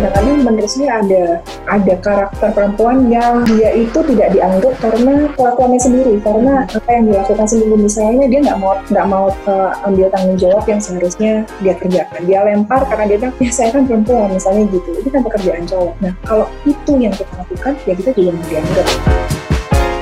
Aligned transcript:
kadang-kadang 0.00 0.48
menurut 0.48 0.70
saya 0.72 1.04
ada 1.04 1.24
ada 1.68 1.94
karakter 2.00 2.48
perempuan 2.56 3.12
yang 3.12 3.44
dia 3.44 3.68
itu 3.76 4.00
tidak 4.08 4.32
dianggap 4.32 4.72
karena 4.80 5.28
kelakuannya 5.36 5.76
sendiri 5.76 6.14
karena 6.24 6.64
apa 6.64 6.88
yang 6.88 7.04
dilakukan 7.12 7.44
sendiri 7.44 7.76
misalnya 7.76 8.24
dia 8.32 8.40
nggak 8.48 8.58
mau 8.64 8.80
nggak 8.88 9.06
mau 9.12 9.28
uh, 9.44 9.70
ambil 9.84 10.08
tanggung 10.08 10.40
jawab 10.40 10.64
yang 10.64 10.80
seharusnya 10.80 11.44
dia 11.60 11.76
kerjakan 11.76 12.20
dia 12.24 12.40
lempar 12.48 12.80
karena 12.88 13.12
dia 13.12 13.16
bilang 13.20 13.34
ya 13.44 13.52
saya 13.52 13.68
kan 13.76 13.84
perempuan 13.84 14.32
misalnya 14.32 14.64
gitu 14.72 14.90
itu 15.04 15.08
kan 15.12 15.20
pekerjaan 15.20 15.68
cowok 15.68 15.92
nah 16.00 16.12
kalau 16.24 16.48
itu 16.64 16.92
yang 16.96 17.12
kita 17.12 17.32
lakukan 17.36 17.72
ya 17.84 17.92
kita 17.92 18.10
juga 18.16 18.30
mau 18.32 18.44
dianggap 18.48 18.88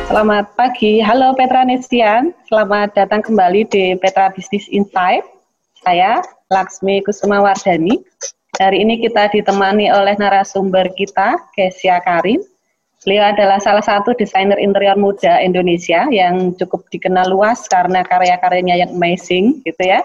Selamat 0.09 0.49
pagi, 0.57 1.05
halo 1.05 1.37
Petra 1.37 1.69
Nestian. 1.69 2.33
Selamat 2.49 2.97
datang 2.97 3.21
kembali 3.21 3.69
di 3.69 3.93
Petra 4.01 4.33
Business 4.33 4.65
Insight. 4.73 5.21
Saya 5.85 6.25
Laksmi 6.49 7.05
Kusuma 7.05 7.45
Wardani. 7.45 8.01
Hari 8.59 8.83
ini 8.83 8.99
kita 8.99 9.31
ditemani 9.31 9.87
oleh 9.95 10.19
narasumber 10.19 10.91
kita, 10.99 11.39
Kesia 11.55 12.03
Karin. 12.03 12.43
Beliau 13.07 13.31
adalah 13.31 13.63
salah 13.63 13.87
satu 13.87 14.11
desainer 14.19 14.59
interior 14.59 14.99
muda 14.99 15.39
Indonesia 15.39 16.11
yang 16.11 16.59
cukup 16.59 16.83
dikenal 16.91 17.31
luas 17.31 17.71
karena 17.71 18.03
karya-karyanya 18.03 18.83
yang 18.83 18.91
amazing, 18.99 19.63
gitu 19.63 19.79
ya. 19.79 20.03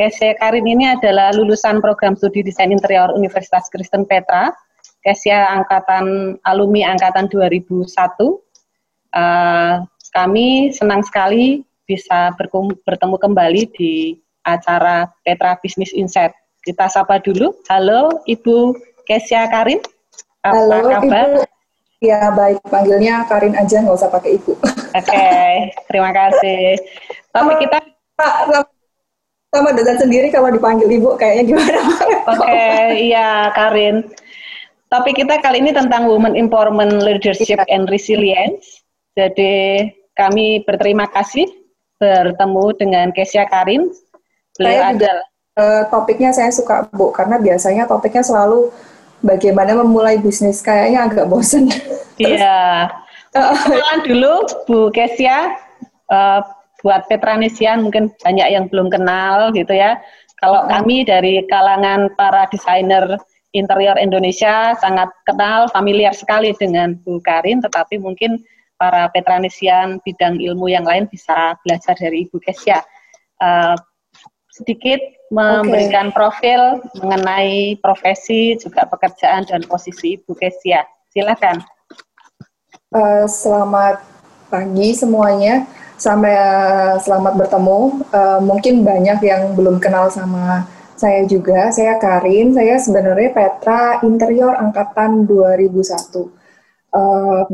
Kesia 0.00 0.32
Karin 0.40 0.64
ini 0.64 0.96
adalah 0.96 1.36
lulusan 1.36 1.84
program 1.84 2.16
studi 2.16 2.40
desain 2.40 2.72
interior 2.72 3.12
Universitas 3.12 3.68
Kristen 3.68 4.08
Petra. 4.08 4.48
Kesia 5.04 5.52
angkatan 5.52 6.40
alumni 6.48 6.96
angkatan 6.96 7.28
2001 7.28 8.44
Uh, 9.14 9.86
kami 10.10 10.74
senang 10.74 11.06
sekali 11.06 11.62
bisa 11.86 12.34
bertemu 12.34 13.14
kembali 13.14 13.62
di 13.78 14.18
acara 14.42 15.06
Petra 15.22 15.54
Business 15.62 15.94
Insight. 15.94 16.34
Kita 16.64 16.88
sapa 16.88 17.20
dulu. 17.20 17.52
Halo 17.68 18.24
Ibu 18.24 18.72
Kesia 19.04 19.44
Karin. 19.52 19.84
Apa 20.40 20.56
Halo 20.56 20.88
kabar? 20.88 21.28
Ibu. 21.36 21.42
Ya 22.00 22.32
baik, 22.32 22.60
panggilnya 22.72 23.24
Karin 23.28 23.52
aja, 23.52 23.84
nggak 23.84 23.96
usah 23.96 24.08
pakai 24.08 24.40
Ibu. 24.40 24.52
Oke, 24.56 24.72
okay, 24.96 25.72
terima 25.88 26.08
kasih. 26.12 26.80
Tapi 27.32 27.52
kita 27.60 27.84
Pak, 28.16 28.34
sama 29.52 29.70
dengan 29.76 29.96
sendiri 30.00 30.32
kalau 30.32 30.48
dipanggil 30.52 30.88
Ibu 30.88 31.20
kayaknya 31.20 31.52
gimana? 31.52 31.80
Oke, 32.32 32.44
okay, 32.48 33.12
iya 33.12 33.52
Karin. 33.52 34.08
Tapi 34.88 35.10
kita 35.12 35.44
kali 35.44 35.60
ini 35.60 35.76
tentang 35.76 36.08
Women 36.08 36.32
Empowerment 36.32 37.04
Leadership 37.04 37.60
iya. 37.60 37.68
and 37.68 37.92
Resilience. 37.92 38.84
Jadi 39.20 39.84
kami 40.16 40.64
berterima 40.64 41.12
kasih 41.12 41.44
bertemu 42.00 42.64
dengan 42.80 43.06
Kesia 43.12 43.44
Karin. 43.52 43.92
Beliau 44.56 44.80
saya 44.80 44.92
juga, 44.96 45.12
uh, 45.58 45.82
topiknya 45.90 46.30
saya 46.34 46.50
suka 46.50 46.86
Bu 46.90 47.10
karena 47.14 47.38
biasanya 47.38 47.86
topiknya 47.86 48.22
selalu 48.22 48.70
bagaimana 49.24 49.78
memulai 49.80 50.20
bisnis 50.20 50.60
kayaknya 50.60 51.08
agak 51.10 51.26
bosen. 51.30 51.70
Iya. 52.14 52.86
Kenalan 53.34 54.06
dulu 54.06 54.46
Bu 54.70 54.80
Kesia 54.94 55.58
uh, 56.06 56.46
buat 56.86 57.10
Petranesian 57.10 57.82
mungkin 57.82 58.14
banyak 58.22 58.54
yang 58.54 58.70
belum 58.70 58.86
kenal 58.86 59.50
gitu 59.50 59.74
ya. 59.74 59.98
Kalau 60.38 60.62
kami 60.70 61.02
dari 61.02 61.42
kalangan 61.50 62.06
para 62.14 62.46
desainer 62.54 63.18
interior 63.50 63.98
Indonesia 63.98 64.78
sangat 64.78 65.10
kenal, 65.26 65.66
familiar 65.74 66.14
sekali 66.14 66.54
dengan 66.54 66.94
Bu 67.02 67.18
Karin, 67.18 67.58
tetapi 67.66 67.98
mungkin 67.98 68.38
para 68.78 69.10
Petranesian 69.10 69.98
bidang 70.06 70.38
ilmu 70.38 70.70
yang 70.70 70.86
lain 70.86 71.10
bisa 71.10 71.58
belajar 71.66 71.98
dari 71.98 72.30
Ibu 72.30 72.38
Kesia. 72.46 72.78
Uh, 73.42 73.74
sedikit 74.54 75.02
memberikan 75.32 76.12
okay. 76.12 76.16
profil 76.16 76.60
mengenai 77.00 77.80
profesi 77.80 78.58
juga 78.60 78.84
pekerjaan 78.84 79.48
dan 79.48 79.64
posisi 79.64 80.20
Ibu 80.20 80.36
Kesia. 80.36 80.84
Silakan. 81.14 81.62
Uh, 82.92 83.24
selamat 83.24 84.02
pagi 84.52 84.92
semuanya. 84.92 85.64
Sampai 85.94 86.34
uh, 86.34 86.98
selamat 87.00 87.38
bertemu. 87.38 87.80
Uh, 88.10 88.40
mungkin 88.42 88.82
banyak 88.84 89.22
yang 89.24 89.54
belum 89.56 89.80
kenal 89.80 90.10
sama 90.10 90.66
saya 90.98 91.24
juga. 91.24 91.70
Saya 91.72 91.96
Karin. 91.96 92.52
Saya 92.52 92.76
sebenarnya 92.82 93.30
Petra 93.32 94.02
Interior 94.04 94.58
angkatan 94.58 95.24
2001. 95.24 96.28
Uh, 96.94 97.46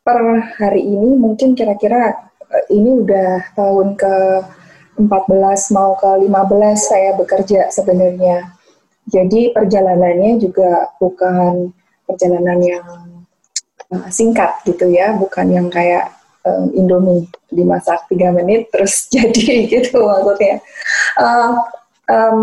per 0.00 0.20
hari 0.56 0.80
ini 0.80 1.16
mungkin 1.20 1.52
kira-kira 1.52 2.16
uh, 2.48 2.64
ini 2.72 3.04
udah 3.04 3.52
tahun 3.52 4.00
ke 4.00 4.14
14 5.08 5.76
mau 5.76 5.96
ke 5.96 6.10
15 6.26 6.30
saya 6.76 7.16
bekerja 7.16 7.72
sebenarnya. 7.72 8.52
Jadi 9.08 9.54
perjalanannya 9.56 10.36
juga 10.38 10.92
bukan 11.00 11.72
perjalanan 12.04 12.58
yang 12.60 12.86
uh, 13.90 14.08
singkat 14.12 14.60
gitu 14.68 14.90
ya, 14.92 15.16
bukan 15.16 15.48
yang 15.48 15.66
kayak 15.72 16.12
um, 16.44 16.68
Indomie 16.76 17.26
dimasak 17.48 18.06
3 18.12 18.36
menit 18.36 18.68
terus 18.68 19.06
jadi 19.14 19.66
gitu 19.66 20.04
maksudnya. 20.04 20.60
Uh, 21.16 21.52
um, 22.10 22.40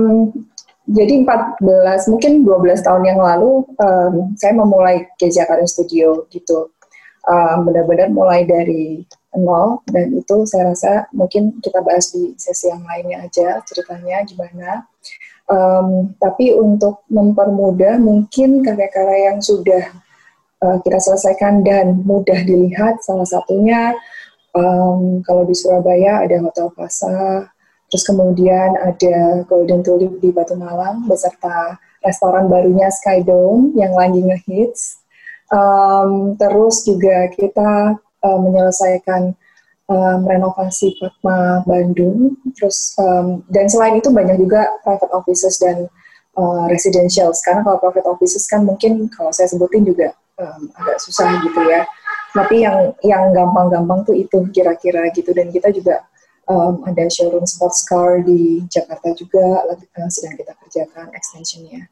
jadi 0.88 1.20
14 1.28 2.12
mungkin 2.16 2.48
12 2.48 2.80
tahun 2.80 3.04
yang 3.04 3.20
lalu 3.20 3.68
um, 3.76 4.14
saya 4.40 4.56
memulai 4.56 5.04
Keja 5.20 5.44
Karin 5.44 5.68
Studio 5.68 6.24
gitu 6.32 6.72
benar-benar 7.68 8.08
mulai 8.08 8.48
dari 8.48 9.04
nol 9.40 9.82
dan 9.90 10.14
itu 10.14 10.44
saya 10.50 10.74
rasa 10.74 10.92
mungkin 11.14 11.58
kita 11.62 11.80
bahas 11.86 12.12
di 12.12 12.34
sesi 12.36 12.70
yang 12.70 12.84
lainnya 12.84 13.26
aja 13.26 13.62
ceritanya 13.64 14.26
gimana. 14.26 14.86
Um, 15.48 16.12
tapi 16.20 16.52
untuk 16.52 17.08
mempermudah 17.08 17.96
mungkin 18.04 18.68
karya-karya 18.68 19.32
yang 19.32 19.40
sudah 19.40 19.96
uh, 20.60 20.78
kita 20.84 21.00
selesaikan 21.00 21.64
dan 21.64 22.04
mudah 22.04 22.44
dilihat 22.44 23.00
salah 23.00 23.24
satunya 23.24 23.96
um, 24.52 25.24
kalau 25.24 25.48
di 25.48 25.56
Surabaya 25.56 26.28
ada 26.28 26.44
Hotel 26.44 26.68
Plaza, 26.76 27.48
terus 27.88 28.04
kemudian 28.04 28.76
ada 28.76 29.48
Golden 29.48 29.88
Tulip 29.88 30.20
di 30.20 30.36
Batu 30.36 30.60
Malang 30.60 31.08
beserta 31.08 31.80
restoran 32.04 32.52
barunya 32.52 32.92
Sky 32.92 33.24
Dome 33.24 33.72
yang 33.80 33.96
lagi 33.96 34.20
ngehits 34.20 35.08
Um, 35.48 36.36
terus 36.36 36.84
juga 36.84 37.32
kita 37.32 37.96
uh, 38.28 38.40
menyelesaikan 38.44 39.32
um, 39.88 40.20
renovasi 40.28 41.00
Fatma 41.00 41.64
Bandung. 41.64 42.36
Terus 42.60 42.92
um, 43.00 43.40
dan 43.48 43.72
selain 43.72 43.96
itu 43.96 44.12
banyak 44.12 44.36
juga 44.44 44.68
private 44.84 45.14
offices 45.16 45.56
dan 45.64 45.88
uh, 46.36 46.68
residential. 46.68 47.32
Sekarang 47.32 47.64
kalau 47.64 47.80
private 47.80 48.08
offices 48.08 48.44
kan 48.52 48.68
mungkin 48.68 49.08
kalau 49.16 49.32
saya 49.32 49.48
sebutin 49.48 49.88
juga 49.88 50.12
um, 50.44 50.68
agak 50.76 51.00
susah 51.00 51.40
gitu 51.48 51.62
ya. 51.64 51.88
Tapi 52.36 52.68
yang 52.68 52.92
yang 53.02 53.32
gampang-gampang 53.32 54.04
tuh 54.04 54.14
itu 54.14 54.44
kira-kira 54.52 55.08
gitu 55.16 55.32
dan 55.32 55.48
kita 55.50 55.72
juga 55.72 56.04
um, 56.52 56.84
ada 56.84 57.08
showroom 57.08 57.48
sports 57.48 57.88
car 57.88 58.20
di 58.22 58.68
Jakarta 58.68 59.16
juga 59.16 59.64
uh, 59.72 60.10
sedang 60.12 60.36
kita 60.36 60.52
kerjakan 60.60 61.08
extensionnya. 61.16 61.88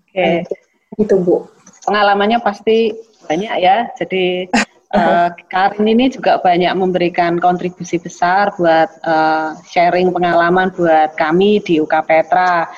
Oke. 0.00 0.48
Okay. 0.48 0.96
Gitu 0.96 1.20
Bu 1.20 1.44
pengalamannya 1.84 2.40
pasti 2.40 2.96
banyak 3.28 3.54
ya. 3.60 3.92
Jadi 4.00 4.48
uh, 4.94 5.28
Karin 5.50 5.90
ini 5.90 6.06
juga 6.08 6.38
banyak 6.38 6.70
memberikan 6.78 7.36
kontribusi 7.42 7.98
besar 7.98 8.54
buat 8.54 8.88
uh, 9.02 9.58
sharing 9.66 10.14
pengalaman 10.14 10.70
buat 10.72 11.18
kami 11.18 11.60
di 11.66 11.82
UK 11.82 11.94
Petra. 12.06 12.70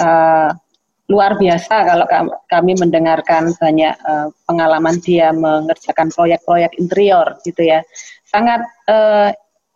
Uh, 0.00 0.50
luar 1.10 1.34
biasa 1.34 1.90
kalau 1.90 2.06
kami 2.46 2.78
mendengarkan 2.78 3.50
banyak 3.58 3.94
uh, 4.06 4.30
pengalaman 4.46 5.02
dia 5.02 5.34
mengerjakan 5.34 6.08
proyek-proyek 6.14 6.70
interior 6.78 7.34
gitu 7.42 7.66
ya. 7.66 7.82
Sangat 8.30 8.62
uh, 8.86 9.34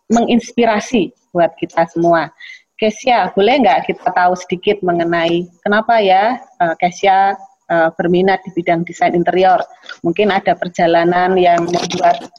menginspirasi 0.09 1.11
buat 1.35 1.51
kita 1.59 1.91
semua. 1.91 2.31
Kesia, 2.75 3.31
boleh 3.31 3.63
nggak 3.63 3.87
kita 3.87 4.11
tahu 4.11 4.35
sedikit 4.35 4.83
mengenai 4.83 5.47
kenapa 5.63 5.99
ya 6.03 6.39
uh, 6.59 6.75
Kesia 6.79 7.35
uh, 7.69 7.89
berminat 7.95 8.41
di 8.45 8.51
bidang 8.53 8.85
desain 8.85 9.13
interior. 9.13 9.61
Mungkin 10.05 10.29
ada 10.33 10.53
perjalanan 10.53 11.37
yang 11.37 11.65
membuat 11.65 12.29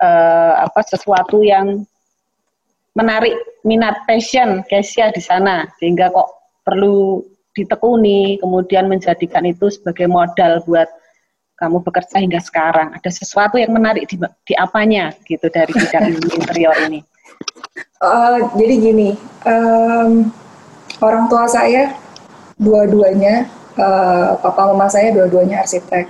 uh, 0.00 0.64
apa 0.64 0.80
sesuatu 0.84 1.44
yang 1.44 1.84
menarik 2.92 3.32
minat 3.64 4.04
passion 4.04 4.64
Kesia 4.68 5.12
di 5.12 5.22
sana. 5.22 5.68
Sehingga 5.80 6.12
kok 6.12 6.28
perlu 6.62 7.24
ditekuni 7.52 8.40
kemudian 8.40 8.88
menjadikan 8.88 9.44
itu 9.44 9.68
sebagai 9.68 10.08
modal 10.08 10.64
buat 10.64 10.88
kamu 11.60 11.78
bekerja 11.84 12.18
hingga 12.18 12.40
sekarang. 12.42 12.96
Ada 12.96 13.10
sesuatu 13.12 13.60
yang 13.60 13.70
menarik 13.70 14.08
di, 14.10 14.18
di 14.18 14.54
apanya 14.58 15.14
gitu 15.28 15.46
dari 15.52 15.70
bidang 15.70 16.18
interior 16.40 16.74
ini? 16.90 17.00
Uh, 18.02 18.50
jadi 18.58 18.74
gini 18.82 19.14
um, 19.46 20.34
orang 20.98 21.30
tua 21.30 21.46
saya 21.46 21.94
dua-duanya 22.58 23.46
uh, 23.78 24.36
papa 24.40 24.72
mama 24.72 24.88
saya 24.88 25.12
dua-duanya 25.14 25.64
arsitek. 25.64 26.08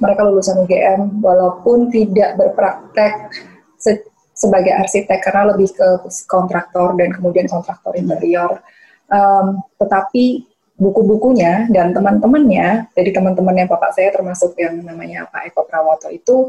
Mereka 0.00 0.20
lulusan 0.24 0.64
UGM 0.64 1.20
walaupun 1.20 1.92
tidak 1.92 2.40
berpraktek 2.40 3.28
se 3.76 4.00
sebagai 4.32 4.72
arsitek 4.72 5.20
karena 5.20 5.52
lebih 5.52 5.68
ke 5.76 5.88
kontraktor 6.24 6.96
dan 6.96 7.12
kemudian 7.12 7.44
kontraktor 7.44 7.92
interior. 7.92 8.64
Um, 9.12 9.60
tetapi 9.76 10.48
buku-bukunya 10.80 11.68
dan 11.68 11.92
teman-temannya, 11.92 12.88
jadi 12.96 13.10
teman-temannya 13.12 13.68
bapak 13.68 13.92
saya 13.92 14.08
termasuk 14.16 14.56
yang 14.56 14.80
namanya 14.80 15.28
Pak 15.28 15.52
Eko 15.52 15.68
Prawoto 15.68 16.08
itu 16.08 16.48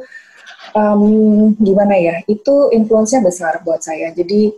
um, 0.71 1.51
gimana 1.59 1.99
ya? 1.99 2.15
Itu 2.31 2.71
influence-nya 2.71 3.19
besar 3.19 3.59
buat 3.67 3.83
saya. 3.83 4.15
Jadi 4.15 4.55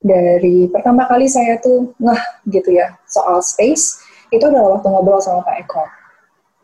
dari 0.00 0.64
pertama 0.72 1.04
kali 1.04 1.28
saya 1.28 1.60
tuh 1.60 1.92
ngeh 2.00 2.22
gitu 2.48 2.72
ya 2.72 2.96
soal 3.04 3.44
space 3.44 4.00
itu 4.30 4.44
adalah 4.46 4.78
waktu 4.78 4.86
ngobrol 4.90 5.20
sama 5.22 5.42
Pak 5.46 5.56
Eko. 5.66 5.84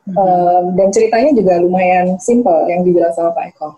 Hmm. 0.07 0.15
Um, 0.15 0.65
dan 0.79 0.89
ceritanya 0.95 1.31
juga 1.35 1.59
lumayan 1.59 2.15
simple 2.23 2.71
yang 2.71 2.87
dibilang 2.87 3.11
sama 3.15 3.35
Pak 3.35 3.45
Eko. 3.55 3.69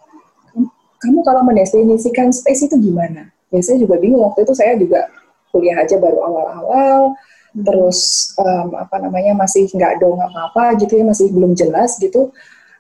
Kamu 0.99 1.23
kalau 1.23 1.46
mendefinisikan 1.46 2.35
space 2.35 2.69
itu 2.69 2.76
gimana? 2.76 3.31
Ya 3.49 3.61
saya 3.64 3.81
juga 3.81 3.96
bingung 3.96 4.20
waktu 4.29 4.44
itu 4.44 4.52
saya 4.52 4.76
juga 4.76 5.08
kuliah 5.49 5.81
aja 5.81 5.96
baru 5.96 6.20
awal-awal 6.20 7.17
terus 7.56 8.31
um, 8.38 8.76
apa 8.76 9.00
namanya 9.00 9.32
masih 9.35 9.67
nggak 9.73 9.99
dong 9.99 10.20
apa-apa 10.20 10.76
gitu 10.79 11.00
ya 11.00 11.05
masih 11.06 11.32
belum 11.32 11.56
jelas 11.56 11.96
gitu 11.96 12.31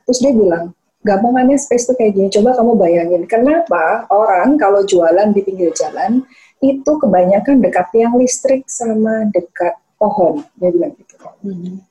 terus 0.04 0.18
dia 0.20 0.32
bilang 0.36 0.76
gampangannya 1.02 1.56
space 1.56 1.88
tuh 1.88 1.96
kayak 1.96 2.14
gini 2.14 2.28
coba 2.28 2.58
kamu 2.58 2.72
bayangin 2.76 3.22
kenapa 3.24 4.04
orang 4.12 4.60
kalau 4.60 4.84
jualan 4.84 5.32
di 5.32 5.40
pinggir 5.40 5.72
jalan 5.72 6.22
itu 6.58 6.90
kebanyakan 6.98 7.62
dekat 7.62 7.86
tiang 7.94 8.18
listrik 8.18 8.66
sama 8.66 9.26
dekat 9.30 9.78
pohon 9.98 10.40
dia 10.56 10.70
bilang 10.70 10.94
gitu 10.94 11.14
hmm. 11.18 11.82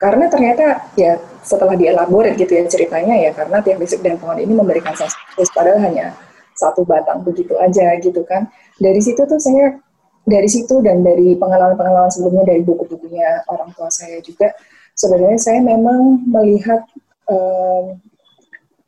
karena 0.00 0.26
ternyata 0.32 0.90
ya 0.96 1.20
setelah 1.44 1.76
dielaborate 1.76 2.40
gitu 2.40 2.56
ya 2.56 2.64
ceritanya 2.66 3.14
ya 3.20 3.30
karena 3.36 3.60
tiang 3.60 3.78
listrik 3.78 4.02
dan 4.02 4.16
pohon 4.16 4.40
ini 4.40 4.52
memberikan 4.56 4.96
space 4.96 5.52
padahal 5.52 5.78
hanya 5.84 6.16
satu 6.56 6.82
batang 6.84 7.22
begitu 7.22 7.54
aja 7.60 7.94
gitu 8.00 8.24
kan 8.24 8.48
dari 8.80 9.00
situ 9.00 9.22
tuh 9.24 9.40
saya 9.40 9.76
dari 10.24 10.48
situ 10.48 10.84
dan 10.84 11.00
dari 11.00 11.36
pengalaman-pengalaman 11.36 12.12
sebelumnya 12.12 12.44
dari 12.52 12.60
buku-bukunya 12.64 13.44
orang 13.48 13.72
tua 13.72 13.88
saya 13.88 14.20
juga 14.20 14.52
sebenarnya 14.96 15.40
saya 15.40 15.60
memang 15.64 16.28
melihat 16.28 16.84
um, 17.28 17.96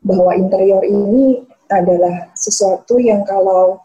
bahwa 0.05 0.35
interior 0.37 0.85
ini 0.85 1.41
adalah 1.73 2.29
sesuatu 2.37 3.01
yang 3.01 3.25
kalau 3.25 3.81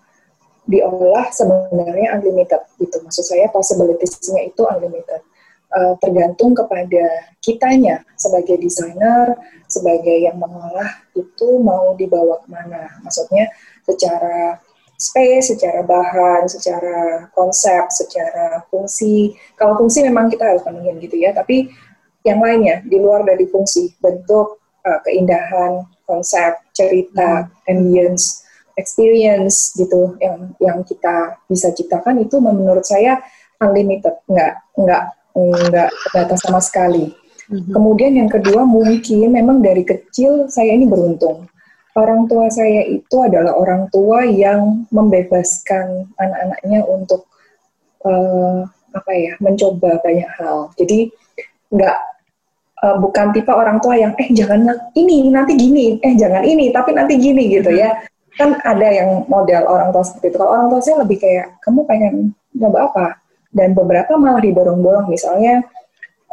diolah 0.68 1.32
sebenarnya 1.32 2.20
unlimited 2.20 2.62
gitu. 2.78 3.00
Maksud 3.02 3.26
saya 3.26 3.48
possibilities-nya 3.50 4.52
itu 4.52 4.64
unlimited. 4.68 5.24
Uh, 5.68 6.00
tergantung 6.00 6.56
kepada 6.56 7.32
kitanya. 7.44 8.04
Sebagai 8.16 8.60
desainer 8.60 9.36
sebagai 9.68 10.16
yang 10.16 10.40
mengolah 10.40 11.04
itu 11.16 11.60
mau 11.60 11.92
dibawa 11.96 12.40
ke 12.44 12.48
mana. 12.48 12.88
Maksudnya 13.04 13.52
secara 13.84 14.60
space, 14.98 15.54
secara 15.54 15.86
bahan, 15.86 16.50
secara 16.50 17.30
konsep, 17.36 17.88
secara 17.94 18.64
fungsi. 18.72 19.36
Kalau 19.60 19.78
fungsi 19.78 20.02
memang 20.08 20.32
kita 20.32 20.44
harus 20.56 20.64
penuhin 20.66 20.98
gitu 21.04 21.20
ya, 21.22 21.36
tapi 21.36 21.70
yang 22.26 22.42
lainnya 22.42 22.82
di 22.84 22.98
luar 22.98 23.24
dari 23.24 23.46
fungsi, 23.48 23.94
bentuk, 24.02 24.58
uh, 24.84 25.00
keindahan, 25.06 25.86
konsep, 26.08 26.58
cerita, 26.74 27.46
hmm. 27.46 27.72
ambience, 27.72 28.47
experience 28.78 29.74
gitu 29.76 30.16
yang 30.22 30.54
yang 30.62 30.78
kita 30.86 31.42
bisa 31.50 31.74
ciptakan 31.74 32.22
itu 32.22 32.38
menurut 32.38 32.86
saya 32.86 33.20
unlimited, 33.60 34.22
nggak 34.30 34.54
nggak 34.78 35.04
nggak 35.68 35.90
terbatas 36.08 36.40
sama 36.46 36.62
sekali. 36.62 37.10
hmm 37.50 37.74
Kemudian 37.74 38.14
yang 38.16 38.30
kedua 38.30 38.64
mungkin 38.64 39.34
memang 39.34 39.60
dari 39.66 39.82
kecil 39.82 40.48
saya 40.48 40.72
ini 40.78 40.86
beruntung 40.86 41.50
orang 41.98 42.30
tua 42.30 42.46
saya 42.54 42.86
itu 42.86 43.18
adalah 43.26 43.58
orang 43.58 43.90
tua 43.90 44.22
yang 44.24 44.86
membebaskan 44.94 46.06
anak-anaknya 46.22 46.86
untuk 46.86 47.26
uh, 48.06 48.62
apa 48.94 49.12
ya 49.18 49.34
mencoba 49.42 49.98
banyak 50.06 50.30
hal. 50.38 50.70
Jadi 50.78 51.10
nggak 51.74 51.98
uh, 52.86 52.96
bukan 53.02 53.34
tipe 53.34 53.50
orang 53.50 53.82
tua 53.82 53.98
yang 53.98 54.14
eh 54.22 54.30
jangan 54.30 54.94
ini 54.94 55.34
nanti 55.34 55.58
gini, 55.58 55.98
eh 56.06 56.14
jangan 56.14 56.46
ini 56.46 56.70
tapi 56.70 56.94
nanti 56.94 57.18
gini 57.18 57.50
gitu 57.50 57.74
ya. 57.74 57.98
Kan 58.38 58.58
ada 58.62 58.88
yang 58.88 59.26
model 59.26 59.66
orang 59.66 59.90
tua 59.90 60.06
seperti 60.06 60.34
itu. 60.34 60.38
Kalau 60.38 60.52
orang 60.54 60.68
tua 60.70 60.82
saya 60.82 61.02
lebih 61.02 61.18
kayak 61.18 61.58
kamu 61.66 61.82
pengen 61.90 62.14
coba 62.54 62.78
apa? 62.88 63.08
Dan 63.50 63.74
beberapa 63.74 64.14
malah 64.16 64.40
didorong-dorong. 64.40 65.10
Misalnya 65.10 65.66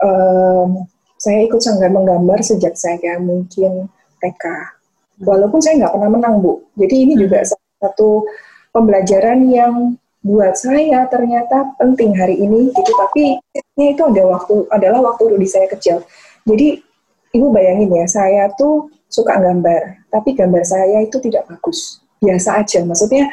um, 0.04 0.84
saya 1.16 1.40
ikut 1.48 1.60
sanggar 1.64 1.88
menggambar 1.88 2.44
sejak 2.44 2.76
saya 2.76 3.16
mungkin 3.16 3.88
TK 4.20 4.44
walaupun 5.22 5.62
saya 5.62 5.84
nggak 5.84 5.92
pernah 5.94 6.10
menang 6.10 6.42
bu. 6.42 6.58
Jadi 6.74 6.94
ini 7.06 7.14
juga 7.14 7.44
hmm. 7.44 7.54
satu 7.78 8.26
pembelajaran 8.74 9.46
yang 9.46 9.94
buat 10.24 10.56
saya 10.56 11.04
ternyata 11.06 11.76
penting 11.76 12.16
hari 12.16 12.40
ini 12.40 12.72
gitu. 12.72 12.92
Tapi 12.96 13.38
ini 13.76 13.84
itu 13.94 14.02
ada 14.02 14.24
waktu 14.26 14.66
adalah 14.72 15.00
waktu 15.12 15.36
di 15.38 15.46
saya 15.46 15.68
kecil. 15.70 16.02
Jadi 16.48 16.80
ibu 17.36 17.46
bayangin 17.52 17.92
ya, 17.92 18.06
saya 18.08 18.50
tuh 18.56 18.90
suka 19.14 19.38
gambar, 19.38 20.10
tapi 20.10 20.34
gambar 20.34 20.66
saya 20.66 20.98
itu 21.06 21.22
tidak 21.22 21.46
bagus, 21.46 22.02
biasa 22.18 22.58
aja. 22.66 22.82
Maksudnya 22.82 23.30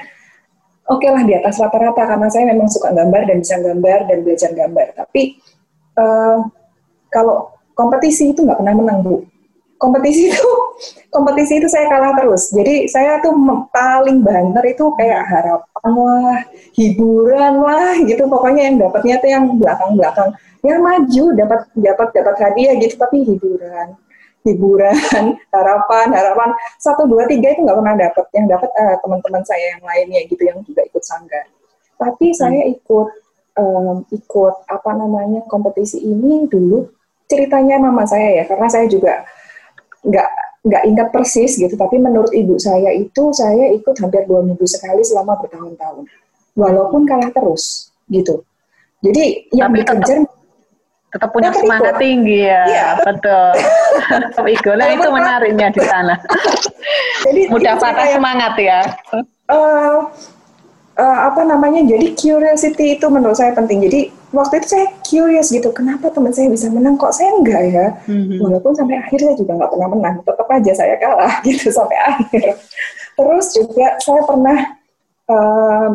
oke 0.85 1.01
okay 1.01 1.09
lah 1.09 1.25
di 1.25 1.33
atas 1.33 1.57
rata-rata 1.57 2.05
karena 2.05 2.27
saya 2.29 2.45
memang 2.53 2.69
suka 2.69 2.93
gambar 2.93 3.25
dan 3.25 3.37
bisa 3.41 3.57
gambar 3.57 3.99
dan 4.05 4.17
belajar 4.21 4.51
gambar. 4.53 4.87
Tapi 4.93 5.41
uh, 5.97 6.37
kalau 7.09 7.49
kompetisi 7.73 8.29
itu 8.29 8.45
nggak 8.45 8.61
pernah 8.61 8.77
menang 8.77 9.01
bu 9.01 9.25
kompetisi 9.81 10.29
itu 10.29 10.49
kompetisi 11.15 11.57
itu 11.57 11.65
saya 11.65 11.89
kalah 11.89 12.13
terus. 12.13 12.53
Jadi 12.53 12.85
saya 12.85 13.17
tuh 13.25 13.33
paling 13.73 14.21
banter 14.21 14.77
itu 14.77 14.85
kayak 14.93 15.25
harapan 15.25 15.91
lah, 15.97 16.39
hiburan 16.77 17.53
lah 17.57 17.97
gitu. 18.05 18.29
Pokoknya 18.29 18.69
yang 18.69 18.77
dapatnya 18.77 19.17
tuh 19.17 19.29
yang 19.33 19.43
belakang-belakang. 19.57 20.29
Ya 20.61 20.77
maju 20.77 21.23
dapat 21.33 21.59
dapat 21.73 22.07
dapat 22.13 22.35
hadiah 22.37 22.77
gitu 22.77 22.93
tapi 23.01 23.25
hiburan 23.25 23.97
hiburan, 24.41 24.95
harapan, 25.55 26.07
harapan 26.13 26.49
satu 26.81 27.05
dua 27.05 27.29
tiga 27.29 27.53
itu 27.53 27.61
nggak 27.61 27.77
pernah 27.77 27.95
dapat. 27.97 28.25
Yang 28.33 28.45
dapat 28.57 28.69
uh, 28.73 28.95
teman-teman 29.01 29.43
saya 29.45 29.65
yang 29.77 29.83
lainnya 29.85 30.19
gitu 30.27 30.41
yang 30.45 30.59
juga 30.65 30.81
ikut 30.85 31.03
sanggar. 31.05 31.45
Tapi 31.97 32.27
hmm. 32.33 32.37
saya 32.37 32.61
ikut 32.65 33.07
um, 33.57 33.97
ikut 34.09 34.55
apa 34.67 34.91
namanya 34.95 35.45
kompetisi 35.45 36.01
ini 36.01 36.49
dulu 36.49 36.87
ceritanya 37.29 37.79
mama 37.79 38.03
saya 38.03 38.41
ya 38.41 38.43
karena 38.43 38.67
saya 38.67 38.85
juga 38.91 39.23
nggak 40.03 40.29
nggak 40.61 40.83
ingat 40.85 41.07
persis 41.09 41.57
gitu, 41.57 41.73
tapi 41.73 41.97
menurut 41.97 42.29
ibu 42.37 42.53
saya 42.61 42.93
itu 42.93 43.33
saya 43.33 43.73
ikut 43.73 43.97
hampir 43.97 44.29
dua 44.29 44.45
minggu 44.45 44.61
sekali 44.69 45.01
selama 45.01 45.41
bertahun-tahun, 45.41 46.05
walaupun 46.53 47.01
kalah 47.09 47.33
terus 47.33 47.89
gitu. 48.05 48.45
Jadi 49.01 49.49
yang 49.57 49.73
tapi 49.73 49.81
dikejar 49.81 50.17
tetap, 50.21 50.40
tetap 51.11 51.29
punya 51.35 51.51
semangat 51.51 51.99
ikut. 51.99 52.03
tinggi 52.03 52.39
ya, 52.47 52.63
ya. 52.65 52.87
betul. 53.03 53.51
Igola 54.55 54.85
itu 54.95 55.07
menariknya 55.11 55.67
di 55.75 55.81
sana. 55.83 56.15
Jadi 57.27 57.41
mudah 57.51 57.75
patah 57.75 58.07
semangat 58.15 58.53
ya. 58.55 58.79
Uh, 59.51 60.07
uh, 61.01 61.17
apa 61.27 61.41
namanya 61.43 61.83
jadi 61.85 62.13
curiosity 62.15 62.99
itu 62.99 63.05
menurut 63.07 63.35
saya 63.35 63.55
penting 63.55 63.83
jadi 63.83 64.11
waktu 64.31 64.63
itu 64.63 64.67
saya 64.77 64.87
curious 65.03 65.51
gitu 65.51 65.69
kenapa 65.75 66.11
teman 66.13 66.31
saya 66.31 66.47
bisa 66.47 66.71
menang 66.71 66.95
kok 66.95 67.11
saya 67.11 67.35
enggak 67.35 67.61
ya 67.67 67.87
mm-hmm. 68.07 68.39
walaupun 68.39 68.71
sampai 68.75 68.95
akhir 68.99 69.19
saya 69.19 69.35
juga 69.35 69.51
nggak 69.59 69.71
pernah 69.71 69.89
menang 69.91 70.15
tetap 70.23 70.47
aja 70.47 70.71
saya 70.75 70.95
kalah 70.99 71.33
gitu 71.47 71.67
sampai 71.71 71.97
akhir 71.99 72.43
terus 73.15 73.45
juga 73.55 73.87
saya 73.99 74.21
pernah 74.23 74.57
uh, 75.27 75.87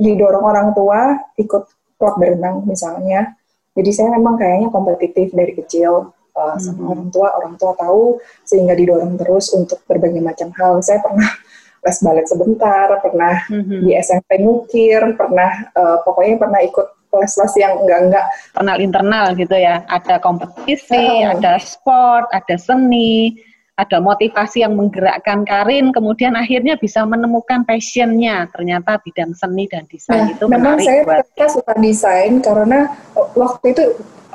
didorong 0.00 0.44
orang 0.44 0.68
tua 0.74 1.14
ikut 1.36 1.64
klub 2.00 2.14
berenang 2.16 2.64
misalnya 2.64 3.36
jadi 3.74 3.90
saya 3.94 4.08
memang 4.18 4.34
kayaknya 4.34 4.68
kompetitif 4.74 5.30
dari 5.30 5.52
kecil 5.54 6.10
uh, 6.34 6.56
sama 6.58 6.74
mm-hmm. 6.74 6.92
orang 6.92 7.08
tua 7.12 7.28
orang 7.38 7.54
tua 7.58 7.72
tahu 7.78 8.18
sehingga 8.42 8.74
didorong 8.74 9.14
terus 9.18 9.52
untuk 9.54 9.82
berbagai 9.86 10.22
macam 10.22 10.50
hal 10.58 10.82
saya 10.82 10.98
pernah 11.02 11.30
les 11.80 11.98
balet 12.04 12.26
sebentar, 12.28 12.92
pernah 13.00 13.40
mm-hmm. 13.48 13.80
di 13.80 13.90
SMP 13.96 14.36
ngukir, 14.44 15.16
pernah 15.16 15.64
uh, 15.72 15.96
pokoknya 16.04 16.36
pernah 16.36 16.60
ikut 16.60 16.86
les-les 17.10 17.54
yang 17.56 17.74
enggak-enggak. 17.80 18.26
Kenal 18.52 18.78
internal 18.78 19.26
gitu 19.32 19.56
ya, 19.56 19.82
ada 19.88 20.20
kompetisi, 20.20 21.24
uh, 21.24 21.32
ada 21.32 21.56
sport, 21.56 22.28
ada 22.36 22.60
seni, 22.60 23.32
ada 23.80 23.98
motivasi 23.98 24.60
yang 24.60 24.76
menggerakkan 24.76 25.48
Karin, 25.48 25.88
kemudian 25.96 26.36
akhirnya 26.36 26.76
bisa 26.76 27.00
menemukan 27.08 27.64
passionnya, 27.64 28.44
ternyata 28.52 29.00
bidang 29.00 29.32
seni 29.32 29.64
dan 29.64 29.88
desain 29.88 30.28
nah, 30.28 30.32
itu 30.36 30.44
memang 30.44 30.76
menarik 30.76 30.84
saya 30.84 31.00
buat... 31.08 31.24
saya 31.32 31.48
suka 31.48 31.72
desain 31.80 32.32
karena 32.44 32.92
waktu 33.32 33.66
itu 33.72 33.84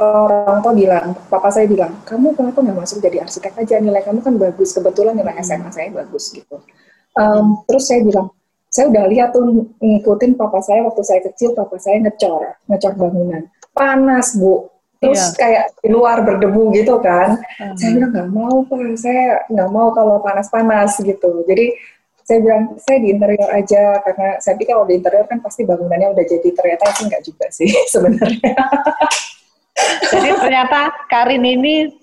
orang 0.02 0.60
tua 0.66 0.74
bilang, 0.74 1.06
papa 1.30 1.54
saya 1.54 1.70
bilang, 1.70 1.94
kamu 2.04 2.34
kenapa 2.34 2.60
nggak 2.66 2.78
masuk 2.82 2.98
jadi 3.06 3.24
arsitek 3.24 3.54
aja, 3.62 3.78
nilai 3.78 4.02
kamu 4.02 4.20
kan 4.26 4.34
bagus, 4.36 4.74
kebetulan 4.74 5.14
nilai 5.14 5.38
SMA 5.46 5.70
saya 5.70 5.94
bagus 5.94 6.34
gitu 6.34 6.60
Um, 7.16 7.64
terus 7.64 7.88
saya 7.88 8.04
bilang, 8.04 8.28
saya 8.68 8.92
udah 8.92 9.08
lihat 9.08 9.32
tuh 9.32 9.72
ngikutin 9.80 10.36
papa 10.36 10.60
saya 10.60 10.84
waktu 10.84 11.00
saya 11.00 11.24
kecil, 11.24 11.56
papa 11.56 11.80
saya 11.80 12.04
ngecor, 12.04 12.60
ngecor 12.68 12.94
bangunan. 13.00 13.48
Panas, 13.72 14.36
Bu. 14.36 14.68
Terus 15.00 15.22
yeah. 15.22 15.32
kayak 15.38 15.66
di 15.84 15.90
luar 15.92 16.24
berdebu 16.24 16.72
gitu 16.76 16.98
kan. 17.04 17.40
Saya 17.78 17.90
bilang, 17.96 18.12
nggak 18.16 18.30
mau, 18.32 18.56
Pak. 18.66 18.96
Saya 19.00 19.44
nggak 19.52 19.70
mau 19.70 19.88
kalau 19.92 20.20
panas-panas 20.24 20.98
gitu. 21.04 21.44
Jadi 21.46 21.76
saya 22.26 22.42
bilang 22.42 22.74
saya 22.82 22.98
di 23.06 23.14
interior 23.14 23.50
aja 23.54 24.02
karena 24.02 24.42
saya 24.42 24.58
pikir 24.58 24.74
kalau 24.74 24.90
di 24.90 24.98
interior 24.98 25.30
kan 25.30 25.38
pasti 25.46 25.62
bangunannya 25.62 26.10
udah 26.10 26.26
jadi 26.26 26.50
ternyata 26.58 26.90
sih 26.98 27.06
nggak 27.06 27.22
juga 27.22 27.46
sih 27.54 27.70
sebenarnya 27.94 28.54
Jadi 30.10 30.30
ternyata 30.42 30.90
Karin 31.12 31.46
ini 31.46 31.94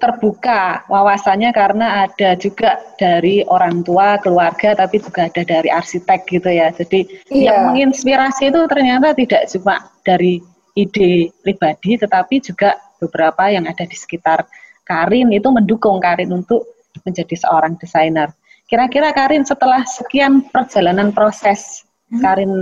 terbuka 0.00 0.88
wawasannya 0.88 1.52
karena 1.52 2.08
ada 2.08 2.32
juga 2.40 2.80
dari 2.96 3.44
orang 3.44 3.84
tua, 3.84 4.16
keluarga, 4.24 4.72
tapi 4.72 4.96
juga 5.04 5.28
ada 5.28 5.44
dari 5.44 5.68
arsitek 5.68 6.20
gitu 6.32 6.48
ya. 6.48 6.72
Jadi 6.72 7.04
iya. 7.28 7.52
yang 7.52 7.74
menginspirasi 7.74 8.48
itu 8.48 8.60
ternyata 8.72 9.12
tidak 9.12 9.44
cuma 9.52 9.84
dari 10.00 10.40
ide 10.86 11.32
pribadi, 11.44 12.00
tetapi 12.00 12.40
juga 12.40 12.76
beberapa 13.00 13.48
yang 13.48 13.68
ada 13.68 13.84
di 13.84 13.96
sekitar 13.96 14.44
Karin 14.84 15.30
itu 15.30 15.48
mendukung 15.48 16.02
Karin 16.02 16.32
untuk 16.34 16.66
menjadi 17.06 17.46
seorang 17.46 17.78
desainer. 17.78 18.34
Kira-kira 18.66 19.14
Karin 19.14 19.46
setelah 19.46 19.82
sekian 19.86 20.46
perjalanan 20.50 21.14
proses 21.14 21.86
hmm. 22.10 22.20
Karin 22.22 22.52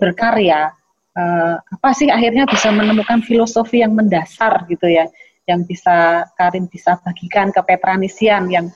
berkarya, 0.00 0.72
uh, 1.12 1.54
apa 1.60 1.90
sih 1.92 2.08
akhirnya 2.08 2.48
bisa 2.48 2.72
menemukan 2.72 3.20
filosofi 3.20 3.84
yang 3.84 3.92
mendasar 3.92 4.64
gitu 4.66 4.88
ya? 4.88 5.04
yang 5.48 5.64
bisa 5.64 6.28
Karin 6.36 6.68
bisa 6.68 7.00
bagikan 7.00 7.48
ke 7.48 7.58
Petranisian 7.64 8.52
yang 8.52 8.68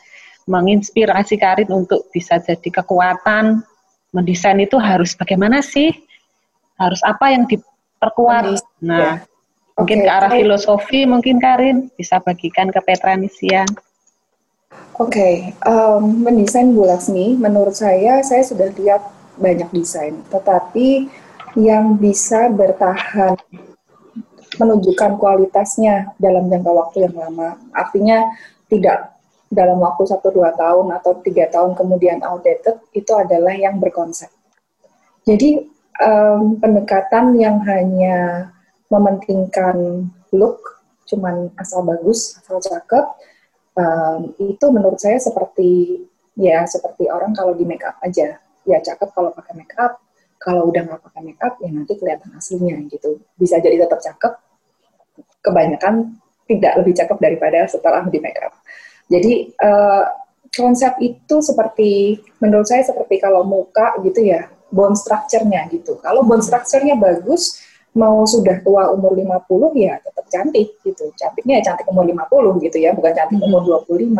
menginspirasi 0.48 1.36
Karin 1.36 1.68
untuk 1.70 2.08
bisa 2.10 2.40
jadi 2.40 2.82
kekuatan 2.82 3.60
mendesain 4.10 4.58
itu 4.58 4.80
harus 4.80 5.12
bagaimana 5.14 5.60
sih? 5.60 5.92
Harus 6.80 7.04
apa 7.04 7.30
yang 7.30 7.44
diperkuat? 8.02 8.44
Nah, 8.82 8.98
ya. 8.98 9.12
mungkin 9.78 9.98
okay. 10.02 10.06
ke 10.06 10.10
arah 10.10 10.32
filosofi 10.34 11.00
mungkin 11.06 11.38
Karin 11.38 11.86
bisa 11.94 12.18
bagikan 12.18 12.74
ke 12.74 12.82
Petranisian. 12.82 13.70
Oke, 14.98 14.98
okay. 14.98 15.34
um, 15.62 16.26
mendesain 16.26 16.74
Bu 16.74 16.84
Laksmi, 16.84 17.38
menurut 17.38 17.78
saya 17.78 18.20
saya 18.26 18.42
sudah 18.42 18.68
lihat 18.74 19.00
banyak 19.38 19.70
desain, 19.72 20.20
tetapi 20.28 21.08
yang 21.56 21.96
bisa 21.96 22.48
bertahan 22.52 23.36
menunjukkan 24.60 25.16
kualitasnya 25.16 26.12
dalam 26.20 26.48
jangka 26.48 26.72
waktu 26.72 27.08
yang 27.08 27.16
lama. 27.16 27.56
Artinya 27.72 28.36
tidak 28.68 29.16
dalam 29.52 29.80
waktu 29.80 30.08
satu 30.08 30.32
dua 30.32 30.52
tahun 30.56 30.92
atau 30.96 31.20
tiga 31.20 31.48
tahun 31.52 31.76
kemudian 31.76 32.24
outdated 32.24 32.80
itu 32.96 33.12
adalah 33.16 33.52
yang 33.52 33.76
berkonsep. 33.80 34.28
Jadi 35.28 35.68
um, 36.00 36.56
pendekatan 36.56 37.36
yang 37.36 37.60
hanya 37.66 38.48
mementingkan 38.88 40.08
look, 40.32 40.84
cuman 41.08 41.52
asal 41.60 41.84
bagus, 41.84 42.36
asal 42.40 42.60
cakep, 42.60 43.04
um, 43.76 44.32
itu 44.40 44.66
menurut 44.72 45.00
saya 45.00 45.20
seperti 45.20 46.00
ya 46.36 46.64
seperti 46.64 47.12
orang 47.12 47.36
kalau 47.36 47.52
di 47.52 47.68
make 47.68 47.84
up 47.84 47.96
aja, 48.00 48.40
ya 48.64 48.78
cakep 48.80 49.12
kalau 49.12 49.32
pakai 49.32 49.52
make 49.56 49.76
up, 49.76 50.00
kalau 50.40 50.68
udah 50.72 50.84
nggak 50.84 51.02
pakai 51.04 51.20
make 51.24 51.42
up 51.44 51.56
ya 51.60 51.68
nanti 51.68 51.92
kelihatan 51.96 52.32
aslinya 52.36 52.76
gitu. 52.88 53.20
Bisa 53.36 53.60
jadi 53.60 53.84
tetap 53.84 54.00
cakep. 54.00 54.32
Kebanyakan 55.42 56.16
tidak 56.46 56.72
lebih 56.80 56.94
cakep 56.94 57.18
daripada 57.18 57.58
setelah 57.66 58.06
di 58.06 58.18
make 58.22 58.40
up. 58.40 58.54
Jadi 59.10 59.52
uh, 59.60 60.04
konsep 60.52 60.96
itu 61.00 61.40
seperti 61.40 62.20
menurut 62.40 62.68
saya 62.68 62.84
seperti 62.84 63.20
kalau 63.20 63.44
muka 63.44 63.96
gitu 64.04 64.20
ya 64.20 64.48
bone 64.72 64.96
structure-nya 64.96 65.68
gitu. 65.68 66.00
Kalau 66.00 66.24
bone 66.24 66.40
structure-nya 66.40 66.96
bagus 66.96 67.60
mau 67.92 68.24
sudah 68.24 68.64
tua 68.64 68.88
umur 68.88 69.12
50 69.12 69.76
ya 69.76 70.00
tetap 70.00 70.24
cantik 70.32 70.80
gitu. 70.80 71.12
Cantiknya 71.12 71.60
ya 71.60 71.72
cantik 71.72 71.86
umur 71.92 72.08
50 72.08 72.64
gitu 72.64 72.76
ya, 72.80 72.96
bukan 72.96 73.12
cantik 73.12 73.38
umur 73.44 73.84
25. 73.84 74.16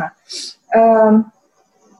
Um, 0.77 1.13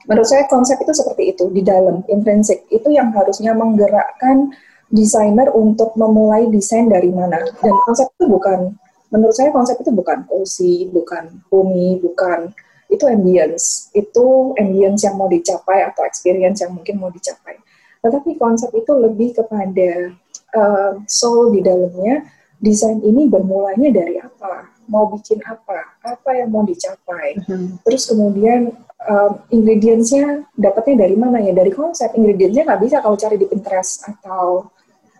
menurut 0.05 0.27
saya 0.29 0.45
konsep 0.45 0.77
itu 0.77 0.93
seperti 0.93 1.33
itu 1.33 1.49
di 1.49 1.65
dalam 1.65 2.05
intrinsik. 2.05 2.69
Itu 2.69 2.93
yang 2.93 3.09
harusnya 3.17 3.57
menggerakkan 3.57 4.53
desainer 4.93 5.49
untuk 5.49 5.97
memulai 5.97 6.45
desain 6.53 6.85
dari 6.85 7.09
mana. 7.09 7.41
Dan 7.41 7.73
konsep 7.89 8.13
itu 8.13 8.29
bukan 8.29 8.77
menurut 9.09 9.33
saya 9.33 9.49
konsep 9.53 9.77
itu 9.81 9.93
bukan 9.93 10.25
cozy 10.25 10.89
bukan 10.89 11.41
bumi 11.49 11.97
bukan 11.97 12.53
itu 12.93 13.09
ambience. 13.09 13.89
Itu 13.97 14.53
ambience 14.61 15.09
yang 15.09 15.17
mau 15.17 15.25
dicapai 15.25 15.89
atau 15.89 16.05
experience 16.05 16.61
yang 16.61 16.77
mungkin 16.77 17.01
mau 17.01 17.09
dicapai 17.09 17.57
tetapi 18.03 18.35
konsep 18.35 18.67
itu 18.75 18.91
lebih 18.91 19.31
kepada 19.31 20.11
uh, 20.53 20.99
soul 21.07 21.55
di 21.55 21.63
dalamnya. 21.63 22.27
Desain 22.63 22.99
ini 23.03 23.27
bermulanya 23.27 23.91
dari 23.91 24.19
apa? 24.19 24.71
Mau 24.87 25.11
bikin 25.11 25.39
apa? 25.43 25.99
Apa 26.03 26.31
yang 26.35 26.51
mau 26.51 26.63
dicapai? 26.63 27.35
Mm 27.39 27.43
-hmm. 27.43 27.67
terus 27.83 28.07
kemudian 28.07 28.71
um, 29.03 29.31
ingredientsnya 29.51 30.47
dapatnya 30.55 31.07
dari 31.07 31.15
mana 31.19 31.43
ya? 31.43 31.51
Dari 31.51 31.71
konsep. 31.71 32.11
Ingredientsnya 32.15 32.63
nggak 32.67 32.81
bisa 32.83 33.03
kalau 33.03 33.19
cari 33.19 33.35
di 33.35 33.47
Pinterest 33.51 34.07
atau 34.07 34.71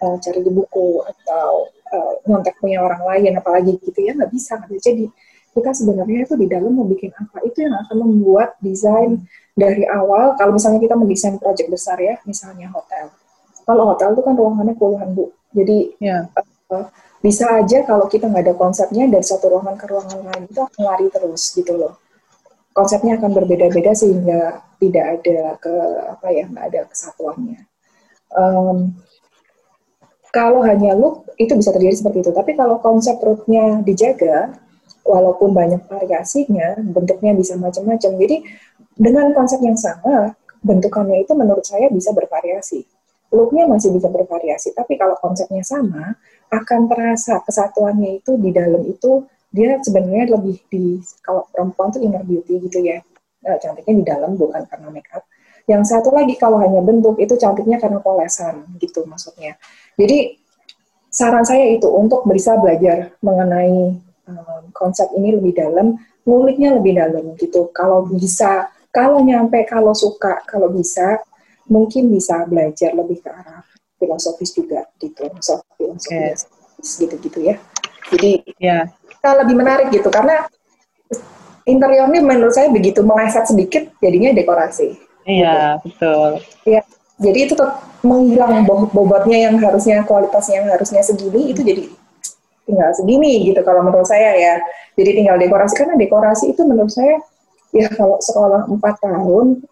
uh, 0.04 0.16
cari 0.24 0.40
di 0.40 0.52
buku 0.52 1.04
atau 1.04 1.68
uh, 1.68 2.14
nyontek 2.32 2.56
punya 2.64 2.80
orang 2.80 3.04
lain 3.04 3.36
apalagi 3.40 3.76
gitu 3.80 4.00
ya 4.08 4.16
nggak 4.16 4.32
bisa 4.32 4.60
nggak 4.60 4.72
bisa. 4.72 4.88
Jadi 4.92 5.06
kita 5.54 5.70
sebenarnya 5.76 6.20
itu 6.26 6.36
di 6.40 6.48
dalam 6.48 6.72
mau 6.72 6.88
bikin 6.88 7.12
apa? 7.12 7.44
Itu 7.44 7.60
yang 7.64 7.76
akan 7.76 7.96
membuat 8.08 8.56
desain 8.64 9.24
dari 9.54 9.86
awal 9.86 10.34
kalau 10.36 10.58
misalnya 10.58 10.82
kita 10.82 10.98
mendesain 10.98 11.38
project 11.38 11.70
besar 11.70 11.98
ya 12.02 12.18
misalnya 12.26 12.70
hotel 12.74 13.14
kalau 13.64 13.94
hotel 13.94 14.18
itu 14.18 14.22
kan 14.26 14.34
ruangannya 14.34 14.76
puluhan 14.76 15.14
bu 15.14 15.30
jadi 15.54 15.78
yeah. 16.02 16.22
Ya. 16.34 16.76
uh, 16.76 16.88
bisa 17.24 17.48
aja 17.56 17.88
kalau 17.88 18.10
kita 18.12 18.28
nggak 18.28 18.52
ada 18.52 18.56
konsepnya 18.58 19.08
dari 19.08 19.24
satu 19.24 19.54
ruangan 19.54 19.80
ke 19.80 19.86
ruangan 19.88 20.20
lain 20.26 20.44
itu 20.50 20.60
akan 20.60 20.82
lari 20.84 21.08
terus 21.14 21.54
gitu 21.56 21.78
loh 21.78 22.04
konsepnya 22.74 23.22
akan 23.22 23.32
berbeda-beda 23.32 23.94
sehingga 23.94 24.66
tidak 24.82 25.06
ada 25.22 25.56
ke 25.62 25.74
apa 26.10 26.28
ya 26.34 26.44
nggak 26.50 26.66
ada 26.74 26.82
kesatuannya. 26.90 27.62
Um, 28.34 28.98
kalau 30.34 30.66
hanya 30.66 30.98
look 30.98 31.30
itu 31.38 31.54
bisa 31.54 31.70
terjadi 31.70 31.94
seperti 31.94 32.26
itu. 32.26 32.32
Tapi 32.34 32.58
kalau 32.58 32.82
konsep 32.82 33.22
perutnya 33.22 33.86
dijaga, 33.86 34.58
walaupun 35.06 35.54
banyak 35.54 35.86
variasinya, 35.86 36.82
bentuknya 36.82 37.38
bisa 37.38 37.54
macam-macam. 37.56 38.12
Jadi 38.18 38.38
dengan 38.96 39.34
konsep 39.34 39.60
yang 39.62 39.78
sama, 39.78 40.34
bentukannya 40.64 41.26
itu 41.26 41.34
menurut 41.36 41.66
saya 41.66 41.90
bisa 41.90 42.14
bervariasi. 42.16 42.86
Looknya 43.34 43.66
masih 43.66 43.90
bisa 43.94 44.08
bervariasi, 44.14 44.78
tapi 44.78 44.96
kalau 44.96 45.18
konsepnya 45.18 45.66
sama, 45.66 46.14
akan 46.54 46.86
terasa 46.86 47.42
kesatuannya 47.42 48.22
itu 48.22 48.38
di 48.38 48.54
dalam 48.54 48.86
itu 48.86 49.26
dia 49.50 49.78
sebenarnya 49.82 50.38
lebih 50.38 50.62
di 50.70 51.02
kalau 51.26 51.50
perempuan 51.50 51.90
tuh 51.90 52.02
inner 52.02 52.22
beauty 52.22 52.62
gitu 52.62 52.82
ya. 52.86 53.02
Nah, 53.44 53.58
cantiknya 53.58 53.94
di 54.02 54.06
dalam 54.06 54.38
bukan 54.38 54.64
karena 54.70 54.88
make 54.94 55.10
up 55.12 55.26
yang 55.64 55.84
satu 55.88 56.12
lagi 56.12 56.36
kalau 56.36 56.60
hanya 56.60 56.84
bentuk 56.84 57.16
itu 57.24 57.40
cantiknya 57.40 57.80
karena 57.80 58.04
polesan 58.04 58.68
gitu 58.84 59.08
maksudnya. 59.08 59.56
Jadi 59.96 60.36
saran 61.08 61.48
saya 61.48 61.72
itu 61.72 61.88
untuk 61.88 62.28
bisa 62.28 62.60
belajar 62.60 63.16
mengenai 63.24 63.96
um, 64.28 64.64
konsep 64.76 65.08
ini 65.16 65.40
lebih 65.40 65.56
dalam 65.56 65.96
nguliknya 66.28 66.76
lebih 66.76 67.00
dalam 67.00 67.32
gitu. 67.40 67.72
Kalau 67.72 68.04
bisa 68.12 68.68
kalau 68.94 69.20
nyampe 69.26 69.66
kalau 69.66 69.92
suka 69.92 70.46
kalau 70.46 70.70
bisa 70.70 71.20
mungkin 71.66 72.14
bisa 72.14 72.46
belajar 72.46 72.94
lebih 72.94 73.20
ke 73.20 73.30
arah 73.34 73.66
filosofis 73.98 74.54
juga 74.54 74.86
gitu 75.02 75.28
filosofis 75.76 76.90
gitu 77.02 77.16
gitu 77.18 77.40
ya 77.42 77.58
jadi 78.14 78.32
ya 78.62 78.78
lebih 79.24 79.56
menarik 79.58 79.90
gitu 79.90 80.08
karena 80.14 80.46
interiornya 81.64 82.20
menurut 82.20 82.54
saya 82.54 82.68
begitu 82.70 83.02
meleset 83.04 83.48
sedikit 83.48 83.88
jadinya 84.04 84.36
dekorasi. 84.36 85.00
Iya 85.24 85.80
gitu. 85.80 85.88
betul. 85.88 86.30
Iya 86.68 86.82
jadi 87.24 87.40
itu 87.48 87.54
tuh 87.56 87.70
menghilang 88.04 88.68
bobotnya 88.68 89.48
yang 89.48 89.56
harusnya 89.62 90.04
kualitasnya 90.04 90.60
yang 90.60 90.70
harusnya 90.76 91.00
segini 91.06 91.56
itu 91.56 91.64
jadi 91.64 91.88
tinggal 92.68 92.90
segini 92.96 93.48
gitu 93.48 93.64
kalau 93.64 93.86
menurut 93.86 94.08
saya 94.08 94.36
ya. 94.36 94.56
Jadi 94.94 95.24
tinggal 95.24 95.40
dekorasi 95.40 95.74
karena 95.80 95.96
dekorasi 95.96 96.46
itu 96.52 96.62
menurut 96.68 96.92
saya 96.92 97.18
ya 97.74 97.90
kalau 97.92 98.22
sekolah 98.22 98.70
empat 98.70 99.02
tahun 99.02 99.66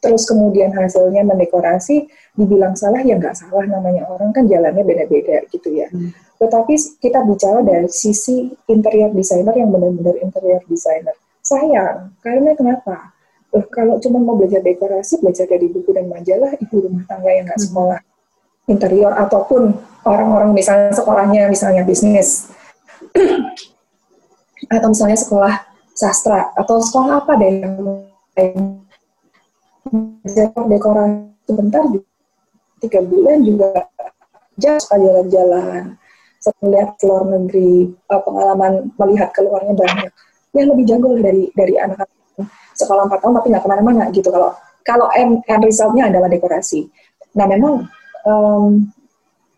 terus 0.00 0.28
kemudian 0.28 0.68
hasilnya 0.72 1.24
mendekorasi 1.24 2.04
dibilang 2.36 2.76
salah 2.76 3.00
ya 3.00 3.16
nggak 3.16 3.32
salah 3.32 3.64
namanya 3.64 4.04
orang 4.04 4.36
kan 4.36 4.44
jalannya 4.44 4.84
beda-beda 4.84 5.44
gitu 5.48 5.68
ya. 5.72 5.88
Hmm. 5.88 6.12
Tetapi 6.36 6.74
kita 7.00 7.24
bicara 7.24 7.64
dari 7.64 7.88
sisi 7.88 8.52
interior 8.68 9.14
designer 9.16 9.56
yang 9.56 9.72
benar-benar 9.72 10.20
interior 10.20 10.60
designer. 10.68 11.16
Sayang, 11.40 12.12
karena 12.20 12.52
kenapa? 12.52 13.16
Eh, 13.54 13.64
kalau 13.72 13.96
cuma 14.02 14.20
mau 14.20 14.36
belajar 14.36 14.60
dekorasi, 14.60 15.24
belajar 15.24 15.48
dari 15.48 15.72
buku 15.72 15.94
dan 15.94 16.10
majalah, 16.10 16.52
ibu 16.58 16.84
rumah 16.84 17.06
tangga 17.08 17.30
yang 17.32 17.48
nggak 17.48 17.60
hmm. 17.62 17.68
sekolah 17.70 18.00
interior 18.68 19.12
ataupun 19.12 19.76
orang-orang 20.04 20.56
misalnya 20.56 20.92
sekolahnya 20.92 21.52
misalnya 21.52 21.84
bisnis 21.84 22.48
atau 24.74 24.88
misalnya 24.88 25.20
sekolah 25.20 25.73
sastra 25.94 26.50
atau 26.58 26.82
sekolah 26.82 27.22
apa 27.22 27.32
deh 27.38 27.52
yang 27.62 28.82
belajar 29.86 30.50
dekorasi 30.66 31.30
sebentar 31.46 31.82
tiga 32.82 33.00
bulan 33.06 33.38
juga 33.46 33.70
jauh 34.58 34.82
jalan-jalan 34.90 35.94
melihat 36.60 36.92
luar 37.06 37.24
negeri, 37.24 37.88
uh, 38.12 38.20
pengalaman 38.20 38.92
melihat 39.00 39.32
keluarnya 39.32 39.72
banyak. 39.72 40.10
Yang 40.52 40.66
lebih 40.76 40.84
jago 40.86 41.08
dari 41.18 41.42
dari 41.56 41.74
anak-anak 41.80 42.10
sekolah 42.74 43.06
empat 43.08 43.18
tahun 43.22 43.34
tapi 43.40 43.46
nggak 43.54 43.64
ke 43.64 43.70
mana-mana 43.70 44.04
gitu. 44.12 44.28
Kalau 44.28 44.52
kalau 44.84 45.08
end, 45.16 45.40
end 45.48 45.62
resultnya 45.64 46.12
adalah 46.12 46.28
dekorasi. 46.28 46.86
Nah 47.38 47.46
memang 47.48 47.88
um, 48.28 48.84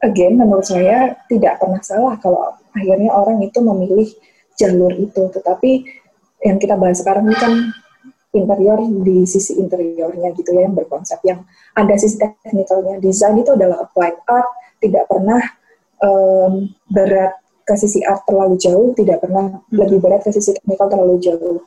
again 0.01 0.39
menurut 0.39 0.65
saya 0.65 1.17
tidak 1.27 1.59
pernah 1.59 1.83
salah 1.83 2.15
kalau 2.23 2.55
akhirnya 2.77 3.11
orang 3.11 3.43
itu 3.43 3.59
memilih 3.59 4.09
jalur 4.57 4.93
itu. 4.95 5.27
Tetapi 5.33 5.96
yang 6.45 6.57
kita 6.61 6.77
bahas 6.77 7.01
sekarang 7.01 7.29
ini 7.29 7.37
kan 7.37 7.53
interior 8.37 8.79
di 9.01 9.25
sisi 9.25 9.57
interiornya 9.57 10.37
gitu 10.37 10.53
ya 10.53 10.69
yang 10.69 10.77
berkonsep 10.77 11.19
yang 11.25 11.41
ada 11.73 11.95
sisi 11.97 12.21
teknikalnya. 12.21 13.01
Desain 13.01 13.37
itu 13.37 13.57
adalah 13.57 13.89
applied 13.89 14.21
art, 14.29 14.49
tidak 14.85 15.09
pernah 15.09 15.41
um, 16.05 16.69
berat 16.93 17.41
ke 17.67 17.75
sisi 17.75 18.05
art 18.05 18.23
terlalu 18.29 18.61
jauh, 18.61 18.93
tidak 18.95 19.25
pernah 19.25 19.59
lebih 19.73 19.99
berat 19.99 20.23
ke 20.23 20.31
sisi 20.31 20.53
teknikal 20.55 20.93
terlalu 20.93 21.17
jauh. 21.19 21.65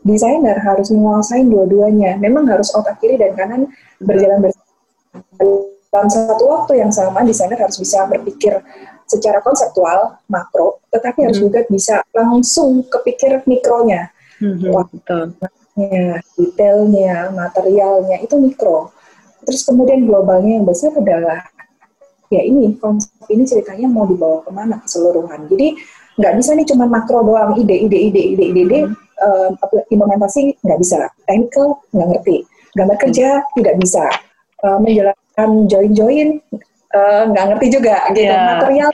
Desainer 0.00 0.56
harus 0.64 0.88
menguasai 0.92 1.44
dua-duanya. 1.44 2.16
Memang 2.16 2.48
harus 2.48 2.72
otak 2.72 3.00
kiri 3.04 3.20
dan 3.20 3.36
kanan 3.36 3.68
berjalan 4.00 4.48
bersama. 4.48 4.68
Dalam 5.90 6.06
satu 6.06 6.44
waktu 6.46 6.80
yang 6.80 6.94
sama, 6.94 7.26
desainer 7.26 7.58
harus 7.58 7.76
bisa 7.76 8.06
berpikir 8.06 8.62
secara 9.10 9.42
konseptual, 9.42 10.22
makro, 10.30 10.78
tetapi 10.94 11.18
hmm. 11.18 11.26
harus 11.26 11.38
juga 11.42 11.60
bisa 11.66 12.06
langsung 12.14 12.86
kepikir 12.86 13.42
mikronya. 13.50 14.14
Hmm, 14.38 14.62
betul. 14.62 15.34
detailnya, 16.38 17.32
materialnya, 17.34 18.22
itu 18.22 18.38
mikro. 18.38 18.94
Terus 19.42 19.66
kemudian 19.66 20.06
globalnya 20.06 20.60
yang 20.60 20.66
besar 20.68 20.92
adalah 20.94 21.42
ya 22.30 22.46
ini 22.46 22.78
konsep 22.78 23.10
ini 23.26 23.42
ceritanya 23.42 23.90
mau 23.90 24.06
dibawa 24.06 24.46
ke 24.46 24.50
mana 24.54 24.78
keseluruhan. 24.84 25.50
Jadi 25.50 25.74
nggak 26.20 26.34
bisa 26.36 26.50
nih 26.52 26.66
cuma 26.68 26.84
makro 26.86 27.24
doang 27.24 27.56
ide 27.56 27.74
ide 27.74 27.98
ide 28.12 28.22
ide 28.36 28.44
ide 28.52 28.60
ide 28.68 28.78
hmm. 28.86 28.94
uh, 29.24 29.50
implementasi 29.88 30.54
nggak 30.60 30.78
bisa, 30.78 31.08
technical 31.24 31.80
nggak 31.96 32.08
ngerti, 32.14 32.36
gambar 32.76 32.96
kerja 33.00 33.28
hmm. 33.40 33.48
tidak 33.56 33.74
bisa, 33.80 34.04
uh, 34.62 34.78
menjelaskan 34.78 35.50
join 35.66 35.90
join 35.96 36.28
uh, 36.94 37.22
nggak 37.30 37.44
ngerti 37.54 37.66
juga 37.70 37.96
gitu 38.14 38.30
yeah, 38.30 38.46
material. 38.56 38.90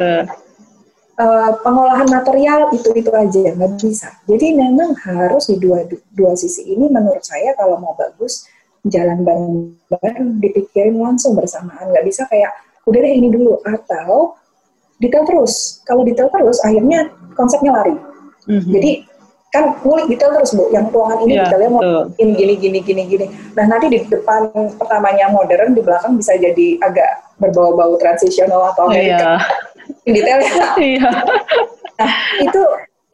Uh, 1.17 1.49
pengolahan 1.65 2.09
material 2.13 2.61
itu 2.77 2.93
itu 2.93 3.09
aja 3.09 3.57
nggak 3.57 3.73
bisa. 3.81 4.09
Jadi 4.29 4.53
memang 4.53 4.93
harus 5.01 5.49
di 5.49 5.57
dua 5.57 5.89
dua 6.13 6.37
sisi 6.37 6.69
ini 6.69 6.93
menurut 6.93 7.25
saya 7.25 7.57
kalau 7.57 7.81
mau 7.81 7.97
bagus 7.97 8.45
jalan 8.87 9.25
bareng-bareng 9.27 10.39
dipikirin 10.39 10.97
langsung 11.01 11.35
bersamaan 11.35 11.91
nggak 11.91 12.07
bisa 12.07 12.29
kayak 12.31 12.55
udah 12.87 13.01
deh 13.03 13.13
ini 13.19 13.29
dulu 13.35 13.59
atau 13.67 14.39
detail 15.03 15.27
terus 15.27 15.83
kalau 15.83 16.07
detail 16.07 16.31
terus 16.31 16.63
akhirnya 16.63 17.11
konsepnya 17.35 17.75
lari 17.75 17.97
mm-hmm. 18.47 18.71
jadi 18.71 18.91
kan 19.55 19.79
ngulik 19.83 20.07
detail 20.11 20.35
terus 20.37 20.53
bu. 20.53 20.69
Yang 20.75 20.93
ruangan 20.93 21.19
ini 21.25 21.33
yeah, 21.35 21.45
detailnya 21.49 21.71
mau 21.71 21.83
ini 22.19 22.33
gini 22.35 22.55
gini 22.59 22.79
gini 22.83 23.03
gini. 23.09 23.27
Nah 23.55 23.65
nanti 23.67 23.87
di 23.89 23.99
depan 24.05 24.53
pertamanya 24.77 25.33
modern 25.33 25.73
di 25.73 25.83
belakang 25.83 26.19
bisa 26.19 26.35
jadi 26.37 26.81
agak 26.83 27.37
berbau-bau 27.41 27.97
transisional 27.97 28.73
atau 28.75 28.91
Amerika. 28.91 29.41
Yeah. 30.05 30.15
detailnya. 30.15 30.67
Yeah. 30.77 31.15
nah 31.97 32.13
itu 32.45 32.63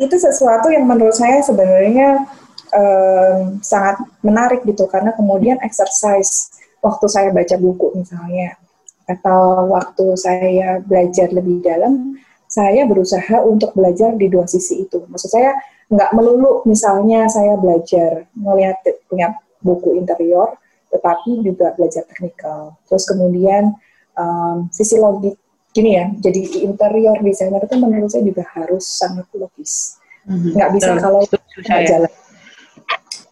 itu 0.03 0.17
sesuatu 0.19 0.67
yang 0.75 0.83
menurut 0.91 1.15
saya 1.15 1.39
sebenarnya 1.47 2.27
um, 2.75 3.63
sangat 3.63 4.03
menarik 4.25 4.67
gitu. 4.67 4.91
Karena 4.91 5.15
kemudian 5.15 5.61
exercise 5.63 6.51
waktu 6.83 7.07
saya 7.07 7.29
baca 7.31 7.55
buku 7.61 7.95
misalnya 7.95 8.59
atau 9.07 9.71
waktu 9.71 10.15
saya 10.15 10.79
belajar 10.83 11.31
lebih 11.35 11.63
dalam, 11.63 12.17
saya 12.53 12.85
berusaha 12.85 13.41
untuk 13.49 13.73
belajar 13.73 14.13
di 14.13 14.29
dua 14.29 14.45
sisi 14.45 14.85
itu. 14.85 15.09
Maksud 15.09 15.33
saya 15.33 15.57
nggak 15.89 16.13
melulu 16.13 16.61
misalnya 16.69 17.25
saya 17.33 17.57
belajar 17.57 18.29
melihat 18.37 18.77
punya 19.09 19.33
buku 19.65 19.97
interior, 19.97 20.61
tetapi 20.93 21.41
juga 21.41 21.73
belajar 21.73 22.05
teknikal. 22.05 22.77
Terus 22.85 23.09
kemudian 23.09 23.73
um, 24.21 24.69
sisi 24.69 25.01
logik 25.01 25.41
gini 25.73 25.97
ya, 25.97 26.13
jadi 26.21 26.69
interior 26.69 27.17
designer 27.25 27.65
itu 27.65 27.77
menurut 27.81 28.13
saya 28.13 28.21
juga 28.29 28.45
harus 28.53 28.85
sangat 28.85 29.25
logis. 29.33 29.97
Mm-hmm. 30.29 30.53
Nggak 30.53 30.71
bisa 30.77 30.91
kalau 31.01 31.21
nggak 31.25 31.83
jalan. 31.89 32.13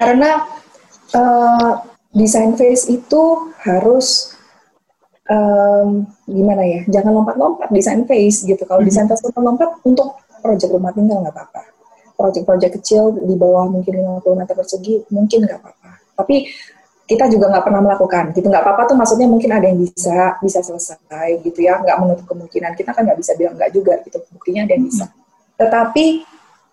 Karena 0.00 0.30
uh, 1.12 1.73
desain 2.16 2.56
face 2.56 2.88
itu 2.88 3.52
harus 3.60 4.32
um, 5.30 6.04
gimana 6.26 6.62
ya? 6.66 6.80
Jangan 6.90 7.12
lompat-lompat 7.23 7.71
desain 7.71 8.02
face 8.04 8.43
gitu. 8.45 8.62
Kalau 8.66 8.82
desain 8.82 9.06
tas 9.06 9.23
lompat 9.23 9.78
untuk 9.86 10.19
proyek 10.43 10.69
rumah 10.69 10.90
tinggal 10.90 11.23
nggak 11.23 11.34
apa-apa. 11.34 11.62
Proyek-proyek 12.19 12.76
kecil 12.82 13.16
di 13.16 13.34
bawah 13.38 13.71
mungkin 13.71 13.97
50 14.21 14.40
meter 14.45 14.54
persegi 14.58 14.95
mungkin 15.14 15.38
nggak 15.47 15.58
apa-apa. 15.62 15.90
Tapi 16.21 16.36
kita 17.08 17.26
juga 17.26 17.50
nggak 17.50 17.64
pernah 17.64 17.80
melakukan 17.82 18.25
gitu. 18.36 18.47
Nggak 18.47 18.62
apa-apa 18.66 18.82
tuh 18.93 18.97
maksudnya 18.99 19.26
mungkin 19.26 19.50
ada 19.50 19.66
yang 19.66 19.80
bisa 19.80 20.36
bisa 20.43 20.60
selesai 20.60 21.40
gitu 21.47 21.58
ya. 21.64 21.80
Nggak 21.80 21.97
menutup 22.02 22.26
kemungkinan. 22.28 22.76
Kita 22.76 22.93
kan 22.93 23.08
nggak 23.08 23.19
bisa 23.19 23.32
bilang 23.38 23.56
nggak 23.56 23.71
juga 23.73 23.99
gitu. 24.04 24.19
Buktinya 24.34 24.69
ada 24.69 24.73
yang 24.76 24.84
bisa. 24.84 25.06
Tetapi 25.56 26.06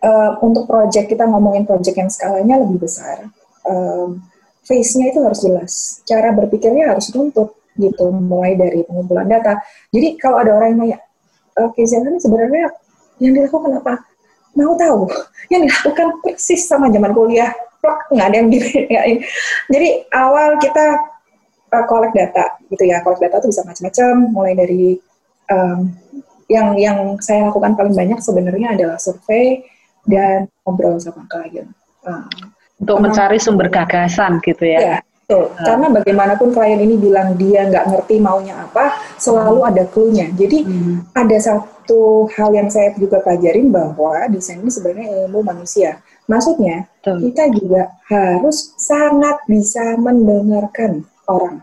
uh, 0.04 0.32
untuk 0.44 0.68
proyek 0.68 1.10
kita 1.10 1.24
ngomongin 1.26 1.64
proyek 1.64 1.96
yang 1.96 2.12
skalanya 2.12 2.56
lebih 2.62 2.86
besar 2.86 3.28
um, 3.66 4.20
face-nya 4.68 5.16
itu 5.16 5.20
harus 5.24 5.40
jelas. 5.42 5.74
Cara 6.04 6.36
berpikirnya 6.36 6.92
harus 6.92 7.08
runtut 7.16 7.56
gitu 7.78 8.10
mulai 8.12 8.58
dari 8.58 8.84
pengumpulan 8.84 9.30
data. 9.30 9.62
Jadi 9.94 10.18
kalau 10.18 10.42
ada 10.42 10.52
orang 10.58 10.76
yang 10.76 10.80
nanya 10.84 10.98
oke 11.58 11.74
okay, 11.74 11.86
ini 11.86 12.20
sebenarnya 12.22 12.70
yang 13.22 13.34
dilakukan 13.34 13.82
apa? 13.82 13.94
Mau 14.58 14.74
tahu 14.78 15.10
yang 15.54 15.66
dilakukan 15.66 16.08
persis 16.26 16.66
sama 16.66 16.90
zaman 16.90 17.14
kuliah. 17.14 17.54
Nggak 18.12 18.28
ada 18.28 18.36
yang 18.36 18.50
gini 18.52 18.84
jadi 19.72 19.90
awal 20.12 20.60
kita 20.60 20.86
uh, 21.72 21.86
collect 21.88 22.18
data 22.18 22.58
gitu 22.68 22.84
ya. 22.84 23.00
Collect 23.06 23.22
data 23.24 23.40
itu 23.40 23.48
bisa 23.54 23.62
macam-macam. 23.64 24.14
Mulai 24.34 24.54
dari 24.58 24.84
um, 25.54 25.80
yang 26.52 26.76
yang 26.80 26.98
saya 27.22 27.48
lakukan 27.48 27.78
paling 27.78 27.96
banyak 27.96 28.20
sebenarnya 28.20 28.76
adalah 28.76 28.98
survei 29.00 29.64
dan 30.10 30.48
ngobrol 30.64 31.00
sama 31.00 31.24
klien. 31.30 31.70
Uh, 32.04 32.28
untuk 32.78 33.02
mencari 33.02 33.42
sumber 33.42 33.74
gagasan 33.74 34.38
gitu 34.46 34.64
ya, 34.64 34.80
ya 34.80 34.98
Betul, 35.28 35.52
uh. 35.52 35.60
karena 35.60 35.92
bagaimanapun 35.92 36.56
klien 36.56 36.80
ini 36.80 36.96
bilang 36.96 37.36
dia 37.36 37.68
nggak 37.68 37.92
ngerti 37.92 38.16
maunya 38.24 38.64
apa, 38.64 38.96
selalu 39.20 39.60
hmm. 39.60 39.70
ada 39.76 39.84
clue-nya. 39.92 40.32
Jadi 40.32 40.64
hmm. 40.64 41.12
ada 41.12 41.36
satu 41.36 42.32
hal 42.32 42.56
yang 42.56 42.72
saya 42.72 42.96
juga 42.96 43.20
pelajarin 43.20 43.68
bahwa 43.68 44.24
desain 44.32 44.64
ini 44.64 44.72
sebenarnya 44.72 45.28
ilmu 45.28 45.44
manusia. 45.44 46.00
Maksudnya 46.32 46.88
Betul. 47.04 47.28
kita 47.28 47.44
juga 47.52 47.92
harus 48.08 48.72
sangat 48.80 49.44
bisa 49.52 50.00
mendengarkan 50.00 51.04
orang. 51.28 51.60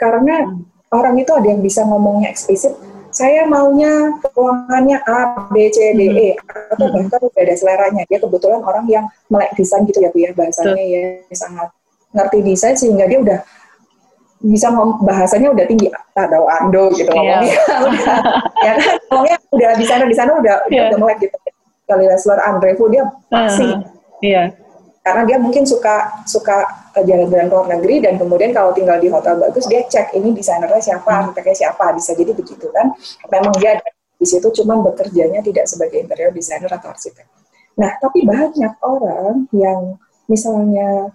Karena 0.00 0.48
hmm. 0.48 0.64
orang 0.88 1.20
itu 1.20 1.36
ada 1.36 1.44
yang 1.44 1.60
bisa 1.60 1.84
ngomongnya 1.84 2.32
eksplisit, 2.32 2.72
saya 3.12 3.44
maunya 3.44 4.16
ruangannya 4.32 5.04
A, 5.04 5.52
B, 5.52 5.68
C, 5.68 5.92
D, 5.92 6.08
E, 6.08 6.40
hmm. 6.40 6.72
atau 6.72 6.88
bahkan 6.88 7.20
udah 7.20 7.42
ada 7.44 7.52
seleranya. 7.52 8.08
Dia 8.08 8.16
kebetulan 8.16 8.64
orang 8.64 8.88
yang 8.88 9.04
melek 9.28 9.52
desain 9.60 9.84
gitu 9.84 10.00
ya, 10.00 10.08
Bu 10.08 10.24
ya, 10.24 10.32
bahasanya 10.32 10.72
Betul. 10.72 11.28
ya 11.28 11.36
sangat 11.36 11.68
ngerti 12.14 12.38
desain 12.46 12.78
sehingga 12.78 13.04
dia 13.10 13.18
udah 13.20 13.38
bisa 14.44 14.68
ngom 14.68 15.00
bahasanya 15.02 15.48
udah 15.56 15.64
tinggi 15.64 15.88
ada 16.12 16.36
ando 16.60 16.92
gitu 16.92 17.08
yeah. 17.16 17.40
ngomongnya 17.40 17.60
udah 17.88 18.16
ya 18.60 18.72
kan 18.76 18.96
ngomongnya 19.08 19.38
udah 19.50 19.70
di 19.80 19.84
sana 19.88 20.04
di 20.04 20.16
sana 20.16 20.30
udah 20.36 20.54
yeah. 20.68 20.92
udah 20.92 20.98
mulai 21.00 21.16
gitu 21.16 21.36
kali 21.84 22.04
Andrevo 22.44 22.84
dia 22.92 23.04
pasti 23.32 23.64
uh, 23.64 23.80
yeah. 24.20 24.52
karena 25.00 25.22
dia 25.24 25.36
mungkin 25.40 25.64
suka 25.64 26.24
suka 26.28 26.64
jalan-jalan 27.04 27.48
luar 27.48 27.66
negeri 27.76 28.04
dan 28.04 28.20
kemudian 28.20 28.52
kalau 28.52 28.76
tinggal 28.76 29.00
di 29.00 29.08
hotel 29.08 29.40
bagus 29.40 29.64
dia 29.64 29.84
cek 29.84 30.12
ini 30.16 30.36
desainernya 30.36 30.80
siapa 30.80 31.08
hmm. 31.08 31.20
arsiteknya 31.24 31.56
siapa 31.56 31.84
bisa 31.96 32.12
jadi 32.12 32.32
begitu 32.36 32.68
kan 32.68 32.92
memang 33.32 33.52
dia 33.56 33.80
di 34.14 34.26
situ 34.28 34.48
cuman 34.62 34.84
bekerjanya 34.92 35.40
tidak 35.40 35.64
sebagai 35.68 36.04
interior 36.04 36.32
designer 36.32 36.68
atau 36.68 36.92
arsitek 36.92 37.24
nah 37.80 37.96
tapi 37.96 38.28
banyak 38.28 38.72
orang 38.84 39.48
yang 39.56 39.96
misalnya 40.28 41.12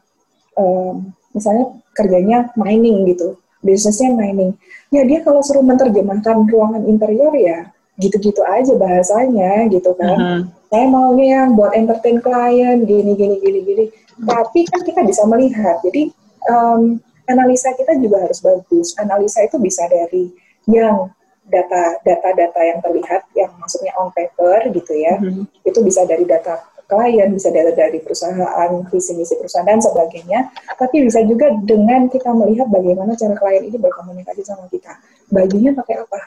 um, 0.60 1.16
misalnya 1.32 1.80
kerjanya 1.96 2.52
mining 2.60 3.08
gitu, 3.08 3.40
bisnisnya 3.64 4.12
mining. 4.12 4.60
Ya 4.92 5.08
dia 5.08 5.24
kalau 5.24 5.40
suruh 5.40 5.64
menerjemahkan 5.64 6.44
ruangan 6.52 6.84
interior 6.86 7.32
ya 7.40 7.72
gitu-gitu 8.00 8.40
aja 8.48 8.74
bahasanya 8.80 9.68
gitu 9.68 9.92
kan. 10.00 10.16
Uh 10.16 10.20
-huh. 10.20 10.42
Saya 10.70 10.86
maunya 10.88 11.26
yang 11.44 11.58
buat 11.58 11.76
entertain 11.76 12.24
klien 12.24 12.88
gini 12.88 13.12
gini 13.14 13.36
gini 13.44 13.60
gini. 13.64 13.86
Tapi 14.24 14.64
kan 14.68 14.82
kita 14.88 15.02
bisa 15.04 15.28
melihat. 15.28 15.84
Jadi 15.84 16.12
um, 16.48 17.00
analisa 17.28 17.76
kita 17.76 18.00
juga 18.00 18.24
harus 18.24 18.40
bagus. 18.40 18.96
Analisa 18.96 19.44
itu 19.44 19.60
bisa 19.60 19.84
dari 19.92 20.32
yang 20.72 21.12
data 21.50 21.98
data 22.06 22.30
data 22.38 22.62
yang 22.62 22.80
terlihat 22.80 23.26
yang 23.34 23.52
maksudnya 23.60 23.92
on 24.00 24.14
paper 24.16 24.72
gitu 24.72 24.94
ya. 24.96 25.20
-huh. 25.20 25.44
Itu 25.68 25.84
bisa 25.84 26.08
dari 26.08 26.24
data 26.24 26.69
klien, 26.90 27.30
bisa 27.30 27.54
dari, 27.54 27.70
dari 27.78 28.02
perusahaan, 28.02 28.72
visi 28.90 29.14
misi 29.14 29.38
perusahaan 29.38 29.64
dan 29.64 29.78
sebagainya. 29.78 30.50
Tapi 30.74 31.06
bisa 31.06 31.22
juga 31.22 31.54
dengan 31.62 32.10
kita 32.10 32.34
melihat 32.34 32.66
bagaimana 32.66 33.14
cara 33.14 33.38
klien 33.38 33.70
ini 33.70 33.78
berkomunikasi 33.78 34.42
sama 34.42 34.66
kita. 34.74 34.98
Bajunya 35.30 35.78
pakai 35.78 36.02
apa? 36.02 36.20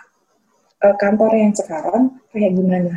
E, 0.79 0.87
kantornya 0.95 1.51
yang 1.51 1.57
sekarang 1.59 2.03
kayak 2.31 2.55
gimana? 2.55 2.95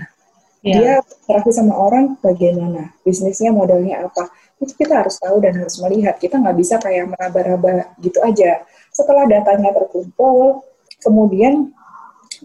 Yeah. 0.62 1.01
Dia 1.01 1.17
interaksi 1.25 1.51
sama 1.58 1.73
orang 1.73 2.21
bagaimana? 2.21 2.93
Bisnisnya 3.01 3.49
modelnya 3.49 4.06
apa? 4.06 4.30
Itu 4.62 4.78
kita 4.78 5.01
harus 5.01 5.17
tahu 5.17 5.41
dan 5.41 5.58
harus 5.58 5.82
melihat. 5.82 6.21
Kita 6.21 6.38
nggak 6.38 6.58
bisa 6.62 6.78
kayak 6.78 7.17
meraba-raba 7.17 7.97
gitu 7.97 8.21
aja. 8.21 8.62
Setelah 8.93 9.25
datanya 9.25 9.73
terkumpul, 9.73 10.62
kemudian 11.01 11.73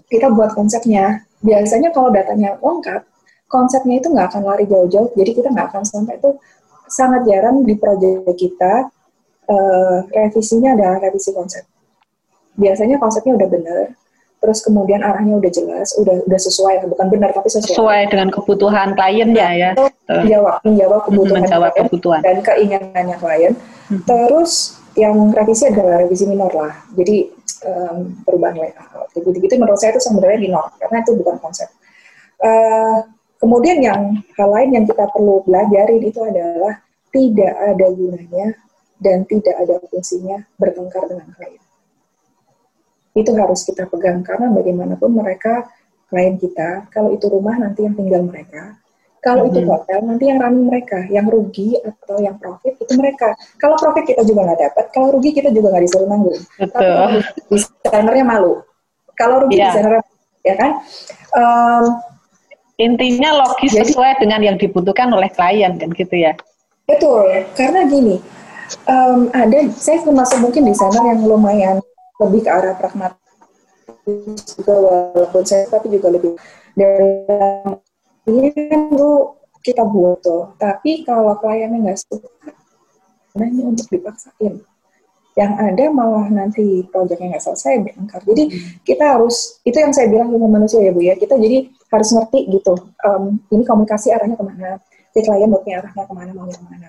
kita 0.09 0.33
buat 0.33 0.57
konsepnya. 0.57 1.29
Biasanya 1.45 1.93
kalau 1.93 2.09
datanya 2.13 2.57
lengkap, 2.61 3.10
konsepnya 3.51 3.99
itu 3.99 4.09
nggak 4.15 4.31
akan 4.31 4.43
lari 4.47 4.65
jauh-jauh, 4.71 5.11
jadi 5.19 5.31
kita 5.35 5.49
nggak 5.51 5.75
akan 5.75 5.83
sampai 5.83 6.23
itu 6.23 6.39
sangat 6.87 7.27
jarang 7.27 7.67
di 7.67 7.75
proyek 7.75 8.23
kita 8.39 8.87
uh, 9.51 9.97
revisinya 10.15 10.79
adalah 10.79 11.03
revisi 11.03 11.35
konsep. 11.35 11.67
Biasanya 12.55 13.03
konsepnya 13.03 13.35
udah 13.35 13.49
benar, 13.51 13.85
terus 14.39 14.63
kemudian 14.63 15.03
arahnya 15.03 15.39
udah 15.39 15.51
jelas, 15.51 15.95
udah 15.99 16.23
udah 16.31 16.41
sesuai, 16.41 16.87
bukan 16.87 17.07
benar 17.11 17.35
tapi 17.35 17.51
sesuai. 17.51 17.75
Sesuai 17.75 18.01
dengan 18.07 18.31
kebutuhan 18.31 18.95
kliennya 18.95 19.49
ya. 19.59 19.71
Menjawab, 20.07 20.63
menjawab 20.67 21.01
kebutuhan, 21.11 21.43
menjawab 21.47 21.71
klien 21.75 21.87
kebutuhan 21.87 22.21
dan 22.23 22.37
keinginannya 22.43 23.17
klien. 23.19 23.53
Hmm. 23.91 24.03
Terus 24.07 24.79
yang 24.99 25.31
revisi 25.31 25.71
adalah 25.71 26.03
revisi 26.03 26.27
minor 26.27 26.51
lah. 26.51 26.75
Jadi 26.99 27.31
um, 27.67 28.19
perubahan 28.27 28.59
layout, 28.59 29.11
gitu-gitu 29.15 29.55
menurut 29.59 29.79
saya 29.79 29.95
itu 29.95 30.03
sebenarnya 30.03 30.39
minor 30.39 30.71
karena 30.79 31.03
itu 31.03 31.13
bukan 31.19 31.39
konsep. 31.39 31.71
Uh, 32.43 33.07
kemudian 33.41 33.79
yang 33.81 34.01
hal 34.37 34.49
lain 34.53 34.71
yang 34.77 34.85
kita 34.85 35.09
perlu 35.11 35.41
belajarin 35.49 36.03
itu 36.05 36.21
adalah 36.21 36.79
tidak 37.11 37.55
ada 37.57 37.87
gunanya 37.91 38.47
dan 39.01 39.25
tidak 39.27 39.57
ada 39.57 39.81
fungsinya 39.89 40.39
bertengkar 40.61 41.09
dengan 41.09 41.29
klien. 41.35 41.63
Itu 43.17 43.35
harus 43.35 43.67
kita 43.67 43.89
pegang 43.91 44.23
karena 44.23 44.53
bagaimanapun 44.53 45.11
mereka 45.11 45.67
klien 46.07 46.37
kita, 46.37 46.87
kalau 46.93 47.11
itu 47.11 47.27
rumah 47.27 47.57
nanti 47.59 47.83
yang 47.83 47.97
tinggal 47.97 48.23
mereka, 48.23 48.79
kalau 49.21 49.47
mm 49.47 49.53
-hmm. 49.53 49.61
itu 49.63 49.69
hotel 49.69 49.99
nanti 50.05 50.25
yang 50.29 50.39
running 50.41 50.67
mereka, 50.67 50.99
yang 51.13 51.27
rugi 51.29 51.77
atau 51.81 52.17
yang 52.21 52.37
profit 52.41 52.77
itu 52.81 52.93
mereka. 52.97 53.37
Kalau 53.61 53.77
profit 53.77 54.05
kita 54.09 54.23
juga 54.25 54.49
nggak 54.49 54.61
dapat, 54.69 54.85
kalau 54.97 55.09
rugi 55.17 55.31
kita 55.37 55.53
juga 55.53 55.77
nggak 55.77 55.85
disuruh 55.87 56.09
nanggung. 56.09 56.41
Betul. 56.57 57.21
desainernya 57.53 58.25
malu. 58.25 58.55
Kalau 59.17 59.45
rugi 59.45 59.61
yeah. 59.61 59.73
desainernya 59.73 60.03
ya 60.41 60.55
kan. 60.57 60.71
Um, 61.37 61.85
Intinya 62.81 63.45
logis 63.45 63.77
jadi, 63.77 63.93
sesuai 63.93 64.25
dengan 64.25 64.41
yang 64.41 64.57
dibutuhkan 64.57 65.13
oleh 65.13 65.29
klien 65.29 65.77
kan 65.77 65.93
gitu 65.93 66.17
ya. 66.17 66.33
Betul, 66.89 67.29
karena 67.53 67.85
gini, 67.87 68.17
um, 68.89 69.29
ada 69.37 69.69
saya 69.77 70.01
termasuk 70.01 70.41
mungkin 70.41 70.65
desainer 70.67 71.05
yang 71.13 71.21
lumayan 71.29 71.77
lebih 72.21 72.45
ke 72.47 72.51
arah 72.51 72.77
pragmatis 72.77 73.21
juga 74.57 74.75
walaupun 74.77 75.43
saya 75.45 75.65
tapi 75.69 75.89
juga 75.93 76.13
lebih 76.13 76.37
dalam 76.77 77.81
ini 78.29 78.49
kan 78.53 78.93
lu 78.93 79.35
kita 79.61 79.85
buat 79.85 80.21
tuh 80.25 80.53
tapi 80.57 81.05
kalau 81.05 81.37
kliennya 81.41 81.91
nggak 81.91 81.99
suka 82.01 82.53
nanya 83.37 83.63
untuk 83.71 83.87
dipaksain 83.89 84.61
yang 85.39 85.53
ada 85.57 85.85
malah 85.95 86.27
nanti 86.29 86.85
proyeknya 86.91 87.37
nggak 87.37 87.45
selesai 87.45 87.81
bertengkar 87.87 88.21
jadi 88.27 88.45
hmm. 88.51 88.85
kita 88.85 89.05
harus 89.17 89.63
itu 89.65 89.77
yang 89.79 89.93
saya 89.95 90.11
bilang 90.11 90.29
ilmu 90.35 90.49
manusia 90.51 90.83
ya 90.83 90.93
bu 90.93 91.01
ya 91.01 91.15
kita 91.17 91.39
jadi 91.39 91.71
harus 91.91 92.09
ngerti 92.15 92.47
gitu 92.55 92.75
um, 93.05 93.37
ini 93.51 93.63
komunikasi 93.67 94.15
arahnya 94.15 94.39
ke 94.39 94.45
mana 94.47 94.79
si 95.11 95.21
klien 95.27 95.51
maunya 95.51 95.83
arahnya 95.83 96.07
ke 96.07 96.15
mana 96.15 96.31
mau 96.33 96.47
ke 96.47 96.63
mana 96.63 96.89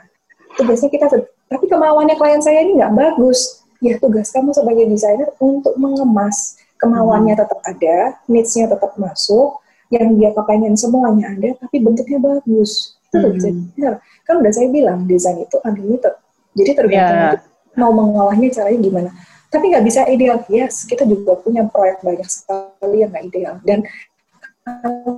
itu 0.53 0.61
biasanya 0.61 0.91
kita 0.93 1.05
tapi 1.51 1.67
kemauannya 1.67 2.15
klien 2.15 2.39
saya 2.39 2.63
ini 2.63 2.79
nggak 2.79 2.95
bagus. 2.95 3.59
Ya 3.83 3.99
tugas 3.99 4.31
kamu 4.31 4.55
sebagai 4.55 4.87
desainer 4.87 5.35
untuk 5.43 5.75
mengemas 5.75 6.55
kemauannya 6.79 7.35
hmm. 7.35 7.41
tetap 7.43 7.59
ada, 7.67 7.97
needs-nya 8.31 8.71
tetap 8.71 8.95
masuk, 8.95 9.59
yang 9.91 10.15
dia 10.15 10.31
kepengen 10.31 10.79
semuanya 10.79 11.35
ada, 11.35 11.59
tapi 11.59 11.83
bentuknya 11.83 12.23
bagus. 12.23 12.95
Itu 13.11 13.19
hmm. 13.19 13.35
desainer. 13.35 13.93
Kan 14.23 14.39
udah 14.39 14.53
saya 14.55 14.71
bilang 14.71 15.03
desain 15.11 15.43
itu 15.43 15.59
unlimited. 15.67 16.15
Jadi 16.55 16.71
tergantung 16.71 17.43
yeah. 17.43 17.75
mau 17.75 17.91
mengolahnya 17.91 18.47
caranya 18.55 18.79
gimana. 18.79 19.09
Tapi 19.51 19.75
nggak 19.75 19.83
bisa 19.83 20.07
ideal. 20.07 20.39
Yes, 20.47 20.87
kita 20.87 21.03
juga 21.03 21.35
punya 21.35 21.67
proyek 21.67 21.99
banyak 21.99 22.29
sekali 22.31 23.03
yang 23.03 23.11
nggak 23.11 23.25
ideal. 23.27 23.59
Dan 23.67 23.83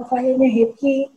kliennya 0.07 0.49
happy, 0.49 1.11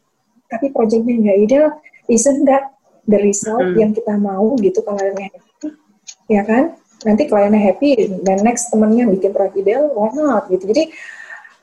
tapi 0.50 0.66
proyeknya 0.74 1.14
nggak 1.22 1.38
ideal, 1.46 1.66
isn't 2.10 2.46
that 2.46 2.74
the 3.06 3.18
result 3.22 3.62
hmm. 3.62 3.78
yang 3.78 3.90
kita 3.94 4.18
mau 4.18 4.54
gitu 4.58 4.82
kalau 4.82 4.98
kliennya 4.98 5.30
happy? 5.30 5.68
Ya 6.26 6.42
kan? 6.42 6.74
Nanti 7.06 7.22
kliennya 7.30 7.60
happy 7.60 8.10
dan 8.26 8.42
next 8.42 8.72
temennya 8.74 9.06
bikin 9.06 9.30
proyek 9.30 9.54
ideal 9.58 9.90
why 9.94 10.10
not? 10.14 10.50
Gitu. 10.50 10.66
Jadi 10.66 10.84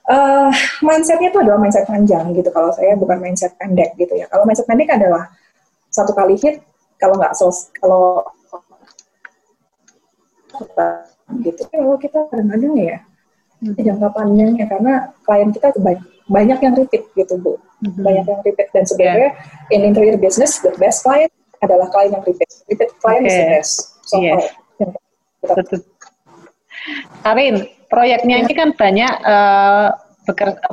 uh, 0.07 0.51
mindsetnya 0.85 1.31
itu 1.33 1.39
adalah 1.43 1.59
mindset 1.59 1.83
panjang 1.83 2.31
gitu 2.31 2.49
kalau 2.53 2.71
saya 2.71 2.95
bukan 2.95 3.19
mindset 3.19 3.51
pendek 3.59 3.95
gitu 3.99 4.15
ya. 4.15 4.29
Kalau 4.31 4.47
mindset 4.47 4.67
pendek 4.69 4.87
adalah 4.93 5.27
satu 5.91 6.15
kali 6.15 6.39
hit 6.39 6.63
kalau 6.97 7.19
nggak 7.19 7.35
sos 7.35 7.69
kalau 7.77 8.23
gitu 11.43 11.61
kalau 11.67 11.97
kita 11.99 12.23
kadang-kadang 12.31 12.75
ya. 12.79 12.97
Hmm. 13.63 13.79
jangka 13.79 14.11
panjangnya 14.11 14.67
karena 14.67 14.93
klien 15.23 15.47
kita 15.55 15.71
banyak 15.79 16.12
banyak 16.31 16.59
yang 16.63 16.73
repeat 16.77 17.03
gitu 17.15 17.35
bu 17.39 17.53
mm-hmm. 17.55 18.03
banyak 18.03 18.25
yang 18.27 18.39
repeat 18.43 18.67
dan 18.71 18.83
sebenarnya 18.87 19.29
yeah. 19.35 19.73
in 19.75 19.83
interior 19.83 20.15
business 20.19 20.63
the 20.63 20.71
best 20.79 21.03
client 21.03 21.31
adalah 21.59 21.87
klien 21.91 22.15
yang 22.15 22.23
repeat 22.23 22.49
repeat 22.71 22.91
client 23.03 23.23
okay. 23.23 23.31
is 23.31 23.37
the 23.39 23.47
best 23.51 23.73
so 24.07 24.15
yes. 24.19 24.43
Betul. 25.43 25.83
Karin, 27.23 27.67
proyeknya 27.91 28.39
yeah. 28.39 28.43
ini 28.43 28.53
kan 28.55 28.69
banyak 28.75 29.13
uh, 29.23 29.91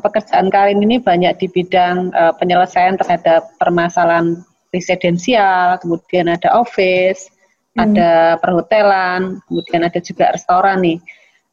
pekerjaan 0.02 0.50
Karin 0.50 0.82
ini 0.82 1.02
banyak 1.02 1.38
di 1.42 1.46
bidang 1.50 2.14
uh, 2.14 2.34
penyelesaian 2.38 2.98
terhadap 2.98 3.50
permasalahan 3.58 4.42
residensial, 4.70 5.78
kemudian 5.82 6.30
ada 6.30 6.54
office, 6.54 7.26
hmm. 7.74 7.90
ada 7.90 8.38
perhotelan, 8.38 9.42
kemudian 9.50 9.82
ada 9.86 9.98
juga 9.98 10.34
restoran 10.34 10.82
nih. 10.82 10.98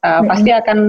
Uh, 0.06 0.22
hmm. 0.22 0.28
Pasti 0.30 0.50
akan 0.54 0.80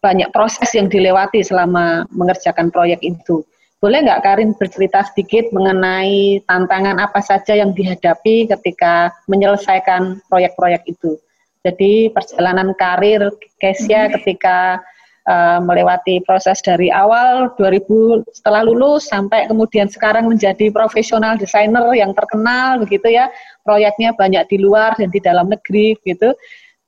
banyak 0.00 0.28
proses 0.30 0.68
yang 0.76 0.86
dilewati 0.86 1.40
selama 1.42 2.04
mengerjakan 2.12 2.70
proyek 2.70 3.00
itu. 3.02 3.42
Boleh 3.76 4.08
nggak 4.08 4.24
Karin 4.24 4.56
bercerita 4.56 5.04
sedikit 5.12 5.52
mengenai 5.52 6.40
tantangan 6.48 6.96
apa 6.96 7.20
saja 7.20 7.52
yang 7.60 7.76
dihadapi 7.76 8.48
ketika 8.48 9.12
menyelesaikan 9.28 10.24
proyek-proyek 10.32 10.80
itu? 10.88 11.20
Jadi 11.60 12.08
perjalanan 12.14 12.72
karir 12.78 13.26
Kesia 13.60 14.06
hmm. 14.08 14.12
ketika 14.16 14.80
uh, 15.28 15.58
melewati 15.60 16.24
proses 16.24 16.62
dari 16.64 16.88
awal 16.88 17.52
2000 17.58 18.24
setelah 18.32 18.62
lulus 18.64 19.10
sampai 19.10 19.44
kemudian 19.50 19.90
sekarang 19.90 20.30
menjadi 20.30 20.72
profesional 20.72 21.36
desainer 21.36 21.84
yang 21.92 22.16
terkenal 22.16 22.80
begitu 22.80 23.12
ya. 23.12 23.28
Proyeknya 23.60 24.16
banyak 24.16 24.48
di 24.48 24.56
luar 24.62 24.96
dan 24.96 25.12
di 25.12 25.20
dalam 25.20 25.52
negeri 25.52 25.98
gitu. 26.06 26.32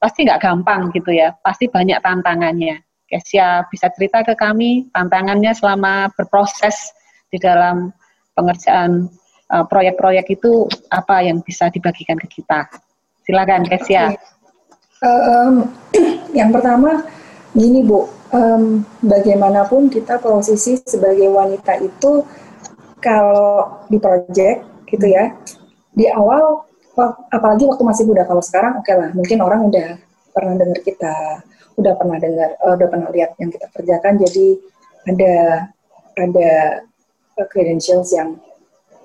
Pasti 0.01 0.25
nggak 0.25 0.41
gampang 0.41 0.89
gitu 0.97 1.13
ya. 1.13 1.37
Pasti 1.45 1.69
banyak 1.69 2.01
tantangannya. 2.01 2.88
Kesia 3.09 3.65
bisa 3.73 3.89
cerita 3.97 4.21
ke 4.21 4.37
kami 4.37 4.93
tantangannya 4.93 5.57
selama 5.57 6.13
berproses 6.13 6.93
di 7.33 7.41
dalam 7.41 7.89
pengerjaan 8.37 9.09
uh, 9.49 9.65
proyek-proyek 9.65 10.29
itu 10.29 10.69
apa 10.93 11.25
yang 11.25 11.41
bisa 11.41 11.73
dibagikan 11.73 12.21
ke 12.21 12.29
kita. 12.29 12.69
Silakan 13.25 13.65
Kesia. 13.65 14.13
Um, 15.01 15.73
yang 16.39 16.53
pertama 16.53 17.09
gini 17.57 17.81
Bu, 17.81 18.09
um, 18.33 18.85
bagaimanapun 19.01 19.89
kita 19.89 20.21
posisi 20.21 20.77
sebagai 20.85 21.33
wanita 21.33 21.81
itu 21.81 22.25
kalau 23.01 23.85
di 23.89 23.97
proyek 23.97 24.85
gitu 24.89 25.07
ya, 25.09 25.33
di 25.97 26.07
awal 26.13 26.69
apalagi 27.31 27.63
waktu 27.63 27.83
masih 27.87 28.05
muda 28.11 28.27
kalau 28.27 28.43
sekarang 28.43 28.83
oke 28.83 28.87
okay 28.87 28.95
lah 28.99 29.11
mungkin 29.15 29.39
orang 29.39 29.71
udah 29.71 29.89
pernah 30.35 30.55
dengar 30.59 30.81
kita 30.83 31.15
udah 31.79 31.95
pernah 31.95 32.19
dengar, 32.19 32.59
uh, 32.59 32.75
udah 32.75 32.89
pernah 32.91 33.09
lihat 33.15 33.39
yang 33.39 33.55
kita 33.55 33.67
kerjakan. 33.71 34.19
Jadi 34.27 34.47
ada 35.07 35.35
ada 36.19 36.51
uh, 37.39 37.47
credentials 37.47 38.11
yang 38.11 38.35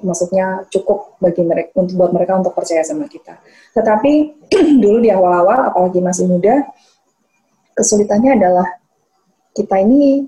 maksudnya 0.04 0.68
cukup 0.68 1.16
bagi 1.22 1.46
mereka 1.46 1.72
untuk 1.80 1.96
buat 1.96 2.12
mereka 2.12 2.36
untuk 2.42 2.52
percaya 2.58 2.82
sama 2.84 3.06
kita. 3.08 3.38
Tetapi 3.78 4.12
dulu 4.84 5.00
di 5.00 5.14
awal-awal, 5.14 5.70
apalagi 5.72 6.02
masih 6.02 6.28
muda, 6.28 6.66
kesulitannya 7.78 8.36
adalah 8.36 8.68
kita 9.54 9.80
ini 9.80 10.26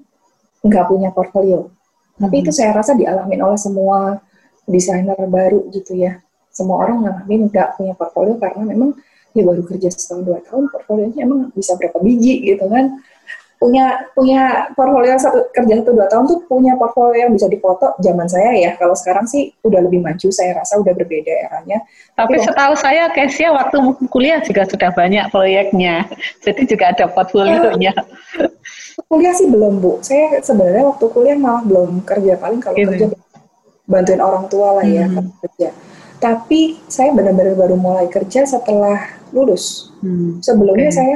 nggak 0.62 0.86
punya 0.86 1.10
portfolio. 1.12 1.70
Tapi 2.16 2.36
hmm. 2.40 2.44
itu 2.48 2.52
saya 2.56 2.72
rasa 2.72 2.96
dialamin 2.96 3.42
oleh 3.44 3.60
semua 3.60 4.22
desainer 4.66 5.18
baru 5.28 5.68
gitu 5.74 5.98
ya. 5.98 6.22
Semua 6.50 6.88
orang 6.88 7.04
ngalamin 7.04 7.52
nggak 7.52 7.76
punya 7.76 7.94
portfolio 7.98 8.40
karena 8.40 8.64
memang 8.64 8.96
ya 9.36 9.43
baru 9.43 9.62
kerja 9.67 9.91
setahun 9.91 10.24
dua 10.24 10.39
tahun 10.48 10.71
portfolionya 10.71 11.19
emang 11.28 11.52
bisa 11.52 11.76
berapa 11.76 12.00
biji 12.00 12.41
gitu 12.48 12.65
kan. 12.71 13.04
Punya 13.56 14.12
punya 14.12 14.67
portfolio 14.76 15.15
satu 15.15 15.48
kerja 15.52 15.80
satu 15.80 15.95
dua 15.95 16.08
tahun 16.12 16.28
tuh 16.28 16.39
punya 16.48 16.76
portfolio 16.76 17.28
yang 17.28 17.32
bisa 17.32 17.48
difoto. 17.52 17.95
Zaman 18.00 18.28
saya 18.28 18.52
ya 18.56 18.71
kalau 18.80 18.95
sekarang 18.95 19.28
sih 19.28 19.52
udah 19.63 19.80
lebih 19.84 20.04
maju 20.04 20.28
saya 20.32 20.56
rasa 20.60 20.80
udah 20.80 20.91
berbeda 20.95 21.34
eranya. 21.52 21.84
Tapi, 22.15 22.36
tapi 22.39 22.45
setahu 22.48 22.74
saya 22.80 23.12
Kesia 23.12 23.52
waktu 23.52 23.78
kuliah 24.12 24.39
juga 24.43 24.63
sudah 24.67 24.91
banyak 24.91 25.28
proyeknya. 25.32 26.08
Jadi 26.43 26.62
juga 26.67 26.95
ada 26.95 27.06
portfolionya. 27.12 27.91
Ya, 27.91 28.04
kuliah 29.08 29.34
sih 29.36 29.48
belum 29.48 29.84
bu. 29.84 30.00
Saya 30.04 30.39
sebenarnya 30.43 30.84
waktu 30.91 31.06
kuliah 31.12 31.38
malah 31.39 31.63
belum 31.63 32.04
kerja. 32.04 32.39
Paling 32.39 32.60
kalau 32.60 32.76
gitu. 32.76 32.91
kerja 32.91 33.08
bantuin 33.86 34.21
orang 34.21 34.45
tua 34.50 34.82
lah 34.82 34.86
ya 34.86 35.06
hmm. 35.06 35.30
kerja 35.45 35.69
tapi 36.26 36.82
saya 36.90 37.14
benar-benar 37.14 37.54
baru 37.54 37.78
mulai 37.78 38.10
kerja 38.10 38.50
setelah 38.50 39.14
lulus. 39.30 39.94
Hmm. 40.02 40.42
Sebelumnya 40.42 40.90
okay. 40.90 40.98
saya 40.98 41.16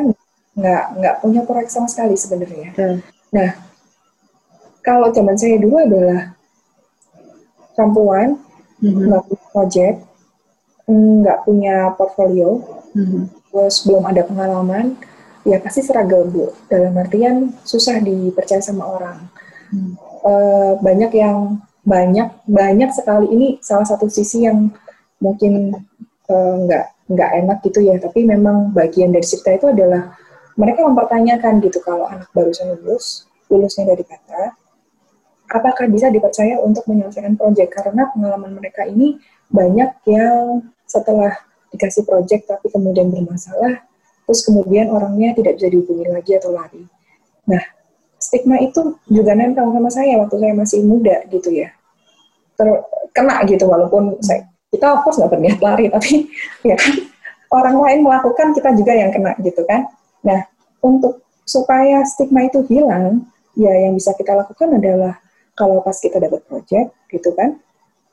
nggak 0.54 0.84
nggak 1.02 1.16
punya 1.26 1.42
proyek 1.50 1.74
sama 1.74 1.90
sekali 1.90 2.14
sebenarnya. 2.14 2.78
Hmm. 2.78 3.02
Nah 3.34 3.50
kalau 4.86 5.10
zaman 5.10 5.34
saya 5.34 5.58
dulu 5.58 5.82
adalah 5.82 6.38
perempuan, 7.74 8.36
mm-hmm. 8.84 9.06
nggak 9.08 9.24
punya 9.24 9.46
project, 9.56 9.98
nggak 10.90 11.40
punya 11.48 11.76
portfolio, 11.96 12.50
mm-hmm. 12.92 13.24
terus 13.50 13.76
belum 13.88 14.04
ada 14.04 14.22
pengalaman, 14.28 15.00
ya 15.48 15.64
pasti 15.64 15.80
seragam 15.86 16.28
bu. 16.28 16.52
Dalam 16.68 16.92
artian 17.00 17.56
susah 17.64 18.04
dipercaya 18.04 18.60
sama 18.60 18.84
orang. 18.84 19.18
Mm. 19.72 19.94
Uh, 20.20 20.74
banyak 20.84 21.16
yang 21.16 21.64
banyak 21.88 22.28
banyak 22.44 22.92
sekali 22.92 23.32
ini 23.32 23.48
salah 23.64 23.88
satu 23.88 24.12
sisi 24.12 24.44
yang 24.44 24.68
mungkin 25.20 25.76
uh, 26.28 26.56
nggak 26.66 26.86
nggak 27.12 27.32
enak 27.46 27.58
gitu 27.64 27.80
ya. 27.84 27.96
Tapi 28.00 28.26
memang 28.26 28.72
bagian 28.76 29.14
dari 29.14 29.26
cerita 29.26 29.56
itu 29.56 29.68
adalah 29.72 30.16
mereka 30.60 30.84
mempertanyakan 30.84 31.64
gitu 31.64 31.80
kalau 31.80 32.08
anak 32.10 32.28
barusan 32.36 32.76
lulus, 32.76 33.30
lulusnya 33.48 33.88
dari 33.88 34.04
kata, 34.04 34.52
apakah 35.50 35.88
bisa 35.90 36.12
dipercaya 36.12 36.60
untuk 36.62 36.86
menyelesaikan 36.86 37.40
proyek 37.40 37.74
karena 37.74 38.12
pengalaman 38.14 38.60
mereka 38.60 38.86
ini 38.86 39.18
banyak 39.50 39.92
yang 40.06 40.70
setelah 40.86 41.34
dikasih 41.74 42.06
proyek 42.06 42.46
tapi 42.46 42.70
kemudian 42.70 43.10
bermasalah 43.14 43.82
terus 44.30 44.46
kemudian 44.46 44.94
orangnya 44.94 45.34
tidak 45.34 45.58
bisa 45.58 45.74
dihubungi 45.74 46.06
lagi 46.06 46.38
atau 46.38 46.54
lari. 46.54 46.86
Nah, 47.50 47.64
stigma 48.22 48.62
itu 48.62 49.02
juga 49.10 49.34
nempel 49.34 49.74
sama 49.74 49.90
saya 49.90 50.22
waktu 50.22 50.38
saya 50.38 50.54
masih 50.54 50.86
muda 50.86 51.26
gitu 51.34 51.50
ya. 51.50 51.74
Terkena 52.54 53.42
gitu 53.50 53.66
walaupun 53.66 54.22
saya 54.22 54.46
kita 54.70 54.86
of 54.94 55.02
course 55.02 55.18
nggak 55.18 55.34
berniat 55.34 55.60
lari 55.60 55.90
tapi 55.90 56.30
ya 56.70 56.78
kan 56.78 56.96
orang 57.50 57.78
lain 57.82 58.00
melakukan 58.06 58.54
kita 58.54 58.70
juga 58.78 58.94
yang 58.94 59.10
kena 59.10 59.34
gitu 59.42 59.66
kan. 59.66 59.90
Nah, 60.22 60.46
untuk 60.86 61.26
supaya 61.44 62.06
stigma 62.06 62.46
itu 62.46 62.62
hilang, 62.70 63.26
ya 63.58 63.74
yang 63.74 63.98
bisa 63.98 64.14
kita 64.14 64.38
lakukan 64.38 64.78
adalah 64.78 65.18
kalau 65.58 65.82
pas 65.82 65.98
kita 65.98 66.22
dapat 66.22 66.46
project 66.46 66.94
gitu 67.12 67.34
kan 67.36 67.58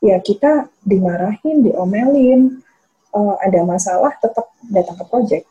ya 0.03 0.19
kita 0.19 0.67
dimarahin 0.83 1.63
diomelin 1.63 2.59
uh, 3.13 3.39
ada 3.39 3.63
masalah 3.63 4.13
tetap 4.17 4.49
datang 4.67 4.97
ke 4.97 5.05
project. 5.05 5.45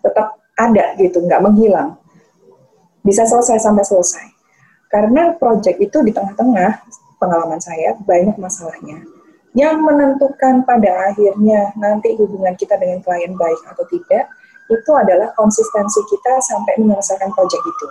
Tetap 0.00 0.40
ada 0.56 0.84
gitu 0.96 1.20
nggak 1.20 1.44
menghilang. 1.44 2.00
Bisa 3.04 3.28
selesai 3.28 3.60
sampai 3.60 3.84
selesai. 3.84 4.26
Karena 4.88 5.36
project 5.36 5.76
itu 5.80 6.00
di 6.00 6.12
tengah-tengah 6.14 6.86
pengalaman 7.20 7.60
saya 7.60 7.98
banyak 8.00 8.36
masalahnya 8.40 9.13
yang 9.54 9.82
menentukan 9.82 10.66
pada 10.66 11.14
akhirnya 11.14 11.70
nanti 11.78 12.18
hubungan 12.18 12.58
kita 12.58 12.74
dengan 12.78 12.98
klien 13.02 13.34
baik 13.38 13.60
atau 13.70 13.86
tidak 13.90 14.26
itu 14.66 14.90
adalah 14.96 15.30
konsistensi 15.38 16.00
kita 16.10 16.42
sampai 16.42 16.74
menyelesaikan 16.82 17.30
project 17.34 17.62
itu 17.62 17.86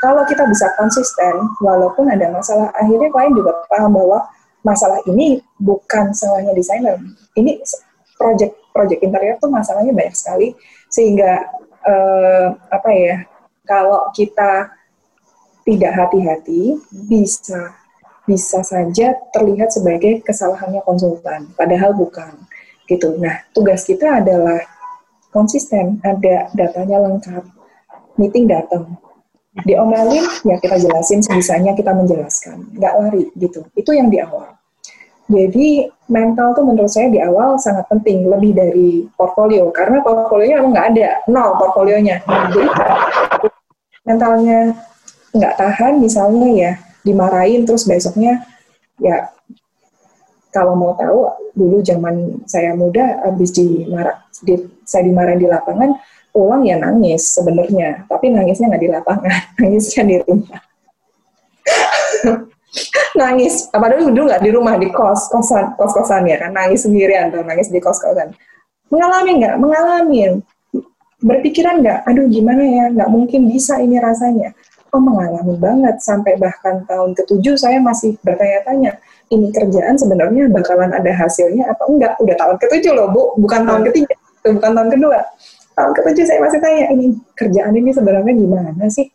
kalau 0.00 0.24
kita 0.24 0.48
bisa 0.48 0.64
konsisten, 0.80 1.44
walaupun 1.60 2.08
ada 2.08 2.32
masalah, 2.32 2.72
akhirnya 2.72 3.12
klien 3.12 3.36
juga 3.36 3.52
paham 3.68 3.92
bahwa 3.92 4.24
masalah 4.64 4.96
ini 5.04 5.44
bukan 5.60 6.16
salahnya 6.16 6.56
desainer. 6.56 6.96
Ini 7.36 7.60
project 8.16 8.56
project 8.72 9.04
interior 9.04 9.36
tuh 9.36 9.52
masalahnya 9.52 9.92
banyak 9.92 10.16
sekali, 10.16 10.56
sehingga 10.88 11.44
eh, 11.84 12.48
apa 12.72 12.90
ya? 12.96 13.28
Kalau 13.68 14.08
kita 14.16 14.72
tidak 15.68 15.92
hati-hati, 15.92 16.80
bisa 16.90 17.76
bisa 18.30 18.62
saja 18.62 19.18
terlihat 19.34 19.74
sebagai 19.74 20.22
kesalahannya 20.22 20.86
konsultan, 20.86 21.50
padahal 21.58 21.90
bukan. 21.98 22.30
Gitu. 22.86 23.18
Nah, 23.18 23.42
tugas 23.50 23.82
kita 23.82 24.22
adalah 24.22 24.62
konsisten, 25.34 25.98
ada 26.06 26.46
datanya 26.54 27.02
lengkap, 27.02 27.42
meeting 28.14 28.46
datang, 28.46 28.94
diomelin 29.66 30.22
ya 30.46 30.56
kita 30.62 30.78
jelasin 30.78 31.20
sebisanya 31.26 31.74
kita 31.74 31.90
menjelaskan 31.90 32.70
nggak 32.78 32.94
lari 32.94 33.24
gitu 33.34 33.66
itu 33.74 33.90
yang 33.90 34.06
di 34.06 34.22
awal 34.22 34.54
jadi 35.30 35.90
mental 36.10 36.54
tuh 36.54 36.64
menurut 36.66 36.90
saya 36.90 37.10
di 37.10 37.18
awal 37.18 37.58
sangat 37.58 37.86
penting 37.90 38.30
lebih 38.30 38.54
dari 38.54 38.90
portfolio 39.18 39.74
karena 39.74 40.02
portfolionya 40.06 40.56
emang 40.62 40.72
nggak 40.74 40.88
ada 40.94 41.08
nol 41.26 41.50
portfolionya 41.58 42.22
jadi 42.26 42.62
mentalnya 44.06 44.58
nggak 45.34 45.54
tahan 45.58 45.92
misalnya 45.98 46.48
ya 46.54 46.72
dimarahin 47.06 47.64
terus 47.64 47.88
besoknya 47.88 48.44
ya 49.00 49.32
kalau 50.50 50.74
mau 50.74 50.92
tahu 50.98 51.30
dulu 51.54 51.78
zaman 51.80 52.42
saya 52.44 52.74
muda 52.74 53.22
habis 53.22 53.54
dimarah 53.54 54.18
di, 54.42 54.58
saya 54.82 55.06
dimarahin 55.06 55.40
di 55.40 55.48
lapangan 55.48 55.94
pulang 56.30 56.62
ya 56.62 56.78
nangis 56.78 57.26
sebenarnya, 57.34 58.06
tapi 58.06 58.30
nangisnya 58.30 58.70
nggak 58.70 58.82
di 58.82 58.90
lapangan, 58.90 59.40
nangisnya 59.60 60.02
di 60.06 60.16
rumah. 60.22 60.60
nangis, 63.20 63.66
padahal 63.74 64.14
dulu 64.14 64.30
nggak 64.30 64.42
di 64.42 64.50
rumah, 64.54 64.74
di 64.78 64.88
kos, 64.94 65.26
kosan, 65.26 65.74
kos 65.74 65.90
kosan 65.90 66.30
ya 66.30 66.38
kan, 66.38 66.54
nangis 66.54 66.86
sendirian 66.86 67.34
atau 67.34 67.42
nangis 67.42 67.68
di 67.68 67.82
kos 67.82 67.98
kosan. 67.98 68.30
Mengalami 68.90 69.42
nggak? 69.42 69.54
Mengalami. 69.58 70.38
Berpikiran 71.20 71.82
nggak? 71.82 72.06
Aduh 72.08 72.26
gimana 72.30 72.62
ya? 72.62 72.84
Nggak 72.94 73.10
mungkin 73.10 73.50
bisa 73.50 73.78
ini 73.82 73.98
rasanya. 73.98 74.54
Oh 74.90 74.98
mengalami 74.98 75.54
banget 75.54 76.02
sampai 76.02 76.34
bahkan 76.34 76.82
tahun 76.86 77.14
ketujuh 77.14 77.54
saya 77.54 77.78
masih 77.78 78.18
bertanya-tanya 78.26 78.98
ini 79.30 79.54
kerjaan 79.54 79.94
sebenarnya 79.94 80.50
bakalan 80.50 80.90
ada 80.90 81.12
hasilnya 81.14 81.70
apa 81.70 81.86
enggak? 81.86 82.18
Udah 82.18 82.34
tahun 82.34 82.56
ketujuh 82.58 82.92
loh 82.98 83.06
bu, 83.14 83.22
bukan 83.38 83.62
tahun 83.62 83.82
ketiga, 83.90 84.14
bukan 84.42 84.70
tahun 84.74 84.88
kedua. 84.90 85.18
Tahun 85.78 85.92
ketujuh 85.94 86.24
saya 86.26 86.38
masih 86.42 86.58
tanya 86.58 86.84
ini 86.90 87.06
kerjaan 87.38 87.72
ini 87.78 87.90
sebenarnya 87.94 88.34
gimana 88.34 88.84
sih? 88.90 89.06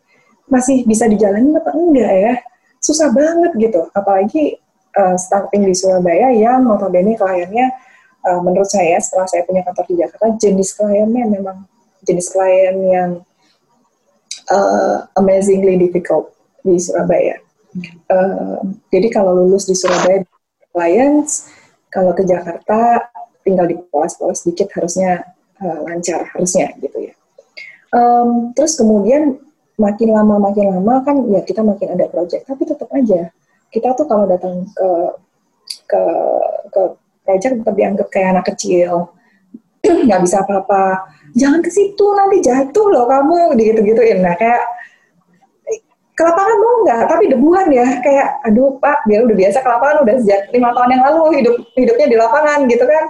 Masih 0.48 0.88
bisa 0.88 1.04
dijalani 1.04 1.52
apa 1.52 1.70
enggak 1.76 2.12
ya? 2.16 2.34
Susah 2.80 3.12
banget 3.12 3.52
gitu. 3.60 3.92
Apalagi 3.92 4.56
uh, 4.96 5.16
starting 5.20 5.68
di 5.68 5.76
Surabaya 5.76 6.32
yang 6.32 6.64
notabene 6.64 7.12
kliennya 7.20 7.76
uh, 8.24 8.40
menurut 8.40 8.68
saya 8.72 8.96
setelah 8.96 9.28
saya 9.28 9.44
punya 9.44 9.60
kantor 9.60 9.84
di 9.84 9.94
Jakarta 10.00 10.26
jenis 10.40 10.72
kliennya 10.72 11.24
memang 11.28 11.68
jenis 12.06 12.32
klien 12.32 12.76
yang 12.88 13.10
uh, 14.50 15.06
amazingly 15.18 15.78
difficult 15.78 16.32
di 16.62 16.78
Surabaya 16.78 17.38
uh, 18.10 18.60
jadi 18.90 19.08
kalau 19.12 19.46
lulus 19.46 19.66
di 19.66 19.74
Surabaya 19.74 20.24
clients 20.76 21.48
kalau 21.88 22.12
ke 22.12 22.28
Jakarta 22.28 23.08
tinggal 23.46 23.70
dipoles-poles 23.70 24.42
sedikit 24.42 24.68
harusnya 24.74 25.22
uh, 25.62 25.78
lancar 25.86 26.26
harusnya 26.34 26.74
gitu 26.82 27.08
ya. 27.08 27.14
Um, 27.94 28.52
terus 28.52 28.74
kemudian 28.74 29.38
makin 29.78 30.12
lama 30.12 30.36
makin 30.42 30.74
lama 30.74 31.00
kan 31.06 31.16
ya 31.30 31.40
kita 31.46 31.62
makin 31.62 31.94
ada 31.94 32.10
project 32.10 32.44
tapi 32.44 32.66
tetap 32.66 32.90
aja 32.92 33.30
kita 33.70 33.94
tuh 33.94 34.04
kalau 34.08 34.26
datang 34.26 34.66
ke 34.72 34.88
ke 35.86 36.02
ke 36.72 36.82
project 37.22 37.54
tetap 37.62 37.74
dianggap 37.76 38.08
kayak 38.10 38.28
anak 38.36 38.44
kecil 38.52 39.14
nggak 39.92 40.20
bisa 40.24 40.42
apa-apa. 40.42 41.06
Jangan 41.36 41.60
ke 41.60 41.70
situ 41.70 42.06
nanti 42.16 42.40
jatuh 42.40 42.86
loh 42.88 43.04
kamu 43.06 43.54
gitu 43.60 43.80
gituin 43.84 44.24
nah 44.24 44.32
kayak 44.34 44.64
ke 46.16 46.22
lapangan 46.24 46.56
mau 46.56 46.74
nggak? 46.88 47.02
Tapi 47.12 47.24
debuan 47.28 47.66
ya 47.68 47.86
kayak 48.00 48.28
aduh 48.48 48.80
pak 48.80 49.04
dia 49.04 49.20
udah 49.20 49.36
biasa 49.36 49.58
ke 49.60 49.68
lapangan 49.68 49.96
udah 50.02 50.14
sejak 50.24 50.40
lima 50.50 50.72
tahun 50.72 50.90
yang 50.96 51.02
lalu 51.12 51.22
hidup 51.38 51.54
hidupnya 51.76 52.06
di 52.08 52.16
lapangan 52.16 52.58
gitu 52.66 52.84
kan. 52.88 53.04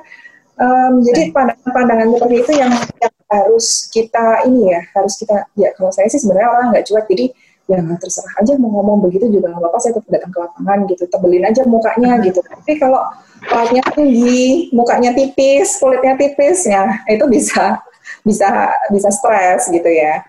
Um, 0.57 1.05
jadi 1.05 1.37
pandangan-pandangan 1.37 2.17
seperti 2.17 2.37
itu 2.41 2.53
yang, 2.57 2.73
yang 2.73 3.15
harus 3.29 3.93
kita 3.93 4.49
ini 4.49 4.73
ya, 4.73 4.81
harus 4.97 5.21
kita 5.21 5.45
ya 5.53 5.69
kalau 5.77 5.93
saya 5.93 6.09
sih 6.09 6.17
sebenarnya 6.17 6.49
orang 6.49 6.67
nggak 6.73 6.89
cuek, 6.89 7.07
jadi 7.13 7.27
ya 7.67 7.83
terserah 7.99 8.35
aja 8.39 8.55
mau 8.63 8.79
ngomong 8.79 9.11
begitu 9.11 9.27
juga 9.27 9.51
nggak 9.51 9.63
apa-apa, 9.63 9.79
saya 9.83 9.93
tetap 9.99 10.11
datang 10.11 10.31
ke 10.31 10.39
lapangan 10.39 10.79
gitu, 10.87 11.03
tebelin 11.11 11.45
aja 11.47 11.63
mukanya 11.67 12.13
gitu. 12.23 12.39
Tapi 12.43 12.73
kalau 12.79 13.03
kulitnya 13.43 13.83
tinggi, 13.91 14.71
mukanya 14.71 15.11
tipis, 15.15 15.79
kulitnya 15.83 16.15
tipis, 16.15 16.67
ya 16.67 17.03
itu 17.11 17.27
bisa 17.27 17.83
bisa 18.23 18.71
bisa 18.95 19.09
stres 19.11 19.67
gitu 19.71 19.91
ya. 19.91 20.23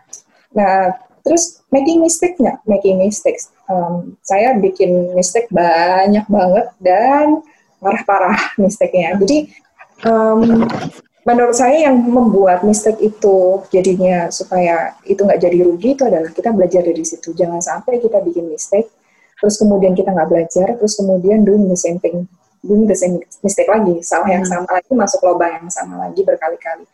Nah 0.58 0.98
terus 1.22 1.62
making 1.70 2.02
mistake 2.02 2.36
nggak? 2.42 2.58
Making 2.66 3.06
mistakes. 3.06 3.54
Um, 3.70 4.18
saya 4.24 4.56
bikin 4.58 5.14
mistake 5.14 5.52
banyak 5.54 6.26
banget 6.26 6.68
dan 6.82 7.44
parah-parah 7.78 8.58
mistake-nya. 8.58 9.14
Jadi 9.22 9.54
um, 10.08 10.66
menurut 11.28 11.52
saya 11.60 11.92
yang 11.92 12.00
membuat 12.08 12.64
mistake 12.64 13.04
itu 13.04 13.60
jadinya 13.68 14.32
supaya 14.32 14.96
itu 15.04 15.20
nggak 15.20 15.44
jadi 15.44 15.58
rugi 15.68 16.00
itu 16.00 16.08
adalah 16.08 16.32
kita 16.32 16.56
belajar 16.56 16.88
dari 16.88 17.04
situ. 17.04 17.36
Jangan 17.36 17.60
sampai 17.60 18.00
kita 18.00 18.24
bikin 18.24 18.48
mistake, 18.48 18.88
terus 19.36 19.60
kemudian 19.60 19.92
kita 19.92 20.16
nggak 20.16 20.30
belajar, 20.32 20.68
terus 20.80 20.96
kemudian 20.96 21.44
doing 21.44 21.68
the 21.68 21.76
same 21.76 22.00
thing, 22.00 22.24
doing 22.64 22.88
the 22.88 22.96
same 22.96 23.20
mistake 23.44 23.68
lagi, 23.68 24.00
salah 24.08 24.32
yang 24.32 24.48
hmm. 24.48 24.56
sama 24.56 24.70
lagi, 24.72 24.92
masuk 24.96 25.20
lubang 25.28 25.52
yang 25.52 25.68
sama 25.68 26.08
lagi 26.08 26.24
berkali-kali. 26.24 26.88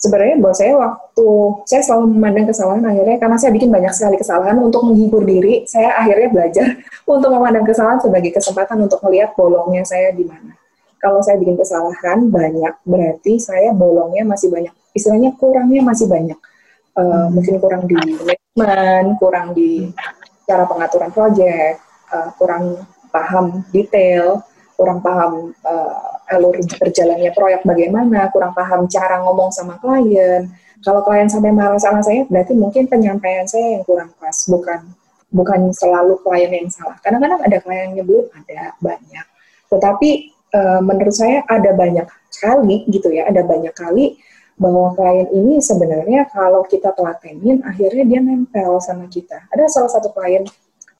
Sebenarnya 0.00 0.40
buat 0.40 0.56
saya 0.56 0.80
waktu 0.80 1.28
saya 1.68 1.84
selalu 1.84 2.16
memandang 2.16 2.48
kesalahan 2.48 2.80
akhirnya 2.88 3.20
karena 3.20 3.36
saya 3.36 3.52
bikin 3.52 3.68
banyak 3.68 3.92
sekali 3.92 4.16
kesalahan 4.16 4.56
untuk 4.56 4.88
menghibur 4.88 5.20
diri, 5.28 5.68
saya 5.68 5.92
akhirnya 6.00 6.32
belajar 6.32 6.66
untuk 7.12 7.28
memandang 7.28 7.68
kesalahan 7.68 8.00
sebagai 8.00 8.32
kesempatan 8.32 8.80
untuk 8.80 9.04
melihat 9.04 9.36
bolongnya 9.36 9.84
saya 9.84 10.16
di 10.16 10.24
mana 10.24 10.59
kalau 11.00 11.24
saya 11.24 11.40
bikin 11.40 11.56
kesalahan 11.56 12.28
banyak 12.28 12.74
berarti 12.84 13.40
saya 13.40 13.72
bolongnya 13.72 14.22
masih 14.28 14.52
banyak 14.52 14.72
istilahnya 14.92 15.32
kurangnya 15.40 15.80
masih 15.82 16.06
banyak 16.06 16.38
uh, 16.94 17.02
hmm. 17.02 17.26
mungkin 17.34 17.54
kurang 17.58 17.82
di 17.88 17.96
manajemen 17.96 19.04
kurang 19.18 19.46
di 19.56 19.88
cara 20.50 20.66
pengaturan 20.66 21.10
proyek, 21.14 21.78
uh, 22.10 22.34
kurang 22.34 22.82
paham 23.14 23.62
detail, 23.70 24.42
kurang 24.74 24.98
paham 24.98 25.54
uh, 25.62 26.34
alur 26.34 26.58
berjalannya 26.58 27.30
proyek 27.30 27.62
bagaimana, 27.62 28.26
kurang 28.34 28.50
paham 28.50 28.90
cara 28.90 29.22
ngomong 29.22 29.54
sama 29.54 29.78
klien. 29.78 30.50
Kalau 30.82 31.06
klien 31.06 31.30
sampai 31.30 31.54
marah 31.54 31.78
sama 31.78 32.02
saya, 32.02 32.26
berarti 32.26 32.56
mungkin 32.58 32.90
penyampaian 32.90 33.46
saya 33.46 33.78
yang 33.78 33.84
kurang 33.86 34.10
pas, 34.18 34.34
bukan 34.50 34.90
bukan 35.30 35.70
selalu 35.70 36.18
klien 36.26 36.50
yang 36.50 36.66
salah. 36.66 36.98
Kadang-kadang 36.98 37.38
ada 37.46 37.58
klien 37.62 37.94
yang 37.94 38.06
belum 38.08 38.26
ada 38.34 38.74
banyak. 38.82 39.26
Tetapi 39.70 40.10
uh, 40.54 40.80
menurut 40.82 41.14
saya 41.14 41.42
ada 41.46 41.74
banyak 41.74 42.06
kali 42.40 42.86
gitu 42.90 43.10
ya, 43.10 43.26
ada 43.28 43.42
banyak 43.42 43.74
kali 43.74 44.20
bahwa 44.60 44.92
klien 44.92 45.28
ini 45.32 45.56
sebenarnya 45.58 46.28
kalau 46.28 46.60
kita 46.68 46.92
telatenin 46.92 47.64
akhirnya 47.64 48.04
dia 48.04 48.20
nempel 48.20 48.76
sama 48.84 49.08
kita. 49.08 49.48
Ada 49.48 49.66
salah 49.72 49.90
satu 49.90 50.12
klien 50.12 50.44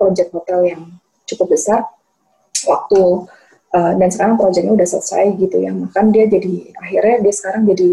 project 0.00 0.32
hotel 0.32 0.64
yang 0.64 0.82
cukup 1.28 1.52
besar 1.52 1.84
waktu 2.64 3.28
uh, 3.76 3.92
dan 3.96 4.08
sekarang 4.08 4.40
proyeknya 4.40 4.72
udah 4.74 4.88
selesai 4.88 5.36
gitu 5.38 5.60
ya 5.62 5.70
makan 5.76 6.10
dia 6.10 6.26
jadi 6.26 6.74
akhirnya 6.80 7.16
dia 7.28 7.34
sekarang 7.36 7.62
jadi 7.68 7.88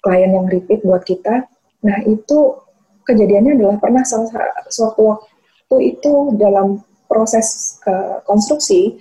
klien 0.00 0.30
yang 0.32 0.46
repeat 0.48 0.80
buat 0.82 1.04
kita 1.04 1.46
nah 1.84 1.98
itu 2.04 2.58
kejadiannya 3.04 3.56
adalah 3.60 3.76
pernah 3.80 4.04
salah 4.04 4.28
suatu 4.68 5.16
waktu 5.16 5.76
itu 5.96 6.12
dalam 6.36 6.82
proses 7.08 7.78
uh, 7.86 8.20
konstruksi 8.24 9.00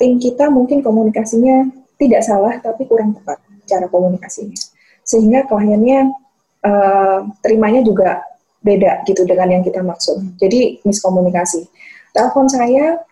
tim 0.00 0.16
kita 0.16 0.48
mungkin 0.48 0.80
komunikasinya 0.80 1.68
tidak 2.00 2.24
salah 2.24 2.56
tapi 2.64 2.88
kurang 2.88 3.12
tepat 3.12 3.36
cara 3.68 3.86
komunikasinya 3.92 4.56
sehingga 5.04 5.44
kliennya 5.44 6.08
uh, 6.64 7.28
terimanya 7.44 7.84
juga 7.84 8.24
beda 8.64 9.04
gitu 9.04 9.28
dengan 9.28 9.60
yang 9.60 9.62
kita 9.62 9.84
maksud 9.84 10.40
jadi 10.40 10.80
miskomunikasi 10.88 11.68
telepon 12.16 12.48
saya 12.48 13.04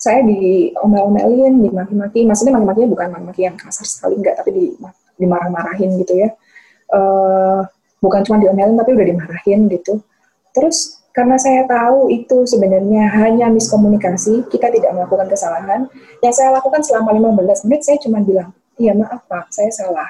saya 0.00 0.24
di 0.24 0.72
omel-omelin, 0.80 1.60
dimaki-maki, 1.60 2.24
maksudnya 2.24 2.56
maki-makinya 2.56 2.88
bukan 2.88 3.08
maki-maki 3.12 3.44
yang 3.44 3.56
kasar 3.60 3.84
sekali, 3.84 4.16
enggak, 4.16 4.40
tapi 4.40 4.50
di, 4.56 4.64
dimarah-marahin 5.20 5.92
gitu 6.00 6.16
ya. 6.16 6.32
Uh, 6.88 7.68
bukan 8.00 8.24
cuma 8.24 8.40
diomelin, 8.40 8.80
tapi 8.80 8.96
udah 8.96 9.06
dimarahin 9.12 9.68
gitu. 9.68 10.00
Terus 10.56 10.99
karena 11.10 11.36
saya 11.36 11.66
tahu 11.66 12.06
itu 12.06 12.46
sebenarnya 12.46 13.10
hanya 13.18 13.50
miskomunikasi, 13.50 14.46
kita 14.46 14.70
tidak 14.70 14.94
melakukan 14.94 15.26
kesalahan. 15.26 15.90
Yang 16.22 16.34
saya 16.38 16.54
lakukan 16.54 16.86
selama 16.86 17.10
15 17.18 17.66
menit, 17.66 17.82
saya 17.82 17.98
cuma 17.98 18.22
bilang, 18.22 18.54
iya 18.78 18.94
maaf 18.94 19.26
Pak, 19.26 19.50
saya 19.50 19.70
salah. 19.74 20.06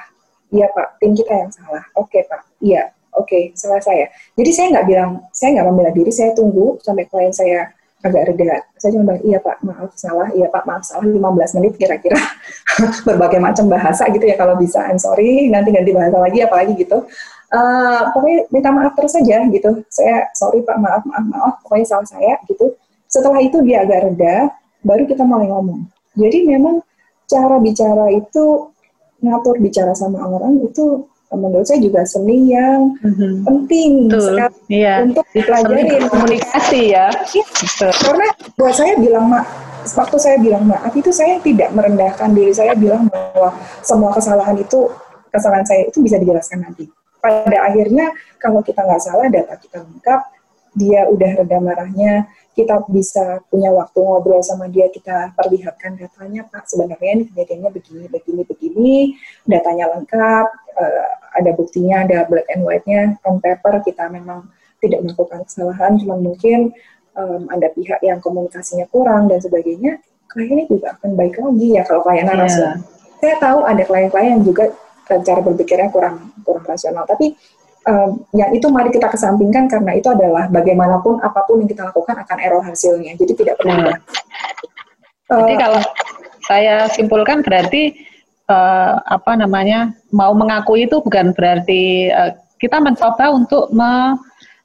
Iya 0.53 0.69
Pak, 0.69 1.01
tim 1.01 1.17
kita 1.17 1.33
yang 1.33 1.49
salah. 1.49 1.81
Oke 1.97 2.21
Pak, 2.29 2.41
iya, 2.61 2.93
oke, 3.17 3.55
salah 3.57 3.81
saya. 3.81 4.13
Jadi 4.37 4.51
saya 4.53 4.67
nggak 4.77 4.85
bilang, 4.85 5.11
saya 5.33 5.57
nggak 5.57 5.67
membela 5.73 5.91
diri, 5.95 6.11
saya 6.13 6.37
tunggu 6.37 6.77
sampai 6.85 7.09
klien 7.09 7.33
saya 7.33 7.73
agak 8.01 8.33
reda. 8.33 8.61
Saya 8.77 8.97
cuma 8.97 9.13
bilang, 9.13 9.21
iya 9.25 9.37
Pak, 9.41 9.57
maaf 9.61 9.91
salah, 9.97 10.29
iya 10.33 10.47
Pak, 10.49 10.63
maaf 10.65 10.83
salah, 10.85 11.05
15 11.05 11.57
menit 11.61 11.73
kira-kira. 11.77 12.17
Berbagai 13.07 13.41
macam 13.41 13.69
bahasa 13.69 14.05
gitu 14.09 14.25
ya 14.25 14.37
kalau 14.37 14.57
bisa, 14.57 14.85
I'm 14.85 15.01
sorry, 15.01 15.49
nanti 15.49 15.69
ganti 15.73 15.93
bahasa 15.93 16.17
lagi, 16.17 16.41
apalagi 16.41 16.73
gitu. 16.77 17.05
Uh, 17.51 18.15
pokoknya 18.15 18.47
minta 18.47 18.69
maaf 18.71 18.95
terus 18.95 19.11
saja 19.11 19.43
gitu. 19.51 19.83
Saya, 19.91 20.31
sorry 20.33 20.63
Pak, 20.63 20.79
maaf, 20.79 21.03
maaf, 21.03 21.25
maaf, 21.27 21.53
pokoknya 21.67 21.85
salah 21.87 22.07
saya 22.07 22.39
gitu. 22.47 22.75
Setelah 23.11 23.43
itu 23.43 23.59
dia 23.67 23.83
agak 23.83 24.07
reda, 24.07 24.55
baru 24.87 25.03
kita 25.03 25.27
mulai 25.27 25.51
ngomong. 25.51 25.83
Jadi 26.15 26.47
memang 26.47 26.79
cara 27.27 27.59
bicara 27.59 28.07
itu, 28.11 28.71
ngatur 29.19 29.59
bicara 29.59 29.91
sama 29.91 30.23
orang 30.23 30.63
itu 30.63 31.05
menurut 31.31 31.63
saya 31.63 31.79
juga 31.79 32.03
seni 32.03 32.51
yang 32.51 32.91
mm-hmm. 32.99 33.33
penting 33.47 33.91
sekali 34.11 34.55
iya. 34.67 34.99
untuk 35.07 35.23
dipelajari 35.31 36.03
komunikasi 36.11 36.91
ya. 36.91 37.07
Betul. 37.07 37.91
Karena 37.95 38.27
buat 38.59 38.75
saya 38.75 38.99
bilang 38.99 39.31
mak 39.31 39.47
waktu 39.95 40.17
saya 40.19 40.37
bilang 40.37 40.67
maaf 40.67 40.91
itu 40.93 41.09
saya 41.09 41.39
tidak 41.39 41.71
merendahkan 41.71 42.35
diri 42.35 42.51
saya 42.51 42.75
bilang 42.75 43.07
bahwa 43.07 43.55
semua 43.81 44.11
kesalahan 44.11 44.59
itu 44.59 44.91
kesalahan 45.31 45.63
saya 45.63 45.87
itu 45.87 46.03
bisa 46.03 46.19
dijelaskan 46.19 46.67
nanti. 46.67 46.91
Pada 47.21 47.57
akhirnya 47.69 48.11
kalau 48.41 48.65
kita 48.65 48.81
nggak 48.81 49.01
salah 49.01 49.29
data 49.29 49.53
kita 49.61 49.85
lengkap, 49.85 50.21
dia 50.71 51.03
udah 51.07 51.43
reda 51.43 51.59
marahnya, 51.59 52.31
kita 52.55 52.83
bisa 52.87 53.43
punya 53.51 53.71
waktu 53.75 53.99
ngobrol 53.99 54.39
sama 54.43 54.71
dia, 54.71 54.87
kita 54.87 55.35
perlihatkan 55.35 55.99
datanya, 55.99 56.47
Pak, 56.47 56.67
sebenarnya 56.67 57.11
ini 57.19 57.23
kejadiannya 57.31 57.69
begini, 57.71 58.05
begini, 58.07 58.41
begini, 58.47 58.95
datanya 59.47 59.91
lengkap, 59.95 60.47
uh, 60.79 61.11
ada 61.35 61.51
buktinya, 61.55 62.07
ada 62.07 62.23
black 62.27 62.47
and 62.51 62.63
white-nya, 62.63 63.19
on 63.27 63.43
paper 63.43 63.83
kita 63.83 64.07
memang 64.11 64.47
tidak 64.79 65.03
melakukan 65.03 65.43
kesalahan, 65.43 65.99
cuma 65.99 66.15
mungkin 66.15 66.71
um, 67.19 67.51
ada 67.51 67.67
pihak 67.71 67.99
yang 68.03 68.23
komunikasinya 68.23 68.87
kurang 68.91 69.27
dan 69.27 69.43
sebagainya, 69.43 69.99
kliennya 70.31 70.71
juga 70.71 70.95
akan 70.95 71.19
baik 71.19 71.35
lagi 71.35 71.67
ya 71.75 71.83
kalau 71.83 72.01
klien 72.07 72.27
yeah. 72.27 72.39
rasional. 72.39 72.79
Saya 73.21 73.35
tahu 73.37 73.59
ada 73.67 73.83
klien-klien 73.85 74.39
yang 74.39 74.43
juga 74.47 74.71
cara 75.19 75.43
berpikirnya 75.43 75.91
kurang 75.91 76.31
kurang 76.47 76.63
rasional, 76.63 77.03
tapi 77.03 77.35
um, 77.87 78.23
yang 78.31 78.55
itu 78.55 78.67
mari 78.71 78.93
kita 78.93 79.11
kesampingkan 79.11 79.67
karena 79.67 79.91
itu 79.97 80.07
adalah 80.07 80.47
bagaimanapun 80.47 81.19
apa 81.19 81.43
pun 81.43 81.59
yang 81.59 81.69
kita 81.69 81.83
lakukan 81.89 82.15
akan 82.23 82.37
error 82.39 82.63
hasilnya. 82.63 83.17
Jadi 83.19 83.33
tidak 83.35 83.55
perlu. 83.59 83.91
Hmm. 83.91 83.99
Uh, 85.31 85.37
Jadi 85.47 85.53
kalau 85.57 85.81
saya 86.47 86.75
simpulkan 86.91 87.39
berarti 87.41 87.95
uh, 88.51 88.99
apa 89.07 89.39
namanya 89.39 89.95
mau 90.11 90.35
mengakui 90.35 90.85
itu 90.85 90.99
bukan 90.99 91.31
berarti 91.31 92.11
uh, 92.11 92.35
kita 92.59 92.77
mencoba 92.77 93.31
untuk 93.33 93.71
me 93.73 94.17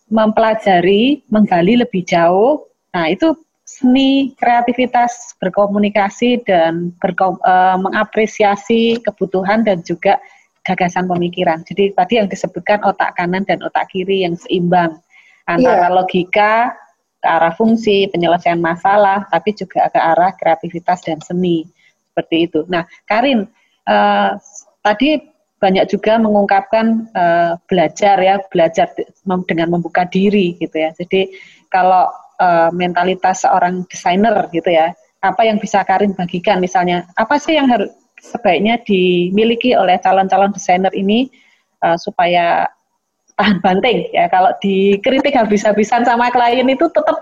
mempelajari, 0.06 1.26
menggali 1.34 1.82
lebih 1.82 2.06
jauh. 2.06 2.62
Nah 2.94 3.10
itu 3.10 3.34
seni 3.66 4.30
kreativitas 4.38 5.34
berkomunikasi 5.42 6.46
dan 6.46 6.94
berkom, 7.02 7.34
uh, 7.42 7.74
mengapresiasi 7.82 9.02
kebutuhan 9.02 9.66
dan 9.66 9.82
juga 9.82 10.22
gagasan 10.66 11.06
pemikiran. 11.06 11.62
Jadi 11.62 11.94
tadi 11.94 12.18
yang 12.18 12.26
disebutkan 12.26 12.82
otak 12.82 13.14
kanan 13.14 13.46
dan 13.46 13.62
otak 13.62 13.86
kiri 13.94 14.26
yang 14.26 14.34
seimbang 14.34 14.98
antara 15.46 15.86
yeah. 15.86 15.94
logika 15.94 16.52
ke 17.22 17.28
arah 17.30 17.54
fungsi 17.54 18.10
penyelesaian 18.10 18.58
masalah, 18.58 19.24
tapi 19.30 19.54
juga 19.54 19.86
ke 19.88 19.98
arah 19.98 20.34
kreativitas 20.34 21.06
dan 21.06 21.22
seni 21.22 21.64
seperti 22.10 22.50
itu. 22.50 22.66
Nah, 22.66 22.82
Karin, 23.06 23.46
uh, 23.86 24.30
tadi 24.82 25.22
banyak 25.56 25.88
juga 25.88 26.20
mengungkapkan 26.20 27.08
uh, 27.16 27.52
belajar 27.70 28.20
ya, 28.20 28.36
belajar 28.52 28.92
dengan 29.48 29.72
membuka 29.72 30.04
diri 30.04 30.58
gitu 30.60 30.76
ya. 30.76 30.92
Jadi 30.92 31.32
kalau 31.72 32.10
uh, 32.42 32.68
mentalitas 32.74 33.46
seorang 33.46 33.88
desainer 33.88 34.50
gitu 34.52 34.68
ya, 34.68 34.92
apa 35.24 35.42
yang 35.48 35.56
bisa 35.56 35.80
Karin 35.82 36.12
bagikan 36.12 36.60
misalnya, 36.60 37.08
apa 37.16 37.40
sih 37.40 37.56
yang 37.56 37.66
harus 37.72 37.90
sebaiknya 38.32 38.82
dimiliki 38.82 39.78
oleh 39.78 39.96
calon-calon 40.02 40.50
desainer 40.50 40.90
ini 40.92 41.30
uh, 41.86 41.94
supaya 41.94 42.66
tahan 43.36 43.60
banting 43.60 44.08
ya 44.10 44.26
kalau 44.32 44.50
dikritik 44.64 45.36
habis-habisan 45.36 46.02
sama 46.02 46.32
klien 46.32 46.66
itu 46.66 46.88
tetap 46.88 47.16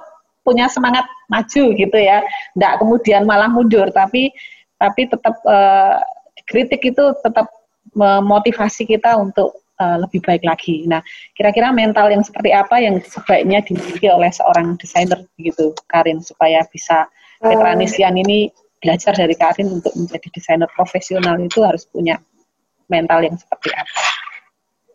punya 0.47 0.69
semangat 0.71 1.05
maju 1.33 1.65
gitu 1.75 1.99
ya 1.99 2.23
tidak 2.55 2.73
kemudian 2.79 3.23
malah 3.25 3.51
mundur 3.51 3.89
tapi 3.91 4.31
tapi 4.79 5.09
tetap 5.09 5.35
uh, 5.49 5.99
kritik 6.47 6.85
itu 6.85 7.05
tetap 7.25 7.49
memotivasi 7.95 8.85
kita 8.85 9.17
untuk 9.17 9.65
uh, 9.81 9.97
lebih 10.03 10.21
baik 10.21 10.43
lagi. 10.45 10.85
Nah, 10.85 11.01
kira-kira 11.33 11.71
mental 11.71 12.11
yang 12.11 12.27
seperti 12.27 12.51
apa 12.51 12.83
yang 12.83 12.99
sebaiknya 13.01 13.63
dimiliki 13.63 14.11
oleh 14.11 14.29
seorang 14.35 14.75
desainer 14.77 15.25
gitu, 15.39 15.73
Karin, 15.89 16.21
supaya 16.21 16.67
bisa 16.69 17.07
Petranisian 17.45 18.17
ini 18.17 18.49
belajar 18.85 19.17
dari 19.17 19.33
Karin 19.33 19.81
untuk 19.81 19.97
menjadi 19.97 20.29
desainer 20.29 20.69
profesional 20.77 21.41
itu 21.41 21.65
harus 21.65 21.89
punya 21.89 22.21
mental 22.93 23.25
yang 23.25 23.33
seperti 23.41 23.73
apa? 23.73 24.01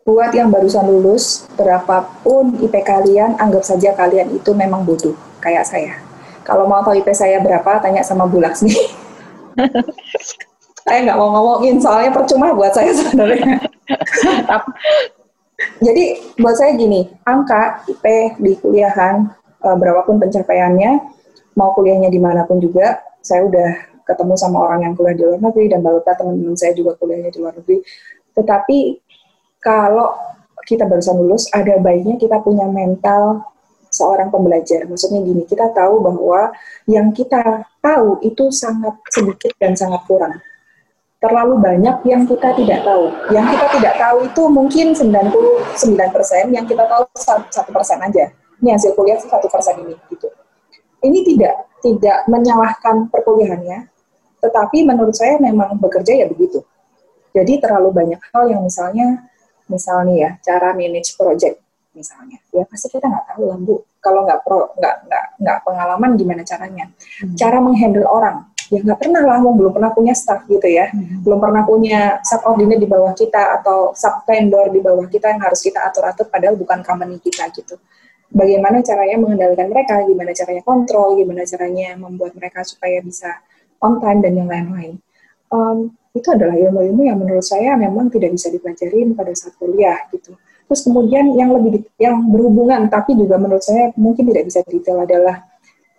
Buat 0.06 0.30
yang 0.32 0.54
barusan 0.54 0.86
lulus, 0.86 1.50
berapapun 1.58 2.54
IP 2.62 2.72
kalian, 2.86 3.34
anggap 3.42 3.66
saja 3.66 3.92
kalian 3.98 4.30
itu 4.30 4.54
memang 4.54 4.86
bodoh, 4.86 5.18
kayak 5.42 5.66
saya. 5.66 5.98
Kalau 6.46 6.70
mau 6.70 6.80
tahu 6.86 7.02
IP 7.02 7.10
saya 7.12 7.42
berapa, 7.42 7.82
tanya 7.82 8.06
sama 8.06 8.30
Bu 8.30 8.40
Laksmi. 8.40 8.70
saya 10.86 10.98
nggak 11.04 11.18
mau 11.18 11.30
ngomongin, 11.36 11.82
soalnya 11.82 12.14
percuma 12.14 12.54
buat 12.56 12.72
saya 12.72 12.94
sebenarnya. 12.94 13.60
Jadi 15.84 16.04
buat 16.40 16.56
saya 16.56 16.72
gini, 16.78 17.04
angka 17.28 17.84
IP 17.84 18.04
di 18.40 18.56
kuliahan, 18.56 19.28
eh, 19.60 19.76
berapapun 19.76 20.16
pencapaiannya, 20.16 20.96
mau 21.60 21.76
kuliahnya 21.76 22.08
di 22.08 22.16
mana 22.16 22.48
pun 22.48 22.56
juga, 22.56 23.09
saya 23.20 23.46
udah 23.46 23.70
ketemu 24.04 24.34
sama 24.34 24.58
orang 24.66 24.80
yang 24.90 24.92
kuliah 24.98 25.14
di 25.14 25.22
luar 25.22 25.40
negeri 25.40 25.66
dan 25.70 25.80
beberapa 25.84 26.12
teman-teman 26.18 26.56
saya 26.58 26.72
juga 26.74 26.98
kuliahnya 26.98 27.30
di 27.30 27.38
luar 27.38 27.54
negeri. 27.54 27.78
Tetapi 28.34 28.78
kalau 29.62 30.08
kita 30.64 30.88
barusan 30.88 31.16
lulus, 31.20 31.46
ada 31.52 31.78
baiknya 31.78 32.16
kita 32.18 32.40
punya 32.42 32.66
mental 32.66 33.44
seorang 33.90 34.30
pembelajar. 34.30 34.86
Maksudnya 34.86 35.20
gini, 35.22 35.42
kita 35.44 35.70
tahu 35.74 36.00
bahwa 36.00 36.54
yang 36.86 37.10
kita 37.10 37.66
tahu 37.82 38.22
itu 38.22 38.48
sangat 38.54 38.96
sedikit 39.10 39.52
dan 39.58 39.74
sangat 39.74 40.02
kurang. 40.06 40.38
Terlalu 41.20 41.60
banyak 41.60 42.00
yang 42.08 42.24
kita 42.24 42.56
tidak 42.56 42.80
tahu. 42.80 43.12
Yang 43.28 43.46
kita 43.52 43.66
tidak 43.76 43.94
tahu 44.00 44.18
itu 44.24 44.42
mungkin 44.48 44.86
99%, 44.96 46.56
yang 46.56 46.64
kita 46.64 46.84
tahu 46.88 47.04
1% 47.12 48.08
aja. 48.08 48.26
ini 48.60 48.76
hasil 48.76 48.92
kuliah 48.92 49.16
satu 49.16 49.48
persen 49.48 49.72
ini 49.80 49.96
gitu. 50.12 50.28
Ini 51.00 51.24
tidak 51.24 51.69
tidak 51.80 52.28
menyalahkan 52.28 53.08
perkuliahannya, 53.08 53.88
tetapi 54.40 54.84
menurut 54.88 55.16
saya 55.16 55.36
memang 55.40 55.76
bekerja 55.76 56.24
ya 56.24 56.26
begitu. 56.28 56.64
Jadi 57.30 57.62
terlalu 57.62 57.94
banyak 57.94 58.20
hal 58.32 58.50
yang 58.50 58.62
misalnya, 58.64 59.28
misalnya 59.70 60.14
ya 60.14 60.30
cara 60.42 60.74
manage 60.74 61.14
project 61.14 61.62
misalnya, 61.94 62.38
ya 62.54 62.62
pasti 62.66 62.86
kita 62.90 63.06
nggak 63.06 63.34
tahu 63.34 63.42
lah 63.50 63.58
bu. 63.58 63.74
Kalau 64.00 64.24
nggak 64.24 64.40
pro, 64.46 64.72
nggak 64.80 64.94
nggak 65.06 65.24
nggak 65.44 65.58
pengalaman 65.66 66.10
gimana 66.16 66.42
caranya. 66.42 66.88
Hmm. 67.20 67.36
Cara 67.36 67.58
menghandle 67.60 68.08
orang, 68.08 68.48
ya 68.72 68.80
nggak 68.80 68.98
pernah 68.98 69.22
lah, 69.26 69.38
mau 69.44 69.52
belum 69.52 69.76
pernah 69.76 69.92
punya 69.92 70.14
staff 70.16 70.48
gitu 70.48 70.64
ya, 70.64 70.88
hmm. 70.88 71.20
belum 71.26 71.38
pernah 71.38 71.62
punya 71.68 72.18
subordinate 72.24 72.80
di 72.80 72.88
bawah 72.88 73.12
kita 73.12 73.60
atau 73.60 73.92
sub 73.92 74.24
vendor 74.24 74.72
di 74.72 74.80
bawah 74.80 75.04
kita 75.10 75.36
yang 75.36 75.42
harus 75.44 75.60
kita 75.60 75.84
atur-atur 75.84 76.32
padahal 76.32 76.56
bukan 76.56 76.80
company 76.80 77.20
kita 77.20 77.46
gitu. 77.52 77.76
Bagaimana 78.30 78.78
caranya 78.86 79.18
mengendalikan 79.18 79.68
mereka, 79.74 80.06
gimana 80.06 80.30
caranya 80.30 80.62
kontrol, 80.62 81.18
gimana 81.18 81.42
caranya 81.42 81.98
membuat 81.98 82.32
mereka 82.38 82.62
supaya 82.62 83.02
bisa 83.02 83.42
on 83.82 83.98
time 83.98 84.22
dan 84.22 84.38
yang 84.38 84.46
lain-lain. 84.46 85.02
Um, 85.50 85.98
itu 86.14 86.30
adalah 86.30 86.54
ilmu-ilmu 86.54 87.06
yang 87.06 87.18
menurut 87.18 87.42
saya 87.42 87.74
memang 87.74 88.10
tidak 88.10 88.34
bisa 88.34 88.50
dipelajari 88.50 89.02
pada 89.14 89.34
saat 89.34 89.54
kuliah 89.58 89.98
gitu. 90.14 90.38
Terus 90.70 90.86
kemudian 90.86 91.34
yang 91.34 91.50
lebih 91.50 91.82
yang 91.98 92.22
berhubungan 92.30 92.86
tapi 92.86 93.18
juga 93.18 93.34
menurut 93.38 93.62
saya 93.62 93.90
mungkin 93.98 94.30
tidak 94.30 94.46
bisa 94.46 94.62
detail 94.66 95.02
adalah 95.02 95.42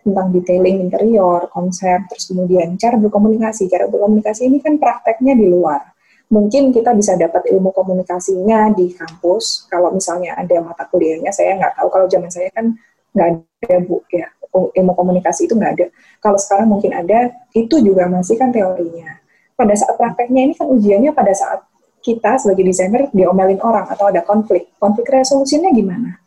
tentang 0.01 0.33
detailing 0.33 0.87
interior, 0.87 1.51
konsep, 1.51 2.07
terus 2.09 2.31
kemudian 2.31 2.79
cara 2.79 2.95
berkomunikasi. 2.97 3.67
Cara 3.67 3.85
berkomunikasi 3.91 4.47
ini 4.47 4.63
kan 4.63 4.79
prakteknya 4.79 5.35
di 5.35 5.51
luar. 5.51 5.91
Mungkin 6.31 6.71
kita 6.71 6.95
bisa 6.95 7.19
dapat 7.19 7.43
ilmu 7.51 7.75
komunikasinya 7.75 8.71
di 8.71 8.95
kampus. 8.95 9.67
Kalau 9.67 9.91
misalnya 9.91 10.39
ada 10.39 10.63
mata 10.63 10.87
kuliahnya, 10.87 11.29
saya 11.35 11.59
nggak 11.59 11.75
tahu. 11.75 11.87
Kalau 11.91 12.07
zaman 12.07 12.31
saya 12.31 12.47
kan 12.55 12.71
nggak 13.11 13.27
ada 13.67 13.77
bu 13.83 13.99
ya 14.07 14.31
ilmu 14.51 14.93
komunikasi 14.95 15.47
itu 15.47 15.55
nggak 15.55 15.73
ada. 15.79 15.87
Kalau 16.19 16.37
sekarang 16.39 16.67
mungkin 16.71 16.91
ada, 16.91 17.31
itu 17.55 17.79
juga 17.79 18.07
masih 18.11 18.35
kan 18.35 18.51
teorinya. 18.51 19.19
Pada 19.55 19.73
saat 19.77 19.95
prakteknya 19.95 20.51
ini 20.51 20.53
kan 20.55 20.67
ujiannya 20.67 21.11
pada 21.15 21.31
saat 21.31 21.59
kita 22.01 22.41
sebagai 22.41 22.65
desainer 22.65 23.07
diomelin 23.13 23.61
orang 23.61 23.87
atau 23.87 24.09
ada 24.09 24.25
konflik. 24.25 24.73
Konflik 24.81 25.07
resolusinya 25.07 25.69
gimana? 25.71 26.17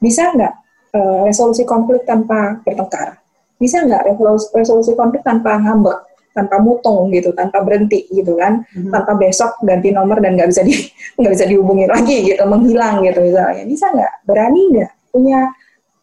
Bisa 0.00 0.32
nggak 0.32 0.54
uh, 0.96 1.22
resolusi 1.28 1.68
konflik 1.68 2.08
tanpa 2.08 2.62
bertengkar? 2.64 3.20
Bisa 3.58 3.82
nggak 3.84 4.14
resolusi 4.54 4.94
konflik 4.94 5.26
tanpa 5.26 5.58
ngambek, 5.58 6.07
tanpa 6.38 6.62
mutung 6.62 7.10
gitu, 7.10 7.34
tanpa 7.34 7.66
berhenti 7.66 8.06
gitu 8.14 8.38
kan, 8.38 8.62
hmm. 8.70 8.94
tanpa 8.94 9.18
besok 9.18 9.58
ganti 9.66 9.90
nomor 9.90 10.22
dan 10.22 10.38
nggak 10.38 10.54
bisa 10.54 10.62
di 10.62 10.78
nggak 11.18 11.32
bisa 11.34 11.44
dihubungi 11.50 11.90
lagi 11.90 12.30
gitu, 12.30 12.42
menghilang 12.46 13.02
gitu 13.02 13.18
misalnya. 13.18 13.66
Bisa 13.66 13.90
nggak? 13.90 14.12
Berani 14.22 14.62
nggak? 14.70 14.92
Punya 15.10 15.40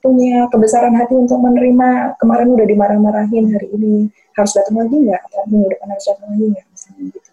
punya 0.03 0.45
kebesaran 0.53 0.93
hati 0.93 1.17
untuk 1.17 1.41
menerima 1.41 2.19
kemarin 2.21 2.53
udah 2.53 2.67
dimarah-marahin 2.69 3.49
hari 3.49 3.73
ini 3.73 4.05
harus 4.37 4.53
datang 4.53 4.85
lagi 4.85 5.01
nggak 5.01 5.17
atau 5.31 5.41
minggu 5.49 5.67
depan 5.73 5.87
harus 5.89 6.05
datang 6.05 6.27
lagi 6.29 6.45
nggak 6.53 6.65
misalnya 6.69 7.03
gitu. 7.09 7.31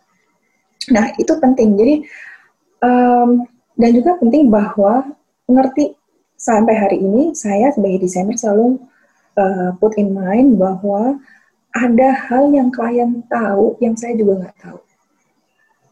Nah 0.94 1.07
itu 1.18 1.32
penting. 1.36 1.68
Jadi 1.76 1.94
um, 2.80 3.30
dan 3.76 3.90
juga 3.92 4.16
penting 4.16 4.48
bahwa 4.48 5.05
mengerti 5.44 5.92
sampai 6.38 6.74
hari 6.74 6.98
ini 6.98 7.36
saya 7.36 7.70
sebagai 7.76 8.09
desainer 8.09 8.40
selalu 8.40 8.80
uh, 9.36 9.70
put 9.78 9.94
in 10.00 10.11
mind 10.11 10.57
bahwa 10.57 11.20
ada 11.72 12.08
hal 12.28 12.52
yang 12.52 12.68
klien 12.68 13.24
tahu 13.32 13.80
yang 13.80 13.96
saya 13.96 14.12
juga 14.12 14.44
nggak 14.44 14.56
tahu. 14.60 14.78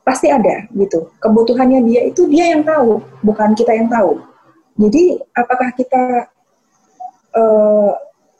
Pasti 0.05 0.29
ada 0.29 0.69
gitu. 0.77 1.09
Kebutuhannya 1.21 1.81
dia 1.89 2.01
itu 2.05 2.29
dia 2.29 2.53
yang 2.53 2.65
tahu, 2.65 3.01
bukan 3.25 3.57
kita 3.57 3.73
yang 3.73 3.89
tahu. 3.89 4.21
Jadi 4.81 5.21
apakah 5.37 5.73
kita 5.77 6.29
uh, 7.37 7.93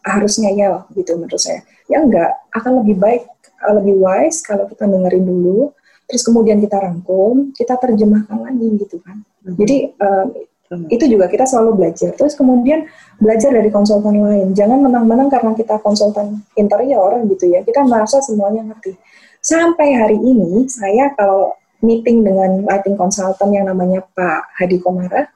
harus 0.05 0.41
ngeyel 0.41 0.85
gitu 0.97 1.17
menurut 1.17 1.41
saya? 1.41 1.65
Ya 1.89 2.01
enggak, 2.01 2.33
akan 2.57 2.85
lebih 2.85 2.97
baik, 2.97 3.25
lebih 3.61 4.01
wise 4.01 4.41
kalau 4.45 4.65
kita 4.69 4.89
dengerin 4.89 5.25
dulu, 5.25 5.73
terus 6.09 6.25
kemudian 6.25 6.61
kita 6.61 6.81
rangkum, 6.81 7.53
kita 7.53 7.77
terjemahkan 7.77 8.41
lagi 8.41 8.69
gitu 8.81 8.97
kan. 9.05 9.21
Hmm. 9.45 9.57
Jadi 9.57 9.97
um, 10.01 10.27
itu 10.71 11.05
juga 11.11 11.27
kita 11.27 11.51
selalu 11.51 11.83
belajar. 11.83 12.15
Terus 12.15 12.39
kemudian 12.39 12.87
belajar 13.19 13.51
dari 13.51 13.75
konsultan 13.75 14.23
lain. 14.23 14.55
Jangan 14.55 14.79
menang-menang 14.79 15.27
karena 15.27 15.51
kita 15.59 15.83
konsultan 15.83 16.47
interior 16.55 17.19
gitu 17.27 17.51
ya. 17.51 17.67
Kita 17.67 17.83
merasa 17.83 18.23
semuanya 18.23 18.63
ngerti. 18.63 18.95
Sampai 19.43 19.99
hari 19.99 20.19
ini 20.21 20.71
saya 20.71 21.11
kalau 21.19 21.59
meeting 21.83 22.23
dengan 22.23 22.63
lighting 22.63 22.95
consultant 22.95 23.51
yang 23.51 23.67
namanya 23.67 24.05
Pak 24.15 24.63
Hadi 24.63 24.79
Komara, 24.79 25.27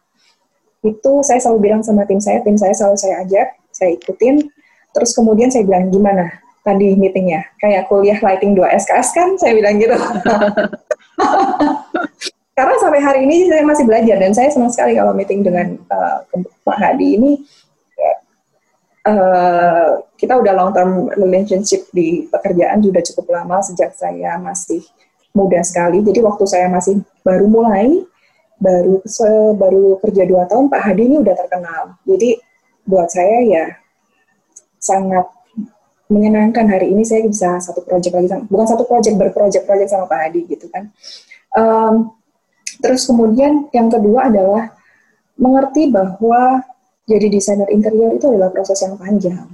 itu 0.85 1.13
saya 1.25 1.41
selalu 1.41 1.59
bilang 1.67 1.83
sama 1.83 2.07
tim 2.07 2.21
saya, 2.21 2.45
tim 2.45 2.55
saya 2.55 2.77
selalu 2.77 2.97
saya 3.01 3.27
ajak, 3.27 3.59
saya 3.75 3.91
ikutin. 3.99 4.39
Terus 4.95 5.11
kemudian 5.19 5.51
saya 5.51 5.67
bilang 5.67 5.91
gimana 5.91 6.31
tadi 6.63 6.95
meetingnya? 6.95 7.43
Kayak 7.59 7.91
kuliah 7.91 8.23
lighting 8.23 8.55
2 8.55 8.63
SKS 8.87 9.09
kan? 9.11 9.35
Saya 9.35 9.59
bilang 9.59 9.83
gitu. 9.83 9.99
karena 12.55 12.75
sampai 12.79 13.01
hari 13.03 13.21
ini 13.27 13.51
saya 13.51 13.67
masih 13.67 13.85
belajar 13.85 14.17
dan 14.19 14.31
saya 14.31 14.49
senang 14.55 14.71
sekali 14.71 14.95
kalau 14.95 15.11
meeting 15.11 15.43
dengan 15.43 15.75
uh, 15.91 16.23
Pak 16.63 16.79
Hadi 16.79 17.19
ini 17.19 17.33
uh, 19.05 20.01
kita 20.15 20.39
udah 20.39 20.53
long 20.57 20.73
term 20.73 21.11
relationship 21.19 21.91
di 21.93 22.31
pekerjaan 22.31 22.81
sudah 22.81 23.03
cukup 23.13 23.27
lama 23.35 23.59
sejak 23.61 23.93
saya 23.99 24.39
masih 24.41 24.81
muda 25.35 25.61
sekali. 25.67 26.01
Jadi 26.01 26.23
waktu 26.23 26.45
saya 26.47 26.71
masih 26.71 27.03
baru 27.27 27.47
mulai 27.51 28.07
baru 28.63 29.03
baru 29.59 29.99
kerja 30.01 30.23
dua 30.25 30.47
tahun 30.47 30.71
Pak 30.71 30.83
Hadi 30.83 31.03
ini 31.11 31.17
udah 31.21 31.35
terkenal. 31.35 31.99
Jadi 32.07 32.39
buat 32.87 33.11
saya 33.11 33.39
ya 33.45 33.67
sangat 34.79 35.27
menyenangkan 36.07 36.69
hari 36.69 36.93
ini 36.93 37.03
saya 37.03 37.25
bisa 37.25 37.59
satu 37.59 37.81
proyek 37.81 38.13
lagi 38.13 38.29
bukan 38.47 38.67
satu 38.69 38.85
proyek 38.85 39.17
berproyek-proyek 39.17 39.89
sama 39.91 40.07
Pak 40.07 40.21
Hadi 40.31 40.41
gitu 40.47 40.71
kan. 40.71 40.89
Um, 41.55 42.15
Terus 42.85 43.09
kemudian 43.09 43.73
yang 43.73 43.89
kedua 43.89 44.29
adalah 44.29 44.77
mengerti 45.41 45.89
bahwa 45.89 46.61
jadi 47.09 47.33
desainer 47.33 47.69
interior 47.73 48.13
itu 48.13 48.29
adalah 48.29 48.53
proses 48.53 48.77
yang 48.85 49.01
panjang. 49.01 49.49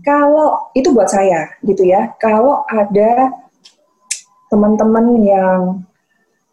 Kalau 0.00 0.72
itu 0.72 0.88
buat 0.96 1.12
saya 1.12 1.52
gitu 1.60 1.84
ya, 1.84 2.16
kalau 2.16 2.64
ada 2.64 3.28
teman-teman 4.48 5.20
yang 5.20 5.60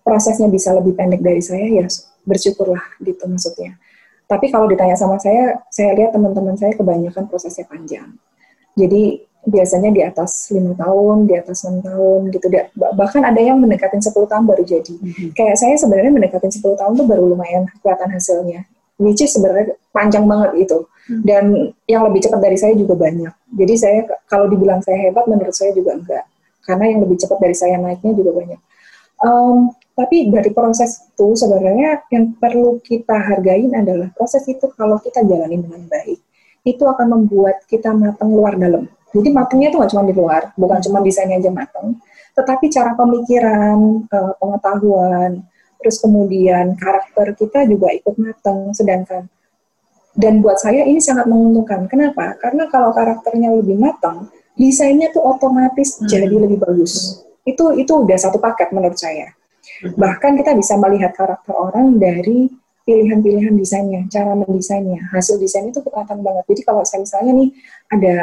prosesnya 0.04 0.52
bisa 0.52 0.76
lebih 0.76 0.98
pendek 0.98 1.24
dari 1.24 1.40
saya 1.40 1.84
ya 1.84 1.86
bersyukurlah 2.28 3.00
gitu 3.00 3.24
maksudnya. 3.28 3.80
Tapi 4.30 4.52
kalau 4.52 4.68
ditanya 4.68 4.94
sama 5.00 5.18
saya, 5.18 5.58
saya 5.72 5.96
lihat 5.96 6.14
teman-teman 6.14 6.54
saya 6.60 6.76
kebanyakan 6.76 7.26
prosesnya 7.32 7.66
panjang. 7.66 8.12
Jadi 8.78 9.29
biasanya 9.48 9.90
di 9.96 10.02
atas 10.04 10.52
lima 10.52 10.76
tahun, 10.76 11.28
di 11.30 11.34
atas 11.40 11.64
enam 11.64 11.80
tahun 11.80 12.20
gitu. 12.36 12.48
Bahkan 12.76 13.22
ada 13.24 13.40
yang 13.40 13.58
mendekatin 13.64 14.04
10 14.04 14.12
tahun 14.28 14.44
baru 14.44 14.64
jadi. 14.68 14.96
Mm-hmm. 15.00 15.30
Kayak 15.32 15.56
saya 15.56 15.76
sebenarnya 15.80 16.12
mendekatin 16.12 16.52
10 16.52 16.76
tahun 16.76 16.94
tuh 17.00 17.08
baru 17.08 17.24
lumayan 17.32 17.64
kelihatan 17.80 18.10
hasilnya. 18.12 18.68
Which 19.00 19.24
is 19.24 19.32
sebenarnya 19.32 19.80
panjang 19.96 20.28
banget 20.28 20.68
itu. 20.68 20.78
Mm-hmm. 20.84 21.22
Dan 21.24 21.44
yang 21.88 22.04
lebih 22.04 22.28
cepat 22.28 22.40
dari 22.44 22.58
saya 22.60 22.74
juga 22.76 23.00
banyak. 23.00 23.34
Jadi 23.56 23.74
saya 23.80 24.00
kalau 24.28 24.52
dibilang 24.52 24.84
saya 24.84 25.00
hebat, 25.08 25.24
menurut 25.26 25.56
saya 25.56 25.72
juga 25.72 25.96
enggak. 25.96 26.28
Karena 26.68 26.86
yang 26.92 27.00
lebih 27.08 27.18
cepat 27.18 27.38
dari 27.40 27.56
saya 27.56 27.80
naiknya 27.80 28.12
juga 28.12 28.32
banyak. 28.36 28.60
Um, 29.20 29.76
tapi 30.00 30.32
dari 30.32 30.56
proses 30.56 31.12
itu 31.12 31.36
sebenarnya 31.36 32.08
yang 32.08 32.32
perlu 32.40 32.80
kita 32.80 33.20
hargain 33.20 33.76
adalah 33.76 34.08
proses 34.16 34.48
itu 34.48 34.72
kalau 34.72 34.96
kita 34.96 35.28
jalani 35.28 35.60
dengan 35.60 35.84
baik, 35.92 36.24
itu 36.64 36.84
akan 36.88 37.08
membuat 37.20 37.68
kita 37.68 37.92
matang 37.92 38.32
luar 38.32 38.56
dalam 38.56 38.88
jadi 39.10 39.30
matangnya 39.34 39.74
itu 39.74 39.78
nggak 39.82 39.92
cuma 39.92 40.04
di 40.06 40.14
luar, 40.14 40.42
bukan 40.54 40.80
cuma 40.86 40.98
desainnya 41.02 41.42
aja 41.42 41.50
matang, 41.50 41.98
tetapi 42.38 42.66
cara 42.70 42.94
pemikiran, 42.94 44.06
uh, 44.06 44.34
pengetahuan, 44.38 45.42
terus 45.82 45.98
kemudian 45.98 46.78
karakter 46.78 47.34
kita 47.34 47.66
juga 47.66 47.90
ikut 47.90 48.16
matang. 48.22 48.70
Sedangkan 48.72 49.26
dan 50.20 50.44
buat 50.44 50.60
saya 50.60 50.84
ini 50.84 51.00
sangat 51.00 51.32
menguntungkan. 51.32 51.88
Kenapa? 51.88 52.36
Karena 52.38 52.68
kalau 52.68 52.92
karakternya 52.92 53.56
lebih 53.56 53.80
matang, 53.80 54.28
desainnya 54.60 55.10
tuh 55.16 55.24
otomatis 55.24 55.98
hmm. 56.00 56.12
jadi 56.12 56.36
lebih 56.36 56.60
bagus. 56.60 57.24
Itu 57.48 57.72
itu 57.80 57.90
udah 57.90 58.18
satu 58.20 58.38
paket 58.38 58.76
menurut 58.76 59.00
saya. 59.00 59.32
Hmm. 59.80 59.96
Bahkan 59.96 60.32
kita 60.44 60.52
bisa 60.60 60.76
melihat 60.76 61.16
karakter 61.16 61.56
orang 61.56 61.96
dari 61.96 62.52
pilihan-pilihan 62.84 63.54
desainnya, 63.54 64.02
cara 64.10 64.34
mendesainnya, 64.34 65.14
hasil 65.14 65.38
desain 65.38 65.70
itu 65.70 65.78
kelihatan 65.80 66.26
banget. 66.26 66.44
Jadi 66.50 66.62
kalau 66.66 66.82
saya 66.82 67.06
misalnya 67.06 67.32
nih 67.38 67.50
ada 67.94 68.16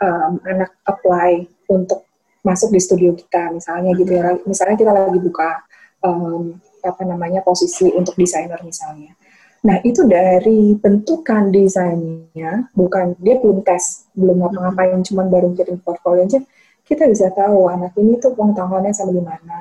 um, 0.00 0.40
anak 0.46 0.72
apply 0.86 1.44
untuk 1.68 2.06
masuk 2.42 2.74
di 2.74 2.80
studio 2.82 3.14
kita 3.14 3.52
misalnya 3.52 3.92
gitu 3.94 4.12
ya. 4.12 4.34
Misalnya 4.46 4.76
kita 4.78 4.92
lagi 4.92 5.18
buka 5.18 5.62
um, 6.02 6.56
apa 6.82 7.02
namanya 7.06 7.40
posisi 7.44 7.90
untuk 7.94 8.18
desainer 8.18 8.58
misalnya. 8.62 9.14
Nah 9.62 9.78
itu 9.86 10.02
dari 10.10 10.74
bentukan 10.74 11.54
desainnya 11.54 12.66
bukan 12.74 13.14
dia 13.22 13.38
belum 13.38 13.62
tes 13.62 14.10
belum 14.18 14.42
ngapa-ngapain 14.42 14.98
cuman 15.06 15.26
baru 15.30 15.54
kirim 15.54 15.78
portfolio 15.78 16.26
aja 16.26 16.42
kita 16.82 17.06
bisa 17.06 17.30
tahu 17.30 17.70
anak 17.70 17.94
ini 17.94 18.18
tuh 18.18 18.34
pengetahuannya 18.34 18.90
sama 18.90 19.14
gimana 19.14 19.58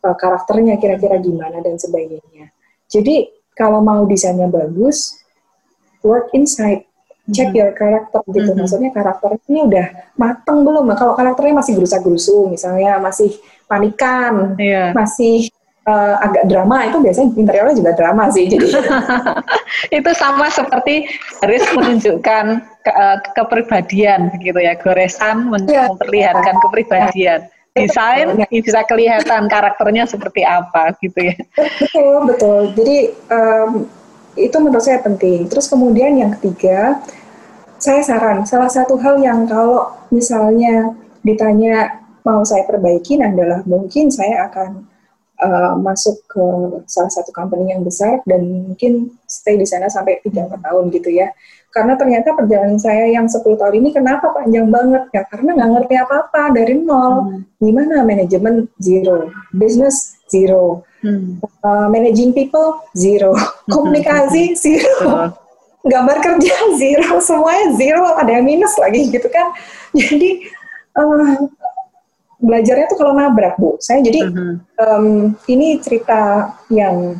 uh, 0.00 0.16
karakternya 0.16 0.80
kira-kira 0.80 1.20
gimana 1.20 1.60
dan 1.60 1.76
sebagainya. 1.76 2.56
Jadi 2.88 3.28
kalau 3.52 3.84
mau 3.84 4.08
desainnya 4.08 4.48
bagus 4.48 5.20
work 6.00 6.32
inside 6.32 6.88
check 7.30 7.54
hmm. 7.54 7.58
your 7.62 7.70
character 7.78 8.18
gitu. 8.26 8.50
Mm-hmm. 8.50 8.58
Maksudnya 8.66 8.90
karakternya 8.90 9.60
udah 9.62 9.86
mateng 10.18 10.66
belum? 10.66 10.90
Nah, 10.90 10.98
kalau 10.98 11.14
karakternya 11.14 11.62
masih 11.62 11.78
gerusa-gerusu, 11.78 12.50
misalnya 12.50 12.98
masih 12.98 13.30
panikan, 13.70 14.58
yeah. 14.58 14.90
masih 14.90 15.46
uh, 15.86 16.18
agak 16.18 16.50
drama, 16.50 16.82
itu 16.90 16.98
biasanya 16.98 17.28
interiornya 17.38 17.76
juga 17.78 17.92
drama 17.94 18.26
sih. 18.34 18.50
Jadi 18.50 18.66
itu 20.02 20.10
sama 20.18 20.50
seperti 20.50 21.06
harus 21.38 21.62
menunjukkan 21.70 22.44
ke, 22.82 22.90
uh, 22.90 23.18
kepribadian 23.38 24.34
gitu 24.42 24.58
ya, 24.58 24.74
goresan 24.82 25.46
men- 25.46 25.70
yeah. 25.70 25.86
memperlihatkan 25.94 26.58
kepribadian. 26.58 27.46
Desain 27.72 28.36
yeah. 28.36 28.50
bisa 28.50 28.84
kelihatan 28.84 29.46
karakternya 29.46 30.04
seperti 30.10 30.42
apa 30.42 30.92
gitu 30.98 31.32
ya. 31.32 31.38
Betul 31.54 32.14
betul. 32.28 32.60
Jadi 32.76 32.98
um, 33.30 33.70
itu 34.36 34.56
menurut 34.58 34.84
saya 34.84 35.00
penting. 35.04 35.48
Terus 35.48 35.68
kemudian 35.68 36.16
yang 36.16 36.32
ketiga, 36.38 37.00
saya 37.82 38.00
saran 38.00 38.46
salah 38.46 38.70
satu 38.70 38.94
hal 39.02 39.18
yang 39.18 39.44
kalau 39.44 39.90
misalnya 40.14 40.94
ditanya 41.26 42.02
mau 42.22 42.46
saya 42.46 42.62
perbaikin 42.62 43.22
adalah 43.26 43.66
mungkin 43.66 44.06
saya 44.06 44.46
akan 44.46 44.86
uh, 45.42 45.74
masuk 45.82 46.22
ke 46.30 46.44
salah 46.86 47.10
satu 47.10 47.34
company 47.34 47.74
yang 47.74 47.82
besar 47.82 48.22
dan 48.22 48.70
mungkin 48.70 49.10
stay 49.26 49.58
di 49.58 49.66
sana 49.66 49.90
sampai 49.90 50.22
3-4 50.22 50.62
tahun 50.62 50.84
gitu 50.94 51.10
ya. 51.10 51.34
Karena 51.72 51.96
ternyata 51.96 52.36
perjalanan 52.36 52.76
saya 52.76 53.08
yang 53.08 53.24
10 53.24 53.40
tahun 53.56 53.74
ini 53.80 53.96
kenapa 53.96 54.28
panjang 54.36 54.68
banget? 54.68 55.08
Ya 55.16 55.24
karena 55.24 55.56
nggak 55.56 55.70
ngerti 55.72 55.94
apa-apa 55.96 56.42
dari 56.52 56.76
nol. 56.76 57.14
Hmm. 57.24 57.40
Gimana 57.56 58.04
manajemen 58.04 58.68
zero, 58.76 59.32
business 59.56 60.20
zero, 60.28 60.84
hmm. 61.00 61.40
uh, 61.64 61.88
managing 61.88 62.36
people 62.36 62.84
zero, 62.92 63.32
komunikasi 63.72 64.52
zero, 64.52 65.32
gambar 65.80 66.16
kerja 66.20 66.54
zero, 66.82 67.16
semuanya 67.24 67.72
zero, 67.80 68.20
ada 68.20 68.36
yang 68.36 68.44
minus 68.44 68.76
lagi 68.76 69.08
gitu 69.08 69.32
kan. 69.32 69.56
Jadi 69.96 70.44
uh, 71.00 71.40
belajarnya 72.36 72.84
tuh 72.92 73.00
kalau 73.00 73.16
nabrak 73.16 73.56
bu. 73.56 73.78
Saya 73.78 74.02
jadi 74.02 74.26
uh-huh. 74.26 74.54
um, 74.82 75.06
ini 75.46 75.78
cerita 75.78 76.50
yang 76.74 77.14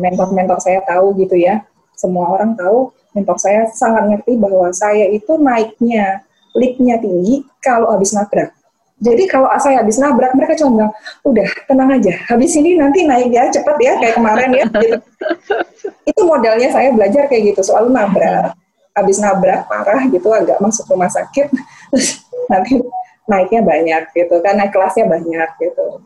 mentor-mentor 0.00 0.56
saya 0.64 0.80
tahu 0.88 1.12
gitu 1.20 1.36
ya. 1.36 1.60
Semua 1.92 2.32
orang 2.32 2.56
tahu 2.56 2.88
mentor 3.18 3.36
saya 3.42 3.66
sangat 3.74 4.06
ngerti 4.06 4.38
bahwa 4.38 4.70
saya 4.70 5.10
itu 5.10 5.34
naiknya 5.34 6.22
liftnya 6.54 6.96
tinggi 7.02 7.42
kalau 7.58 7.90
habis 7.90 8.14
nabrak. 8.14 8.54
Jadi 8.98 9.30
kalau 9.30 9.46
saya 9.62 9.78
habis 9.78 9.94
nabrak, 9.94 10.34
mereka 10.34 10.58
cuma 10.58 10.70
bilang, 10.74 10.92
udah 11.22 11.48
tenang 11.70 12.02
aja, 12.02 12.18
habis 12.26 12.50
ini 12.58 12.74
nanti 12.74 13.06
naik 13.06 13.30
ya, 13.30 13.46
cepet 13.46 13.76
ya, 13.78 13.94
kayak 14.02 14.18
kemarin 14.18 14.50
ya. 14.50 14.66
Gitu. 14.66 14.98
Itu 16.02 16.20
modalnya 16.26 16.66
saya 16.74 16.90
belajar 16.90 17.30
kayak 17.30 17.54
gitu, 17.54 17.62
soal 17.62 17.86
nabrak. 17.94 18.58
Habis 18.98 19.22
nabrak, 19.22 19.70
parah 19.70 20.02
gitu, 20.10 20.26
agak 20.34 20.58
masuk 20.58 20.90
rumah 20.90 21.06
sakit, 21.06 21.46
nanti 22.50 22.82
naiknya 23.30 23.62
banyak 23.62 24.02
gitu 24.18 24.42
kan, 24.42 24.58
naik 24.58 24.74
kelasnya 24.74 25.06
banyak 25.06 25.46
gitu. 25.62 26.02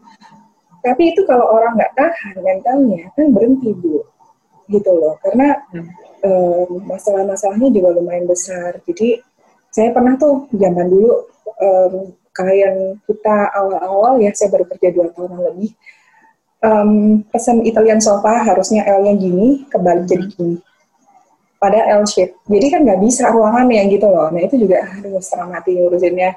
Tapi 0.85 1.17
itu 1.17 1.25
kalau 1.25 1.49
orang 1.49 1.73
nggak 1.81 1.97
tahan 1.97 2.45
mentalnya, 2.45 3.09
kan 3.17 3.33
berhenti 3.33 3.73
Bu. 3.73 4.05
Gitu 4.69 4.93
loh, 4.93 5.17
karena 5.25 5.65
um, 6.23 6.83
masalah-masalahnya 6.87 7.69
juga 7.71 7.95
lumayan 7.95 8.27
besar. 8.27 8.79
Jadi 8.87 9.21
saya 9.73 9.91
pernah 9.91 10.15
tuh 10.21 10.47
zaman 10.53 10.87
dulu 10.89 11.13
um, 11.63 11.95
klien 12.33 12.97
kita 13.05 13.53
awal-awal 13.53 14.19
ya 14.19 14.33
saya 14.33 14.49
baru 14.49 14.65
kerja 14.69 14.89
dua 14.93 15.13
tahun 15.13 15.37
lebih 15.53 15.71
um, 16.65 17.21
pesan 17.29 17.61
Italian 17.65 18.01
sofa 18.01 18.41
harusnya 18.43 18.89
L-nya 18.89 19.15
gini 19.21 19.69
kebalik 19.69 20.09
jadi 20.09 20.25
hmm. 20.25 20.33
gini 20.33 20.57
pada 21.61 21.79
L 21.95 22.03
shape 22.09 22.43
jadi 22.49 22.67
kan 22.73 22.81
nggak 22.83 23.01
bisa 23.05 23.31
ruangan 23.31 23.69
yang 23.71 23.87
gitu 23.93 24.09
loh 24.09 24.33
nah 24.33 24.43
itu 24.43 24.57
juga 24.59 24.83
aduh 24.83 25.21
setengah 25.21 25.61
mati 25.61 25.79
ngurusinnya 25.79 26.35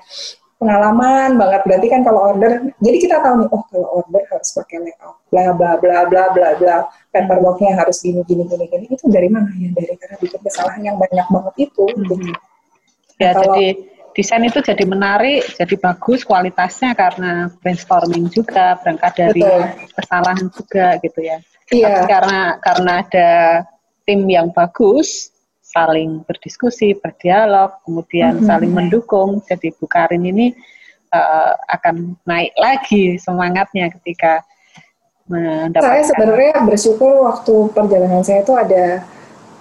pengalaman 0.66 1.38
banget 1.38 1.61
berarti 1.70 1.88
kan 1.93 2.01
kalau 2.01 2.34
order 2.34 2.74
jadi 2.82 2.97
kita 2.97 3.16
tahu 3.22 3.45
nih 3.45 3.47
oh 3.53 3.61
kalau 3.70 3.89
order 4.01 4.24
harus 4.34 4.49
pakai 4.57 4.78
layout 4.82 5.16
bla 5.30 5.45
bla 5.53 5.72
bla 5.78 5.97
bla 6.09 6.24
bla 6.34 6.49
bla 6.57 6.78
paperworknya 7.13 7.78
harus 7.78 8.01
gini 8.01 8.26
gini 8.26 8.49
gini 8.49 8.66
gini 8.66 8.86
itu 8.89 9.05
dari 9.13 9.30
mana 9.30 9.53
ya 9.61 9.70
dari 9.78 9.93
karena 9.93 10.18
bikin 10.18 10.41
kesalahan 10.41 10.82
yang 10.82 10.97
banyak 10.97 11.28
banget 11.30 11.70
itu 11.70 11.86
hmm. 11.86 12.01
gitu. 12.09 12.34
ya 13.22 13.32
kalau, 13.38 13.53
jadi 13.53 13.68
desain 14.16 14.43
itu 14.47 14.63
jadi 14.63 14.84
menarik, 14.88 15.43
jadi 15.59 15.76
bagus 15.76 16.24
kualitasnya 16.24 16.95
karena 16.95 17.51
brainstorming 17.59 18.32
juga, 18.32 18.80
berangkat 18.80 19.11
dari 19.11 19.43
Betul. 19.43 19.61
kesalahan 19.91 20.47
juga 20.55 20.86
gitu 21.03 21.20
ya. 21.20 21.38
Iya. 21.68 21.84
Tapi 21.84 22.03
karena 22.07 22.39
karena 22.63 22.91
ada 23.03 23.30
tim 24.07 24.24
yang 24.24 24.55
bagus, 24.55 25.35
saling 25.76 26.24
berdiskusi, 26.24 26.96
berdialog, 26.96 27.76
kemudian 27.84 28.40
mm-hmm. 28.40 28.48
saling 28.48 28.72
mendukung, 28.72 29.44
jadi 29.44 29.76
Bu 29.76 29.92
Karin 29.92 30.24
ini 30.24 30.56
uh, 31.12 31.54
akan 31.68 32.16
naik 32.24 32.56
lagi 32.56 33.20
semangatnya 33.20 33.92
ketika 34.00 34.40
mendapatkan. 35.28 35.84
Saya 35.84 36.04
sebenarnya 36.08 36.56
bersyukur 36.64 37.28
waktu 37.28 37.76
perjalanan 37.76 38.24
saya 38.24 38.40
itu 38.48 38.56
ada 38.56 39.04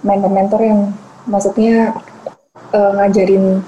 mentor-mentor 0.07 0.61
yang 0.63 0.79
maksudnya 1.27 1.91
uh, 2.71 2.91
ngajarin 2.95 3.59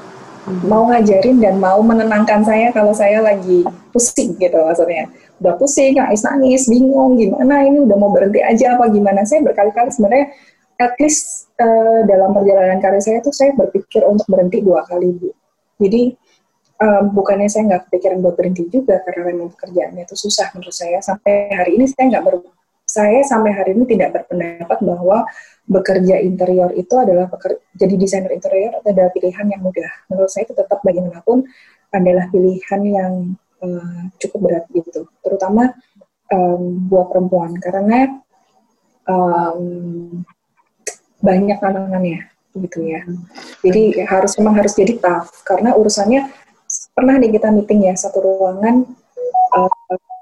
mau 0.63 0.87
ngajarin 0.87 1.43
dan 1.43 1.59
mau 1.59 1.83
menenangkan 1.83 2.39
saya 2.47 2.71
kalau 2.71 2.95
saya 2.95 3.19
lagi 3.19 3.67
pusing 3.91 4.31
gitu 4.39 4.55
maksudnya 4.63 5.11
udah 5.43 5.59
pusing 5.59 5.99
nangis 5.99 6.23
nangis 6.23 6.63
bingung 6.71 7.19
gimana 7.19 7.67
ini 7.67 7.83
udah 7.83 7.97
mau 7.99 8.15
berhenti 8.15 8.39
aja 8.39 8.79
apa 8.79 8.87
gimana 8.87 9.27
saya 9.27 9.43
berkali-kali 9.43 9.91
sebenarnya 9.91 10.31
at 10.77 10.93
least 11.01 11.49
uh, 11.57 12.05
dalam 12.05 12.33
perjalanan 12.37 12.77
karir 12.77 13.01
saya 13.01 13.19
tuh 13.21 13.33
saya 13.33 13.53
berpikir 13.57 14.05
untuk 14.05 14.29
berhenti 14.29 14.61
dua 14.61 14.85
kali 14.85 15.13
bu. 15.13 15.29
Jadi 15.81 16.13
um, 16.81 17.13
bukannya 17.13 17.49
saya 17.49 17.69
nggak 17.69 17.81
kepikiran 17.89 18.21
buat 18.21 18.35
berhenti 18.37 18.69
juga 18.69 19.01
karena 19.05 19.33
memang 19.33 19.53
pekerjaannya 19.57 20.05
itu 20.05 20.15
susah 20.17 20.53
menurut 20.53 20.73
saya. 20.73 21.01
Sampai 21.01 21.49
hari 21.53 21.77
ini 21.77 21.85
saya 21.89 22.05
nggak 22.13 22.23
ber 22.25 22.35
saya 22.87 23.19
sampai 23.27 23.51
hari 23.51 23.75
ini 23.75 23.83
tidak 23.83 24.15
berpendapat 24.15 24.79
bahwa 24.79 25.27
bekerja 25.67 26.23
interior 26.23 26.71
itu 26.71 26.95
adalah 26.95 27.27
bekerja, 27.27 27.59
jadi 27.75 27.93
desainer 27.99 28.31
interior 28.31 28.79
adalah 28.79 29.11
pilihan 29.11 29.43
yang 29.43 29.59
mudah. 29.59 29.91
Menurut 30.07 30.31
saya 30.31 30.47
itu 30.47 30.55
tetap 30.55 30.79
bagaimanapun 30.87 31.43
adalah 31.91 32.31
pilihan 32.31 32.81
yang 32.87 33.13
uh, 33.59 34.07
cukup 34.23 34.39
berat 34.39 34.65
gitu, 34.71 35.03
terutama 35.19 35.75
um, 36.31 36.87
buat 36.87 37.11
perempuan. 37.11 37.59
Karena 37.59 38.23
um, 39.03 40.23
banyak 41.27 41.57
tantangannya 41.59 42.31
gitu 42.55 42.79
ya. 42.87 43.03
Jadi 43.61 43.99
harus 44.07 44.31
memang 44.39 44.63
harus 44.63 44.73
jadi 44.73 44.95
tough 44.97 45.43
karena 45.43 45.75
urusannya 45.75 46.31
pernah 46.95 47.15
nih 47.19 47.35
kita 47.35 47.51
meeting 47.51 47.91
ya 47.91 47.93
satu 47.99 48.23
ruangan 48.23 48.87
uh, 49.55 49.69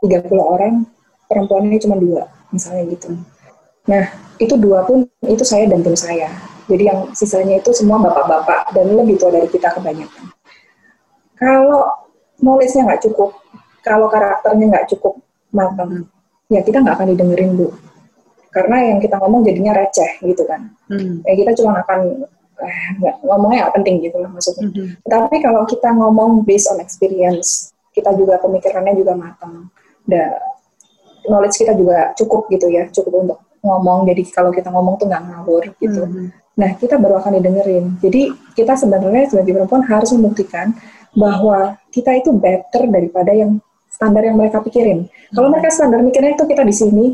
30 0.01 0.30
orang 0.36 0.86
perempuannya 1.30 1.78
cuma 1.82 1.95
dua 1.97 2.30
misalnya 2.49 2.84
gitu. 2.93 3.14
Nah, 3.86 4.10
itu 4.41 4.58
dua 4.58 4.86
pun 4.86 5.06
itu 5.26 5.43
saya 5.45 5.70
dan 5.70 5.86
tim 5.86 5.97
saya. 5.97 6.30
Jadi 6.66 6.84
yang 6.89 7.14
sisanya 7.14 7.62
itu 7.62 7.70
semua 7.78 8.01
bapak-bapak 8.01 8.74
dan 8.74 8.89
lebih 8.97 9.22
tua 9.22 9.30
dari 9.30 9.45
kita 9.45 9.70
kebanyakan. 9.78 10.34
Kalau 11.38 12.10
knowledge-nya 12.41 12.89
nggak 12.89 13.03
cukup, 13.06 13.38
kalau 13.86 14.10
karakternya 14.10 14.66
nggak 14.74 14.88
cukup 14.89 15.22
matang, 15.53 16.10
ya 16.49 16.66
kita 16.66 16.82
nggak 16.82 16.97
akan 16.97 17.14
didengerin 17.14 17.53
bu. 17.53 17.70
Karena 18.56 18.78
yang 18.88 19.03
kita 19.03 19.20
ngomong 19.20 19.43
jadinya 19.43 19.76
receh 19.76 20.24
gitu 20.24 20.47
kan. 20.47 20.72
Hmm. 20.88 21.20
Ya 21.28 21.34
kita 21.36 21.51
cuma 21.60 21.84
akan 21.84 22.24
eh, 22.64 22.84
nggak 23.03 23.16
ngomongnya 23.28 23.68
nggak 23.68 23.76
penting 23.76 23.95
gitu 23.99 24.18
lah 24.24 24.32
maksudnya. 24.32 24.72
Hmm. 24.72 24.95
Tapi 25.03 25.36
kalau 25.43 25.68
kita 25.68 25.91
ngomong 25.91 26.47
based 26.47 26.72
on 26.72 26.80
experience, 26.80 27.76
kita 27.91 28.16
juga 28.16 28.39
pemikirannya 28.39 28.95
juga 28.95 29.12
matang. 29.20 29.68
Dan 30.08 30.39
knowledge 31.28 31.60
kita 31.60 31.76
juga 31.76 32.16
cukup 32.16 32.47
gitu 32.47 32.72
ya, 32.72 32.88
cukup 32.95 33.14
untuk 33.28 33.39
ngomong. 33.60 34.08
Jadi 34.08 34.24
kalau 34.32 34.56
kita 34.56 34.72
ngomong 34.72 34.95
tuh 35.03 35.12
nggak 35.12 35.24
ngawur 35.28 35.64
gitu. 35.76 36.08
Mm-hmm. 36.08 36.28
Nah 36.56 36.72
kita 36.80 36.95
baru 36.95 37.20
akan 37.20 37.43
didengerin. 37.43 37.99
Jadi 37.99 38.32
kita 38.56 38.80
sebenarnya 38.80 39.28
sebagai 39.28 39.51
perempuan 39.51 39.84
harus 39.84 40.16
membuktikan 40.16 40.72
bahwa 41.12 41.76
kita 41.91 42.16
itu 42.16 42.32
better 42.32 42.88
daripada 42.88 43.36
yang 43.36 43.60
standar 43.91 44.24
yang 44.28 44.36
mereka 44.36 44.60
pikirin. 44.64 45.08
Kalau 45.32 45.47
mereka 45.47 45.72
standar 45.72 46.03
mikirnya 46.03 46.36
itu 46.36 46.43
kita 46.43 46.64
di 46.68 46.76
sini, 46.76 47.06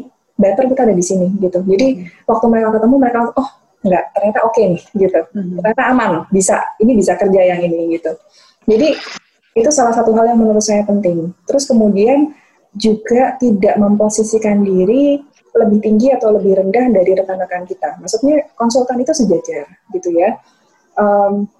better 0.41 0.65
kita 0.65 0.81
ada 0.89 0.95
di 0.97 1.05
sini 1.05 1.29
gitu. 1.37 1.61
Jadi 1.61 1.87
mm-hmm. 2.01 2.25
waktu 2.25 2.45
mereka 2.49 2.69
ketemu 2.81 2.95
mereka 2.97 3.19
oh 3.37 3.49
nggak 3.81 4.03
ternyata 4.13 4.39
oke 4.41 4.53
okay 4.57 4.63
nih 4.73 4.83
gitu. 4.97 5.19
Mm-hmm. 5.21 5.55
Ternyata 5.61 5.83
aman, 5.93 6.11
bisa 6.33 6.57
ini 6.81 6.91
bisa 6.97 7.13
kerja 7.13 7.41
yang 7.45 7.61
ini 7.61 7.93
gitu. 7.95 8.11
Jadi 8.65 8.89
itu 9.51 9.69
salah 9.69 9.93
satu 9.93 10.15
hal 10.17 10.33
yang 10.33 10.39
menurut 10.41 10.63
saya 10.63 10.81
penting. 10.87 11.29
Terus 11.45 11.69
kemudian 11.69 12.33
juga 12.71 13.35
tidak 13.35 13.75
memposisikan 13.75 14.63
diri 14.63 15.19
lebih 15.51 15.83
tinggi 15.83 16.07
atau 16.15 16.31
lebih 16.31 16.63
rendah 16.63 16.87
dari 16.95 17.11
rekan-rekan 17.11 17.67
kita. 17.67 17.99
Maksudnya 17.99 18.55
konsultan 18.55 19.03
itu 19.03 19.11
sejajar 19.11 19.67
gitu 19.91 20.09
ya. 20.15 20.39
Um, 20.95 21.51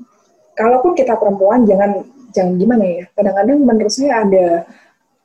kalaupun 0.55 0.95
kita 0.95 1.19
perempuan 1.19 1.67
jangan 1.67 2.07
jangan 2.32 2.55
gimana 2.55 2.86
ya. 2.88 3.03
Kadang-kadang 3.11 3.59
menurut 3.59 3.91
saya 3.91 4.23
ada 4.23 4.47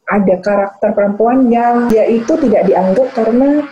ada 0.06 0.34
karakter 0.38 0.90
perempuan 0.94 1.50
yang 1.50 1.90
dia 1.90 2.06
itu 2.06 2.30
tidak 2.38 2.70
dianggap 2.70 3.10
karena 3.10 3.66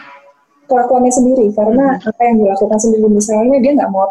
kelakuannya 0.67 1.13
sendiri 1.13 1.47
karena 1.55 1.95
hmm. 1.95 2.09
apa 2.11 2.21
yang 2.27 2.37
dilakukan 2.43 2.79
sendiri 2.81 3.07
misalnya 3.07 3.57
dia 3.63 3.73
nggak 3.79 3.91
mau 3.93 4.07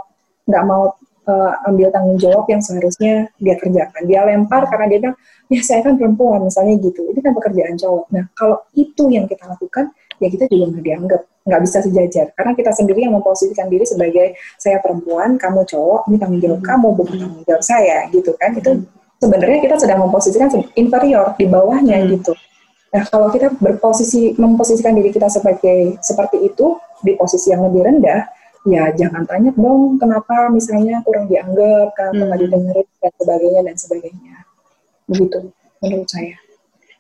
nggak 0.47 0.63
mau 0.63 0.83
uh, 1.27 1.67
ambil 1.67 1.87
tanggung 1.91 2.19
jawab 2.19 2.45
yang 2.47 2.61
seharusnya 2.63 3.27
dia 3.39 3.55
kerjakan 3.59 4.03
dia 4.07 4.23
lempar 4.23 4.67
karena 4.71 4.85
dia 4.87 4.99
bilang 5.03 5.17
ya 5.51 5.59
saya 5.59 5.83
kan 5.83 5.99
perempuan 5.99 6.47
misalnya 6.47 6.79
gitu 6.79 7.03
ini 7.11 7.19
kan 7.19 7.33
pekerjaan 7.35 7.75
cowok 7.75 8.05
nah 8.13 8.23
kalau 8.37 8.57
itu 8.75 9.03
yang 9.11 9.27
kita 9.27 9.43
lakukan 9.47 9.91
ya 10.21 10.27
kita 10.31 10.47
juga 10.47 10.63
nggak 10.71 10.83
dianggap 10.83 11.21
nggak 11.43 11.61
bisa 11.67 11.77
sejajar 11.83 12.25
karena 12.39 12.51
kita 12.55 12.71
sendiri 12.71 12.99
yang 13.03 13.13
memposisikan 13.19 13.67
diri 13.67 13.83
sebagai 13.83 14.39
saya 14.55 14.79
perempuan 14.79 15.35
kamu 15.35 15.67
cowok 15.67 16.07
ini 16.07 16.15
tanggung 16.15 16.39
jawab 16.39 16.59
hmm. 16.63 16.69
kamu 16.71 16.87
bukan 16.95 17.15
tanggung 17.19 17.43
jawab 17.43 17.63
saya 17.63 17.97
gitu 18.15 18.31
kan 18.39 18.55
itu 18.55 18.71
hmm. 18.71 19.02
Sebenarnya 19.23 19.63
kita 19.63 19.75
sedang 19.79 20.03
memposisikan 20.03 20.51
inferior 20.75 21.31
di 21.39 21.47
bawahnya 21.47 22.03
hmm. 22.03 22.09
gitu 22.19 22.35
Nah, 22.93 23.03
kalau 23.09 23.33
kita 23.33 23.49
berposisi 23.57 24.37
memposisikan 24.37 24.93
diri 24.93 25.09
kita 25.09 25.25
sebagai 25.25 25.97
seperti 25.97 26.45
itu 26.45 26.77
di 27.01 27.17
posisi 27.17 27.49
yang 27.49 27.65
lebih 27.65 27.89
rendah, 27.89 28.21
ya 28.69 28.93
jangan 28.93 29.25
tanya 29.25 29.49
dong 29.57 29.97
kenapa 29.97 30.53
misalnya 30.53 31.01
kurang 31.01 31.25
dianggap, 31.25 31.89
kenapa 31.97 32.21
nggak 32.21 32.37
hmm. 32.37 32.45
didengerin 32.45 32.87
dan 33.01 33.13
sebagainya 33.17 33.61
dan 33.65 33.75
sebagainya. 33.81 34.35
Begitu 35.09 35.37
menurut 35.81 36.07
saya. 36.07 36.37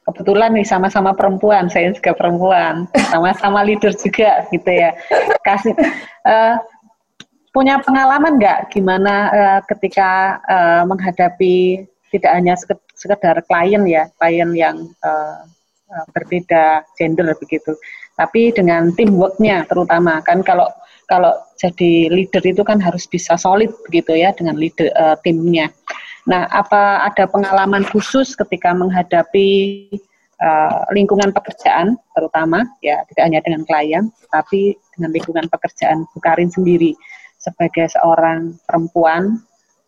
Kebetulan 0.03 0.51
nih 0.51 0.67
sama-sama 0.67 1.15
perempuan, 1.15 1.71
saya 1.71 1.93
juga 1.95 2.11
perempuan, 2.17 2.89
sama-sama 3.13 3.63
leader 3.63 3.93
juga 3.95 4.43
gitu 4.51 4.67
ya. 4.67 4.97
Kasih 5.45 5.77
uh, 6.27 6.57
punya 7.53 7.79
pengalaman 7.85 8.41
nggak 8.41 8.73
gimana 8.73 9.15
uh, 9.29 9.59
ketika 9.69 10.41
uh, 10.49 10.83
menghadapi 10.89 11.85
tidak 12.13 12.31
hanya 12.37 12.53
sekedar 12.93 13.41
klien 13.49 13.83
ya, 13.89 14.05
klien 14.21 14.53
yang 14.53 14.87
uh, 15.01 15.41
berbeda 16.13 16.85
gender 16.97 17.33
begitu. 17.41 17.73
Tapi 18.13 18.53
dengan 18.53 18.93
teamworknya 18.93 19.65
terutama 19.65 20.21
kan 20.21 20.45
kalau 20.45 20.69
kalau 21.09 21.33
jadi 21.57 22.07
leader 22.13 22.45
itu 22.45 22.61
kan 22.61 22.79
harus 22.79 23.09
bisa 23.09 23.35
solid 23.35 23.73
begitu 23.89 24.13
ya 24.13 24.31
dengan 24.37 24.55
leader 24.55 24.93
uh, 24.93 25.17
timnya. 25.25 25.73
Nah, 26.23 26.47
apa 26.55 27.03
ada 27.03 27.27
pengalaman 27.27 27.83
khusus 27.91 28.31
ketika 28.37 28.71
menghadapi 28.71 29.49
uh, 30.39 30.87
lingkungan 30.95 31.35
pekerjaan 31.35 31.99
terutama 32.15 32.63
ya 32.79 33.03
tidak 33.11 33.23
hanya 33.27 33.39
dengan 33.43 33.61
klien 33.67 34.03
tapi 34.31 34.75
dengan 34.95 35.11
lingkungan 35.11 35.47
pekerjaan 35.51 36.07
Bukarin 36.15 36.51
sendiri 36.51 36.95
sebagai 37.39 37.91
seorang 37.91 38.55
perempuan 38.67 39.43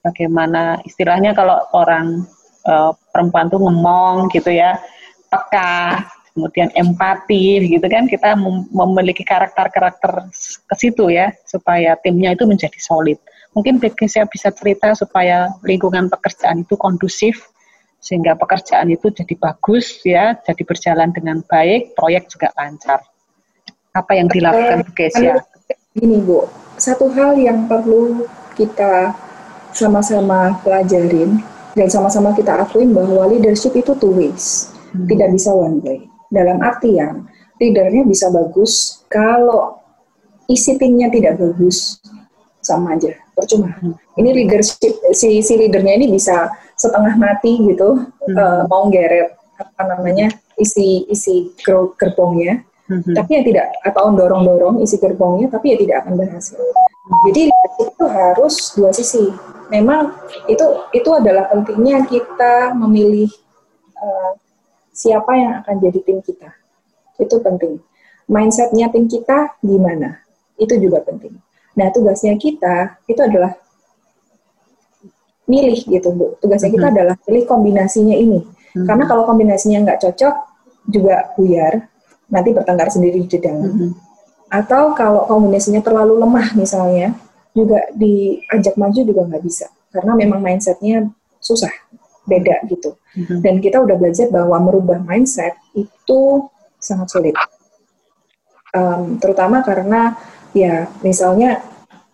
bagaimana 0.06 0.78
istilahnya 0.86 1.34
kalau 1.34 1.66
orang 1.74 2.30
uh, 2.70 2.93
perempuan 3.10 3.49
tuh 3.49 3.58
ngomong 3.58 4.30
gitu 4.30 4.53
ya 4.53 4.78
peka, 5.34 6.06
kemudian 6.38 6.70
empati 6.78 7.66
gitu 7.66 7.86
kan 7.89 8.06
kita 8.06 8.38
memiliki 8.70 9.26
karakter-karakter 9.26 10.30
ke 10.70 10.76
situ 10.78 11.10
ya 11.10 11.34
supaya 11.49 11.97
timnya 12.06 12.38
itu 12.38 12.45
menjadi 12.45 12.78
solid. 12.78 13.18
Mungkin 13.58 13.82
saya 14.06 14.28
bisa 14.28 14.51
cerita 14.51 14.93
supaya 14.93 15.47
lingkungan 15.64 16.12
pekerjaan 16.12 16.68
itu 16.68 16.76
kondusif 16.76 17.39
sehingga 18.03 18.38
pekerjaan 18.38 18.93
itu 18.93 19.10
jadi 19.10 19.34
bagus 19.41 20.06
ya, 20.06 20.38
jadi 20.45 20.62
berjalan 20.62 21.10
dengan 21.10 21.41
baik, 21.49 21.97
proyek 21.97 22.30
juga 22.30 22.53
lancar. 22.53 23.01
Apa 23.97 24.14
yang 24.14 24.30
dilakukan 24.30 24.86
Bu 24.86 24.91
Kesia? 24.93 25.41
Gini 25.95 26.20
Bu, 26.22 26.45
satu 26.78 27.10
hal 27.16 27.39
yang 27.39 27.66
perlu 27.66 28.28
kita 28.53 29.16
sama-sama 29.76 30.55
pelajarin 30.63 31.43
dan 31.76 31.88
sama-sama 31.91 32.32
kita 32.32 32.63
akuin 32.63 32.95
bahwa 32.95 33.28
leadership 33.28 33.76
itu 33.76 33.91
two 33.99 34.15
ways 34.15 34.71
hmm. 34.95 35.05
tidak 35.11 35.36
bisa 35.36 35.51
one 35.51 35.84
way. 35.84 36.07
Dalam 36.32 36.63
artian 36.63 37.28
leadernya 37.59 38.07
bisa 38.07 38.32
bagus, 38.32 39.03
kalau 39.11 39.84
isi 40.47 40.80
timnya 40.80 41.11
tidak 41.11 41.36
bagus, 41.36 41.99
sama 42.63 42.95
aja, 42.95 43.13
percuma. 43.36 43.76
Hmm. 43.84 43.93
Ini 44.15 44.30
leadership 44.32 44.95
si 45.11 45.43
si 45.43 45.53
leadernya 45.59 45.99
ini 45.99 46.07
bisa 46.07 46.49
setengah 46.80 47.19
mati 47.19 47.59
gitu, 47.59 47.99
hmm. 47.99 48.36
uh, 48.36 48.61
mau 48.71 48.88
geret 48.88 49.36
apa 49.55 49.84
namanya 49.88 50.32
isi 50.55 51.03
isi 51.11 51.51
gerbongnya, 51.99 52.63
hmm. 52.88 53.11
tapi 53.11 53.32
ya 53.39 53.41
tidak 53.43 53.67
atau 53.84 54.11
dorong 54.15 54.47
dorong 54.47 54.76
isi 54.80 54.95
gerbongnya, 54.99 55.51
tapi 55.51 55.76
ya 55.76 55.78
tidak 55.80 55.95
akan 56.03 56.13
berhasil. 56.15 56.59
Jadi 57.06 57.53
itu 57.82 58.06
harus 58.10 58.56
dua 58.74 58.89
sisi. 58.89 59.30
Memang 59.70 60.14
itu 60.49 60.66
itu 60.93 61.10
adalah 61.14 61.49
pentingnya 61.49 62.06
kita 62.06 62.74
memilih 62.74 63.30
uh, 63.97 64.34
siapa 64.89 65.32
yang 65.38 65.53
akan 65.62 65.76
jadi 65.82 65.99
tim 66.01 66.20
kita. 66.22 66.49
Itu 67.22 67.41
penting. 67.41 67.78
Mindsetnya 68.26 68.89
tim 68.89 69.06
kita 69.06 69.53
gimana? 69.62 70.22
Itu 70.58 70.80
juga 70.82 71.06
penting. 71.06 71.38
Nah, 71.76 71.91
tugasnya 71.91 72.39
kita 72.39 72.97
itu 73.06 73.22
adalah 73.22 73.53
milih 75.45 75.78
gitu, 75.86 76.10
Bu. 76.16 76.39
Tugasnya 76.41 76.72
kita 76.74 76.89
mm-hmm. 76.89 76.97
adalah 76.97 77.16
pilih 77.22 77.43
kombinasinya 77.45 78.16
ini. 78.18 78.41
Mm-hmm. 78.41 78.86
Karena 78.88 79.03
kalau 79.06 79.24
kombinasinya 79.30 79.86
nggak 79.86 80.01
cocok, 80.01 80.36
juga 80.89 81.34
buyar, 81.38 81.86
nanti 82.30 82.49
bertengkar 82.53 82.89
sendiri 82.89 83.28
di 83.28 83.38
dalam. 83.38 83.70
Mm-hmm. 83.70 83.91
Atau 84.49 84.93
kalau 84.93 85.25
kombinasinya 85.25 85.81
terlalu 85.81 86.21
lemah 86.21 86.53
misalnya, 86.53 87.17
juga 87.55 87.87
diajak 87.95 88.75
maju 88.75 88.99
juga 88.99 89.21
nggak 89.25 89.43
bisa. 89.43 89.71
Karena 89.89 90.11
memang 90.13 90.43
mindsetnya 90.43 91.07
susah 91.39 91.71
beda 92.27 92.65
gitu. 92.67 92.99
Mm-hmm. 93.15 93.39
Dan 93.39 93.55
kita 93.63 93.77
udah 93.79 93.95
belajar 93.95 94.27
bahwa 94.33 94.57
merubah 94.59 94.99
mindset 94.99 95.55
itu 95.77 96.49
sangat 96.81 97.07
sulit. 97.09 97.35
Um, 98.75 99.21
terutama 99.23 99.63
karena 99.63 100.19
ya 100.51 100.91
misalnya 100.99 101.63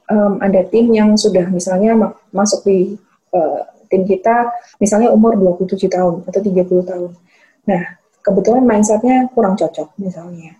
um, 0.05 0.37
ada 0.37 0.61
tim 0.69 0.93
yang 0.93 1.17
sudah 1.17 1.49
misalnya 1.49 1.97
ma 1.97 2.07
masuk 2.29 2.61
di 2.69 2.93
uh, 3.33 3.65
tim 3.89 4.05
kita 4.05 4.53
misalnya 4.77 5.09
umur 5.09 5.33
27 5.35 5.89
tahun 5.89 6.15
atau 6.29 6.39
30 6.39 6.85
tahun. 6.85 7.11
Nah, 7.65 7.83
kebetulan 8.21 8.63
mindsetnya 8.63 9.25
kurang 9.33 9.57
cocok 9.57 9.97
misalnya. 9.97 10.53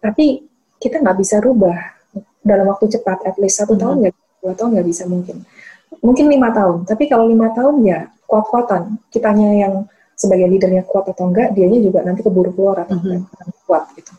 Tapi 0.00 0.48
kita 0.78 1.02
nggak 1.02 1.18
bisa 1.18 1.42
rubah 1.42 1.76
dalam 2.42 2.70
waktu 2.70 2.88
cepat, 2.98 3.26
at 3.26 3.36
least 3.36 3.60
satu 3.60 3.74
mm 3.74 3.76
-hmm. 3.76 3.82
tahun 3.82 3.96
nggak, 4.02 4.14
dua 4.40 4.52
tahun 4.54 4.70
nggak 4.78 4.88
bisa 4.88 5.02
mungkin. 5.10 5.36
Mungkin 5.98 6.26
lima 6.30 6.48
tahun, 6.54 6.86
tapi 6.86 7.10
kalau 7.10 7.26
lima 7.26 7.50
tahun 7.52 7.82
ya 7.84 8.08
kuat-kuatan. 8.24 8.96
Kitanya 9.10 9.48
yang 9.66 9.74
sebagai 10.18 10.46
leadernya 10.50 10.82
kuat 10.86 11.10
atau 11.10 11.30
enggak, 11.30 11.54
dianya 11.54 11.78
juga 11.82 12.02
nanti 12.02 12.20
keburu 12.22 12.50
keluar 12.54 12.86
atau 12.86 12.98
mm 12.98 13.04
-hmm. 13.04 13.50
kuat 13.66 13.84
gitu. 13.98 14.12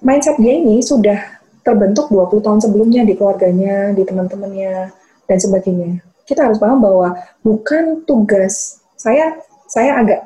Mindset 0.00 0.40
dia 0.40 0.56
ini 0.56 0.80
sudah 0.80 1.40
terbentuk 1.60 2.08
20 2.08 2.40
tahun 2.40 2.60
sebelumnya 2.64 3.04
di 3.04 3.12
keluarganya, 3.12 3.92
di 3.92 4.02
teman-temannya, 4.04 4.88
dan 5.28 5.38
sebagainya. 5.38 6.00
Kita 6.24 6.48
harus 6.48 6.56
paham 6.56 6.80
bahwa 6.80 7.12
bukan 7.44 8.02
tugas 8.08 8.80
saya, 8.96 9.36
saya 9.68 10.00
agak 10.00 10.20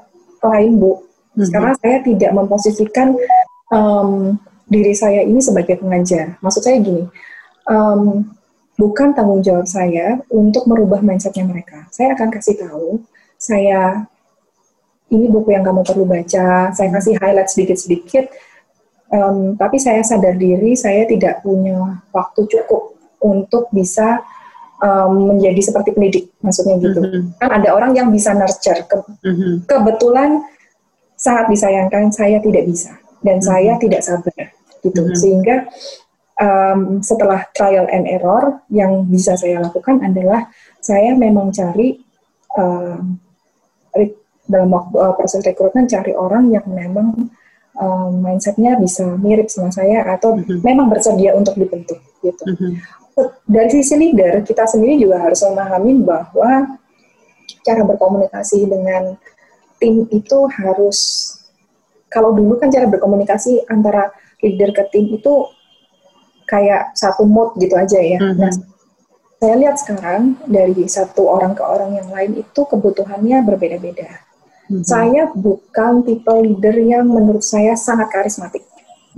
lain 0.45 0.79
bu, 0.79 1.03
mm-hmm. 1.35 1.51
karena 1.51 1.73
saya 1.83 1.99
tidak 2.07 2.31
memposisikan 2.37 3.19
um, 3.75 4.39
diri 4.65 4.95
saya 4.97 5.21
ini 5.25 5.41
sebagai 5.41 5.81
pengajar. 5.81 6.41
Maksud 6.41 6.63
saya 6.65 6.81
gini, 6.81 7.05
um, 7.69 8.25
bukan 8.75 9.13
tanggung 9.13 9.45
jawab 9.45 9.69
saya 9.69 10.21
untuk 10.33 10.67
merubah 10.67 11.05
mindsetnya 11.05 11.45
mereka. 11.47 11.87
Saya 11.93 12.17
akan 12.17 12.29
kasih 12.33 12.57
tahu, 12.59 13.03
saya 13.37 14.09
ini 15.13 15.31
buku 15.31 15.55
yang 15.55 15.63
kamu 15.63 15.85
perlu 15.85 16.05
baca, 16.09 16.73
saya 16.75 16.89
kasih 16.91 17.15
highlight 17.21 17.53
sedikit-sedikit, 17.53 18.33
um, 19.13 19.55
tapi 19.55 19.79
saya 19.79 20.03
sadar 20.03 20.35
diri 20.35 20.75
saya 20.75 21.07
tidak 21.07 21.45
punya 21.45 22.03
waktu 22.11 22.49
cukup 22.51 22.99
untuk 23.23 23.71
bisa 23.71 24.25
um, 24.81 25.37
menjadi 25.37 25.61
seperti 25.61 25.95
pendidik, 25.95 26.25
maksudnya 26.41 26.81
gitu. 26.83 27.01
Mm 27.01 27.09
-hmm. 27.13 27.23
Kan 27.39 27.51
ada 27.53 27.69
orang 27.77 27.93
yang 27.95 28.09
bisa 28.11 28.35
nurture, 28.35 28.81
Ke 28.89 28.97
mm 29.23 29.35
-hmm. 29.37 29.55
kebetulan 29.69 30.43
sangat 31.15 31.47
disayangkan 31.53 32.11
saya 32.11 32.43
tidak 32.43 32.67
bisa 32.67 33.04
dan 33.25 33.41
mm 33.41 33.43
-hmm. 33.43 33.49
saya 33.49 33.73
tidak 33.81 34.03
sabar 34.05 34.45
gitu, 34.85 35.01
mm 35.01 35.09
-hmm. 35.09 35.19
sehingga 35.19 35.57
um, 36.39 37.01
setelah 37.01 37.49
trial 37.57 37.89
and 37.89 38.05
error 38.07 38.61
yang 38.71 39.09
bisa 39.09 39.35
saya 39.35 39.65
lakukan 39.65 40.05
adalah 40.05 40.47
saya 40.85 41.17
memang 41.17 41.49
cari 41.51 41.97
um, 42.61 43.17
dalam 44.45 44.69
waktu, 44.69 44.95
uh, 45.01 45.15
proses 45.17 45.41
rekrutmen 45.41 45.89
cari 45.89 46.13
orang 46.13 46.53
yang 46.53 46.69
memang 46.69 47.33
um, 47.81 48.13
mindsetnya 48.21 48.77
bisa 48.77 49.17
mirip 49.17 49.49
sama 49.49 49.73
saya 49.73 50.05
atau 50.05 50.37
mm 50.37 50.45
-hmm. 50.45 50.59
memang 50.61 50.93
bersedia 50.93 51.33
untuk 51.33 51.57
dibentuk 51.57 51.99
gitu. 52.21 52.45
Mm 52.45 52.57
-hmm. 52.61 52.73
Dari 53.47 53.71
sisi 53.71 53.95
leader 53.95 54.43
kita 54.43 54.67
sendiri 54.67 54.99
juga 54.99 55.23
harus 55.23 55.39
memahami 55.47 56.03
bahwa 56.03 56.77
cara 57.63 57.83
berkomunikasi 57.87 58.67
dengan 58.67 59.15
tim 59.79 60.05
itu 60.11 60.39
harus 60.51 61.24
kalau 62.15 62.31
dulu 62.31 62.63
kan 62.63 62.71
cara 62.71 62.87
berkomunikasi 62.87 63.67
antara 63.67 64.15
leader 64.39 64.71
ke 64.71 64.87
tim 64.95 65.11
itu 65.11 65.51
kayak 66.47 66.95
satu 66.95 67.27
mood 67.27 67.59
gitu 67.59 67.75
aja 67.75 67.99
ya. 67.99 68.23
Mm 68.23 68.31
-hmm. 68.31 68.39
Nah, 68.39 68.53
saya 69.43 69.55
lihat 69.59 69.77
sekarang 69.83 70.39
dari 70.47 70.87
satu 70.87 71.27
orang 71.27 71.59
ke 71.59 71.67
orang 71.67 71.99
yang 71.99 72.09
lain 72.15 72.47
itu 72.47 72.61
kebutuhannya 72.63 73.43
berbeda-beda. 73.43 74.23
Mm 74.71 74.79
-hmm. 74.79 74.85
Saya 74.87 75.27
bukan 75.35 76.07
tipe 76.07 76.31
leader 76.31 76.77
yang 76.79 77.11
menurut 77.11 77.43
saya 77.43 77.75
sangat 77.75 78.15
karismatik, 78.15 78.63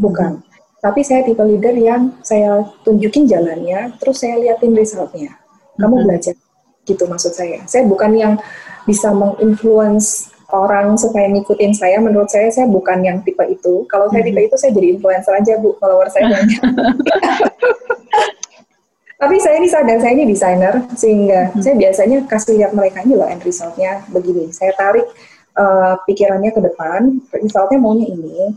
bukan. 0.01 0.41
Mm 0.41 0.43
-hmm. 0.43 0.55
Tapi 0.87 1.01
saya 1.03 1.27
tipe 1.27 1.43
leader 1.43 1.75
yang 1.75 2.15
saya 2.23 2.63
tunjukin 2.87 3.27
jalannya, 3.27 3.99
terus 3.99 4.23
saya 4.23 4.39
liatin 4.39 4.71
resultnya. 4.71 5.35
Kamu 5.77 5.99
hmm. 5.99 6.05
belajar, 6.07 6.35
gitu 6.87 7.05
maksud 7.11 7.35
saya. 7.35 7.67
Saya 7.67 7.91
bukan 7.91 8.15
yang 8.15 8.35
bisa 8.87 9.11
menginfluence 9.11 10.31
orang 10.55 10.95
supaya 10.95 11.27
ngikutin 11.33 11.73
saya. 11.75 11.99
Menurut 11.99 12.31
saya, 12.31 12.47
saya 12.53 12.67
bukan 12.71 13.03
yang 13.03 13.19
tipe 13.27 13.43
itu. 13.49 13.83
Kalau 13.91 14.07
saya 14.13 14.23
tipe 14.23 14.39
itu, 14.39 14.55
saya 14.55 14.71
jadi 14.71 14.99
influencer 14.99 15.33
aja, 15.35 15.59
Bu. 15.59 15.75
Follower 15.81 16.07
saya 16.11 16.31
banyak. 16.31 16.63
Tapi 19.17 19.41
saya 19.41 19.57
ini 19.57 19.65
sadar, 19.65 19.97
saya 19.97 20.13
ini 20.13 20.29
desainer, 20.29 20.75
sehingga 20.93 21.49
hmm. 21.49 21.65
saya 21.65 21.75
biasanya 21.81 22.19
kasih 22.29 22.61
lihat 22.61 22.77
mereka 22.77 23.01
ini 23.01 23.17
loh 23.17 23.25
end 23.25 23.41
resultnya 23.41 24.05
begini. 24.13 24.53
Saya 24.53 24.77
tarik 24.77 25.09
uh, 25.57 25.97
pikirannya 26.05 26.53
ke 26.53 26.61
depan, 26.61 27.25
resultnya 27.33 27.81
maunya 27.81 28.13
ini. 28.13 28.53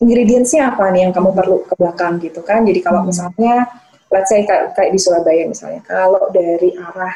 Ingredientsnya 0.00 0.72
apa 0.72 0.88
nih 0.90 1.06
yang 1.06 1.12
kamu 1.14 1.30
perlu 1.36 1.62
ke 1.68 1.76
belakang 1.76 2.16
gitu 2.24 2.40
kan? 2.40 2.64
Jadi 2.64 2.80
kalau 2.80 3.04
hmm. 3.04 3.12
misalnya, 3.12 3.68
let's 4.08 4.32
say 4.32 4.40
kayak, 4.40 4.72
kayak 4.72 4.90
di 4.96 4.98
Surabaya 4.98 5.44
misalnya, 5.44 5.84
kalau 5.84 6.32
dari 6.32 6.72
arah 6.72 7.14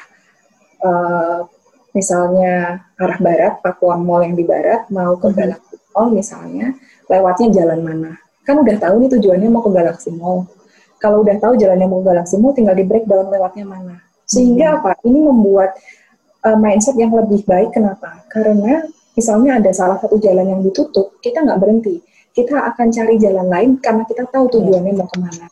uh, 0.84 1.40
misalnya 1.96 2.84
arah 3.00 3.18
barat, 3.18 3.64
Pakuan 3.64 4.04
Mall 4.04 4.28
yang 4.28 4.36
di 4.36 4.44
barat, 4.44 4.84
mau 4.92 5.16
ke 5.16 5.32
hmm. 5.32 5.36
Galaxy 5.40 5.76
Mall 5.96 6.08
misalnya, 6.12 6.66
lewatnya 7.08 7.48
jalan 7.56 7.80
mana? 7.80 8.12
Kan 8.44 8.60
udah 8.60 8.76
tahu 8.76 9.00
nih 9.00 9.10
tujuannya 9.16 9.48
mau 9.48 9.64
ke 9.64 9.72
Galaxy 9.72 10.12
Mall. 10.12 10.44
Kalau 11.00 11.24
udah 11.24 11.36
tahu 11.40 11.56
jalannya 11.60 11.88
mau 11.88 12.00
galaksimu 12.00 12.56
tinggal 12.56 12.72
di 12.72 12.84
breakdown 12.84 13.28
lewatnya 13.28 13.64
mana. 13.68 14.00
Sehingga 14.28 14.72
hmm. 14.72 14.76
apa? 14.80 14.90
Ini 15.04 15.18
membuat 15.24 15.76
uh, 16.44 16.56
mindset 16.56 16.96
yang 16.96 17.12
lebih 17.12 17.44
baik. 17.44 17.72
Kenapa? 17.72 18.24
Karena 18.32 18.84
misalnya 19.12 19.60
ada 19.60 19.70
salah 19.76 20.00
satu 20.00 20.16
jalan 20.20 20.56
yang 20.56 20.60
ditutup 20.64 21.20
kita 21.20 21.44
nggak 21.44 21.60
berhenti. 21.60 22.00
Kita 22.32 22.68
akan 22.72 22.92
cari 22.92 23.16
jalan 23.20 23.48
lain 23.48 23.70
karena 23.80 24.04
kita 24.08 24.28
tahu 24.28 24.48
tujuannya 24.56 24.92
mau 24.92 25.08
ke 25.08 25.16
mana 25.20 25.48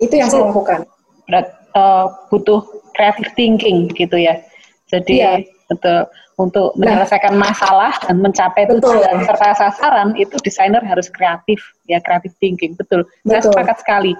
itu 0.00 0.14
yang 0.16 0.28
saya 0.28 0.48
lakukan. 0.48 0.84
Berat, 1.26 1.46
uh, 1.72 2.06
butuh 2.28 2.62
creative 2.92 3.32
thinking 3.34 3.88
gitu 3.96 4.16
ya. 4.20 4.44
Jadi 4.86 5.14
iya. 5.18 5.42
Betul 5.66 6.06
untuk 6.36 6.76
menyelesaikan 6.76 7.34
nah, 7.34 7.48
masalah 7.48 7.92
dan 8.04 8.20
mencapai 8.20 8.68
betul. 8.68 9.00
tujuan 9.00 9.24
serta 9.24 9.56
sasaran 9.56 10.12
itu 10.20 10.36
desainer 10.44 10.84
harus 10.84 11.08
kreatif 11.08 11.58
ya 11.88 11.98
creative 12.04 12.34
thinking 12.38 12.76
betul, 12.76 13.02
betul. 13.24 13.30
saya 13.32 13.40
sepakat 13.48 13.76
sekali 13.80 14.12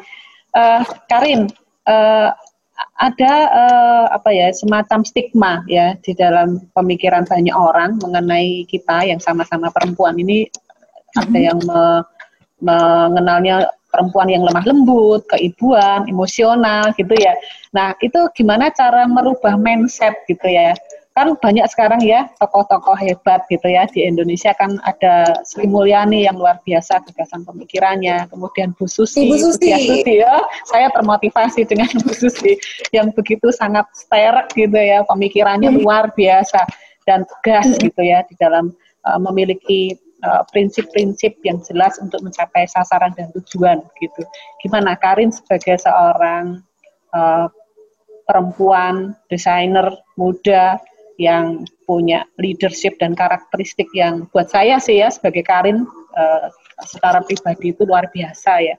uh, 0.57 0.83
Karin, 1.13 1.53
uh, 1.87 2.33
ada 3.01 3.35
uh, 3.53 4.07
apa 4.13 4.33
ya 4.33 4.53
semacam 4.53 5.01
stigma 5.05 5.65
ya 5.69 5.97
di 6.01 6.13
dalam 6.17 6.61
pemikiran 6.77 7.25
banyak 7.25 7.53
orang 7.53 8.01
mengenai 8.01 8.65
kita 8.69 9.05
yang 9.05 9.21
sama-sama 9.21 9.73
perempuan 9.73 10.17
ini 10.17 10.49
mm-hmm. 10.49 11.21
ada 11.25 11.39
yang 11.41 11.59
me, 11.65 11.81
mengenalnya 12.61 13.69
perempuan 13.93 14.29
yang 14.29 14.45
lemah 14.45 14.65
lembut, 14.69 15.25
keibuan, 15.33 16.05
emosional 16.05 16.93
gitu 17.01 17.17
ya. 17.17 17.33
Nah, 17.73 17.97
itu 18.05 18.29
gimana 18.37 18.69
cara 18.69 19.09
merubah 19.09 19.57
mindset 19.57 20.13
gitu 20.29 20.45
ya? 20.45 20.77
Kan 21.17 21.33
banyak 21.41 21.65
sekarang 21.73 22.05
ya 22.05 22.29
tokoh-tokoh 22.37 22.93
hebat 23.01 23.49
gitu 23.49 23.65
ya 23.73 23.89
di 23.89 24.05
Indonesia 24.05 24.53
kan 24.53 24.77
ada 24.85 25.41
Sri 25.49 25.65
Mulyani 25.65 26.29
yang 26.29 26.37
luar 26.37 26.61
biasa 26.61 27.01
gagasan 27.09 27.41
pemikirannya 27.49 28.29
kemudian 28.29 28.77
Bu 28.77 28.85
Susi, 28.85 29.33
Bu 29.33 29.41
Susi. 29.41 29.73
Susi 29.73 30.21
ya 30.21 30.45
saya 30.69 30.93
termotivasi 30.93 31.65
dengan 31.65 31.89
Bu 32.05 32.13
Susi 32.13 32.61
yang 32.93 33.17
begitu 33.17 33.49
sangat 33.49 33.89
sterek 33.97 34.53
gitu 34.53 34.77
ya 34.77 35.09
pemikirannya 35.09 35.73
hmm. 35.73 35.81
luar 35.81 36.13
biasa 36.13 36.69
dan 37.09 37.25
tegas 37.25 37.65
hmm. 37.65 37.81
gitu 37.89 38.03
ya 38.05 38.21
di 38.29 38.37
dalam 38.37 38.77
uh, 39.09 39.17
memiliki 39.17 39.97
uh, 40.21 40.45
prinsip-prinsip 40.53 41.33
uh, 41.33 41.45
yang 41.49 41.65
jelas 41.65 41.97
untuk 41.97 42.21
mencapai 42.21 42.69
sasaran 42.69 43.17
dan 43.17 43.33
tujuan 43.33 43.81
gitu 44.05 44.21
gimana 44.61 44.93
Karin 45.01 45.33
sebagai 45.33 45.81
seorang 45.81 46.61
uh, 47.17 47.49
perempuan 48.29 49.17
desainer 49.33 49.97
muda 50.21 50.77
yang 51.17 51.65
punya 51.89 52.25
leadership 52.37 52.97
dan 53.01 53.17
karakteristik 53.17 53.89
yang 53.97 54.29
buat 54.31 54.53
saya 54.53 54.77
sih 54.77 55.01
ya 55.01 55.09
sebagai 55.09 55.45
Karin 55.45 55.89
uh, 56.17 56.47
secara 56.85 57.25
pribadi 57.25 57.73
itu 57.73 57.83
luar 57.89 58.09
biasa 58.13 58.61
ya. 58.61 58.77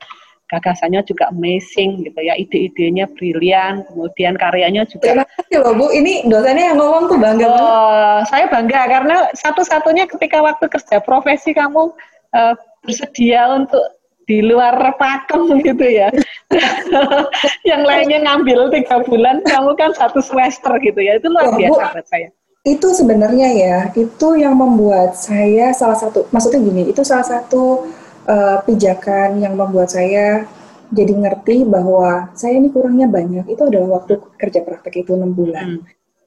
Gagasannya 0.48 1.04
juga 1.04 1.28
amazing 1.28 2.08
gitu 2.08 2.20
ya 2.24 2.32
ide-idenya 2.40 3.12
brilian 3.12 3.84
kemudian 3.92 4.40
karyanya 4.40 4.88
juga 4.88 5.12
terima 5.12 5.28
kasih 5.36 5.60
loh 5.60 5.76
Bu. 5.76 5.92
Ini 5.92 6.24
dosennya 6.24 6.72
yang 6.72 6.80
ngomong 6.80 7.04
tuh 7.12 7.20
bangga 7.20 7.48
oh, 7.52 8.18
saya 8.32 8.48
bangga 8.48 8.82
karena 8.88 9.28
satu-satunya 9.36 10.08
ketika 10.08 10.40
waktu 10.40 10.72
kerja 10.72 11.04
profesi 11.04 11.52
kamu 11.52 11.92
uh, 12.32 12.56
bersedia 12.80 13.44
untuk 13.60 13.97
di 14.28 14.44
luar 14.44 14.76
pakem 15.00 15.48
gitu 15.64 15.88
ya. 15.88 16.12
yang 17.70 17.82
lainnya 17.88 18.28
ngambil 18.28 18.68
tiga 18.76 19.00
bulan, 19.08 19.40
kamu 19.48 19.72
kan 19.80 19.96
satu 19.96 20.20
semester 20.20 20.76
gitu 20.84 21.00
ya. 21.00 21.18
Itu 21.18 21.32
luar 21.32 21.56
biasa 21.56 21.82
Bu, 21.82 21.94
buat 21.96 22.08
saya. 22.12 22.30
Itu 22.68 22.92
sebenarnya 22.92 23.50
ya, 23.56 23.78
itu 23.96 24.28
yang 24.36 24.60
membuat 24.60 25.16
saya 25.16 25.72
salah 25.72 25.96
satu, 25.96 26.28
maksudnya 26.36 26.60
gini, 26.60 26.92
itu 26.92 27.00
salah 27.08 27.24
satu 27.24 27.88
uh, 28.28 28.60
pijakan 28.68 29.40
yang 29.40 29.56
membuat 29.56 29.88
saya 29.96 30.44
jadi 30.92 31.16
ngerti 31.16 31.64
bahwa 31.68 32.32
saya 32.36 32.60
ini 32.60 32.68
kurangnya 32.68 33.08
banyak. 33.08 33.48
Itu 33.48 33.72
adalah 33.72 34.04
waktu 34.04 34.20
kerja 34.36 34.60
praktek 34.68 35.08
itu 35.08 35.16
enam 35.16 35.32
bulan. 35.32 35.80
Hmm. 35.80 35.84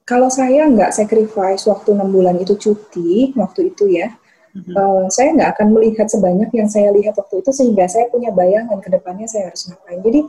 Kalau 0.09 0.27
saya 0.33 0.67
nggak 0.67 0.91
sacrifice 0.97 1.69
waktu 1.69 1.95
enam 1.95 2.09
bulan 2.09 2.41
itu 2.41 2.57
cuti, 2.57 3.37
waktu 3.37 3.71
itu 3.77 3.93
ya, 3.93 4.11
Mm-hmm. 4.51 4.75
Uh, 4.75 5.07
saya 5.07 5.31
nggak 5.37 5.51
akan 5.59 5.69
melihat 5.79 6.07
sebanyak 6.11 6.51
yang 6.51 6.67
saya 6.67 6.91
lihat 6.91 7.15
waktu 7.15 7.39
itu 7.39 7.51
sehingga 7.55 7.87
saya 7.87 8.11
punya 8.11 8.35
bayangan 8.35 8.83
ke 8.83 8.91
depannya 8.91 9.31
saya 9.31 9.51
harus 9.51 9.71
ngapain. 9.71 10.03
Jadi 10.03 10.21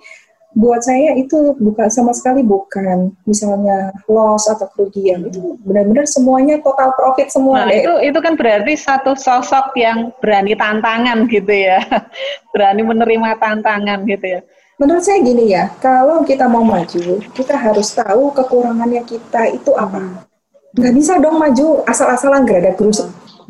buat 0.52 0.84
saya 0.84 1.16
itu 1.16 1.56
bukan 1.64 1.88
sama 1.88 2.12
sekali 2.12 2.44
bukan 2.44 3.16
misalnya 3.24 3.96
loss 4.12 4.52
atau 4.52 4.68
kerugian 4.76 5.26
itu 5.26 5.40
mm-hmm. 5.40 5.64
benar-benar 5.64 6.06
semuanya 6.06 6.60
total 6.62 6.92
profit 6.94 7.32
semua. 7.32 7.66
Nah, 7.66 7.74
itu 7.74 7.94
itu 8.04 8.20
kan 8.22 8.38
berarti 8.38 8.74
satu 8.78 9.18
sosok 9.18 9.74
yang 9.80 10.12
berani 10.20 10.54
tantangan 10.54 11.26
gitu 11.32 11.50
ya, 11.50 11.82
berani 12.54 12.84
menerima 12.84 13.40
tantangan 13.42 14.06
gitu 14.06 14.38
ya. 14.38 14.42
Menurut 14.82 15.06
saya 15.06 15.22
gini 15.22 15.54
ya, 15.54 15.70
kalau 15.78 16.26
kita 16.26 16.50
mau 16.50 16.66
maju, 16.66 17.22
kita 17.38 17.54
harus 17.54 17.94
tahu 17.94 18.34
kekurangannya 18.34 19.06
kita 19.06 19.54
itu 19.54 19.78
apa. 19.78 20.02
Hmm. 20.02 20.26
Nggak 20.74 20.94
bisa 20.98 21.14
dong 21.22 21.38
maju 21.38 21.86
asal-asalan 21.86 22.50
gak 22.50 22.60
ada 22.66 22.72
guru 22.74 22.90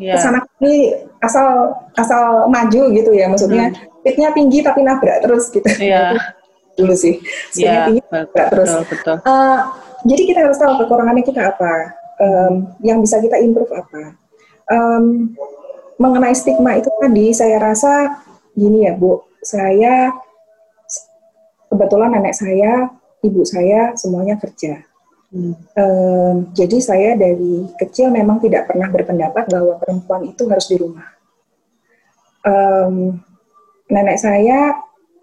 yeah. 0.01 0.17
ke 0.17 0.25
sana 0.25 0.39
ini 0.57 0.97
asal 1.21 1.77
asal 1.93 2.49
maju 2.49 2.81
gitu 2.89 3.13
ya 3.13 3.29
maksudnya 3.29 3.69
hmm. 3.69 4.33
tinggi 4.33 4.65
tapi 4.65 4.81
nabrak 4.81 5.21
terus 5.21 5.53
gitu 5.53 5.69
yeah. 5.77 6.17
dulu 6.77 6.97
sih 6.97 7.21
yeah, 7.53 7.85
tinggi 7.85 8.01
nabrak 8.09 8.49
terus 8.49 8.69
betul, 8.73 8.85
betul. 8.97 9.17
Uh, 9.29 9.59
jadi 10.01 10.21
kita 10.33 10.39
harus 10.49 10.57
tahu 10.57 10.73
kekurangannya 10.81 11.21
kita 11.21 11.53
apa 11.53 11.73
um, 12.17 12.53
yang 12.81 12.97
bisa 12.97 13.21
kita 13.21 13.37
improve 13.37 13.69
apa 13.69 14.17
um, 14.73 15.29
mengenai 16.01 16.33
stigma 16.33 16.81
itu 16.81 16.89
tadi 16.97 17.29
saya 17.37 17.61
rasa 17.61 18.25
gini 18.57 18.89
ya 18.89 18.97
bu 18.97 19.21
saya 19.45 20.09
kebetulan 21.69 22.17
nenek 22.17 22.33
saya 22.33 22.89
ibu 23.21 23.45
saya 23.45 23.93
semuanya 23.93 24.35
kerja 24.41 24.81
Hmm. 25.31 25.55
Um, 25.79 26.35
jadi 26.51 26.77
saya 26.83 27.09
dari 27.15 27.63
kecil 27.79 28.11
memang 28.11 28.43
tidak 28.43 28.67
pernah 28.67 28.91
berpendapat 28.91 29.47
bahwa 29.47 29.79
perempuan 29.79 30.27
itu 30.27 30.43
harus 30.51 30.67
di 30.67 30.75
rumah. 30.75 31.07
Um, 32.43 33.15
nenek 33.87 34.19
saya 34.19 34.75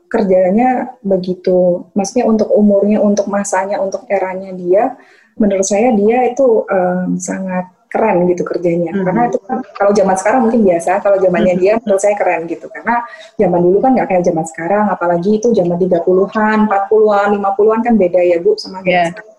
kerjanya 0.08 0.96
begitu, 1.04 1.84
maksudnya 1.92 2.24
untuk 2.24 2.48
umurnya, 2.56 3.04
untuk 3.04 3.28
masanya, 3.28 3.84
untuk 3.84 4.08
eranya 4.08 4.56
dia, 4.56 4.96
menurut 5.36 5.68
saya 5.68 5.92
dia 5.92 6.24
itu 6.32 6.64
um, 6.64 7.20
sangat 7.20 7.68
keren 7.92 8.24
gitu 8.32 8.48
kerjanya. 8.48 8.96
Hmm. 8.96 9.04
Karena 9.04 9.22
itu 9.28 9.36
kan 9.44 9.60
kalau 9.76 9.92
zaman 9.92 10.16
sekarang 10.16 10.40
mungkin 10.48 10.64
biasa, 10.64 11.04
kalau 11.04 11.20
zamannya 11.20 11.52
hmm. 11.52 11.60
dia 11.60 11.72
menurut 11.84 12.00
saya 12.00 12.16
keren 12.16 12.48
gitu. 12.48 12.64
Karena 12.72 13.04
zaman 13.36 13.60
dulu 13.60 13.76
kan 13.84 13.92
nggak 13.92 14.08
kayak 14.08 14.24
zaman 14.24 14.44
sekarang, 14.48 14.84
apalagi 14.88 15.36
itu 15.36 15.52
zaman 15.52 15.76
30-an, 15.76 16.58
40-an, 16.64 17.28
50-an 17.36 17.80
kan 17.84 17.94
beda 18.00 18.20
ya 18.24 18.40
Bu 18.40 18.56
sama 18.56 18.80
yeah. 18.88 19.12
sekarang 19.12 19.36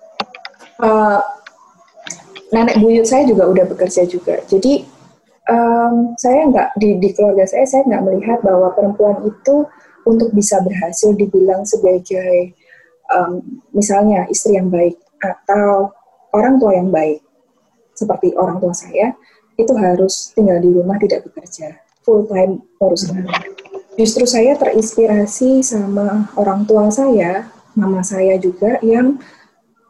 uh, 0.80 1.20
nenek 2.50 2.80
buyut 2.82 3.06
saya 3.06 3.28
juga 3.30 3.46
udah 3.48 3.66
bekerja 3.70 4.08
juga. 4.10 4.42
Jadi 4.50 4.84
um, 5.50 6.16
saya 6.18 6.48
nggak 6.50 6.70
di, 6.80 6.98
di 6.98 7.10
keluarga 7.14 7.46
saya 7.46 7.66
saya 7.66 7.86
nggak 7.86 8.04
melihat 8.06 8.40
bahwa 8.42 8.74
perempuan 8.74 9.22
itu 9.26 9.68
untuk 10.08 10.32
bisa 10.34 10.58
berhasil 10.64 11.14
dibilang 11.14 11.68
sebagai 11.68 12.56
um, 13.12 13.62
misalnya 13.76 14.26
istri 14.32 14.56
yang 14.58 14.72
baik 14.72 14.98
atau 15.20 15.92
orang 16.32 16.58
tua 16.58 16.72
yang 16.78 16.90
baik 16.90 17.20
seperti 17.94 18.32
orang 18.40 18.64
tua 18.64 18.72
saya 18.72 19.12
itu 19.60 19.76
harus 19.76 20.32
tinggal 20.32 20.58
di 20.64 20.72
rumah 20.72 20.96
tidak 20.96 21.28
bekerja 21.28 21.76
full 22.08 22.24
time 22.26 22.64
urus 22.80 23.12
Justru 24.00 24.24
saya 24.24 24.56
terinspirasi 24.56 25.60
sama 25.60 26.32
orang 26.40 26.64
tua 26.64 26.88
saya, 26.88 27.52
mama 27.76 28.00
saya 28.00 28.40
juga 28.40 28.80
yang 28.80 29.20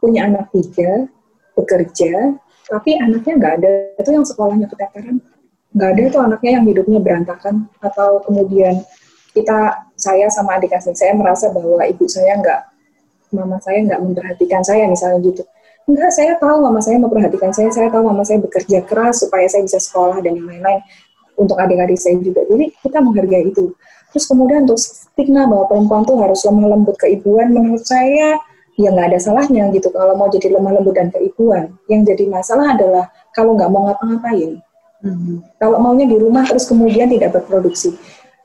punya 0.00 0.26
anak 0.26 0.48
tiga, 0.50 1.06
bekerja, 1.54 2.34
tapi 2.66 2.96
anaknya 2.96 3.32
nggak 3.36 3.54
ada 3.60 3.70
itu 4.00 4.10
yang 4.10 4.24
sekolahnya 4.24 4.66
keteteran, 4.72 5.20
nggak 5.76 5.90
ada 5.94 6.02
itu 6.02 6.18
anaknya 6.18 6.50
yang 6.58 6.64
hidupnya 6.66 6.98
berantakan 6.98 7.68
atau 7.84 8.24
kemudian 8.24 8.82
kita 9.30 9.86
saya 9.94 10.26
sama 10.32 10.58
adik 10.58 10.74
asli 10.74 10.96
saya 10.96 11.14
merasa 11.14 11.52
bahwa 11.54 11.84
ibu 11.86 12.04
saya 12.10 12.34
nggak, 12.40 12.60
mama 13.36 13.62
saya 13.62 13.78
nggak 13.86 14.00
memperhatikan 14.02 14.62
saya 14.66 14.90
misalnya 14.90 15.22
gitu. 15.22 15.42
Enggak, 15.90 16.10
saya 16.14 16.38
tahu 16.38 16.62
mama 16.62 16.78
saya 16.78 16.98
memperhatikan 17.02 17.50
saya, 17.50 17.70
saya 17.74 17.88
tahu 17.90 18.06
mama 18.06 18.22
saya 18.22 18.38
bekerja 18.38 18.86
keras 18.86 19.26
supaya 19.26 19.46
saya 19.50 19.66
bisa 19.66 19.82
sekolah 19.82 20.22
dan 20.22 20.38
yang 20.38 20.46
lain-lain 20.46 20.82
untuk 21.34 21.56
adik-adik 21.58 21.98
saya 21.98 22.20
juga. 22.20 22.46
Jadi 22.46 22.70
kita 22.78 23.02
menghargai 23.02 23.50
itu. 23.50 23.74
Terus 24.14 24.24
kemudian 24.26 24.66
untuk 24.66 24.78
stigma 24.78 25.46
bahwa 25.46 25.70
perempuan 25.70 26.02
tuh 26.02 26.18
harus 26.18 26.42
lemah 26.46 26.66
lembut 26.74 26.96
keibuan, 26.98 27.50
menurut 27.50 27.82
saya 27.82 28.38
ya 28.80 28.88
nggak 28.96 29.12
ada 29.12 29.18
salahnya 29.20 29.68
gitu 29.76 29.92
kalau 29.92 30.16
mau 30.16 30.32
jadi 30.32 30.56
lemah 30.56 30.80
lembut 30.80 30.96
dan 30.96 31.12
keibuan. 31.12 31.76
Yang 31.92 32.16
jadi 32.16 32.24
masalah 32.32 32.72
adalah 32.72 33.04
kalau 33.36 33.52
nggak 33.52 33.68
mau 33.68 33.92
ngapa-ngapain. 33.92 34.56
Hmm. 35.00 35.44
Kalau 35.60 35.76
maunya 35.80 36.08
di 36.08 36.16
rumah 36.16 36.44
terus 36.48 36.64
kemudian 36.64 37.08
tidak 37.12 37.36
berproduksi. 37.36 37.96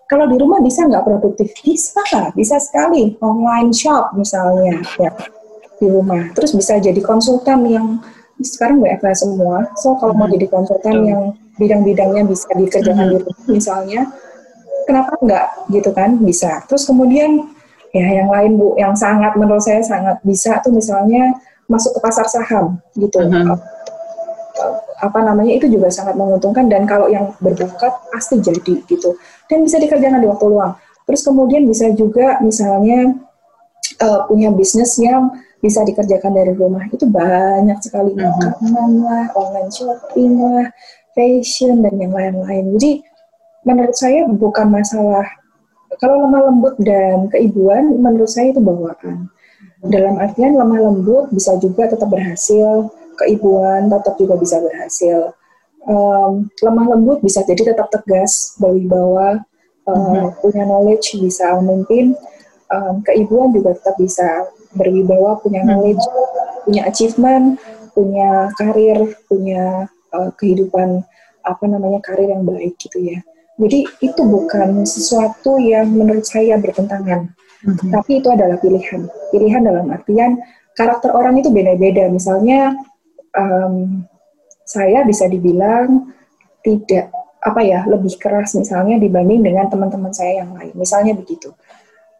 Kalau 0.05 0.29
di 0.29 0.37
rumah 0.37 0.61
bisa 0.61 0.85
nggak 0.85 1.03
produktif? 1.07 1.49
Bisa, 1.65 2.31
bisa 2.35 2.61
sekali. 2.61 3.17
Online 3.23 3.73
shop 3.73 4.13
misalnya, 4.13 4.79
ya 5.01 5.11
di 5.79 5.87
rumah. 5.91 6.31
Terus 6.35 6.55
bisa 6.55 6.79
jadi 6.79 6.99
konsultan 7.03 7.67
yang 7.67 7.87
sekarang 8.39 8.83
WFH 8.83 9.25
semua. 9.27 9.71
So 9.79 9.95
kalau 9.99 10.13
hmm. 10.15 10.19
mau 10.19 10.27
jadi 10.31 10.47
konsultan 10.47 10.95
hmm. 11.01 11.07
yang 11.07 11.21
bidang-bidangnya 11.55 12.23
bisa 12.27 12.47
dikerjakan 12.51 13.05
hmm. 13.07 13.13
di 13.15 13.17
rumah 13.23 13.45
misalnya, 13.47 14.01
kenapa 14.87 15.11
enggak 15.19 15.45
gitu 15.71 15.89
kan? 15.95 16.19
Bisa. 16.19 16.63
Terus 16.67 16.83
kemudian 16.87 17.54
ya 17.95 18.19
yang 18.19 18.27
lain 18.27 18.59
Bu, 18.59 18.75
yang 18.75 18.91
sangat 18.91 19.39
menurut 19.39 19.63
saya 19.63 19.79
sangat 19.79 20.19
bisa 20.27 20.59
tuh 20.59 20.75
misalnya 20.75 21.31
masuk 21.71 21.95
ke 21.95 21.99
pasar 22.03 22.27
saham 22.27 22.75
gitu. 22.99 23.23
Hmm 23.23 23.55
apa 25.03 25.19
namanya 25.19 25.51
itu 25.51 25.67
juga 25.67 25.91
sangat 25.91 26.15
menguntungkan 26.15 26.71
dan 26.71 26.87
kalau 26.87 27.11
yang 27.11 27.35
berbakat 27.43 27.91
pasti 28.11 28.39
jadi 28.39 28.79
gitu. 28.87 29.19
Dan 29.51 29.67
bisa 29.67 29.77
dikerjakan 29.77 30.23
di 30.23 30.29
waktu 30.29 30.45
luang. 30.47 30.73
Terus 31.05 31.21
kemudian 31.21 31.67
bisa 31.67 31.91
juga 31.93 32.39
misalnya 32.39 33.13
uh, 34.01 34.19
punya 34.25 34.49
bisnis 34.55 34.95
yang 34.97 35.29
bisa 35.59 35.83
dikerjakan 35.83 36.31
dari 36.31 36.53
rumah. 36.55 36.87
Itu 36.89 37.05
banyak 37.11 37.79
sekali. 37.83 38.15
Mhm. 38.15 38.23
makanan 38.23 38.91
lah 39.03 39.25
online 39.35 39.71
shopping 39.71 40.33
lah 40.39 40.67
fashion 41.13 41.83
dan 41.83 41.95
yang 41.99 42.13
lain-lain. 42.15 42.73
Jadi 42.79 42.91
menurut 43.67 43.95
saya 43.95 44.25
bukan 44.29 44.67
masalah 44.71 45.27
kalau 45.99 46.27
lemah 46.27 46.41
lembut 46.51 46.75
dan 46.81 47.27
keibuan 47.31 47.95
menurut 47.99 48.29
saya 48.29 48.51
itu 48.51 48.61
bawaan 48.61 49.29
dalam 49.85 50.17
artian 50.17 50.57
lemah 50.57 50.81
lembut 50.81 51.29
bisa 51.29 51.55
juga 51.61 51.89
tetap 51.91 52.09
berhasil 52.09 52.89
keibuan 53.17 53.87
tetap 53.87 54.15
juga 54.19 54.35
bisa 54.35 54.59
berhasil. 54.59 55.31
Um, 55.85 56.49
lemah 56.59 56.97
lembut 56.97 57.21
bisa 57.21 57.45
jadi 57.45 57.73
tetap 57.73 57.93
tegas, 57.93 58.57
berwibawa, 58.59 59.41
um, 59.87 59.95
mm-hmm. 59.95 60.29
punya 60.43 60.63
knowledge 60.67 61.15
bisa 61.17 61.55
memimpin. 61.61 62.17
Um, 62.73 63.05
keibuan 63.05 63.53
juga 63.53 63.77
tetap 63.77 63.95
bisa 64.01 64.49
berwibawa, 64.73 65.37
punya 65.39 65.61
mhm. 65.63 65.67
knowledge, 65.69 66.03
mm-hmm. 66.03 66.61
punya 66.65 66.81
achievement, 66.89 67.45
punya 67.93 68.29
karir, 68.57 68.99
punya 69.29 69.63
uh, 70.11 70.29
kehidupan 70.35 71.05
apa 71.45 71.63
namanya 71.69 72.01
karir 72.01 72.33
yang 72.33 72.43
baik 72.43 72.73
gitu 72.81 72.99
ya. 72.99 73.21
Jadi 73.55 73.87
itu 74.03 74.21
bukan 74.27 74.83
sesuatu 74.83 75.55
yang 75.61 75.87
menurut 75.87 76.27
saya 76.27 76.59
bertentangan, 76.59 77.31
mm-hmm. 77.63 77.89
tapi 77.95 78.19
itu 78.19 78.27
adalah 78.27 78.59
pilihan. 78.59 79.07
Pilihan 79.31 79.61
dalam 79.63 79.87
artian 79.95 80.35
karakter 80.75 81.15
orang 81.15 81.39
itu 81.39 81.47
beda-beda. 81.47 82.11
Misalnya 82.11 82.75
um, 83.31 84.03
saya 84.65 85.07
bisa 85.07 85.29
dibilang 85.29 86.11
tidak 86.65 87.13
apa 87.45 87.61
ya 87.61 87.85
lebih 87.85 88.17
keras 88.17 88.57
misalnya 88.57 88.97
dibanding 88.97 89.45
dengan 89.45 89.69
teman-teman 89.69 90.09
saya 90.09 90.41
yang 90.41 90.57
lain 90.57 90.73
misalnya 90.73 91.13
begitu 91.13 91.53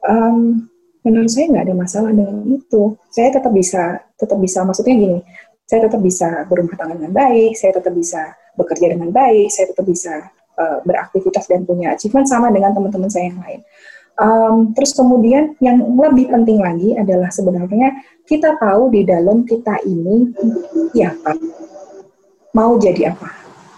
um, 0.06 0.70
menurut 1.02 1.34
saya 1.34 1.50
nggak 1.50 1.66
ada 1.66 1.76
masalah 1.76 2.14
dengan 2.14 2.46
itu 2.46 2.94
saya 3.10 3.34
tetap 3.34 3.50
bisa 3.50 4.06
tetap 4.22 4.38
bisa 4.38 4.62
maksudnya 4.62 4.94
gini 4.94 5.20
saya 5.66 5.90
tetap 5.90 5.98
bisa 6.06 6.46
berumah 6.46 6.78
tangga 6.78 7.02
dengan 7.02 7.14
baik 7.18 7.58
saya 7.58 7.74
tetap 7.74 7.94
bisa 7.98 8.38
bekerja 8.54 8.94
dengan 8.94 9.10
baik 9.10 9.50
saya 9.50 9.66
tetap 9.74 9.86
bisa 9.90 10.30
uh, 10.58 10.80
beraktivitas 10.84 11.48
dan 11.48 11.64
punya 11.64 11.94
achievement 11.94 12.28
sama 12.28 12.52
dengan 12.52 12.72
teman-teman 12.76 13.12
saya 13.12 13.32
yang 13.32 13.40
lain 13.40 13.62
Um, 14.16 14.72
terus 14.72 14.96
kemudian 14.96 15.60
yang 15.60 15.76
lebih 15.92 16.32
penting 16.32 16.64
lagi 16.64 16.96
adalah 16.96 17.28
sebenarnya 17.28 18.00
kita 18.24 18.56
tahu 18.56 18.88
di 18.88 19.04
dalam 19.04 19.44
kita 19.44 19.76
ini 19.84 20.32
ya 20.96 21.12
apa, 21.12 21.36
mau 22.56 22.80
jadi 22.80 23.12
apa. 23.12 23.28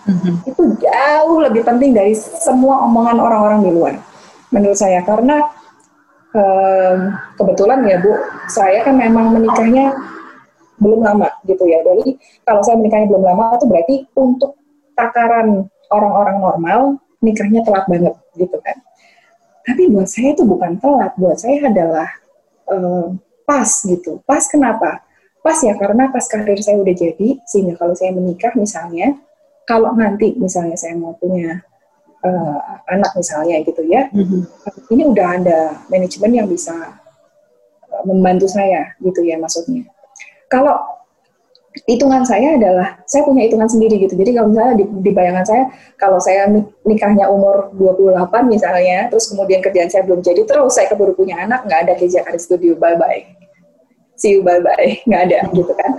Mm-hmm. 0.06 0.36
Itu 0.46 0.64
jauh 0.78 1.42
lebih 1.42 1.66
penting 1.66 1.98
dari 1.98 2.14
semua 2.14 2.86
omongan 2.86 3.18
orang-orang 3.18 3.60
di 3.66 3.72
luar, 3.74 3.94
menurut 4.54 4.78
saya. 4.78 5.02
Karena 5.02 5.42
um, 6.38 6.98
kebetulan 7.34 7.82
ya 7.90 7.98
Bu, 7.98 8.14
saya 8.46 8.86
kan 8.86 8.94
memang 8.94 9.34
menikahnya 9.34 9.98
belum 10.78 11.02
lama 11.02 11.34
gitu 11.50 11.66
ya. 11.66 11.82
Jadi 11.82 12.14
kalau 12.46 12.62
saya 12.62 12.78
menikahnya 12.78 13.10
belum 13.10 13.26
lama 13.26 13.58
itu 13.58 13.66
berarti 13.66 13.96
untuk 14.14 14.54
takaran 14.94 15.66
orang-orang 15.92 16.38
normal 16.40 16.80
nikahnya 17.24 17.66
telat 17.66 17.86
banget 17.90 18.16
gitu 18.38 18.58
kan. 18.62 18.78
Tapi 19.68 19.92
buat 19.92 20.08
saya 20.08 20.32
itu 20.32 20.48
bukan 20.48 20.80
telat, 20.80 21.12
buat 21.20 21.36
saya 21.36 21.68
adalah 21.68 22.08
uh, 22.72 23.12
pas 23.44 23.68
gitu. 23.84 24.24
Pas 24.24 24.44
kenapa? 24.48 25.04
Pas 25.44 25.60
ya 25.60 25.76
karena 25.76 26.08
pas 26.08 26.24
karir 26.24 26.60
saya 26.64 26.80
udah 26.80 26.96
jadi, 26.96 27.40
sehingga 27.44 27.76
kalau 27.76 27.92
saya 27.96 28.16
menikah 28.16 28.56
misalnya, 28.56 29.20
kalau 29.68 29.92
nanti 29.96 30.36
misalnya 30.40 30.80
saya 30.80 30.96
mau 30.96 31.16
punya 31.20 31.60
uh, 32.24 32.80
anak 32.88 33.12
misalnya 33.16 33.60
gitu 33.64 33.84
ya, 33.84 34.08
mm-hmm. 34.08 34.42
ini 34.92 35.04
udah 35.04 35.28
ada 35.36 35.60
manajemen 35.92 36.32
yang 36.32 36.48
bisa 36.48 36.76
uh, 37.92 38.04
membantu 38.08 38.48
saya 38.48 38.96
gitu 39.04 39.20
ya 39.24 39.36
maksudnya. 39.36 39.84
Kalau 40.48 40.97
hitungan 41.86 42.26
saya 42.26 42.58
adalah 42.58 42.98
saya 43.06 43.22
punya 43.28 43.46
hitungan 43.46 43.70
sendiri 43.70 44.02
gitu. 44.02 44.18
Jadi 44.18 44.34
kalau 44.34 44.50
misalnya 44.50 44.74
di, 44.82 44.86
di 44.90 45.12
bayangan 45.14 45.46
saya 45.46 45.64
kalau 46.02 46.18
saya 46.18 46.50
nikahnya 46.88 47.30
umur 47.30 47.70
28 47.78 48.50
misalnya, 48.50 49.12
terus 49.14 49.30
kemudian 49.30 49.62
kerjaan 49.62 49.92
saya 49.92 50.02
belum 50.08 50.26
jadi, 50.26 50.42
terus 50.48 50.74
saya 50.74 50.90
keburu 50.90 51.14
punya 51.14 51.38
anak, 51.38 51.68
nggak 51.70 51.80
ada 51.86 51.94
Jakarta 52.02 52.40
Studio, 52.42 52.74
bye 52.80 52.98
bye. 52.98 53.22
See 54.18 54.34
you 54.34 54.42
bye 54.42 54.64
bye, 54.64 54.98
nggak 55.08 55.22
ada 55.30 55.40
gitu 55.54 55.74
kan. 55.78 55.92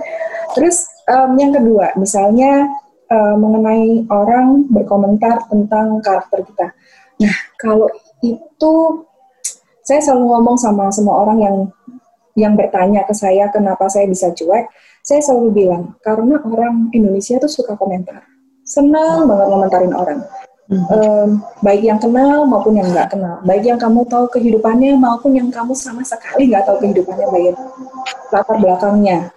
Terus 0.57 0.83
um, 1.07 1.37
yang 1.39 1.55
kedua, 1.55 1.95
misalnya 1.95 2.67
uh, 3.07 3.35
mengenai 3.39 4.09
orang 4.11 4.67
berkomentar 4.67 5.47
tentang 5.47 6.03
karakter 6.03 6.43
kita. 6.43 6.67
Nah, 7.19 7.35
kalau 7.59 7.87
itu 8.19 8.73
saya 9.83 9.99
selalu 10.05 10.25
ngomong 10.29 10.57
sama 10.59 10.91
semua 10.93 11.25
orang 11.25 11.39
yang 11.41 11.55
yang 12.37 12.53
bertanya 12.55 13.03
ke 13.03 13.11
saya 13.11 13.51
kenapa 13.51 13.89
saya 13.91 14.07
bisa 14.07 14.31
cuek, 14.31 14.69
saya 15.09 15.25
selalu 15.25 15.65
bilang 15.65 15.97
karena 16.05 16.37
orang 16.45 16.93
Indonesia 16.93 17.41
tuh 17.41 17.49
suka 17.49 17.73
komentar, 17.73 18.21
senang 18.61 19.25
banget 19.25 19.47
komentarin 19.49 19.93
orang. 19.97 20.21
Mm-hmm. 20.69 20.85
Um, 20.93 21.29
baik 21.65 21.81
yang 21.81 21.97
kenal 21.97 22.45
maupun 22.45 22.77
yang 22.77 22.85
nggak 22.93 23.17
kenal, 23.17 23.41
baik 23.41 23.65
yang 23.65 23.81
kamu 23.81 24.05
tahu 24.05 24.29
kehidupannya 24.29 24.93
maupun 25.01 25.33
yang 25.33 25.49
kamu 25.49 25.73
sama 25.73 26.05
sekali 26.05 26.53
nggak 26.53 26.61
tahu 26.69 26.77
kehidupannya, 26.77 27.25
baik 27.25 27.57
latar 28.29 28.57
belakangnya, 28.61 29.33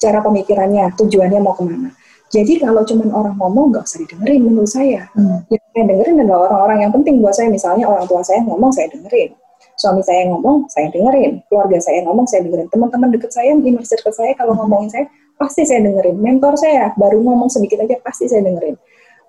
cara 0.00 0.24
pemikirannya, 0.24 0.96
tujuannya 0.96 1.44
mau 1.44 1.52
ke 1.52 1.60
mana. 1.60 1.92
Jadi 2.32 2.56
kalau 2.56 2.80
cuma 2.88 3.04
orang 3.12 3.36
ngomong 3.36 3.76
nggak 3.76 3.84
usah 3.84 4.00
didengerin 4.00 4.48
menurut 4.48 4.72
saya. 4.72 5.12
Hmm. 5.12 5.44
Yang 5.52 5.62
saya 5.76 5.84
dengerin 5.92 6.16
adalah 6.24 6.48
orang-orang 6.48 6.78
yang 6.88 6.92
penting 6.96 7.20
buat 7.20 7.36
saya. 7.36 7.52
Misalnya 7.52 7.84
orang 7.86 8.08
tua 8.08 8.24
saya 8.24 8.40
ngomong 8.48 8.72
saya 8.72 8.88
dengerin 8.90 9.36
suami 9.76 10.00
saya 10.02 10.28
ngomong, 10.32 10.66
saya 10.72 10.88
dengerin. 10.90 11.44
Keluarga 11.46 11.78
saya 11.80 12.02
ngomong, 12.08 12.26
saya 12.26 12.44
dengerin. 12.44 12.68
Teman-teman 12.72 13.08
deket 13.12 13.30
saya, 13.32 13.52
inner 13.52 13.84
circle 13.84 14.12
saya, 14.12 14.32
kalau 14.34 14.56
ngomongin 14.56 14.88
saya, 14.88 15.04
pasti 15.36 15.68
saya 15.68 15.84
dengerin. 15.84 16.16
Mentor 16.16 16.56
saya, 16.56 16.96
baru 16.96 17.20
ngomong 17.20 17.52
sedikit 17.52 17.84
aja, 17.84 18.00
pasti 18.00 18.26
saya 18.26 18.40
dengerin. 18.42 18.76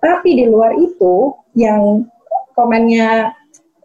Tapi 0.00 0.30
di 0.34 0.44
luar 0.48 0.72
itu, 0.80 1.36
yang 1.54 2.08
komennya 2.56 3.30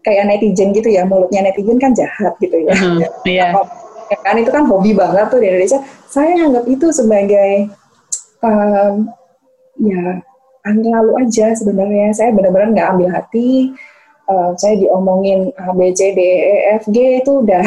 kayak 0.04 0.28
netizen 0.28 0.76
gitu 0.76 0.92
ya, 0.92 1.08
mulutnya 1.08 1.44
netizen 1.46 1.80
kan 1.80 1.96
jahat 1.96 2.36
gitu 2.40 2.60
ya. 2.60 2.76
Uh-huh, 2.76 3.04
yeah. 3.28 3.56
Ya 4.12 4.20
kan 4.20 4.36
itu 4.38 4.52
kan 4.52 4.68
hobi 4.68 4.92
banget 4.94 5.32
tuh 5.32 5.40
di 5.40 5.48
Indonesia. 5.48 5.80
Saya 6.12 6.38
anggap 6.46 6.68
itu 6.70 6.92
sebagai 6.92 7.72
um, 8.46 9.10
ya 9.80 10.22
angin 10.68 10.92
lalu 10.92 11.12
aja 11.24 11.56
sebenarnya. 11.56 12.14
Saya 12.14 12.30
benar-benar 12.36 12.76
nggak 12.76 12.90
ambil 12.94 13.10
hati 13.10 13.74
uh, 14.34 14.52
saya 14.58 14.82
diomongin 14.82 15.54
A, 15.62 15.70
B, 15.78 15.94
C, 15.94 16.18
D, 16.18 16.20
E, 16.20 16.56
F, 16.82 16.90
G 16.90 17.22
itu 17.22 17.46
udah 17.46 17.62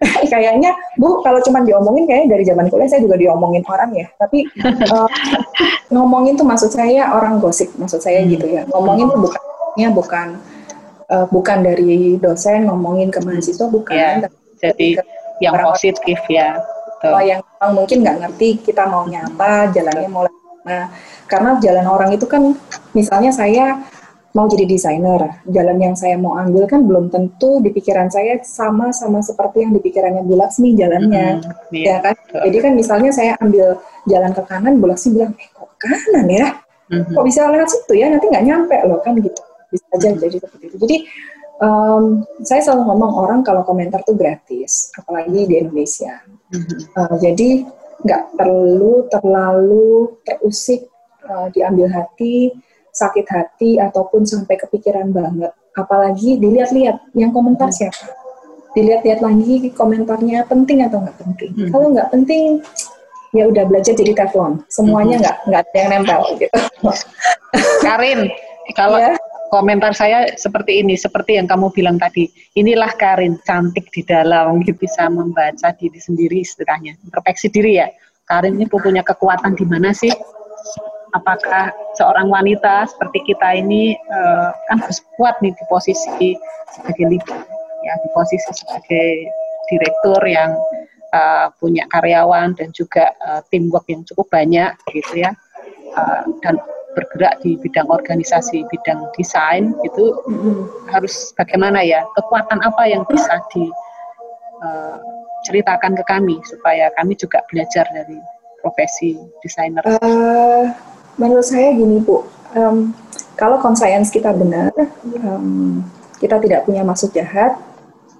kayaknya 0.32 0.72
Bu 0.96 1.20
kalau 1.20 1.44
cuma 1.44 1.60
diomongin 1.60 2.08
kayaknya 2.08 2.40
dari 2.40 2.44
zaman 2.48 2.72
kuliah 2.72 2.88
saya 2.88 3.04
juga 3.04 3.20
diomongin 3.20 3.60
orang 3.68 3.92
ya. 3.92 4.06
Tapi 4.16 4.48
uh, 4.64 5.08
ngomongin 5.94 6.40
tuh 6.40 6.48
maksud 6.48 6.72
saya 6.72 7.12
orang 7.12 7.36
gosip 7.36 7.68
maksud 7.76 8.00
saya 8.00 8.24
gitu 8.24 8.48
ya. 8.48 8.64
Ngomongin 8.72 9.12
tuh 9.12 9.28
bukannya 9.28 9.88
bukan 9.92 10.28
uh, 11.12 11.26
bukan 11.28 11.58
dari 11.60 12.16
dosen 12.16 12.64
ngomongin 12.64 13.12
ke 13.12 13.20
mahasiswa 13.20 13.68
bukan. 13.68 14.24
Ya, 14.24 14.32
jadi 14.60 15.04
yang 15.40 15.56
orang 15.56 15.72
positif 15.72 16.20
ya 16.28 16.60
kalau 17.00 17.20
yang 17.24 17.40
mungkin 17.72 18.04
nggak 18.04 18.16
ngerti 18.20 18.60
kita 18.60 18.84
mau 18.84 19.08
nyapa 19.08 19.72
jalannya 19.72 20.08
mau 20.12 20.28
nah 20.60 20.92
karena 21.24 21.56
jalan 21.56 21.86
orang 21.88 22.12
itu 22.12 22.28
kan 22.28 22.52
misalnya 22.92 23.32
saya 23.32 23.80
mau 24.30 24.46
jadi 24.46 24.62
desainer, 24.62 25.42
jalan 25.50 25.78
yang 25.82 25.94
saya 25.98 26.14
mau 26.14 26.38
ambil 26.38 26.70
kan 26.70 26.86
belum 26.86 27.10
tentu 27.10 27.58
di 27.58 27.74
pikiran 27.74 28.06
saya 28.06 28.38
sama 28.46 28.94
sama 28.94 29.18
seperti 29.26 29.66
yang 29.66 29.74
di 29.74 29.82
pikirannya 29.82 30.22
Bu 30.22 30.38
Laksmi 30.38 30.78
jalannya, 30.78 31.42
mm, 31.42 31.74
yeah. 31.74 31.98
ya 31.98 32.10
kan? 32.10 32.14
Jadi 32.46 32.56
kan 32.62 32.72
misalnya 32.78 33.10
saya 33.10 33.34
ambil 33.42 33.82
jalan 34.06 34.30
ke 34.30 34.42
kanan, 34.46 34.78
Bu 34.78 34.86
Laksmi 34.86 35.18
bilang, 35.18 35.34
eh 35.34 35.50
kok 35.50 35.70
kanan 35.82 36.26
ya? 36.30 36.46
Mm-hmm. 36.94 37.14
Kok 37.14 37.24
bisa 37.26 37.40
lewat 37.50 37.68
situ 37.74 37.92
ya? 37.98 38.06
Nanti 38.06 38.26
nggak 38.30 38.46
nyampe 38.46 38.76
loh 38.86 38.98
kan 39.02 39.18
gitu. 39.18 39.42
Bisa 39.70 39.84
aja 39.90 39.98
mm-hmm. 39.98 40.22
jadi 40.22 40.36
seperti 40.38 40.64
itu. 40.70 40.76
Jadi 40.78 40.96
um, 41.58 42.02
saya 42.46 42.60
selalu 42.62 42.82
ngomong 42.86 43.12
orang 43.18 43.40
kalau 43.42 43.66
komentar 43.66 43.98
tuh 44.06 44.14
gratis, 44.14 44.94
apalagi 44.94 45.50
di 45.50 45.54
Indonesia. 45.58 46.22
Mm-hmm. 46.54 46.78
Uh, 46.94 47.14
jadi 47.18 47.50
nggak 48.06 48.22
perlu 48.38 49.10
terlalu 49.10 50.14
terusik 50.22 50.86
uh, 51.26 51.50
diambil 51.50 51.90
hati 51.90 52.54
sakit 52.90 53.26
hati 53.30 53.78
ataupun 53.78 54.26
sampai 54.26 54.58
kepikiran 54.58 55.14
banget. 55.14 55.52
Apalagi 55.78 56.36
dilihat-lihat 56.38 57.14
yang 57.14 57.30
komentar 57.30 57.70
hmm. 57.70 57.76
siapa. 57.76 58.06
Dilihat-lihat 58.74 59.20
lagi 59.22 59.70
komentarnya 59.74 60.46
penting 60.46 60.86
atau 60.86 61.02
nggak 61.02 61.18
penting. 61.18 61.50
Hmm. 61.54 61.70
Kalau 61.74 61.86
nggak 61.90 62.08
penting, 62.14 62.62
ya 63.34 63.46
udah 63.46 63.64
belajar 63.66 63.94
jadi 63.94 64.12
teflon. 64.14 64.62
Semuanya 64.70 65.18
hmm. 65.18 65.22
nggak 65.22 65.36
hmm. 65.36 65.46
nggak 65.50 65.62
ada 65.62 65.78
yang 65.78 65.90
nempel 65.90 66.20
gitu. 66.42 66.58
Karin, 67.82 68.20
kalau 68.78 68.98
ya? 69.00 69.14
komentar 69.50 69.90
saya 69.94 70.30
seperti 70.38 70.82
ini, 70.82 70.94
seperti 70.94 71.38
yang 71.38 71.50
kamu 71.50 71.74
bilang 71.74 71.98
tadi. 71.98 72.30
Inilah 72.54 72.94
Karin, 72.94 73.38
cantik 73.42 73.90
di 73.90 74.06
dalam, 74.06 74.62
bisa 74.62 75.10
membaca 75.10 75.74
diri 75.74 75.98
sendiri 75.98 76.42
istilahnya. 76.42 76.94
Introspeksi 77.02 77.50
diri 77.50 77.82
ya. 77.82 77.90
Karin 78.30 78.62
ini 78.62 78.70
punya 78.70 79.02
kekuatan 79.02 79.58
di 79.58 79.66
mana 79.66 79.90
sih? 79.90 80.14
Apakah 81.12 81.72
seorang 81.98 82.30
wanita 82.30 82.86
seperti 82.90 83.34
kita 83.34 83.54
ini 83.58 83.96
uh, 84.10 84.52
kan 84.70 84.78
harus 84.80 85.02
kuat 85.18 85.34
nih 85.42 85.52
di 85.54 85.64
posisi 85.68 86.36
sebagai 86.74 87.06
leader 87.10 87.40
ya 87.84 87.94
di 88.04 88.08
posisi 88.12 88.52
sebagai 88.52 89.26
direktur 89.70 90.26
yang 90.26 90.58
uh, 91.14 91.50
punya 91.58 91.86
karyawan 91.90 92.54
dan 92.58 92.72
juga 92.74 93.14
uh, 93.24 93.40
teamwork 93.48 93.88
yang 93.88 94.04
cukup 94.06 94.28
banyak 94.30 94.74
gitu 94.94 95.16
ya 95.24 95.32
uh, 95.96 96.24
dan 96.42 96.58
bergerak 96.94 97.38
di 97.46 97.56
bidang 97.62 97.86
organisasi 97.86 98.66
bidang 98.66 99.06
desain 99.14 99.70
itu 99.86 100.10
mm-hmm. 100.26 100.90
harus 100.90 101.30
bagaimana 101.38 101.86
ya 101.86 102.02
kekuatan 102.18 102.58
apa 102.66 102.82
yang 102.90 103.06
bisa 103.06 103.38
diceritakan 103.54 105.94
uh, 105.94 106.02
ke 106.02 106.04
kami 106.10 106.42
supaya 106.42 106.90
kami 106.98 107.14
juga 107.14 107.46
belajar 107.46 107.86
dari 107.94 108.18
profesi 108.60 109.16
desainer. 109.40 109.80
Uh, 109.86 110.68
Menurut 111.16 111.46
saya 111.46 111.72
gini 111.74 111.98
Bu, 112.02 112.22
um, 112.54 112.92
kalau 113.34 113.56
conscience 113.58 114.12
kita 114.12 114.30
benar, 114.36 114.70
um, 115.24 115.80
kita 116.20 116.36
tidak 116.38 116.68
punya 116.68 116.84
maksud 116.84 117.10
jahat, 117.16 117.56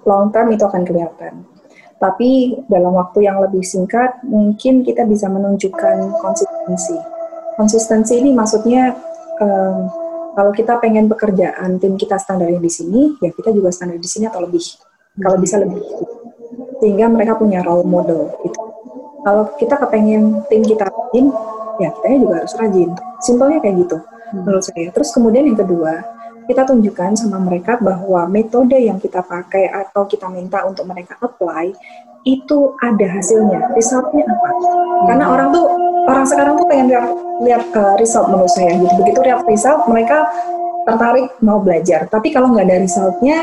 long 0.03 0.33
term 0.33 0.49
itu 0.51 0.65
akan 0.65 0.83
kelihatan. 0.83 1.45
Tapi 2.01 2.57
dalam 2.65 2.97
waktu 2.97 3.29
yang 3.29 3.37
lebih 3.37 3.61
singkat, 3.61 4.17
mungkin 4.25 4.81
kita 4.81 5.05
bisa 5.05 5.29
menunjukkan 5.29 6.17
konsistensi. 6.17 6.97
Konsistensi 7.53 8.17
ini 8.17 8.33
maksudnya 8.33 8.97
um, 9.37 9.85
kalau 10.33 10.49
kita 10.49 10.81
pengen 10.81 11.05
pekerjaan 11.05 11.77
tim 11.77 11.93
kita 12.01 12.17
standarnya 12.17 12.57
di 12.57 12.71
sini, 12.73 13.01
ya 13.21 13.29
kita 13.29 13.53
juga 13.53 13.69
standar 13.69 14.01
di 14.01 14.09
sini 14.09 14.25
atau 14.25 14.41
lebih. 14.41 14.63
Kalau 15.21 15.37
bisa 15.37 15.59
lebih, 15.59 15.83
sehingga 16.79 17.11
mereka 17.11 17.37
punya 17.37 17.61
role 17.61 17.85
model. 17.85 18.31
Itu. 18.41 18.61
Kalau 19.21 19.43
kita 19.59 19.75
kepengen 19.77 20.41
tim 20.49 20.65
kita 20.65 20.89
tim, 21.13 21.29
ya 21.81 21.89
kita 21.91 22.17
juga 22.21 22.35
harus 22.45 22.53
rajin. 22.53 22.89
Simpelnya 23.21 23.59
kayak 23.59 23.75
gitu 23.87 23.97
hmm. 23.97 24.41
menurut 24.45 24.63
saya. 24.63 24.87
Terus 24.93 25.09
kemudian 25.11 25.43
yang 25.49 25.59
kedua, 25.59 25.93
kita 26.45 26.61
tunjukkan 26.67 27.11
sama 27.17 27.37
mereka 27.41 27.77
bahwa 27.79 28.25
metode 28.29 28.77
yang 28.77 28.97
kita 28.97 29.21
pakai 29.21 29.69
atau 29.69 30.05
kita 30.09 30.27
minta 30.29 30.65
untuk 30.65 30.83
mereka 30.89 31.17
apply 31.21 31.73
itu 32.21 32.77
ada 32.77 33.07
hasilnya, 33.17 33.73
resultnya 33.73 34.21
apa? 34.29 34.49
Karena 35.09 35.25
orang 35.25 35.47
tuh 35.49 35.65
orang 36.05 36.25
sekarang 36.29 36.53
tuh 36.53 36.67
pengen 36.69 36.93
lihat, 36.93 37.05
lihat 37.41 37.63
uh, 37.73 37.95
result 37.97 38.29
menurut 38.29 38.51
saya 38.53 38.77
gitu. 38.77 38.93
Begitu 39.01 39.19
lihat 39.25 39.41
result, 39.49 39.89
mereka 39.89 40.29
tertarik 40.85 41.33
mau 41.41 41.57
belajar. 41.57 42.05
Tapi 42.05 42.29
kalau 42.29 42.53
nggak 42.53 42.65
ada 42.69 42.77
resultnya, 42.77 43.37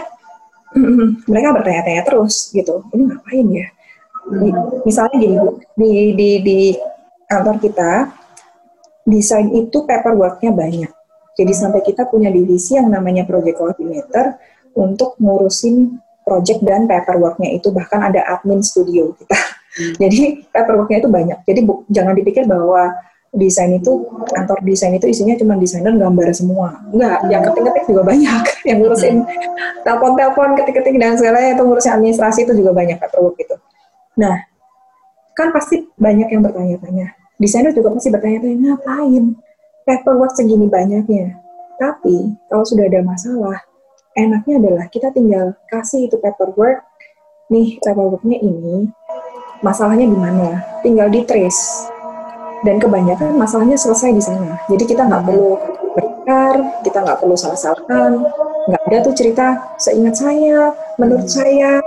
mereka 1.31 1.49
bertanya-tanya 1.59 2.03
terus 2.07 2.55
gitu. 2.55 2.87
Ini 2.95 3.03
ngapain 3.11 3.47
ya? 3.51 3.67
Hmm. 4.29 4.53
Misalnya 4.85 5.17
gini 5.17 5.37
di 5.75 5.91
di 6.15 6.31
di 6.45 6.59
kantor 7.27 7.57
kita 7.59 7.93
desain 9.09 9.49
itu 9.57 9.89
paperworknya 9.89 10.53
banyak. 10.53 10.93
Jadi 11.39 11.53
sampai 11.57 11.81
kita 11.81 12.05
punya 12.11 12.29
divisi 12.29 12.77
yang 12.77 12.93
namanya 12.93 13.25
project 13.25 13.57
coordinator 13.57 14.37
untuk 14.77 15.17
ngurusin 15.17 15.97
project 16.27 16.61
dan 16.61 16.85
paperworknya 16.85 17.57
itu 17.57 17.73
bahkan 17.73 18.05
ada 18.05 18.21
admin 18.29 18.61
studio 18.61 19.17
kita. 19.17 19.39
Hmm. 19.81 19.95
Jadi 20.03 20.45
paperworknya 20.53 20.99
itu 21.01 21.09
banyak. 21.09 21.39
Jadi 21.49 21.61
bu, 21.65 21.89
jangan 21.89 22.13
dipikir 22.13 22.45
bahwa 22.45 22.93
desain 23.29 23.77
itu 23.77 24.09
kantor 24.33 24.65
desain 24.65 24.93
itu 24.97 25.05
isinya 25.09 25.37
cuma 25.39 25.57
desainer 25.57 25.95
gambar 25.95 26.29
semua. 26.37 26.85
Enggak, 26.93 27.19
yang 27.33 27.43
ketik-ketik 27.49 27.85
juga 27.89 28.03
banyak. 28.05 28.43
yang 28.69 28.77
ngurusin 28.85 29.15
hmm. 29.25 29.83
telepon-telepon, 29.89 30.49
ketik-ketik 30.61 30.97
dan 31.01 31.17
segala 31.17 31.41
itu 31.41 31.63
ngurusin 31.65 31.93
administrasi 31.97 32.45
itu 32.45 32.53
juga 32.61 32.77
banyak 32.77 33.01
paperwork 33.01 33.39
itu. 33.41 33.57
Nah, 34.19 34.43
kan 35.39 35.55
pasti 35.55 35.87
banyak 35.95 36.29
yang 36.35 36.43
bertanya-tanya 36.43 37.18
desainer 37.39 37.73
juga 37.73 37.95
pasti 37.95 38.11
bertanya-tanya 38.11 38.75
ngapain 38.75 39.39
paperwork 39.89 40.37
segini 40.37 40.69
banyaknya. 40.69 41.41
Tapi 41.79 42.35
kalau 42.51 42.67
sudah 42.67 42.91
ada 42.91 43.01
masalah, 43.01 43.63
enaknya 44.19 44.59
adalah 44.59 44.85
kita 44.91 45.15
tinggal 45.15 45.55
kasih 45.71 46.11
itu 46.11 46.19
paperwork, 46.19 46.83
nih 47.49 47.79
paperworknya 47.81 48.39
ini, 48.43 48.91
masalahnya 49.63 50.05
di 50.05 50.19
mana, 50.19 50.61
tinggal 50.83 51.09
di 51.09 51.23
trace. 51.25 51.89
Dan 52.67 52.83
kebanyakan 52.83 53.39
masalahnya 53.39 53.79
selesai 53.79 54.11
di 54.11 54.19
sana. 54.19 54.59
Jadi 54.67 54.83
kita 54.91 55.07
nggak 55.07 55.23
perlu 55.31 55.55
berkar, 55.95 56.83
kita 56.83 57.07
nggak 57.07 57.19
perlu 57.23 57.39
salah-salahkan, 57.39 58.19
nggak 58.67 58.83
ada 58.91 58.99
tuh 59.07 59.15
cerita 59.15 59.47
seingat 59.79 60.19
saya, 60.19 60.75
menurut 60.99 61.31
saya, 61.31 61.79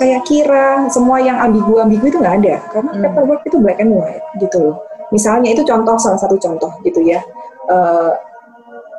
saya 0.00 0.16
kira 0.24 0.88
semua 0.88 1.20
yang 1.20 1.36
ambigu-ambigu 1.36 2.08
itu 2.08 2.16
nggak 2.16 2.36
ada 2.40 2.56
karena 2.72 2.90
hmm. 2.96 3.02
paperwork 3.04 3.42
itu 3.44 3.56
black 3.60 3.78
and 3.84 3.92
white 3.92 4.24
gitu 4.40 4.56
loh. 4.56 4.76
Misalnya 5.12 5.52
itu 5.52 5.60
contoh 5.60 6.00
salah 6.00 6.16
satu 6.16 6.40
contoh 6.40 6.72
gitu 6.88 7.04
ya. 7.04 7.20
Uh, 7.68 8.16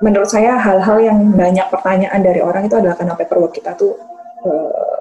menurut 0.05 0.29
saya 0.29 0.61
hal-hal 0.61 1.01
yang 1.01 1.17
banyak 1.33 1.65
pertanyaan 1.73 2.21
dari 2.21 2.45
orang 2.45 2.69
itu 2.69 2.77
adalah 2.77 2.93
karena 2.93 3.17
paperwork 3.17 3.49
kita 3.57 3.73
tuh 3.73 3.97
uh, 4.45 4.97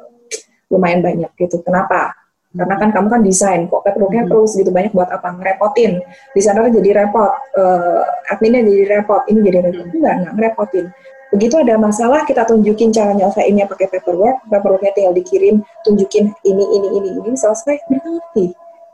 lumayan 0.72 1.04
banyak 1.04 1.28
gitu. 1.36 1.60
Kenapa? 1.60 2.16
Karena 2.50 2.74
kan 2.80 2.90
kamu 2.96 3.06
kan 3.12 3.20
desain, 3.20 3.60
kok 3.68 3.84
paperworknya 3.84 4.24
hmm. 4.24 4.30
terus 4.32 4.56
gitu 4.56 4.72
banyak 4.72 4.96
buat 4.96 5.12
apa? 5.12 5.36
Ngerepotin. 5.36 6.00
Desainer 6.32 6.72
jadi 6.72 7.04
repot, 7.04 7.28
uh, 7.60 8.02
adminnya 8.32 8.64
jadi 8.64 8.98
repot, 8.98 9.20
ini 9.28 9.44
jadi 9.44 9.68
repot. 9.68 9.84
Hmm. 9.84 9.94
Enggak, 10.00 10.14
enggak 10.16 10.32
ngerepotin 10.32 10.86
Begitu 11.30 11.54
ada 11.62 11.78
masalah, 11.78 12.26
kita 12.26 12.42
tunjukin 12.42 12.90
cara 12.90 13.14
nyelesainnya 13.14 13.70
pakai 13.70 13.86
paperwork, 13.86 14.50
paperworknya 14.50 14.90
tinggal 14.98 15.14
dikirim, 15.14 15.62
tunjukin 15.86 16.34
ini, 16.42 16.64
ini, 16.74 16.88
ini, 16.98 17.08
ini, 17.22 17.38
selesai, 17.38 17.86
mereka 17.86 18.08
ngerti. 18.10 18.46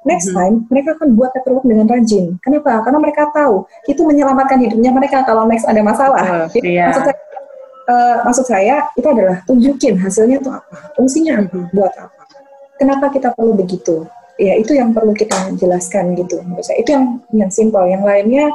Next 0.06 0.30
mm-hmm. 0.30 0.38
time, 0.38 0.54
mereka 0.70 0.88
akan 1.00 1.08
buat 1.16 1.32
paperwork 1.32 1.64
dengan 1.64 1.88
rajin. 1.88 2.36
Kenapa? 2.44 2.84
Karena 2.84 2.98
mereka 3.00 3.32
tahu, 3.32 3.64
itu 3.88 4.04
menyelamatkan 4.04 4.60
hidupnya 4.62 4.92
mereka 4.92 5.24
kalau 5.24 5.48
next 5.48 5.64
ada 5.64 5.80
masalah. 5.80 6.24
Oh, 6.24 6.46
Jadi, 6.52 6.76
iya. 6.76 6.92
maksud, 6.92 7.02
saya, 7.08 7.18
uh, 7.88 8.16
maksud 8.22 8.44
saya, 8.46 8.76
itu 8.94 9.08
adalah 9.08 9.36
tunjukin 9.48 9.94
hasilnya 9.96 10.36
itu 10.38 10.50
apa, 10.52 10.92
fungsinya 10.94 11.42
mm-hmm. 11.42 11.72
buat 11.72 11.94
apa. 11.96 12.22
Kenapa 12.76 13.08
kita 13.08 13.32
perlu 13.32 13.56
begitu? 13.56 14.04
Ya, 14.36 14.52
itu 14.60 14.76
yang 14.76 14.92
perlu 14.92 15.16
kita 15.16 15.56
jelaskan 15.56 16.12
gitu. 16.12 16.44
Menurut 16.44 16.60
saya, 16.60 16.84
itu 16.84 16.92
yang, 16.92 17.24
yang 17.32 17.48
simple. 17.48 17.88
Yang 17.88 18.04
lainnya, 18.04 18.52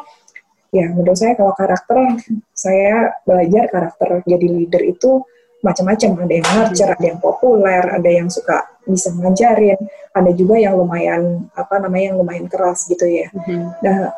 ya 0.72 0.88
menurut 0.96 1.20
saya 1.20 1.36
kalau 1.36 1.52
karakter 1.52 2.16
saya 2.56 3.12
belajar 3.28 3.68
karakter 3.68 4.24
jadi 4.24 4.48
leader 4.48 4.84
itu 4.88 5.22
macam-macam. 5.62 6.26
Ada 6.26 6.34
yang 6.34 6.48
nurture 6.58 6.92
ada 6.92 7.06
yang 7.06 7.20
populer 7.22 7.84
ada 7.86 8.10
yang 8.10 8.28
suka 8.32 8.66
bisa 8.82 9.14
ngajarin 9.14 9.78
ada 10.12 10.32
juga 10.34 10.58
yang 10.58 10.74
lumayan 10.74 11.48
apa 11.54 11.78
namanya 11.78 12.12
yang 12.12 12.18
lumayan 12.18 12.46
keras 12.50 12.90
gitu 12.90 13.06
ya. 13.06 13.30
Mm-hmm. 13.30 13.64
nah 13.86 14.10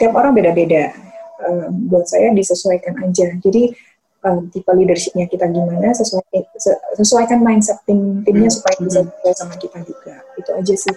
tiap 0.00 0.12
orang 0.16 0.32
beda-beda. 0.32 0.92
Um, 1.36 1.92
buat 1.92 2.08
saya 2.08 2.32
disesuaikan 2.32 2.96
aja. 3.04 3.28
Jadi 3.36 3.68
um, 4.24 4.48
tipe 4.48 4.72
leadershipnya 4.72 5.28
kita 5.28 5.44
gimana 5.52 5.92
sesuai 5.92 6.48
sesuaikan 6.96 7.44
mindset 7.44 7.76
tim 7.84 8.24
timnya 8.24 8.48
mm-hmm. 8.48 8.56
supaya 8.56 8.76
bisa 8.80 9.00
sesuai 9.04 9.34
sama 9.36 9.54
kita 9.60 9.78
juga. 9.84 10.16
Itu 10.40 10.50
aja 10.56 10.74
sih. 10.80 10.94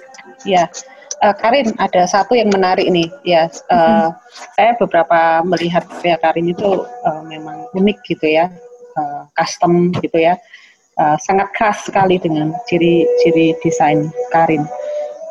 Ya 0.47 0.71
uh, 1.23 1.35
Karin 1.35 1.71
ada 1.77 2.05
satu 2.07 2.35
yang 2.35 2.49
menarik 2.51 2.87
nih 2.89 3.09
ya 3.23 3.47
uh, 3.71 4.09
hmm. 4.09 4.09
saya 4.55 4.71
beberapa 4.79 5.43
melihat 5.45 5.85
ya 6.03 6.15
Karin 6.19 6.51
itu 6.51 6.83
uh, 6.85 7.21
memang 7.27 7.67
unik 7.75 7.97
gitu 8.07 8.27
ya 8.27 8.51
uh, 8.99 9.27
custom 9.35 9.93
gitu 9.99 10.17
ya 10.17 10.39
uh, 10.99 11.15
sangat 11.21 11.51
khas 11.55 11.85
sekali 11.87 12.17
dengan 12.19 12.55
ciri-ciri 12.67 13.55
desain 13.63 14.09
Karin 14.31 14.63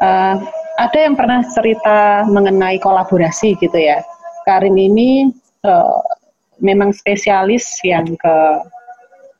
uh, 0.02 0.36
ada 0.78 0.98
yang 0.98 1.18
pernah 1.18 1.42
cerita 1.50 2.22
mengenai 2.30 2.78
kolaborasi 2.78 3.58
gitu 3.58 3.76
ya 3.76 4.00
Karin 4.48 4.78
ini 4.78 5.28
uh, 5.66 6.00
memang 6.58 6.90
spesialis 6.90 7.78
yang 7.86 8.16
ke 8.18 8.36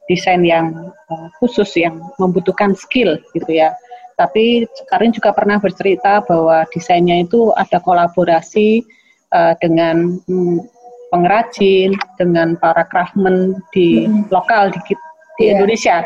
desain 0.09 0.41
yang 0.43 0.91
uh, 1.13 1.29
khusus 1.39 1.69
yang 1.77 2.01
membutuhkan 2.17 2.73
skill 2.73 3.21
gitu 3.37 3.53
ya. 3.53 3.77
Tapi 4.19 4.67
Karin 4.91 5.15
juga 5.15 5.31
pernah 5.31 5.63
bercerita 5.63 6.19
bahwa 6.27 6.67
desainnya 6.75 7.23
itu 7.23 7.55
ada 7.55 7.79
kolaborasi 7.79 8.83
uh, 9.31 9.55
dengan 9.63 10.19
hmm, 10.27 10.59
pengrajin, 11.15 11.95
dengan 12.19 12.59
para 12.59 12.83
craftsman 12.91 13.55
di 13.71 14.11
hmm. 14.11 14.27
lokal 14.35 14.75
di, 14.75 14.81
di 14.83 14.95
yeah. 15.47 15.55
Indonesia. 15.55 15.97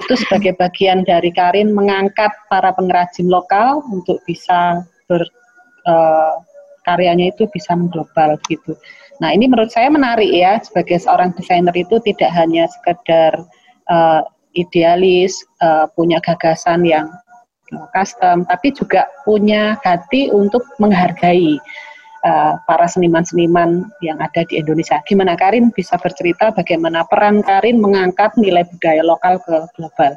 Itu 0.00 0.16
sebagai 0.16 0.56
bagian 0.56 1.04
dari 1.04 1.28
Karin 1.28 1.76
mengangkat 1.76 2.32
para 2.48 2.72
pengrajin 2.72 3.28
lokal 3.28 3.84
untuk 3.92 4.16
bisa 4.24 4.80
ber 5.04 5.20
uh, 5.84 6.40
karyanya 6.88 7.36
itu 7.36 7.44
bisa 7.52 7.76
mengglobal 7.76 8.40
gitu. 8.48 8.72
Nah 9.20 9.36
ini 9.36 9.44
menurut 9.44 9.68
saya 9.68 9.92
menarik 9.92 10.32
ya 10.32 10.56
sebagai 10.64 10.96
seorang 11.04 11.36
desainer 11.36 11.76
itu 11.76 12.00
tidak 12.00 12.32
hanya 12.32 12.64
sekedar 12.64 13.44
uh, 13.92 14.24
idealis, 14.56 15.44
uh, 15.60 15.84
punya 15.92 16.16
gagasan 16.24 16.88
yang 16.88 17.12
custom, 17.92 18.48
tapi 18.48 18.72
juga 18.72 19.04
punya 19.28 19.76
hati 19.84 20.32
untuk 20.32 20.64
menghargai 20.80 21.60
uh, 22.24 22.56
para 22.64 22.86
seniman-seniman 22.88 23.84
yang 24.00 24.18
ada 24.18 24.42
di 24.48 24.58
Indonesia. 24.58 25.02
Gimana 25.04 25.36
Karin 25.36 25.68
bisa 25.74 26.00
bercerita 26.00 26.54
bagaimana 26.54 27.04
peran 27.06 27.44
Karin 27.44 27.82
mengangkat 27.82 28.32
nilai 28.40 28.64
budaya 28.64 29.02
lokal 29.04 29.36
ke 29.44 29.56
global? 29.76 30.12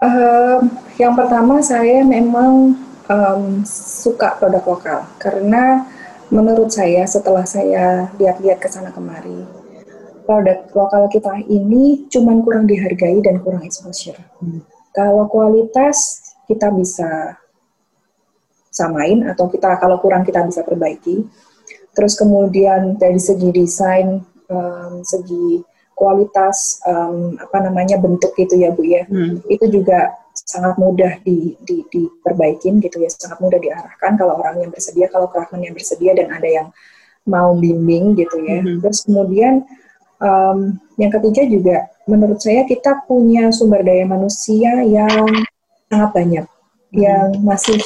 Uh, 0.00 0.64
yang 0.96 1.12
pertama 1.12 1.60
saya 1.60 2.00
memang 2.04 2.72
um, 3.08 3.60
suka 3.68 4.36
produk 4.40 4.64
lokal 4.64 5.00
karena 5.20 5.84
menurut 6.32 6.72
saya 6.72 7.04
setelah 7.04 7.44
saya 7.44 8.08
lihat-lihat 8.16 8.64
ke 8.64 8.68
sana 8.72 8.88
kemari 8.96 9.44
produk 10.30 10.62
lokal 10.78 11.10
kita 11.10 11.42
ini 11.50 12.06
cuman 12.06 12.46
kurang 12.46 12.70
dihargai 12.70 13.18
dan 13.18 13.42
kurang 13.42 13.66
exposure. 13.66 14.14
Hmm. 14.38 14.62
Kalau 14.94 15.26
kualitas 15.26 16.29
kita 16.50 16.74
bisa 16.74 17.38
samain 18.70 19.22
atau 19.30 19.46
kita 19.46 19.78
kalau 19.78 20.02
kurang 20.02 20.26
kita 20.26 20.42
bisa 20.42 20.66
perbaiki. 20.66 21.22
Terus 21.94 22.18
kemudian 22.18 22.98
dari 22.98 23.18
segi 23.18 23.50
desain, 23.54 24.22
um, 24.50 25.02
segi 25.06 25.62
kualitas 25.94 26.80
um, 26.86 27.38
apa 27.38 27.70
namanya 27.70 28.00
bentuk 28.00 28.32
gitu 28.34 28.56
ya 28.56 28.72
Bu 28.72 28.82
ya, 28.82 29.04
hmm. 29.06 29.46
itu 29.46 29.68
juga 29.68 30.16
sangat 30.32 30.78
mudah 30.80 31.20
di, 31.20 31.54
di, 31.66 31.84
diperbaikin 31.90 32.80
gitu 32.80 33.02
ya, 33.04 33.10
sangat 33.12 33.38
mudah 33.42 33.60
diarahkan 33.60 34.16
kalau 34.16 34.40
orang 34.40 34.64
yang 34.64 34.70
bersedia, 34.72 35.06
kalau 35.12 35.28
craftsman 35.28 35.66
yang 35.66 35.74
bersedia 35.76 36.16
dan 36.16 36.32
ada 36.32 36.48
yang 36.48 36.68
mau 37.28 37.52
bimbing 37.54 38.16
gitu 38.16 38.40
ya. 38.42 38.64
Mm-hmm. 38.64 38.80
Terus 38.80 38.98
kemudian 39.04 39.54
um, 40.22 40.80
yang 40.96 41.12
ketiga 41.12 41.42
juga 41.44 41.76
menurut 42.08 42.40
saya 42.40 42.64
kita 42.64 43.04
punya 43.04 43.52
sumber 43.52 43.84
daya 43.84 44.08
manusia 44.08 44.82
yang 44.86 45.28
sangat 45.90 46.10
banyak, 46.14 46.46
mm-hmm. 46.46 46.94
yang 46.94 47.26
masih 47.42 47.82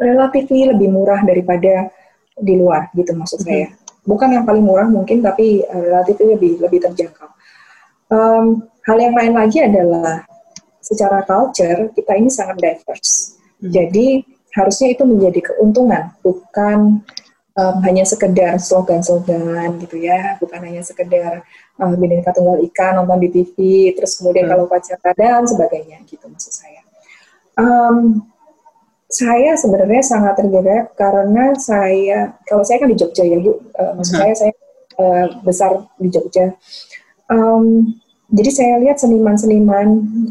relatif 0.00 0.48
lebih 0.48 0.88
murah 0.88 1.20
daripada 1.20 1.92
di 2.40 2.56
luar 2.56 2.88
gitu 2.96 3.12
maksud 3.12 3.44
saya. 3.44 3.68
Bukan 4.08 4.32
yang 4.32 4.48
paling 4.48 4.64
murah 4.64 4.88
mungkin, 4.88 5.20
tapi 5.20 5.60
uh, 5.68 5.82
relatif 5.92 6.16
lebih 6.24 6.56
lebih 6.56 6.80
terjangkau. 6.88 7.28
Um, 8.10 8.64
hal 8.88 8.96
yang 8.96 9.14
lain 9.14 9.36
lagi 9.36 9.60
adalah 9.60 10.24
secara 10.80 11.22
culture 11.28 11.92
kita 11.92 12.16
ini 12.16 12.32
sangat 12.32 12.56
diverse. 12.58 13.36
Hmm. 13.60 13.70
Jadi 13.70 14.24
harusnya 14.56 14.96
itu 14.96 15.04
menjadi 15.04 15.52
keuntungan, 15.52 16.10
bukan 16.24 17.04
um, 17.54 17.76
hanya 17.86 18.02
sekedar 18.08 18.56
slogan-slogan 18.58 19.78
gitu 19.84 20.00
ya, 20.00 20.40
bukan 20.42 20.58
hanya 20.64 20.82
sekedar 20.82 21.44
uh, 21.80 21.94
Bhinneka 21.96 22.36
Tunggal 22.36 22.60
Ika 22.60 23.00
nonton 23.00 23.18
di 23.24 23.28
TV, 23.32 23.56
terus 23.96 24.14
kemudian 24.20 24.46
hmm. 24.46 24.52
kalau 24.52 24.64
pacaran 24.68 25.14
dan 25.16 25.42
sebagainya 25.48 26.04
gitu 26.04 26.28
maksud 26.28 26.52
saya. 26.52 26.84
Um, 27.56 28.28
saya 29.10 29.58
sebenarnya 29.58 30.06
sangat 30.06 30.38
tergerak 30.38 30.94
karena 30.94 31.58
saya 31.58 32.38
kalau 32.46 32.62
saya 32.62 32.78
kan 32.78 32.88
di 32.94 32.96
Jogja 33.00 33.26
ya 33.26 33.42
bu, 33.42 33.58
uh, 33.74 33.92
maksud 33.98 34.14
hmm. 34.14 34.22
saya 34.22 34.34
saya 34.38 34.52
uh, 35.02 35.26
besar 35.42 35.70
di 35.98 36.08
Jogja. 36.12 36.54
Um, 37.26 37.96
jadi 38.30 38.50
saya 38.54 38.74
lihat 38.78 39.02
seniman-seniman 39.02 39.88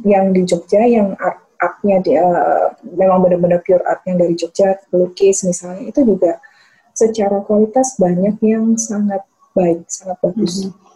yang 0.07 0.31
di 0.31 0.47
Jogja 0.47 0.87
yang 0.87 1.19
art 1.19 1.43
artnya 1.59 1.99
dia 1.99 2.23
uh, 2.23 2.71
memang 2.95 3.19
benar-benar 3.19 3.59
pure 3.67 3.83
art 3.83 3.99
yang 4.07 4.15
dari 4.15 4.31
Jogja 4.39 4.79
pelukis 4.87 5.43
misalnya 5.43 5.91
itu 5.91 6.07
juga 6.07 6.39
secara 6.95 7.43
kualitas 7.43 7.99
banyak 7.99 8.39
yang 8.39 8.79
sangat 8.79 9.27
baik 9.51 9.83
sangat 9.91 10.15
bagus. 10.23 10.63
Mm 10.63 10.71
-hmm. 10.71 10.88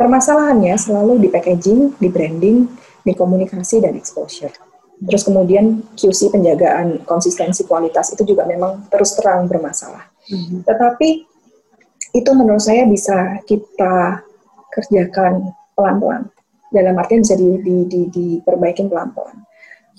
Permasalahannya 0.00 0.80
selalu 0.80 1.20
di 1.20 1.28
packaging, 1.28 2.00
di 2.00 2.08
branding, 2.08 2.64
di 3.04 3.12
komunikasi 3.12 3.84
dan 3.84 3.92
exposure. 4.00 4.52
Terus 4.96 5.28
kemudian 5.28 5.84
QC 5.92 6.32
penjagaan 6.32 7.04
konsistensi 7.04 7.68
kualitas 7.68 8.16
itu 8.16 8.32
juga 8.32 8.48
memang 8.48 8.88
terus 8.88 9.12
terang 9.12 9.44
bermasalah. 9.44 10.08
Mm 10.32 10.40
-hmm. 10.40 10.58
Tetapi 10.64 11.08
itu 12.16 12.30
menurut 12.32 12.64
saya 12.64 12.88
bisa 12.88 13.44
kita 13.44 14.24
kerjakan 14.72 15.52
pelan-pelan. 15.76 16.32
Dalam 16.70 16.94
artian 16.96 17.20
bisa 17.20 17.34
di, 17.34 17.60
di, 17.60 17.76
di, 17.84 18.00
diperbaikin 18.08 18.88
pelan-pelan. 18.88 19.42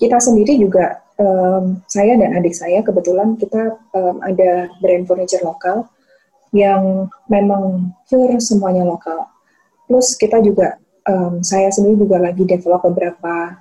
Kita 0.00 0.18
sendiri 0.18 0.56
juga, 0.56 1.04
um, 1.20 1.78
saya 1.84 2.16
dan 2.16 2.32
adik 2.34 2.56
saya 2.56 2.80
kebetulan 2.80 3.36
kita 3.36 3.76
um, 3.92 4.18
ada 4.24 4.72
brand 4.80 5.04
furniture 5.04 5.44
lokal 5.44 5.86
yang 6.50 7.06
memang 7.28 7.92
pure 8.08 8.40
semuanya 8.40 8.88
lokal. 8.88 9.28
Plus 9.86 10.14
kita 10.16 10.38
juga, 10.40 10.78
um, 11.08 11.42
saya 11.42 11.68
sendiri 11.70 12.02
juga 12.06 12.22
lagi 12.22 12.46
develop 12.46 12.86
beberapa 12.86 13.58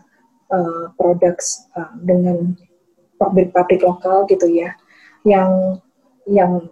uh, 0.52 0.86
produk 0.96 1.36
uh, 1.78 1.94
dengan 2.02 2.56
pabrik-pabrik 3.18 3.82
lokal 3.86 4.26
gitu 4.30 4.50
ya, 4.50 4.74
yang 5.26 5.78
yang 6.26 6.70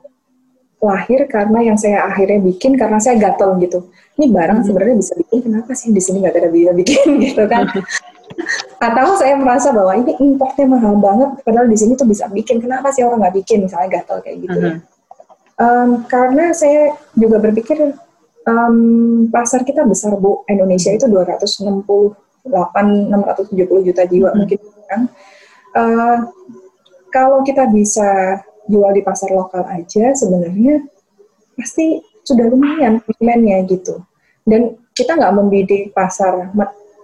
lahir 0.79 1.27
karena 1.27 1.59
yang 1.59 1.77
saya 1.77 2.07
akhirnya 2.07 2.39
bikin 2.39 2.79
karena 2.79 2.97
saya 3.03 3.19
gatel 3.19 3.59
gitu. 3.59 3.91
Ini 4.15 4.31
barang 4.31 4.63
hmm. 4.63 4.67
sebenarnya 4.67 4.97
bisa 4.99 5.13
bikin, 5.19 5.39
kenapa 5.43 5.71
sih 5.75 5.91
di 5.91 6.01
sini 6.01 6.23
nggak 6.23 6.35
ada 6.39 6.49
bisa 6.51 6.71
bikin 6.71 7.07
gitu 7.27 7.43
kan? 7.51 7.67
Atau 8.79 9.19
saya 9.19 9.35
merasa 9.35 9.75
bahwa 9.75 9.91
ini 9.99 10.15
importnya 10.23 10.65
mahal 10.71 10.95
banget, 10.95 11.29
padahal 11.43 11.67
di 11.67 11.75
sini 11.75 11.99
tuh 11.99 12.07
bisa 12.07 12.31
bikin. 12.31 12.63
Kenapa 12.63 12.95
sih 12.95 13.03
orang 13.03 13.27
nggak 13.27 13.35
bikin? 13.43 13.67
Misalnya 13.67 13.99
gatel 13.99 14.23
kayak 14.23 14.37
gitu. 14.39 14.57
Uh 14.57 14.63
-huh. 14.63 14.77
um, 15.59 15.89
karena 16.07 16.55
saya 16.55 16.95
juga 17.19 17.43
berpikir 17.43 17.91
um, 18.47 19.27
pasar 19.31 19.65
kita 19.65 19.83
besar 19.83 20.15
bu, 20.15 20.43
Indonesia 20.47 20.93
itu 20.93 21.07
268 21.07 21.73
670 22.47 23.87
juta 23.87 24.03
jiwa 24.07 24.29
-huh. 24.31 24.37
mungkin 24.37 24.59
kan. 24.87 25.01
Uh, 25.69 26.17
kalau 27.09 27.41
kita 27.45 27.69
bisa 27.69 28.41
jual 28.69 28.91
di 28.93 29.01
pasar 29.01 29.33
lokal 29.33 29.65
aja 29.65 30.13
sebenarnya 30.13 30.85
pasti 31.57 31.99
sudah 32.21 32.45
lumayan 32.47 33.01
demandnya 33.17 33.65
gitu. 33.65 34.05
Dan 34.45 34.77
kita 34.93 35.17
nggak 35.17 35.35
membidik 35.35 35.83
pasar 35.93 36.53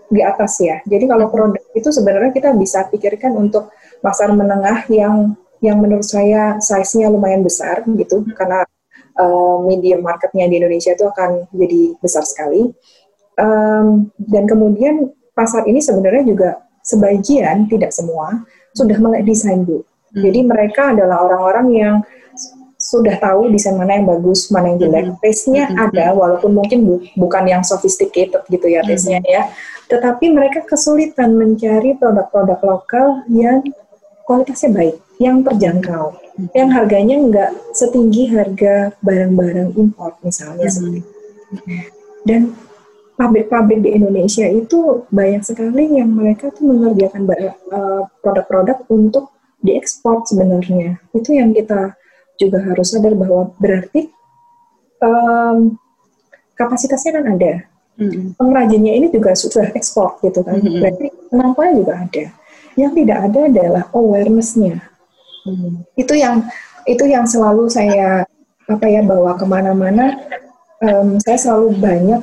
di 0.10 0.22
atas 0.22 0.62
ya. 0.62 0.82
Jadi 0.86 1.10
kalau 1.10 1.30
produk 1.34 1.62
itu 1.74 1.90
sebenarnya 1.90 2.32
kita 2.34 2.54
bisa 2.54 2.86
pikirkan 2.90 3.34
untuk 3.34 3.74
pasar 4.06 4.30
menengah 4.34 4.86
yang 4.94 5.34
yang 5.64 5.82
menurut 5.82 6.06
saya 6.06 6.62
size-nya 6.62 7.10
lumayan 7.10 7.42
besar 7.42 7.82
gitu 7.88 8.22
karena 8.38 8.68
uh, 9.20 9.58
medium 9.64 10.04
marketnya 10.04 10.48
di 10.48 10.60
Indonesia 10.60 10.94
itu 10.96 11.06
akan 11.08 11.50
jadi 11.52 11.82
besar 12.00 12.24
sekali. 12.28 12.72
Um, 13.36 14.16
dan 14.16 14.48
kemudian 14.48 15.12
pasar 15.36 15.68
ini 15.68 15.84
sebenarnya 15.84 16.24
juga 16.24 16.50
sebagian 16.86 17.68
tidak 17.68 17.92
semua 17.92 18.48
sudah 18.72 18.96
melek 18.96 19.28
desain 19.28 19.68
bu. 19.68 19.84
Hmm. 20.16 20.24
Jadi 20.24 20.40
mereka 20.48 20.96
adalah 20.96 21.28
orang-orang 21.28 21.68
yang 21.76 21.96
sudah 22.80 23.18
tahu 23.18 23.50
desain 23.50 23.76
mana 23.76 23.98
yang 23.98 24.08
bagus, 24.08 24.48
mana 24.54 24.72
yang 24.72 24.80
jelek. 24.88 25.06
Hmm. 25.12 25.18
Taste-nya 25.20 25.64
hmm. 25.68 25.84
ada, 25.90 26.06
walaupun 26.16 26.56
mungkin 26.56 26.88
bu 26.88 26.96
bukan 27.20 27.44
yang 27.50 27.64
sophisticated 27.66 28.40
gitu 28.48 28.68
ya 28.72 28.86
taste-nya 28.88 29.20
ya. 29.28 29.52
Tetapi 29.92 30.34
mereka 30.34 30.66
kesulitan 30.66 31.36
mencari 31.36 31.94
produk-produk 32.00 32.60
lokal 32.64 33.08
yang 33.30 33.62
kualitasnya 34.26 34.74
baik, 34.74 34.96
yang 35.22 35.46
terjangkau, 35.46 36.18
yang 36.52 36.70
harganya 36.72 37.16
nggak 37.16 37.52
setinggi 37.72 38.28
harga 38.32 38.92
barang-barang 39.00 39.76
import 39.80 40.20
misalnya 40.22 40.68
seperti 40.68 41.00
itu. 41.00 41.12
Dan 42.26 42.52
pabrik-pabrik 43.16 43.80
di 43.86 43.96
Indonesia 43.96 44.44
itu 44.44 45.08
banyak 45.08 45.44
sekali 45.48 45.96
yang 45.96 46.12
mereka 46.12 46.52
tuh 46.52 46.68
mengerjakan 46.68 47.24
eh, 47.32 48.04
produk-produk 48.20 48.84
untuk 48.92 49.32
diekspor 49.64 50.28
sebenarnya. 50.28 51.00
Itu 51.16 51.32
yang 51.32 51.56
kita 51.56 51.96
juga 52.36 52.60
harus 52.68 52.92
sadar 52.92 53.16
bahwa 53.16 53.56
berarti 53.56 54.12
um, 55.00 55.80
kapasitasnya 56.60 57.12
kan 57.16 57.26
ada. 57.32 57.54
Mm-hmm. 57.96 58.36
Pengrajinnya 58.36 58.94
ini 59.00 59.08
juga 59.08 59.32
sudah 59.34 59.72
ekspor 59.72 60.20
gitu 60.20 60.44
kan. 60.44 60.60
Mm-hmm. 60.60 60.80
Berarti 60.84 61.06
kemampuannya 61.32 61.74
juga 61.80 61.94
ada. 62.04 62.26
Yang 62.76 62.92
tidak 63.02 63.20
ada 63.32 63.40
adalah 63.48 63.84
awarenessnya. 63.96 64.84
Mm-hmm. 65.46 65.74
Itu 65.96 66.14
yang 66.18 66.46
itu 66.86 67.06
yang 67.06 67.26
selalu 67.30 67.70
saya 67.70 68.26
apa 68.66 68.86
ya 68.90 69.06
bawa 69.06 69.38
ke 69.38 69.46
mana-mana. 69.46 70.18
Um, 70.82 71.22
saya 71.22 71.38
selalu 71.40 71.78
banyak 71.80 72.22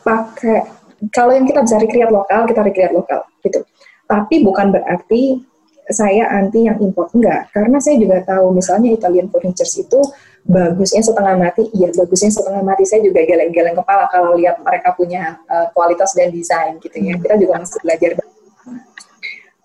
pakai 0.00 0.64
kalau 1.12 1.36
yang 1.36 1.44
kita 1.44 1.60
bisa 1.64 1.76
recreate 1.76 2.12
lokal 2.12 2.46
kita 2.46 2.60
recreate 2.62 2.94
lokal 2.94 3.26
gitu. 3.42 3.60
Tapi 4.06 4.42
bukan 4.42 4.74
berarti 4.74 5.42
saya 5.90 6.30
anti 6.30 6.70
yang 6.70 6.78
import 6.78 7.10
enggak. 7.12 7.50
Karena 7.50 7.82
saya 7.82 7.98
juga 7.98 8.22
tahu 8.22 8.54
misalnya 8.54 8.94
Italian 8.94 9.26
furniture 9.28 9.66
itu 9.66 10.00
bagusnya 10.46 11.04
setengah 11.04 11.36
mati 11.36 11.68
iya 11.76 11.90
bagusnya 11.90 12.30
setengah 12.30 12.62
mati. 12.62 12.86
Saya 12.86 13.02
juga 13.02 13.26
geleng-geleng 13.26 13.76
kepala 13.76 14.06
kalau 14.08 14.38
lihat 14.38 14.62
mereka 14.62 14.94
punya 14.94 15.42
uh, 15.50 15.66
kualitas 15.74 16.14
dan 16.14 16.30
desain 16.30 16.78
gitu 16.78 16.96
ya. 17.02 17.18
Kita 17.18 17.34
juga 17.34 17.58
masih 17.58 17.82
belajar 17.82 18.10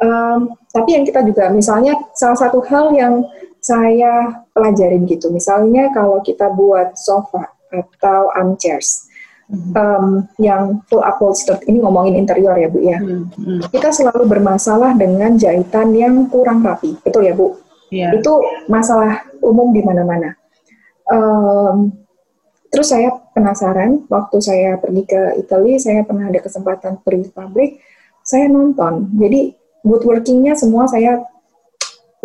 um, 0.02 0.56
tapi 0.72 0.90
yang 0.98 1.04
kita 1.08 1.24
juga 1.24 1.52
misalnya 1.52 1.96
salah 2.16 2.38
satu 2.38 2.64
hal 2.66 2.92
yang 2.96 3.24
saya 3.62 4.46
pelajarin 4.54 5.08
gitu 5.10 5.34
misalnya 5.34 5.90
kalau 5.94 6.22
kita 6.22 6.52
buat 6.54 6.94
sofa 6.98 7.50
atau 7.74 8.30
armchairs 8.32 9.06
um, 9.52 10.26
yang 10.42 10.82
full 10.90 11.04
upholstered 11.06 11.62
ini 11.70 11.82
ngomongin 11.82 12.18
interior 12.18 12.58
ya 12.58 12.70
Bu 12.70 12.80
ya. 12.82 12.98
Hmm. 12.98 13.30
Hmm. 13.38 13.60
Kita 13.70 13.94
selalu 13.94 14.26
bermasalah 14.26 14.98
dengan 14.98 15.38
jahitan 15.38 15.94
yang 15.94 16.26
kurang 16.30 16.66
rapi, 16.66 16.98
betul 17.02 17.26
ya 17.26 17.34
Bu? 17.38 17.58
Yeah. 17.94 18.18
Itu 18.18 18.42
masalah 18.66 19.30
umum 19.46 19.70
di 19.72 19.86
mana-mana. 19.86 20.34
Um, 21.06 21.94
terus 22.74 22.90
saya 22.90 23.14
penasaran 23.32 24.10
waktu 24.10 24.38
saya 24.42 24.82
pergi 24.82 25.06
ke 25.06 25.22
Italia, 25.38 25.78
saya 25.78 26.02
pernah 26.02 26.34
ada 26.34 26.42
kesempatan 26.42 27.00
pergi 27.06 27.30
pabrik, 27.30 27.78
saya 28.26 28.50
nonton. 28.50 29.14
Jadi 29.22 29.54
woodworkingnya 29.86 30.58
semua 30.58 30.90
saya 30.90 31.22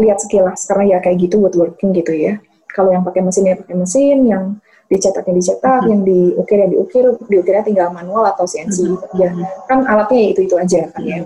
lihat 0.01 0.19
sekilas 0.24 0.65
karena 0.65 0.97
ya 0.97 0.99
kayak 1.05 1.28
gitu 1.28 1.37
woodworking 1.39 1.93
gitu 1.93 2.16
ya. 2.16 2.41
Kalau 2.73 2.91
yang 2.91 3.05
pakai 3.05 3.20
mesin 3.20 3.45
ya 3.51 3.55
pakai 3.61 3.77
mesin, 3.77 4.19
yang 4.24 4.45
dicetaknya 4.89 5.39
dicetak, 5.39 5.87
hmm. 5.87 5.91
yang 5.93 6.01
diukir 6.03 6.59
yang 6.59 6.70
diukir, 6.73 7.05
diukirnya 7.28 7.62
tinggal 7.62 7.89
manual 7.93 8.27
atau 8.32 8.49
CNC 8.49 8.78
hmm. 8.81 8.91
gitu 8.97 9.07
aja. 9.15 9.28
Kan 9.69 9.85
alatnya 9.85 10.19
ya 10.19 10.28
itu 10.32 10.41
itu 10.49 10.57
aja 10.57 10.81
kan 10.91 11.03
ya. 11.05 11.19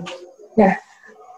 Nah, 0.59 0.73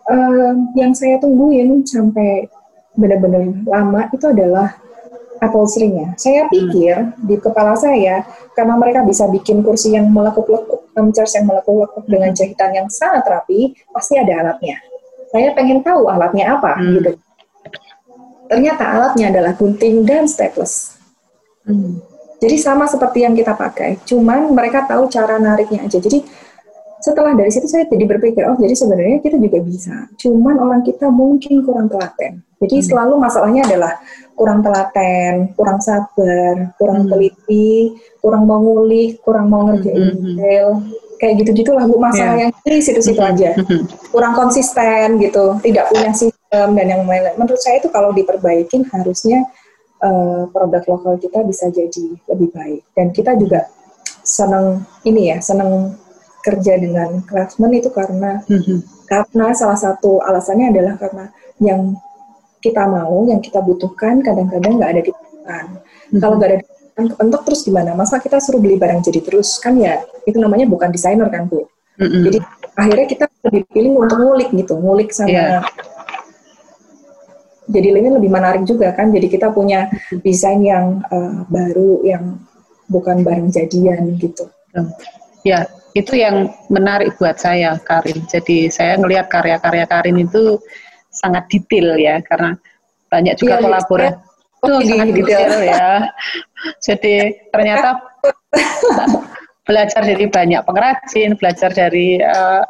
um, 0.09 0.55
yang 0.73 0.91
saya 0.97 1.21
tungguin 1.21 1.85
sampai 1.85 2.49
benar-benar 2.97 3.45
lama 3.69 4.09
itu 4.09 4.25
adalah 4.25 4.81
upholstery-nya. 5.39 6.17
Saya 6.17 6.49
pikir 6.49 6.95
hmm. 6.97 7.25
di 7.25 7.35
kepala 7.37 7.77
saya 7.77 8.25
karena 8.57 8.75
mereka 8.75 9.05
bisa 9.05 9.29
bikin 9.29 9.61
kursi 9.61 9.93
yang 9.93 10.09
melekuk-lekuk, 10.09 10.89
chairs 11.13 11.33
yang 11.37 11.45
melekuk-lekuk 11.45 12.05
dengan 12.09 12.33
jahitan 12.33 12.73
yang 12.73 12.87
sangat 12.89 13.23
rapi, 13.25 13.77
pasti 13.93 14.17
ada 14.17 14.45
alatnya. 14.45 14.77
Saya 15.29 15.51
pengen 15.53 15.83
tahu 15.83 16.07
alatnya 16.07 16.57
apa 16.57 16.77
hmm. 16.77 16.91
gitu. 16.99 17.11
Ternyata 18.47 18.83
alatnya 18.95 19.25
adalah 19.29 19.53
gunting 19.53 20.07
dan 20.07 20.25
staples. 20.25 20.97
Hmm. 21.67 21.99
Jadi 22.37 22.55
sama 22.61 22.85
seperti 22.85 23.25
yang 23.25 23.33
kita 23.33 23.57
pakai, 23.57 23.97
cuman 24.05 24.53
mereka 24.53 24.85
tahu 24.85 25.09
cara 25.09 25.41
nariknya 25.41 25.89
aja. 25.89 25.97
Jadi 25.97 26.21
setelah 27.01 27.33
dari 27.33 27.49
situ 27.53 27.65
saya 27.69 27.85
jadi 27.89 28.05
berpikir, 28.09 28.45
oh 28.45 28.57
jadi 28.57 28.73
sebenarnya 28.73 29.19
kita 29.21 29.37
juga 29.41 29.59
bisa. 29.61 29.95
Cuman 30.17 30.57
orang 30.61 30.81
kita 30.85 31.09
mungkin 31.09 31.65
kurang 31.65 31.89
telaten. 31.89 32.41
Jadi 32.57 32.75
hmm. 32.81 32.85
selalu 32.89 33.15
masalahnya 33.21 33.61
adalah 33.65 33.93
kurang 34.37 34.61
telaten, 34.61 35.51
kurang 35.57 35.81
sabar, 35.81 36.77
kurang 36.77 37.03
hmm. 37.03 37.09
teliti, 37.09 37.97
kurang 38.21 38.45
mau 38.45 38.61
ngulik, 38.61 39.17
kurang 39.25 39.49
mau 39.49 39.65
ngerjain 39.65 39.97
hmm. 39.97 40.21
detail. 40.21 40.67
Kayak 41.17 41.33
gitu-gitulah 41.41 41.89
Bu 41.89 41.97
masalah 41.97 42.37
yeah. 42.37 42.41
yang 42.45 42.51
di 42.61 42.77
situ-situ 42.77 43.17
hmm. 43.17 43.31
aja. 43.33 43.51
Hmm. 43.57 43.83
Kurang 44.13 44.37
konsisten 44.37 45.17
gitu, 45.17 45.57
tidak 45.65 45.89
punya 45.89 46.13
sistem 46.13 46.77
dan 46.77 46.85
yang 46.85 47.01
lain-lain. 47.09 47.33
Menurut 47.41 47.57
saya 47.57 47.81
itu 47.81 47.89
kalau 47.89 48.13
diperbaikin 48.13 48.85
harusnya 48.93 49.41
uh, 50.05 50.45
produk 50.53 50.85
lokal 50.85 51.17
kita 51.17 51.41
bisa 51.41 51.73
jadi 51.73 52.05
lebih 52.29 52.53
baik. 52.53 52.81
Dan 52.93 53.09
kita 53.09 53.33
juga 53.41 53.65
senang 54.21 54.85
ini 55.01 55.33
ya, 55.33 55.41
senang 55.41 55.97
kerja 56.45 56.77
dengan 56.77 57.25
craftsman 57.25 57.73
itu 57.75 57.89
karena 57.91 58.39
mm-hmm. 58.45 59.09
karena 59.09 59.51
salah 59.51 59.75
satu 59.75 60.23
alasannya 60.23 60.71
adalah 60.71 60.95
karena 60.95 61.25
yang 61.59 61.97
kita 62.63 62.83
mau, 62.89 63.25
yang 63.29 63.41
kita 63.41 63.61
butuhkan 63.61 64.21
kadang-kadang 64.25 64.81
nggak 64.81 64.91
ada 64.97 65.01
di 65.03 65.11
pasaran. 65.13 65.67
Mm-hmm. 65.77 66.19
Kalau 66.19 66.33
nggak 66.37 66.49
ada 66.49 66.57
di 66.57 66.65
pasaran 66.65 67.05
kepentok 67.13 67.41
terus 67.45 67.61
gimana? 67.65 67.91
Masa 67.93 68.15
kita 68.17 68.37
suruh 68.41 68.61
beli 68.61 68.75
barang 68.75 69.01
jadi 69.05 69.19
terus 69.21 69.57
kan 69.61 69.77
ya 69.77 70.01
itu 70.25 70.37
namanya 70.37 70.65
bukan 70.65 70.89
desainer 70.89 71.29
kan 71.29 71.45
bu. 71.45 71.65
Mm-hmm. 71.97 72.23
Jadi 72.29 72.39
akhirnya 72.77 73.07
kita 73.09 73.25
lebih 73.47 73.63
pilih 73.73 73.91
untuk 74.01 74.17
ngulik 74.21 74.49
gitu, 74.53 74.73
ngulik 74.77 75.09
sama 75.13 75.33
yeah 75.33 75.61
jadi 77.67 77.99
ini 77.99 78.09
lebih 78.15 78.31
menarik 78.31 78.63
juga 78.63 78.95
kan. 78.95 79.11
Jadi 79.11 79.27
kita 79.27 79.51
punya 79.51 79.91
desain 80.23 80.63
yang 80.63 81.03
uh, 81.11 81.43
baru 81.51 82.01
yang 82.07 82.39
bukan 82.87 83.21
barang 83.27 83.51
jadian 83.51 84.15
gitu. 84.15 84.47
Ya, 85.43 85.67
itu 85.91 86.15
yang 86.15 86.51
menarik 86.71 87.19
buat 87.19 87.35
saya 87.35 87.75
Karin. 87.83 88.23
Jadi 88.31 88.71
saya 88.71 88.95
ngelihat 88.95 89.27
karya-karya 89.27 89.85
Karin 89.87 90.17
itu 90.23 90.59
sangat 91.11 91.47
detail 91.49 91.95
ya 91.97 92.19
karena 92.23 92.55
banyak 93.07 93.35
juga 93.39 93.59
ya, 93.59 93.63
kolaborasi. 93.63 94.07
Ya. 94.11 94.13
Itu 94.57 94.73
oh, 94.73 94.81
sangat 94.83 95.07
detail 95.13 95.53
ya. 95.63 95.87
Jadi 96.85 97.15
ternyata 97.53 97.89
belajar 99.67 100.01
dari 100.03 100.25
banyak 100.27 100.61
pengrajin, 100.63 101.35
belajar 101.35 101.69
dari 101.75 102.19
uh, 102.23 102.63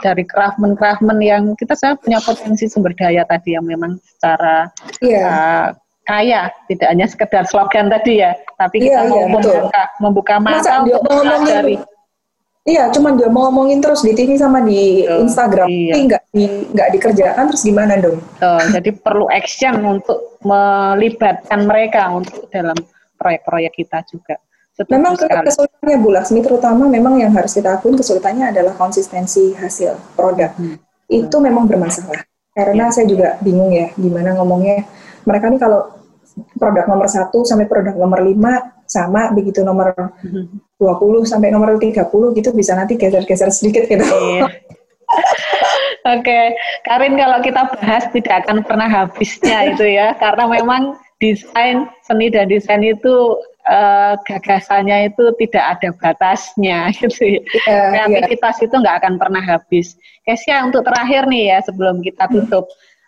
dari 0.00 0.24
craftsman-craftsman 0.24 1.18
yang 1.20 1.42
kita 1.56 1.76
saya 1.76 1.94
punya 2.00 2.18
potensi 2.24 2.66
sumber 2.66 2.96
daya 2.96 3.22
tadi 3.28 3.54
yang 3.54 3.68
memang 3.68 4.00
secara 4.00 4.68
yeah. 5.04 5.08
Iya. 5.08 5.24
uh, 5.28 5.68
kaya, 6.02 6.50
tidak 6.66 6.88
hanya 6.90 7.06
sekedar 7.06 7.44
slogan 7.46 7.86
tadi 7.86 8.26
ya, 8.26 8.34
tapi 8.58 8.82
kita 8.82 9.06
yeah, 9.06 9.10
mau 9.10 9.22
yeah, 9.22 9.30
membuka, 9.30 9.82
membuka 10.02 10.34
mata 10.42 10.82
untuk 10.82 11.46
dari 11.46 11.78
Iya, 12.62 12.94
cuman 12.94 13.18
dia 13.18 13.26
mau 13.26 13.50
ngomongin 13.50 13.82
terus 13.82 14.06
di 14.06 14.14
TV 14.14 14.38
sama 14.38 14.62
di 14.62 15.02
oh, 15.10 15.26
Instagram, 15.26 15.66
iya. 15.66 15.90
tapi 15.90 16.00
nggak 16.06 16.22
di, 16.30 16.44
nggak 16.70 16.88
dikerjakan 16.94 17.44
terus 17.50 17.62
gimana 17.66 17.98
dong? 17.98 18.22
Oh, 18.38 18.60
jadi 18.70 18.90
perlu 18.94 19.26
action 19.34 19.82
untuk 19.82 20.38
melibatkan 20.46 21.66
mereka 21.66 22.06
untuk 22.14 22.46
dalam 22.54 22.78
proyek-proyek 23.18 23.72
kita 23.82 24.06
juga. 24.06 24.38
Setuju 24.78 24.94
memang 24.94 25.14
sekali. 25.18 25.46
kesulitannya 25.50 25.96
Bu 26.00 26.08
Laksmi 26.14 26.40
terutama 26.40 26.84
memang 26.86 27.18
yang 27.18 27.34
harus 27.34 27.52
kita 27.52 27.76
akui 27.76 27.98
kesulitannya 27.98 28.54
adalah 28.54 28.78
konsistensi 28.78 29.52
hasil 29.58 30.14
produk. 30.14 30.54
Hmm. 30.54 30.78
Itu 31.10 31.42
hmm. 31.42 31.44
memang 31.50 31.64
bermasalah. 31.66 32.24
Karena 32.54 32.88
ya. 32.88 32.92
saya 32.94 33.06
juga 33.10 33.42
bingung 33.42 33.74
ya 33.74 33.90
gimana 33.98 34.38
ngomongnya. 34.38 34.86
Mereka 35.26 35.50
nih 35.50 35.60
kalau 35.60 36.01
produk 36.56 36.84
nomor 36.88 37.08
satu 37.08 37.44
sampai 37.44 37.68
produk 37.68 37.94
nomor 37.96 38.20
lima 38.24 38.82
sama 38.88 39.32
begitu 39.32 39.64
nomor 39.64 39.92
hmm. 40.20 40.76
20 40.76 41.24
sampai 41.24 41.48
nomor 41.48 41.78
30 41.78 41.94
gitu 42.10 42.50
bisa 42.52 42.76
nanti 42.76 42.98
geser-geser 42.98 43.48
sedikit 43.54 43.86
gitu. 43.88 44.02
Iya. 44.02 44.50
Oke, 46.02 46.26
okay. 46.26 46.44
Karin 46.82 47.14
kalau 47.14 47.38
kita 47.46 47.62
bahas 47.78 48.10
tidak 48.10 48.42
akan 48.42 48.66
pernah 48.66 48.90
habisnya 48.90 49.70
itu 49.70 49.86
ya, 49.86 50.18
karena 50.18 50.50
memang 50.50 50.98
desain 51.22 51.86
seni 52.02 52.26
dan 52.26 52.50
desain 52.50 52.82
itu 52.82 53.38
uh, 53.70 54.18
gagasannya 54.26 55.14
itu 55.14 55.30
tidak 55.38 55.78
ada 55.78 55.88
batasnya 56.02 56.90
gitu 56.98 57.38
ya. 57.38 57.42
Yeah, 57.70 58.10
Kreativitas 58.10 58.56
yeah. 58.58 58.66
itu 58.66 58.74
nggak 58.82 58.96
akan 58.98 59.14
pernah 59.22 59.42
habis. 59.46 59.94
Kesia 60.26 60.66
untuk 60.66 60.82
terakhir 60.82 61.30
nih 61.30 61.54
ya 61.54 61.58
sebelum 61.62 62.02
kita 62.02 62.26
hmm. 62.26 62.34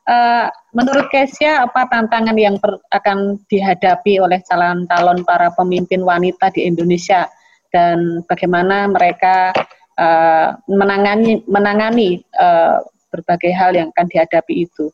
Uh, 0.04 0.52
menurut 0.76 1.08
Kesia 1.08 1.64
apa 1.64 1.88
tantangan 1.88 2.36
yang 2.36 2.60
per, 2.60 2.76
akan 2.92 3.40
dihadapi 3.48 4.20
oleh 4.20 4.36
calon-calon 4.44 5.24
para 5.24 5.48
pemimpin 5.56 6.04
wanita 6.04 6.52
di 6.52 6.68
Indonesia 6.68 7.24
dan 7.72 8.20
bagaimana 8.28 8.84
mereka 8.84 9.56
uh, 9.96 10.60
menangani 10.68 11.40
menangani 11.48 12.20
uh, 12.36 12.84
berbagai 13.08 13.48
hal 13.56 13.72
yang 13.72 13.88
akan 13.96 14.06
dihadapi 14.12 14.68
itu? 14.68 14.92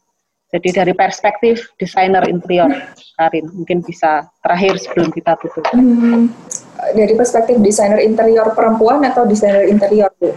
Jadi 0.51 0.75
dari 0.75 0.93
perspektif 0.95 1.71
desainer 1.79 2.27
interior, 2.27 2.71
Karin, 3.15 3.47
mungkin 3.55 3.87
bisa 3.87 4.27
terakhir 4.43 4.83
sebelum 4.83 5.15
kita 5.15 5.39
tutup. 5.39 5.63
Hmm, 5.71 6.35
dari 6.95 7.15
perspektif 7.15 7.63
desainer 7.63 8.03
interior 8.03 8.51
perempuan 8.51 9.07
atau 9.07 9.23
desainer 9.31 9.71
interior, 9.71 10.11
Bu? 10.19 10.35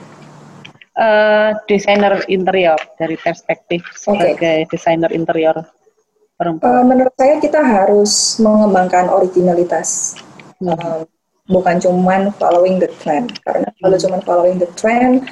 Uh, 0.93 1.57
desainer 1.65 2.21
interior 2.29 2.77
dari 3.01 3.17
perspektif 3.17 3.81
sebagai 3.97 4.37
okay. 4.37 4.69
desainer 4.69 5.09
interior 5.09 5.65
perempuan. 6.37 6.69
Uh, 6.69 6.85
menurut 6.85 7.13
saya 7.17 7.41
kita 7.41 7.65
harus 7.65 8.37
mengembangkan 8.37 9.09
originalitas. 9.09 10.21
Hmm. 10.61 10.77
Uh, 10.77 11.01
bukan 11.49 11.81
cuman 11.81 12.29
following 12.37 12.77
the 12.77 12.87
trend 13.01 13.35
karena 13.41 13.67
kalau 13.81 13.97
hmm. 13.97 14.03
cuman 14.05 14.21
following 14.21 14.57
the 14.61 14.69
trend 14.77 15.27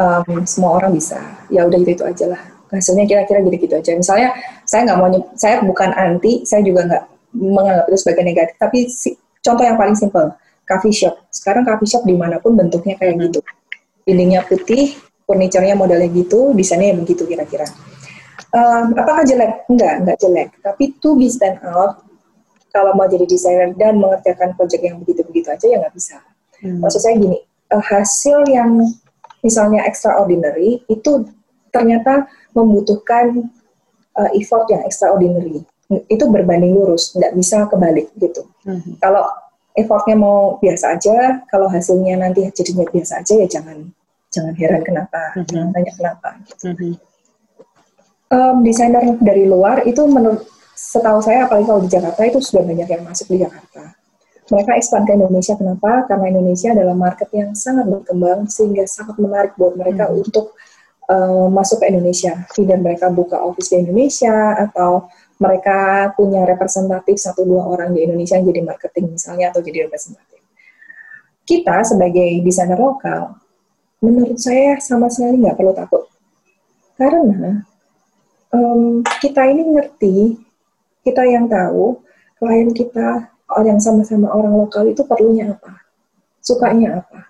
um, 0.00 0.42
semua 0.42 0.80
orang 0.80 0.96
bisa 0.96 1.22
ya 1.54 1.62
udah 1.68 1.78
itu 1.78 1.94
itu 1.94 2.02
aja 2.02 2.26
lah 2.34 2.42
hasilnya 2.72 3.04
kira-kira 3.04 3.44
gitu-gitu 3.44 3.74
aja. 3.76 3.92
Misalnya 3.92 4.28
saya 4.64 4.88
nggak 4.88 4.98
mau, 4.98 5.08
saya 5.36 5.60
bukan 5.62 5.92
anti, 5.92 6.42
saya 6.48 6.64
juga 6.64 6.88
nggak 6.88 7.04
menganggap 7.36 7.84
itu 7.92 7.98
sebagai 8.00 8.24
negatif. 8.24 8.56
Tapi 8.56 8.78
si, 8.88 9.08
contoh 9.44 9.64
yang 9.64 9.76
paling 9.76 9.94
simpel, 9.94 10.32
coffee 10.64 10.94
shop. 10.94 11.14
Sekarang 11.28 11.68
coffee 11.68 11.88
shop 11.88 12.02
di 12.08 12.16
mana 12.16 12.40
pun 12.40 12.56
bentuknya 12.56 12.96
kayak 12.96 13.20
gitu. 13.20 13.44
Dindingnya 14.02 14.42
putih, 14.46 14.98
furniturnya 15.24 15.78
modelnya 15.78 16.10
gitu, 16.10 16.50
desainnya 16.52 16.98
begitu 16.98 17.24
kira-kira. 17.24 17.66
Um, 18.52 18.92
apakah 18.98 19.24
jelek? 19.24 19.64
Enggak, 19.70 20.04
enggak 20.04 20.16
jelek. 20.20 20.48
Tapi 20.60 20.92
to 21.00 21.16
be 21.16 21.30
stand 21.30 21.62
out, 21.64 22.04
kalau 22.72 22.96
mau 22.96 23.08
jadi 23.08 23.28
desainer 23.28 23.72
dan 23.76 24.00
mengerjakan 24.00 24.56
proyek 24.56 24.80
yang 24.80 24.96
begitu-begitu 25.00 25.48
aja 25.52 25.66
ya 25.68 25.76
nggak 25.80 25.94
bisa. 25.94 26.16
Hmm. 26.60 26.80
Maksud 26.80 27.00
saya 27.00 27.14
gini, 27.20 27.38
uh, 27.72 27.84
hasil 27.84 28.48
yang 28.48 28.80
misalnya 29.44 29.84
extraordinary 29.84 30.80
itu 30.88 31.28
ternyata 31.72 32.28
membutuhkan 32.56 33.48
uh, 34.16 34.30
effort 34.36 34.68
yang 34.72 34.82
extraordinary. 34.88 35.64
Itu 36.08 36.32
berbanding 36.32 36.72
lurus, 36.72 37.12
nggak 37.12 37.36
bisa 37.36 37.68
kebalik 37.68 38.08
gitu. 38.16 38.48
Hmm. 38.64 38.96
Kalau 39.00 39.28
effortnya 39.72 40.16
mau 40.16 40.60
biasa 40.60 40.96
aja, 40.96 41.40
kalau 41.48 41.68
hasilnya 41.68 42.20
nanti 42.20 42.44
jadinya 42.52 42.84
biasa 42.88 43.24
aja 43.24 43.34
ya 43.40 43.46
jangan 43.48 43.88
jangan 44.32 44.54
heran 44.56 44.82
kenapa, 44.84 45.36
hmm. 45.36 45.44
jangan 45.48 45.68
tanya 45.72 45.92
kenapa. 45.96 46.28
Gitu. 46.48 46.66
Hmm. 46.72 46.94
Um, 48.32 48.56
desainer 48.64 49.04
dari 49.20 49.44
luar 49.44 49.84
itu 49.84 50.08
menurut 50.08 50.48
setahu 50.72 51.20
saya 51.20 51.44
apalagi 51.44 51.68
kalau 51.68 51.80
di 51.84 51.90
Jakarta 51.92 52.20
itu 52.24 52.40
sudah 52.40 52.64
banyak 52.64 52.88
yang 52.88 53.02
masuk 53.04 53.28
di 53.28 53.44
Jakarta. 53.44 53.92
Mereka 54.48 54.70
expand 54.76 55.04
ke 55.04 55.12
Indonesia 55.16 55.54
kenapa? 55.56 56.04
Karena 56.08 56.26
Indonesia 56.32 56.68
adalah 56.72 56.96
market 56.96 57.28
yang 57.32 57.52
sangat 57.52 57.88
berkembang 57.88 58.48
sehingga 58.48 58.84
sangat 58.88 59.16
menarik 59.20 59.52
buat 59.56 59.76
mereka 59.76 60.08
hmm. 60.08 60.16
untuk 60.20 60.56
uh, 61.12 61.48
masuk 61.52 61.84
ke 61.84 61.92
Indonesia. 61.92 62.40
Tidak 62.52 62.78
mereka 62.80 63.12
buka 63.12 63.40
office 63.40 63.72
di 63.72 63.84
Indonesia 63.84 64.56
atau 64.56 65.08
mereka 65.42 66.10
punya 66.14 66.46
representatif 66.46 67.18
satu 67.18 67.42
dua 67.42 67.66
orang 67.66 67.90
di 67.90 68.06
Indonesia 68.06 68.38
yang 68.38 68.46
jadi 68.46 68.62
marketing 68.62 69.18
misalnya 69.18 69.50
atau 69.50 69.58
jadi 69.58 69.90
representatif. 69.90 70.38
Kita 71.42 71.82
sebagai 71.82 72.38
desainer 72.46 72.78
lokal, 72.78 73.34
menurut 73.98 74.38
saya 74.38 74.78
sama 74.78 75.10
sekali 75.10 75.42
nggak 75.42 75.58
perlu 75.58 75.74
takut. 75.74 76.06
Karena 76.94 77.66
um, 78.54 79.02
kita 79.18 79.42
ini 79.50 79.74
ngerti 79.74 80.38
kita 81.02 81.26
yang 81.26 81.50
tahu 81.50 81.98
klien 82.38 82.70
kita 82.70 83.26
orang 83.50 83.82
sama-sama 83.82 84.30
orang 84.30 84.54
lokal 84.54 84.86
itu 84.86 85.02
perlunya 85.02 85.50
apa, 85.50 85.82
sukanya 86.38 87.02
apa, 87.02 87.26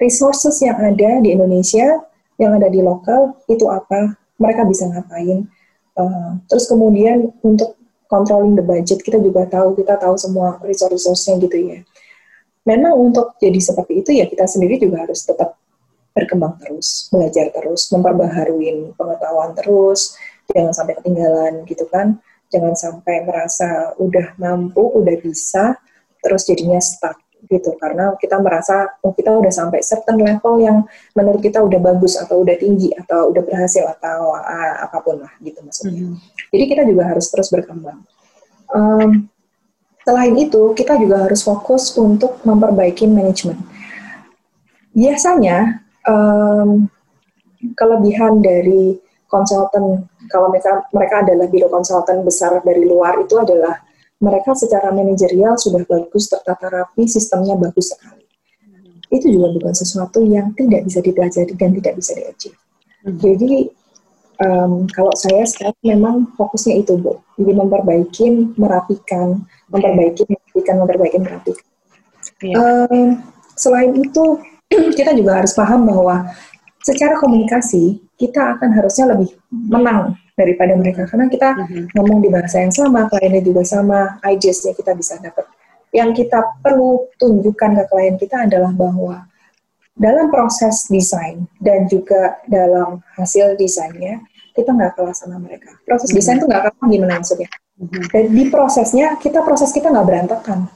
resources 0.00 0.56
yang 0.64 0.80
ada 0.80 1.20
di 1.20 1.36
Indonesia, 1.36 2.00
yang 2.40 2.56
ada 2.56 2.72
di 2.72 2.80
lokal 2.80 3.36
itu 3.46 3.68
apa, 3.68 4.16
mereka 4.40 4.64
bisa 4.64 4.88
ngapain. 4.88 5.44
Uh, 6.00 6.40
terus 6.48 6.64
kemudian 6.64 7.28
untuk 7.44 7.76
controlling 8.08 8.56
the 8.56 8.64
budget 8.64 9.04
kita 9.04 9.20
juga 9.20 9.44
tahu, 9.44 9.76
kita 9.76 10.00
tahu 10.00 10.16
semua 10.16 10.56
resource-resource-nya 10.64 11.36
gitu 11.44 11.56
ya. 11.60 11.78
Memang 12.64 12.96
untuk 12.96 13.36
jadi 13.36 13.60
seperti 13.60 14.00
itu 14.00 14.10
ya 14.16 14.24
kita 14.24 14.48
sendiri 14.48 14.80
juga 14.80 15.04
harus 15.04 15.20
tetap 15.28 15.60
berkembang 16.16 16.56
terus, 16.58 17.12
belajar 17.12 17.52
terus, 17.52 17.92
memperbaharui 17.92 18.96
pengetahuan 18.96 19.52
terus, 19.52 20.16
jangan 20.50 20.72
sampai 20.72 20.96
ketinggalan 20.98 21.62
gitu 21.68 21.84
kan 21.86 22.18
jangan 22.50 22.74
sampai 22.74 23.22
merasa 23.22 23.94
udah 23.96 24.34
mampu, 24.36 24.82
udah 24.82 25.16
bisa, 25.22 25.78
terus 26.20 26.44
jadinya 26.44 26.82
stuck 26.82 27.16
gitu 27.48 27.72
karena 27.80 28.12
kita 28.20 28.36
merasa 28.42 28.90
oh 29.00 29.16
kita 29.16 29.32
udah 29.32 29.48
sampai 29.48 29.80
certain 29.80 30.20
level 30.20 30.60
yang 30.60 30.84
menurut 31.16 31.40
kita 31.40 31.62
udah 31.62 31.80
bagus 31.80 32.20
atau 32.20 32.44
udah 32.44 32.56
tinggi 32.60 32.92
atau 32.92 33.32
udah 33.32 33.42
berhasil 33.44 33.86
atau 33.96 34.36
uh, 34.36 34.74
apa 34.84 34.98
pun 35.00 35.22
lah 35.24 35.32
gitu 35.40 35.62
maksudnya. 35.64 36.04
Mm 36.04 36.14
-hmm. 36.14 36.48
Jadi 36.52 36.64
kita 36.68 36.82
juga 36.84 37.02
harus 37.08 37.26
terus 37.32 37.48
berkembang. 37.48 38.00
Um, 38.70 39.30
selain 40.04 40.34
itu 40.36 40.74
kita 40.76 40.98
juga 41.00 41.26
harus 41.28 41.40
fokus 41.40 41.94
untuk 41.96 42.42
memperbaiki 42.44 43.08
manajemen. 43.08 43.58
Biasanya 44.90 45.86
um, 46.04 46.90
kelebihan 47.76 48.42
dari 48.42 48.98
konsultan 49.30 50.10
kalau 50.30 50.50
mereka 50.50 50.86
mereka 50.90 51.14
adalah 51.22 51.46
biro 51.46 51.68
konsultan 51.70 52.22
besar 52.26 52.58
dari 52.62 52.82
luar 52.86 53.22
itu 53.22 53.38
adalah 53.38 53.78
mereka 54.20 54.52
secara 54.52 54.92
manajerial 54.92 55.56
sudah 55.56 55.82
bagus 55.88 56.28
tertata 56.28 56.68
rapi 56.68 57.08
sistemnya 57.08 57.56
bagus 57.56 57.96
sekali 57.96 58.24
itu 59.10 59.26
juga 59.26 59.50
bukan 59.58 59.74
sesuatu 59.74 60.22
yang 60.22 60.54
tidak 60.54 60.86
bisa 60.86 61.02
dipelajari 61.02 61.52
dan 61.56 61.70
tidak 61.74 61.94
bisa 61.98 62.12
diachieve 62.14 62.58
hmm. 63.08 63.16
jadi 63.18 63.52
um, 64.44 64.72
kalau 64.92 65.12
saya 65.16 65.42
sekarang 65.48 65.76
memang 65.82 66.30
fokusnya 66.36 66.84
itu 66.84 67.00
bu 67.00 67.18
jadi 67.40 67.52
memperbaiki 67.56 68.56
merapikan 68.60 69.42
memperbaiki 69.72 70.22
merapikan 70.28 70.74
memperbaiki 70.84 71.18
merapikan 71.18 71.66
yeah. 72.44 72.52
Iya. 72.52 72.56
um, 72.60 72.98
selain 73.56 73.92
itu 73.96 74.24
kita 74.98 75.16
juga 75.16 75.42
harus 75.42 75.56
paham 75.56 75.88
bahwa 75.88 76.28
secara 76.84 77.16
komunikasi 77.20 78.00
kita 78.20 78.56
akan 78.56 78.70
harusnya 78.76 79.16
lebih 79.16 79.32
menang 79.50 80.16
daripada 80.34 80.72
mereka 80.76 81.06
karena 81.06 81.26
kita 81.28 81.48
mm-hmm. 81.56 81.84
ngomong 81.96 82.18
di 82.22 82.28
bahasa 82.32 82.62
yang 82.62 82.74
sama, 82.74 83.06
kliennya 83.10 83.42
juga 83.44 83.62
sama, 83.66 84.00
ideasnya 84.24 84.72
kita 84.74 84.92
bisa 84.96 85.18
dapat. 85.20 85.46
Yang 85.90 86.24
kita 86.24 86.62
perlu 86.62 87.10
tunjukkan 87.18 87.70
ke 87.82 87.84
klien 87.90 88.14
kita 88.14 88.46
adalah 88.46 88.70
bahwa 88.70 89.26
dalam 89.98 90.30
proses 90.30 90.86
desain 90.86 91.44
dan 91.58 91.90
juga 91.90 92.38
dalam 92.46 93.02
hasil 93.18 93.58
desainnya 93.58 94.22
kita 94.54 94.70
nggak 94.70 94.96
kalah 94.96 95.14
sama 95.14 95.36
mereka. 95.38 95.74
Proses 95.84 96.10
mm-hmm. 96.10 96.18
desain 96.18 96.36
itu 96.38 96.46
nggak 96.46 96.62
kalah 96.70 96.86
gimana 96.88 97.14
maksudnya? 97.18 97.50
Mm-hmm. 97.80 98.04
Dan 98.12 98.24
di 98.30 98.44
prosesnya 98.48 99.06
kita 99.18 99.40
proses 99.42 99.70
kita 99.74 99.90
nggak 99.90 100.06
berantakan. 100.06 100.70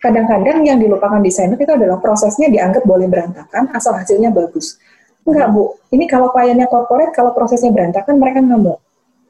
Kadang-kadang 0.00 0.64
yang 0.64 0.80
dilupakan 0.80 1.20
desainer 1.20 1.60
itu 1.60 1.76
adalah 1.76 2.00
prosesnya 2.00 2.48
dianggap 2.48 2.88
boleh 2.88 3.04
berantakan 3.04 3.68
asal 3.76 3.92
hasilnya 3.92 4.32
bagus 4.32 4.80
Enggak, 5.26 5.48
Bu. 5.52 5.76
Ini 5.92 6.04
kalau 6.08 6.32
kliennya 6.32 6.66
corporate, 6.66 7.12
kalau 7.12 7.36
prosesnya 7.36 7.70
berantakan, 7.70 8.16
mereka 8.16 8.40
ngamuk. 8.40 8.78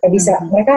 Nggak 0.00 0.12
bisa. 0.12 0.34
Hmm. 0.38 0.48
Mereka 0.54 0.76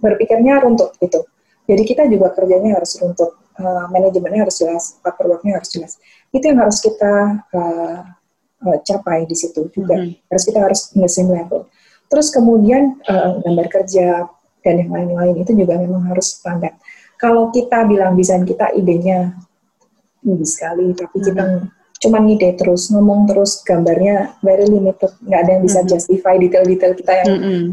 berpikirnya 0.00 0.62
runtut 0.64 0.96
gitu. 0.98 1.26
Jadi 1.68 1.82
kita 1.86 2.02
juga 2.10 2.32
kerjanya 2.34 2.80
harus 2.80 2.98
runtut. 2.98 3.36
Uh, 3.60 3.84
manajemennya 3.92 4.48
harus 4.48 4.56
jelas, 4.56 4.96
paperworknya 5.04 5.60
harus 5.60 5.68
jelas. 5.68 5.92
Itu 6.32 6.48
yang 6.48 6.64
harus 6.64 6.80
kita 6.80 7.44
uh, 7.52 8.00
uh, 8.64 8.78
capai 8.80 9.28
di 9.28 9.36
situ 9.36 9.68
juga. 9.68 10.00
Hmm. 10.00 10.16
Harus 10.32 10.44
kita 10.48 10.58
harus 10.64 10.80
in 10.96 11.04
the 11.04 11.10
same 11.12 11.28
level. 11.28 11.68
Terus 12.10 12.32
kemudian 12.32 12.98
uh, 13.06 13.38
gambar 13.44 13.66
kerja 13.70 14.26
dan 14.64 14.74
yang 14.76 14.90
lain-lain 14.92 15.44
itu 15.44 15.52
juga 15.54 15.76
memang 15.76 16.08
harus 16.10 16.40
standar. 16.40 16.74
Kalau 17.20 17.52
kita 17.52 17.84
bilang 17.84 18.16
desain 18.16 18.42
kita 18.48 18.72
idenya 18.72 19.36
tinggi 20.24 20.46
sekali, 20.48 20.96
tapi 20.96 21.16
hmm. 21.20 21.79
Cuman 22.00 22.24
ngide 22.24 22.56
terus 22.56 22.88
ngomong 22.88 23.28
terus 23.28 23.60
gambarnya 23.60 24.32
very 24.40 24.64
limited 24.64 25.12
nggak 25.20 25.40
ada 25.44 25.50
yang 25.56 25.62
bisa 25.62 25.80
mm-hmm. 25.84 25.92
justify 25.92 26.34
detail-detail 26.40 26.92
kita 26.96 27.12
yang 27.12 27.28
mm-hmm. 27.36 27.64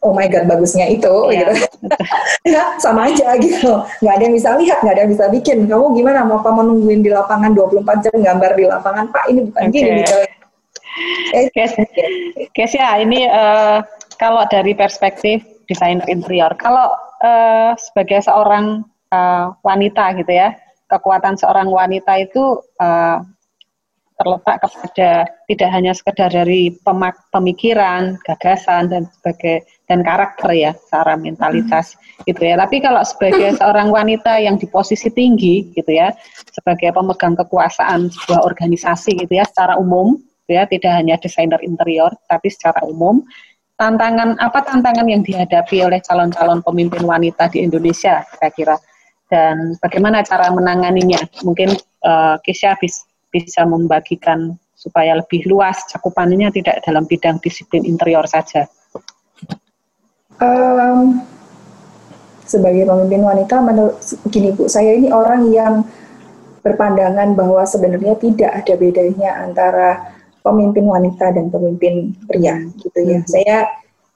oh 0.00 0.16
my 0.16 0.24
god 0.32 0.48
bagusnya 0.48 0.88
itu 0.88 1.14
yeah. 1.28 1.52
gitu 1.52 1.52
ya 2.48 2.62
sama 2.84 3.12
aja 3.12 3.36
gitu 3.36 3.84
nggak 4.00 4.14
ada 4.16 4.22
yang 4.24 4.34
bisa 4.34 4.48
lihat 4.56 4.78
nggak 4.80 4.94
ada 4.96 5.02
yang 5.04 5.12
bisa 5.12 5.24
bikin 5.28 5.68
kamu 5.68 5.92
gimana 5.92 6.24
mau 6.24 6.40
kamu 6.40 6.72
nungguin 6.72 7.04
di 7.04 7.12
lapangan 7.12 7.52
24 7.52 8.04
jam 8.08 8.16
gambar 8.16 8.50
di 8.56 8.64
lapangan 8.64 9.04
pak 9.12 9.24
ini 9.28 9.40
bukan 9.52 9.62
okay. 9.68 9.76
gini 9.76 9.90
gitu 10.00 10.18
Guys, 12.56 12.72
ya 12.72 12.96
ini 12.96 13.28
uh, 13.28 13.84
kalau 14.16 14.48
dari 14.48 14.72
perspektif 14.72 15.44
desainer 15.68 16.08
interior, 16.08 16.56
kalau 16.56 16.88
uh, 17.20 17.76
sebagai 17.76 18.24
seorang 18.24 18.80
uh, 19.12 19.52
wanita 19.60 20.16
gitu 20.16 20.32
ya, 20.32 20.56
kekuatan 20.88 21.36
seorang 21.36 21.68
wanita 21.68 22.16
itu 22.16 22.64
uh, 22.80 23.20
terletak 24.16 24.64
kepada 24.64 25.28
tidak 25.46 25.70
hanya 25.70 25.92
sekedar 25.92 26.32
dari 26.32 26.72
pemak, 26.80 27.16
pemikiran, 27.28 28.16
gagasan 28.24 28.88
dan 28.88 29.04
sebagai 29.12 29.68
dan 29.86 30.00
karakter 30.00 30.50
ya, 30.56 30.72
secara 30.72 31.20
mentalitas 31.20 31.94
hmm. 31.94 32.32
gitu 32.32 32.42
ya. 32.42 32.56
Tapi 32.56 32.76
kalau 32.80 33.02
sebagai 33.04 33.54
seorang 33.60 33.92
wanita 33.92 34.40
yang 34.40 34.56
di 34.56 34.66
posisi 34.66 35.12
tinggi 35.12 35.68
gitu 35.76 35.92
ya, 35.92 36.10
sebagai 36.50 36.96
pemegang 36.96 37.36
kekuasaan 37.36 38.08
sebuah 38.08 38.40
organisasi 38.42 39.20
gitu 39.20 39.32
ya 39.36 39.44
secara 39.44 39.76
umum 39.76 40.16
gitu 40.44 40.52
ya, 40.56 40.64
tidak 40.64 40.92
hanya 40.96 41.14
desainer 41.20 41.60
interior 41.60 42.10
tapi 42.26 42.48
secara 42.48 42.80
umum, 42.88 43.20
tantangan 43.76 44.40
apa 44.40 44.64
tantangan 44.64 45.04
yang 45.04 45.20
dihadapi 45.20 45.84
oleh 45.84 46.00
calon-calon 46.00 46.64
pemimpin 46.64 47.04
wanita 47.04 47.52
di 47.52 47.60
Indonesia 47.60 48.24
kira-kira 48.32 48.80
dan 49.26 49.74
bagaimana 49.82 50.22
cara 50.22 50.48
menanganinya? 50.54 51.18
Mungkin 51.42 51.74
uh, 52.06 52.38
Kisha 52.46 52.78
bisa 52.78 53.04
bisa 53.36 53.68
membagikan 53.68 54.56
supaya 54.72 55.20
lebih 55.20 55.44
luas 55.44 55.84
cakupannya 55.92 56.48
tidak 56.56 56.80
dalam 56.88 57.04
bidang 57.04 57.36
disiplin 57.44 57.84
interior 57.84 58.24
saja? 58.24 58.64
Um, 60.40 61.20
sebagai 62.48 62.88
pemimpin 62.88 63.20
wanita, 63.20 63.60
menurut 63.60 64.00
gini 64.32 64.56
Bu, 64.56 64.68
saya 64.72 64.96
ini 64.96 65.12
orang 65.12 65.52
yang 65.52 65.84
berpandangan 66.64 67.36
bahwa 67.36 67.62
sebenarnya 67.68 68.16
tidak 68.16 68.64
ada 68.64 68.74
bedanya 68.80 69.30
antara 69.44 69.90
pemimpin 70.40 70.86
wanita 70.86 71.34
dan 71.34 71.52
pemimpin 71.52 72.14
pria, 72.24 72.64
gitu 72.80 73.00
ya. 73.04 73.20
Hmm. 73.20 73.28
Saya 73.28 73.58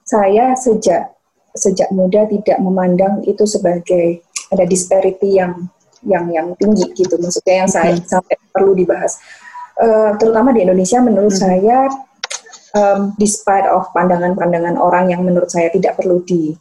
saya 0.07 0.45
sejak 0.55 1.11
sejak 1.55 1.91
muda 1.91 2.27
tidak 2.31 2.57
memandang 2.63 3.23
itu 3.27 3.43
sebagai 3.43 4.23
ada 4.51 4.63
disparity 4.67 5.39
yang 5.39 5.67
yang 6.05 6.25
yang 6.33 6.47
tinggi 6.57 6.89
gitu 6.97 7.15
maksudnya 7.21 7.65
yang 7.65 7.69
saya 7.69 7.93
hmm. 7.93 8.05
sampai 8.09 8.35
perlu 8.49 8.73
dibahas 8.73 9.21
uh, 9.77 10.17
terutama 10.17 10.49
di 10.51 10.65
Indonesia 10.65 10.97
menurut 11.01 11.33
hmm. 11.33 11.41
saya 11.41 11.77
um, 12.75 13.15
despite 13.19 13.67
of 13.67 13.87
pandangan-pandangan 13.91 14.79
orang 14.79 15.11
yang 15.11 15.21
menurut 15.23 15.51
saya 15.51 15.71
tidak 15.71 15.99
perlu 15.99 16.23
di 16.23 16.55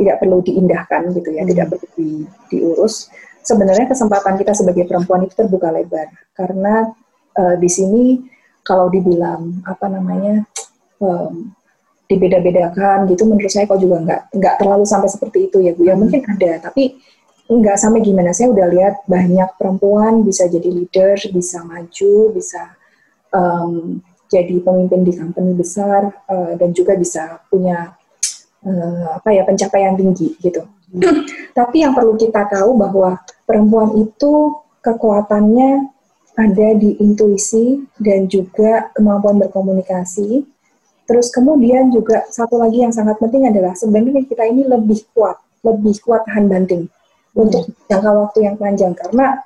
tidak 0.00 0.16
perlu 0.16 0.40
diindahkan 0.40 1.12
gitu 1.12 1.28
ya, 1.28 1.44
hmm. 1.44 1.50
tidak 1.52 1.66
perlu 1.76 1.88
di, 1.96 2.10
diurus. 2.48 3.12
Sebenarnya 3.44 3.88
kesempatan 3.88 4.36
kita 4.40 4.52
sebagai 4.56 4.88
perempuan 4.88 5.24
itu 5.28 5.36
terbuka 5.36 5.72
lebar 5.72 6.08
karena 6.36 6.88
uh, 7.36 7.56
di 7.60 7.68
sini 7.68 8.04
kalau 8.64 8.88
dibilang 8.92 9.64
apa 9.64 9.88
namanya 9.88 10.44
um, 11.00 11.52
dibeda-bedakan 12.08 13.06
gitu, 13.08 13.22
menurut 13.28 13.52
saya 13.52 13.70
kok 13.70 13.80
juga 13.80 14.02
nggak 14.02 14.20
nggak 14.34 14.54
terlalu 14.58 14.84
sampai 14.88 15.08
seperti 15.08 15.52
itu 15.52 15.62
ya 15.62 15.72
bu. 15.76 15.84
Ya 15.84 15.94
hmm. 15.94 16.00
mungkin 16.00 16.20
ada, 16.24 16.68
tapi 16.70 16.96
nggak 17.50 17.76
sampai 17.82 18.00
gimana. 18.06 18.30
Saya 18.30 18.54
udah 18.54 18.66
lihat 18.70 18.94
banyak 19.10 19.58
perempuan 19.58 20.22
bisa 20.22 20.46
jadi 20.46 20.70
leader, 20.70 21.18
bisa 21.34 21.66
maju, 21.66 22.14
bisa 22.30 22.62
um, 23.34 23.98
jadi 24.30 24.62
pemimpin 24.62 25.02
di 25.02 25.12
company 25.18 25.58
besar 25.58 26.14
uh, 26.30 26.54
dan 26.54 26.70
juga 26.70 26.94
bisa 26.94 27.42
punya 27.50 27.90
uh, 28.62 29.18
apa 29.18 29.34
ya 29.34 29.42
pencapaian 29.42 29.98
tinggi 29.98 30.38
gitu. 30.38 30.62
Tapi 31.58 31.82
yang 31.82 31.90
perlu 31.90 32.14
kita 32.14 32.46
tahu 32.46 32.78
bahwa 32.78 33.18
perempuan 33.42 33.98
itu 33.98 34.54
kekuatannya 34.86 35.90
ada 36.38 36.68
di 36.78 36.96
intuisi 37.02 37.82
dan 37.98 38.30
juga 38.30 38.94
kemampuan 38.94 39.42
berkomunikasi. 39.42 40.46
Terus 41.10 41.34
kemudian 41.34 41.90
juga 41.90 42.22
satu 42.30 42.62
lagi 42.62 42.86
yang 42.86 42.94
sangat 42.94 43.18
penting 43.18 43.50
adalah 43.50 43.74
sebenarnya 43.74 44.22
kita 44.30 44.46
ini 44.46 44.62
lebih 44.62 45.02
kuat, 45.10 45.42
lebih 45.66 45.98
kuat 46.06 46.22
tahan 46.30 46.46
banting. 46.46 46.86
Untuk 47.36 47.70
jangka 47.86 48.10
waktu 48.10 48.38
yang 48.46 48.56
panjang 48.58 48.92
karena 48.94 49.38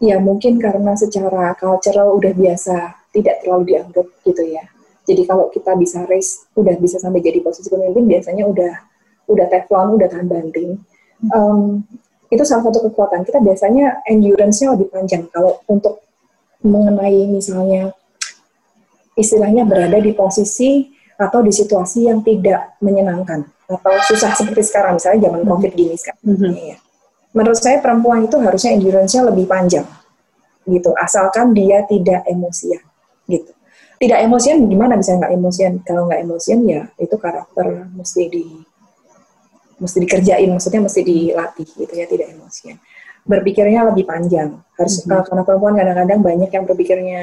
ya 0.00 0.16
mungkin 0.16 0.56
karena 0.56 0.96
secara 0.96 1.52
cultural 1.60 2.16
udah 2.16 2.32
biasa 2.32 3.00
tidak 3.12 3.44
terlalu 3.44 3.76
dianggap 3.76 4.06
gitu 4.24 4.42
ya. 4.46 4.64
Jadi 5.04 5.22
kalau 5.26 5.50
kita 5.50 5.74
bisa 5.74 6.06
race, 6.06 6.46
udah 6.54 6.78
bisa 6.78 7.02
sampai 7.02 7.18
jadi 7.18 7.42
posisi 7.42 7.66
pemimpin, 7.66 8.06
biasanya 8.06 8.46
udah 8.46 8.72
udah 9.26 9.46
teflon, 9.50 9.98
udah 9.98 10.06
tahan 10.06 10.26
banting. 10.30 10.78
Um, 11.34 11.82
itu 12.30 12.42
salah 12.46 12.70
satu 12.70 12.86
kekuatan 12.86 13.26
kita. 13.26 13.42
Biasanya 13.42 14.06
endurance-nya 14.06 14.78
lebih 14.78 14.94
panjang. 14.94 15.26
Kalau 15.34 15.58
untuk 15.66 16.06
mengenai 16.62 17.26
misalnya 17.26 17.90
istilahnya 19.18 19.66
berada 19.66 19.98
di 19.98 20.14
posisi 20.14 20.94
atau 21.18 21.42
di 21.42 21.52
situasi 21.52 22.08
yang 22.08 22.24
tidak 22.24 22.78
menyenangkan 22.80 23.44
atau 23.68 23.92
susah 24.08 24.32
seperti 24.32 24.64
sekarang 24.64 24.96
misalnya 24.96 25.28
zaman 25.28 25.42
hmm. 25.44 25.50
covid 25.50 25.72
gini 25.74 25.94
sekarang. 25.98 26.22
Mm 26.22 26.36
-hmm. 26.38 26.54
ya. 26.54 26.76
Menurut 27.30 27.60
saya 27.62 27.78
perempuan 27.78 28.26
itu 28.26 28.36
harusnya 28.42 28.74
endurance-nya 28.74 29.22
lebih 29.30 29.46
panjang 29.46 29.86
gitu 30.68 30.92
asalkan 30.94 31.56
dia 31.56 31.82
tidak 31.88 32.22
emosian 32.28 32.82
gitu. 33.26 33.52
Tidak 34.00 34.16
emosian 34.16 34.64
gimana 34.64 34.96
bisa 34.96 35.12
nggak 35.16 35.32
emosian? 35.36 35.72
Kalau 35.84 36.08
nggak 36.08 36.24
emosian 36.24 36.64
ya 36.64 36.88
itu 36.96 37.16
karakter 37.20 37.84
mesti 37.92 38.22
di 38.32 38.44
mesti 39.80 39.98
dikerjain, 40.04 40.48
maksudnya 40.52 40.80
mesti 40.84 41.00
dilatih 41.00 41.68
gitu 41.68 41.92
ya, 41.96 42.04
tidak 42.04 42.32
emosian. 42.36 42.76
Berpikirnya 43.24 43.88
lebih 43.92 44.04
panjang. 44.08 44.56
Harus 44.76 45.04
mm 45.04 45.08
-hmm. 45.08 45.24
karena 45.24 45.42
perempuan 45.44 45.74
kadang-kadang 45.76 46.20
banyak 46.20 46.50
yang 46.52 46.64
berpikirnya 46.68 47.20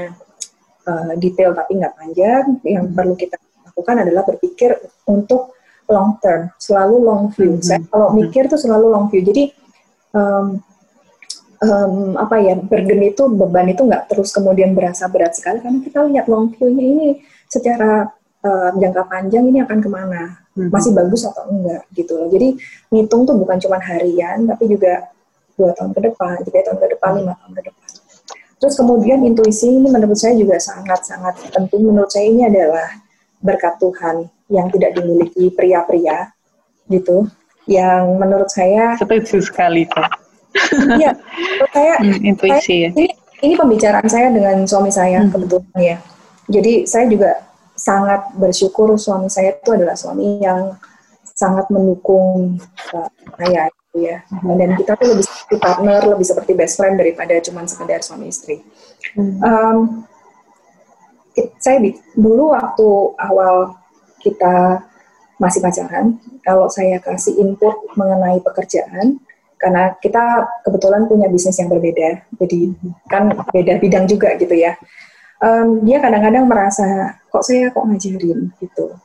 uh, 0.85 1.13
detail 1.17 1.53
tapi 1.53 1.77
nggak 1.77 1.93
panjang. 1.97 2.45
Yang 2.65 2.83
mm 2.85 2.89
-hmm. 2.93 2.97
perlu 2.97 3.13
kita 3.17 3.37
lakukan 3.73 3.95
adalah 4.05 4.23
berpikir 4.25 4.69
untuk 5.09 5.57
long 5.89 6.17
term, 6.21 6.49
selalu 6.57 6.95
long 7.01 7.23
view. 7.33 7.57
Mm 7.57 7.61
-hmm. 7.61 7.65
Saya 7.65 7.81
kalau 7.89 8.13
mikir 8.13 8.49
tuh 8.49 8.57
selalu 8.61 8.85
long 8.89 9.05
view. 9.09 9.21
Jadi 9.21 9.49
um, 10.17 10.45
um, 11.61 11.93
apa 12.17 12.35
ya 12.41 12.53
burden 12.57 13.01
itu 13.05 13.23
beban 13.29 13.69
itu 13.69 13.81
nggak 13.85 14.09
terus 14.09 14.33
kemudian 14.33 14.73
berasa 14.73 15.05
berat 15.09 15.37
sekali 15.37 15.61
karena 15.61 15.79
kita 15.81 15.99
lihat 16.09 16.25
long 16.25 16.49
view-nya 16.53 16.85
ini 16.85 17.07
secara 17.47 18.09
uh, 18.43 18.69
jangka 18.75 19.03
panjang 19.07 19.45
ini 19.47 19.61
akan 19.63 19.79
ke 19.79 19.89
mana 19.89 20.37
hmm. 20.57 20.69
masih 20.73 20.91
bagus 20.93 21.25
atau 21.25 21.47
enggak 21.49 21.83
gitu 21.93 22.17
loh. 22.17 22.27
Jadi 22.29 22.57
ngitung 22.93 23.23
tuh 23.25 23.35
bukan 23.37 23.57
cuma 23.61 23.77
harian 23.81 24.45
tapi 24.45 24.69
juga 24.69 25.09
dua 25.57 25.73
tahun 25.73 25.91
ke 25.93 26.01
depan 26.13 26.35
tiga 26.45 26.59
tahun 26.69 26.77
ke 26.77 26.87
depan 26.97 27.11
lima 27.17 27.33
tahun 27.41 27.53
ke 27.57 27.61
depan. 27.71 27.89
Terus 28.57 28.73
kemudian 28.73 29.21
intuisi 29.21 29.69
ini 29.69 29.87
menurut 29.89 30.17
saya 30.17 30.33
juga 30.33 30.57
sangat 30.57 31.05
sangat 31.05 31.37
penting. 31.53 31.85
Menurut 31.85 32.09
saya 32.09 32.25
ini 32.25 32.45
adalah 32.45 32.89
berkat 33.37 33.77
Tuhan 33.77 34.25
yang 34.49 34.67
tidak 34.73 34.97
dimiliki 34.97 35.53
pria-pria 35.53 36.33
gitu 36.89 37.29
yang 37.67 38.15
menurut 38.15 38.47
saya 38.47 38.95
setuju 38.95 39.43
sekali 39.43 39.83
tuh 39.87 40.07
Iya, 40.97 41.11
saya, 41.73 41.93
hmm, 42.01 42.19
intuisi 42.23 42.87
saya, 42.87 42.87
ya. 42.87 42.89
Ini, 42.95 43.07
ini 43.45 43.53
pembicaraan 43.53 44.09
saya 44.09 44.27
dengan 44.33 44.65
suami 44.65 44.91
saya 44.91 45.21
hmm. 45.21 45.31
kebetulan 45.31 45.77
ya. 45.77 45.97
Jadi 46.47 46.73
saya 46.87 47.05
juga 47.11 47.31
sangat 47.77 48.33
bersyukur 48.39 48.97
suami 48.97 49.29
saya 49.29 49.53
itu 49.53 49.69
adalah 49.69 49.93
suami 49.93 50.41
yang 50.41 50.73
sangat 51.37 51.69
mendukung 51.69 52.57
uh, 52.95 53.09
saya 53.37 53.69
gitu 53.69 53.97
ya. 54.07 54.17
Hmm. 54.31 54.57
Dan 54.57 54.73
kita 54.79 54.97
tuh 54.97 55.07
lebih 55.13 55.25
seperti 55.27 55.55
partner, 55.61 55.99
lebih 56.07 56.25
seperti 56.25 56.51
best 56.57 56.75
friend 56.79 56.95
daripada 56.97 57.35
cuma 57.43 57.61
sekedar 57.67 57.99
suami 58.01 58.31
istri. 58.31 58.63
Hmm. 59.13 59.37
Um, 59.43 59.77
saya 61.61 61.77
dulu 62.17 62.57
waktu 62.57 62.87
awal 63.21 63.77
kita 64.25 64.81
masih 65.37 65.61
pacaran, 65.61 66.17
kalau 66.41 66.65
saya 66.67 66.97
kasih 66.97 67.37
input 67.37 67.77
mengenai 67.93 68.41
pekerjaan, 68.41 69.21
karena 69.57 69.93
kita 69.97 70.45
kebetulan 70.61 71.09
punya 71.09 71.29
bisnis 71.29 71.57
yang 71.57 71.69
berbeda, 71.69 72.25
jadi 72.37 72.59
kan 73.09 73.33
beda 73.49 73.81
bidang 73.81 74.05
juga 74.05 74.37
gitu 74.37 74.53
ya. 74.53 74.77
Um, 75.37 75.85
dia 75.85 76.01
kadang-kadang 76.01 76.49
merasa 76.49 77.17
kok 77.29 77.45
saya 77.45 77.69
kok 77.69 77.85
ngajarin 77.85 78.49
gitu. 78.57 78.97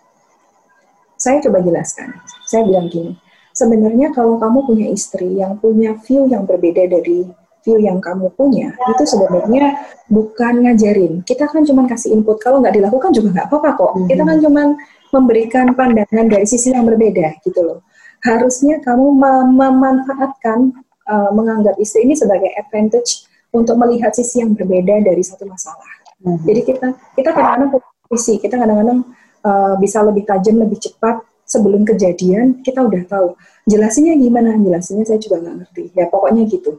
Saya 1.21 1.41
coba 1.45 1.61
jelaskan. 1.61 2.17
Saya 2.49 2.65
bilang 2.65 2.89
gini, 2.89 3.17
sebenarnya 3.53 4.17
kalau 4.17 4.41
kamu 4.41 4.65
punya 4.65 4.87
istri 4.89 5.41
yang 5.41 5.61
punya 5.61 5.93
view 6.05 6.25
yang 6.29 6.49
berbeda 6.49 6.89
dari 6.89 7.29
view 7.63 7.79
yang 7.79 8.03
kamu 8.03 8.33
punya, 8.35 8.75
itu 8.75 9.05
sebenarnya 9.07 9.87
bukan 10.11 10.67
ngajarin. 10.67 11.23
Kita 11.23 11.47
kan 11.47 11.63
cuma 11.63 11.87
kasih 11.87 12.17
input. 12.17 12.41
Kalau 12.43 12.59
nggak 12.59 12.75
dilakukan 12.75 13.13
juga 13.15 13.29
nggak 13.39 13.47
apa-apa 13.53 13.71
kok. 13.79 13.93
Kita 14.09 14.23
kan 14.25 14.37
cuma 14.43 14.63
memberikan 15.13 15.77
pandangan 15.77 16.27
dari 16.27 16.49
sisi 16.49 16.73
yang 16.73 16.89
berbeda 16.89 17.37
gitu 17.45 17.61
loh 17.61 17.81
harusnya 18.23 18.79
kamu 18.83 19.07
mem 19.19 19.47
memanfaatkan 19.59 20.71
uh, 21.11 21.31
menganggap 21.35 21.75
istri 21.83 22.07
ini 22.07 22.15
sebagai 22.15 22.55
advantage 22.55 23.27
untuk 23.53 23.77
melihat 23.77 24.15
sisi 24.15 24.41
yang 24.41 24.55
berbeda 24.57 25.03
dari 25.05 25.21
satu 25.21 25.45
masalah. 25.45 25.91
Mm 26.23 26.39
-hmm. 26.39 26.45
Jadi 26.47 26.61
kita 26.65 26.87
kita 27.19 27.31
kadang-kadang 27.35 27.71
visi, 28.09 28.35
kita 28.39 28.55
kadang-kadang 28.57 29.01
uh, 29.43 29.75
bisa 29.77 30.01
lebih 30.07 30.25
tajam, 30.25 30.63
lebih 30.63 30.79
cepat 30.79 31.21
sebelum 31.45 31.83
kejadian 31.83 32.63
kita 32.63 32.81
udah 32.81 33.03
tahu. 33.11 33.35
Jelasinnya 33.67 34.15
gimana? 34.17 34.57
Jelasinnya 34.57 35.05
saya 35.05 35.19
juga 35.19 35.43
nggak 35.43 35.57
ngerti. 35.67 35.85
Ya 35.99 36.07
pokoknya 36.09 36.47
gitu. 36.49 36.79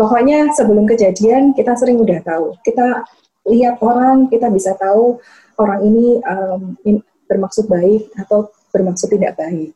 Pokoknya 0.00 0.48
sebelum 0.56 0.88
kejadian 0.88 1.52
kita 1.52 1.76
sering 1.76 2.00
udah 2.00 2.24
tahu. 2.24 2.56
Kita 2.64 3.04
lihat 3.52 3.84
orang, 3.84 4.32
kita 4.32 4.48
bisa 4.48 4.72
tahu 4.80 5.20
orang 5.60 5.84
ini 5.84 6.24
um, 6.24 6.72
in, 6.88 7.04
bermaksud 7.30 7.70
baik 7.70 8.10
atau 8.18 8.50
bermaksud 8.74 9.14
tidak 9.14 9.38
baik 9.38 9.70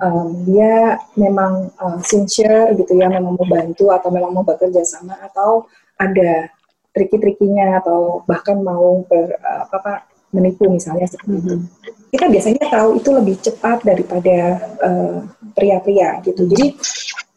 um, 0.00 0.44
dia 0.44 1.00
memang 1.16 1.72
uh, 1.80 1.98
sincere 2.04 2.72
gitu 2.76 2.96
ya, 2.96 3.08
memang 3.08 3.36
mau 3.36 3.48
bantu 3.48 3.92
atau 3.92 4.08
memang 4.12 4.32
mau 4.32 4.44
bekerja 4.44 4.84
sama 4.84 5.16
atau 5.24 5.68
ada 5.96 6.48
triki-trikinya 6.92 7.80
atau 7.84 8.24
bahkan 8.24 8.60
mau 8.60 9.04
ber, 9.04 9.36
uh, 9.40 9.68
apa, 9.68 9.76
apa 9.76 9.92
menipu 10.32 10.68
misalnya 10.68 11.08
seperti 11.08 11.40
itu. 11.40 11.56
Kita 12.12 12.28
biasanya 12.28 12.64
tahu 12.68 13.00
itu 13.00 13.10
lebih 13.12 13.36
cepat 13.40 13.84
daripada 13.84 14.38
uh, 14.80 15.16
pria-pria 15.56 16.20
uh, 16.20 16.24
gitu. 16.24 16.44
Jadi 16.48 16.76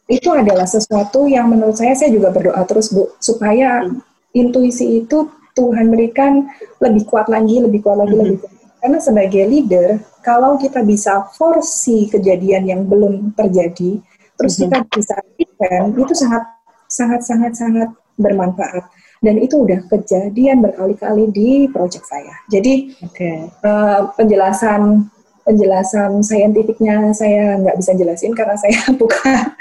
itu 0.09 0.29
adalah 0.33 0.65
sesuatu 0.65 1.29
yang 1.29 1.53
menurut 1.53 1.77
saya 1.77 1.93
saya 1.93 2.09
juga 2.09 2.33
berdoa 2.33 2.65
terus 2.65 2.89
Bu 2.89 3.13
supaya 3.21 3.85
intuisi 4.33 5.05
itu 5.05 5.29
Tuhan 5.53 5.91
berikan 5.91 6.49
lebih 6.81 7.05
kuat 7.05 7.27
lagi, 7.27 7.61
lebih 7.61 7.83
kuat 7.83 7.99
lagi, 7.99 8.15
mm 8.15 8.17
-hmm. 8.17 8.25
lebih 8.25 8.39
kuat. 8.41 8.58
Karena 8.79 8.99
sebagai 8.99 9.43
leader 9.43 9.99
kalau 10.23 10.55
kita 10.55 10.83
bisa 10.83 11.27
forsi 11.35 12.07
kejadian 12.07 12.63
yang 12.67 12.81
belum 12.87 13.35
terjadi, 13.35 13.99
terus 14.39 14.55
mm 14.55 14.67
-hmm. 14.67 14.71
kita 14.71 14.77
bisa 14.95 15.15
prevent, 15.35 15.87
itu 15.99 16.13
sangat 16.15 16.43
sangat 16.87 17.21
sangat 17.27 17.53
sangat 17.55 17.89
bermanfaat. 18.15 18.87
Dan 19.19 19.35
itu 19.43 19.67
udah 19.67 19.83
kejadian 19.91 20.63
berkali-kali 20.63 21.27
di 21.35 21.49
proyek 21.67 22.07
saya. 22.07 22.31
Jadi 22.47 22.95
okay. 23.03 23.51
uh, 23.63 23.67
eh, 23.67 24.01
penjelasan 24.15 25.11
penjelasan 25.43 26.21
saintifiknya 26.21 27.09
saya 27.11 27.57
nggak 27.57 27.77
bisa 27.81 27.91
jelasin 27.97 28.31
karena 28.37 28.55
saya 28.55 28.79
bukan 29.01 29.58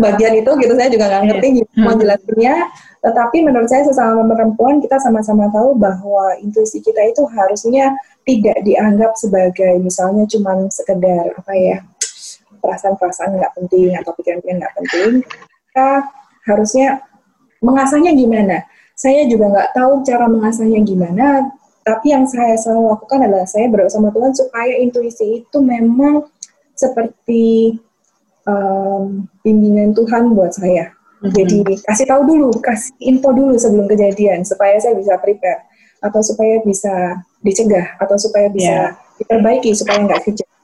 bagian 0.00 0.32
itu 0.40 0.50
gitu 0.60 0.72
saya 0.76 0.88
juga 0.88 1.04
nggak 1.08 1.24
ngerti 1.28 1.46
yeah. 1.48 1.56
gimana 1.74 1.92
hmm. 1.92 2.00
jelasinnya 2.00 2.54
tetapi 3.00 3.36
menurut 3.40 3.68
saya 3.72 3.82
sesama 3.88 4.28
perempuan 4.28 4.76
kita 4.84 5.00
sama-sama 5.00 5.48
tahu 5.48 5.72
bahwa 5.76 6.36
intuisi 6.44 6.84
kita 6.84 7.00
itu 7.08 7.24
harusnya 7.32 7.96
tidak 8.28 8.60
dianggap 8.60 9.16
sebagai 9.16 9.80
misalnya 9.80 10.28
cuma 10.28 10.68
sekedar 10.68 11.32
apa 11.32 11.52
ya 11.56 11.78
perasaan-perasaan 12.60 13.40
nggak 13.40 13.52
penting 13.56 13.96
atau 13.96 14.12
pikiran-pikiran 14.20 14.58
nggak 14.60 14.74
penting 14.76 15.10
kita 15.72 15.90
harusnya 16.44 16.88
mengasahnya 17.64 18.12
gimana 18.12 18.68
saya 18.92 19.24
juga 19.24 19.48
nggak 19.48 19.70
tahu 19.72 19.92
cara 20.04 20.28
mengasahnya 20.28 20.80
gimana 20.84 21.48
tapi 21.80 22.12
yang 22.12 22.28
saya 22.28 22.54
selalu 22.60 22.92
lakukan 22.92 23.24
adalah 23.24 23.48
saya 23.48 23.66
berdoa 23.72 23.88
sama 23.88 24.12
Tuhan 24.12 24.32
supaya 24.36 24.76
intuisi 24.76 25.40
itu 25.40 25.58
memang 25.64 26.28
seperti 26.76 27.76
um, 28.46 29.26
bimbingan 29.42 29.92
Tuhan 29.96 30.32
buat 30.36 30.54
saya. 30.54 30.92
Mm-hmm. 31.20 31.32
Jadi 31.36 31.58
kasih 31.84 32.06
tahu 32.08 32.22
dulu, 32.24 32.48
kasih 32.64 32.96
info 33.04 33.34
dulu 33.36 33.54
sebelum 33.60 33.84
kejadian 33.90 34.40
supaya 34.46 34.80
saya 34.80 34.96
bisa 34.96 35.20
prepare 35.20 35.68
atau 36.00 36.20
supaya 36.24 36.64
bisa 36.64 37.20
dicegah 37.44 37.96
atau 38.00 38.16
supaya 38.16 38.48
bisa 38.48 38.96
yeah. 38.96 39.18
diperbaiki 39.20 39.76
supaya 39.76 40.00
nggak 40.00 40.22
kejadian. 40.24 40.60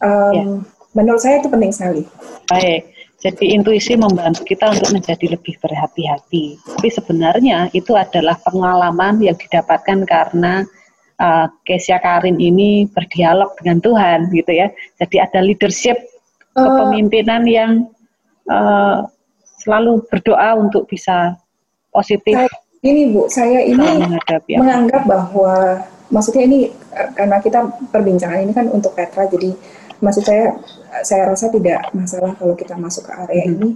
Um, 0.00 0.32
yeah. 0.32 0.58
Menurut 0.96 1.20
saya 1.20 1.44
itu 1.44 1.52
penting 1.52 1.72
sekali. 1.76 2.02
Baik. 2.48 2.88
Jadi 3.20 3.52
intuisi 3.52 3.96
membantu 3.96 4.44
kita 4.48 4.72
untuk 4.72 4.92
menjadi 4.96 5.36
lebih 5.36 5.56
berhati-hati. 5.60 6.56
Tapi 6.56 6.88
sebenarnya 6.88 7.68
itu 7.76 7.92
adalah 7.96 8.36
pengalaman 8.44 9.20
yang 9.20 9.36
didapatkan 9.36 10.04
karena 10.04 10.64
uh, 11.20 11.48
Kesia 11.64 12.00
Karin 12.00 12.36
ini 12.40 12.88
berdialog 12.88 13.52
dengan 13.60 13.80
Tuhan 13.80 14.32
gitu 14.32 14.52
ya. 14.52 14.68
Jadi 15.00 15.16
ada 15.20 15.40
leadership 15.44 15.96
kepemimpinan 16.56 17.42
yang 17.44 17.72
uh, 18.48 19.04
selalu 19.60 20.00
berdoa 20.08 20.56
untuk 20.56 20.88
bisa 20.88 21.36
positif. 21.92 22.32
Saya, 22.32 22.50
ini 22.80 23.02
Bu, 23.12 23.28
saya 23.28 23.60
ini 23.60 23.86
menganggap 24.56 25.04
bahwa 25.04 25.84
maksudnya 26.08 26.48
ini 26.48 26.72
karena 27.12 27.36
kita 27.44 27.66
perbincangan 27.92 28.40
ini 28.40 28.52
kan 28.56 28.72
untuk 28.72 28.96
Petra, 28.96 29.28
jadi 29.28 29.52
maksud 30.00 30.24
saya 30.24 30.56
saya 31.04 31.28
rasa 31.28 31.52
tidak 31.52 31.92
masalah 31.92 32.32
kalau 32.38 32.56
kita 32.56 32.78
masuk 32.78 33.04
ke 33.08 33.12
area 33.12 33.44
hmm. 33.44 33.54
ini. 33.58 33.70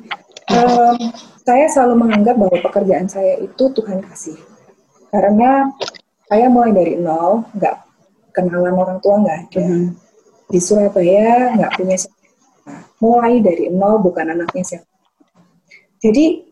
Um, 0.50 0.98
saya 1.46 1.70
selalu 1.70 2.06
menganggap 2.06 2.34
bahwa 2.34 2.58
pekerjaan 2.58 3.06
saya 3.06 3.38
itu 3.38 3.70
Tuhan 3.70 4.02
kasih, 4.02 4.38
karena 5.14 5.70
saya 6.26 6.50
mulai 6.50 6.74
dari 6.74 6.98
nol, 6.98 7.46
nggak 7.54 7.76
kenalan 8.34 8.74
orang 8.74 8.98
tua 9.02 9.22
nggak 9.22 9.38
ada. 9.46 9.62
Mm-hmm. 9.66 9.86
Di 10.50 10.58
Surabaya 10.58 11.54
nggak 11.54 11.72
punya. 11.78 11.96
Mulai 13.00 13.40
dari 13.40 13.72
nol 13.72 14.00
bukan 14.04 14.32
anaknya 14.32 14.64
siapa. 14.64 14.88
Jadi 16.00 16.44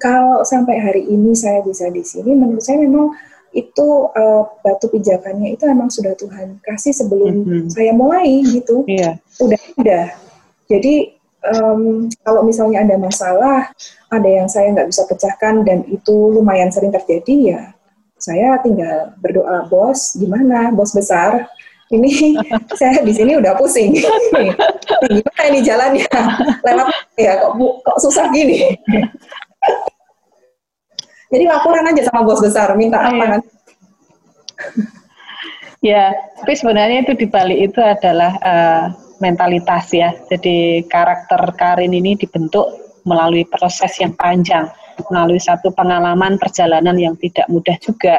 kalau 0.00 0.40
sampai 0.44 0.80
hari 0.80 1.02
ini 1.08 1.36
saya 1.36 1.60
bisa 1.60 1.92
di 1.92 2.00
sini, 2.00 2.32
menurut 2.32 2.64
saya 2.64 2.80
memang 2.80 3.12
itu 3.52 4.08
uh, 4.08 4.48
batu 4.64 4.88
pijakannya 4.88 5.52
itu 5.52 5.68
memang 5.68 5.92
sudah 5.92 6.16
Tuhan 6.16 6.56
kasih 6.64 6.96
sebelum 6.96 7.44
mm-hmm. 7.44 7.68
saya 7.68 7.92
mulai 7.92 8.40
gitu. 8.48 8.88
Yeah. 8.88 9.20
Udah 9.36 9.60
udah. 9.76 10.06
Jadi 10.72 11.12
um, 11.44 12.08
kalau 12.24 12.40
misalnya 12.48 12.88
ada 12.88 12.96
masalah, 12.96 13.68
ada 14.08 14.28
yang 14.28 14.48
saya 14.48 14.72
nggak 14.72 14.88
bisa 14.88 15.04
pecahkan 15.04 15.68
dan 15.68 15.84
itu 15.92 16.32
lumayan 16.32 16.72
sering 16.72 16.92
terjadi 16.92 17.36
ya 17.56 17.62
saya 18.22 18.54
tinggal 18.62 19.18
berdoa 19.18 19.66
bos 19.66 20.14
gimana 20.14 20.70
bos 20.70 20.94
besar 20.94 21.50
ini 21.92 22.40
saya 22.80 23.04
di 23.04 23.12
sini 23.12 23.36
udah 23.36 23.52
pusing. 23.60 23.92
Gimana 23.92 25.42
ini 25.52 25.60
jalannya? 25.60 26.08
Lewat 26.64 26.88
ya 27.20 27.32
kok 27.38 27.52
kok 27.84 27.98
susah 28.00 28.32
gini? 28.32 28.72
Jadi 31.32 31.44
laporan 31.48 31.88
aja 31.88 32.02
sama 32.08 32.28
bos 32.28 32.44
besar 32.44 32.76
minta 32.76 33.00
apa 33.00 33.24
kan 33.24 33.42
ya 35.82 36.14
tapi 36.38 36.52
sebenarnya 36.54 37.02
itu 37.08 37.18
dibalik 37.18 37.72
itu 37.72 37.80
adalah 37.82 38.32
uh, 38.40 38.84
mentalitas 39.22 39.90
ya. 39.94 40.10
Jadi 40.30 40.86
karakter 40.90 41.40
Karin 41.54 41.94
ini 41.94 42.18
dibentuk 42.18 42.66
melalui 43.06 43.46
proses 43.46 43.94
yang 43.98 44.14
panjang 44.18 44.66
melalui 45.10 45.40
satu 45.40 45.72
pengalaman 45.74 46.36
perjalanan 46.38 46.94
yang 46.98 47.14
tidak 47.18 47.46
mudah 47.50 47.74
juga. 47.82 48.18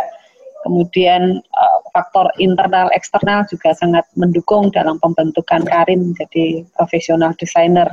Kemudian 0.64 1.44
uh, 1.44 1.73
faktor 1.94 2.26
internal 2.42 2.90
eksternal 2.92 3.46
juga 3.46 3.78
sangat 3.78 4.04
mendukung 4.18 4.74
dalam 4.74 4.98
pembentukan 4.98 5.62
Karin 5.64 6.12
menjadi 6.12 6.66
profesional 6.74 7.38
desainer. 7.38 7.88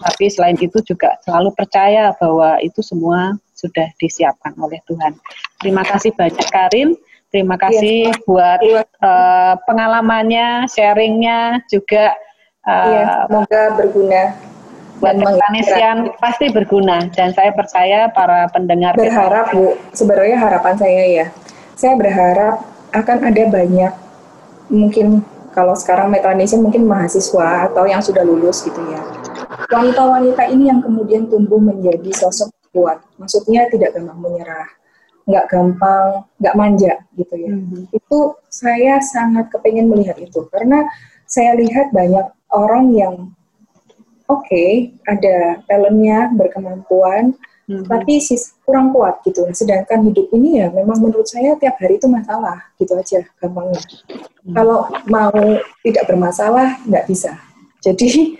Tapi 0.00 0.30
selain 0.30 0.56
itu 0.62 0.78
juga 0.86 1.18
selalu 1.26 1.50
percaya 1.58 2.14
bahwa 2.16 2.62
itu 2.62 2.78
semua 2.80 3.34
sudah 3.58 3.90
disiapkan 3.98 4.54
oleh 4.56 4.78
Tuhan. 4.86 5.18
Terima 5.58 5.82
kasih 5.82 6.14
banyak 6.14 6.46
Karin. 6.48 6.94
Terima 7.30 7.54
iya, 7.54 7.62
kasih 7.62 7.98
ya, 8.10 8.22
buat 8.26 8.60
uh, 9.06 9.54
pengalamannya, 9.62 10.66
sharingnya 10.66 11.62
juga. 11.70 12.14
Uh, 12.66 12.90
ya, 12.90 13.04
semoga 13.30 13.62
berguna 13.78 14.22
buat 15.00 15.16
yang 15.80 16.12
pasti 16.20 16.52
berguna 16.52 17.08
dan 17.16 17.32
saya 17.32 17.56
percaya 17.56 18.12
para 18.12 18.52
pendengar 18.52 18.92
berharap 18.92 19.48
Bu 19.48 19.72
sebenarnya 19.96 20.36
harapan 20.36 20.74
saya 20.76 21.02
ya 21.08 21.26
saya 21.72 21.96
berharap 21.96 22.60
akan 22.90 23.18
ada 23.30 23.42
banyak 23.50 23.92
mungkin 24.70 25.22
kalau 25.50 25.74
sekarang 25.74 26.14
metanisme 26.14 26.62
mungkin 26.62 26.86
mahasiswa 26.86 27.70
atau 27.70 27.86
yang 27.86 27.98
sudah 27.98 28.22
lulus 28.22 28.62
gitu 28.62 28.78
ya. 28.86 29.02
Wanita-wanita 29.70 30.46
ini 30.50 30.70
yang 30.70 30.78
kemudian 30.82 31.26
tumbuh 31.26 31.58
menjadi 31.58 32.10
sosok 32.14 32.54
kuat. 32.70 33.02
Maksudnya 33.18 33.66
tidak 33.66 33.98
gampang 33.98 34.18
menyerah 34.22 34.66
nggak 35.30 35.46
gampang 35.46 36.26
nggak 36.42 36.56
manja 36.58 36.92
gitu 37.14 37.34
ya. 37.38 37.50
Mm-hmm. 37.54 37.82
itu 37.94 38.18
saya 38.50 38.98
sangat 38.98 39.46
kepengen 39.54 39.86
melihat 39.86 40.18
itu 40.18 40.50
karena 40.50 40.82
saya 41.30 41.54
lihat 41.54 41.94
banyak 41.94 42.26
orang 42.50 42.90
yang 42.90 43.14
oke 44.26 44.42
okay, 44.42 44.90
ada 45.06 45.62
talentnya 45.70 46.34
berkemampuan 46.34 47.38
hmm. 47.70 47.86
tapi 47.86 48.18
sis 48.18 48.58
kurang 48.66 48.90
kuat 48.90 49.22
gitu 49.22 49.46
sedangkan 49.54 50.02
hidup 50.10 50.26
ini 50.34 50.58
ya 50.58 50.66
memang 50.74 50.98
menurut 50.98 51.30
saya 51.30 51.54
tiap 51.62 51.78
hari 51.78 52.02
itu 52.02 52.10
masalah 52.10 52.58
gitu 52.82 52.98
aja 52.98 53.22
gampangnya 53.38 53.78
hmm. 53.78 54.54
kalau 54.58 54.90
mau 55.06 55.38
tidak 55.86 56.04
bermasalah 56.10 56.82
nggak 56.82 57.06
bisa 57.06 57.38
jadi 57.78 58.34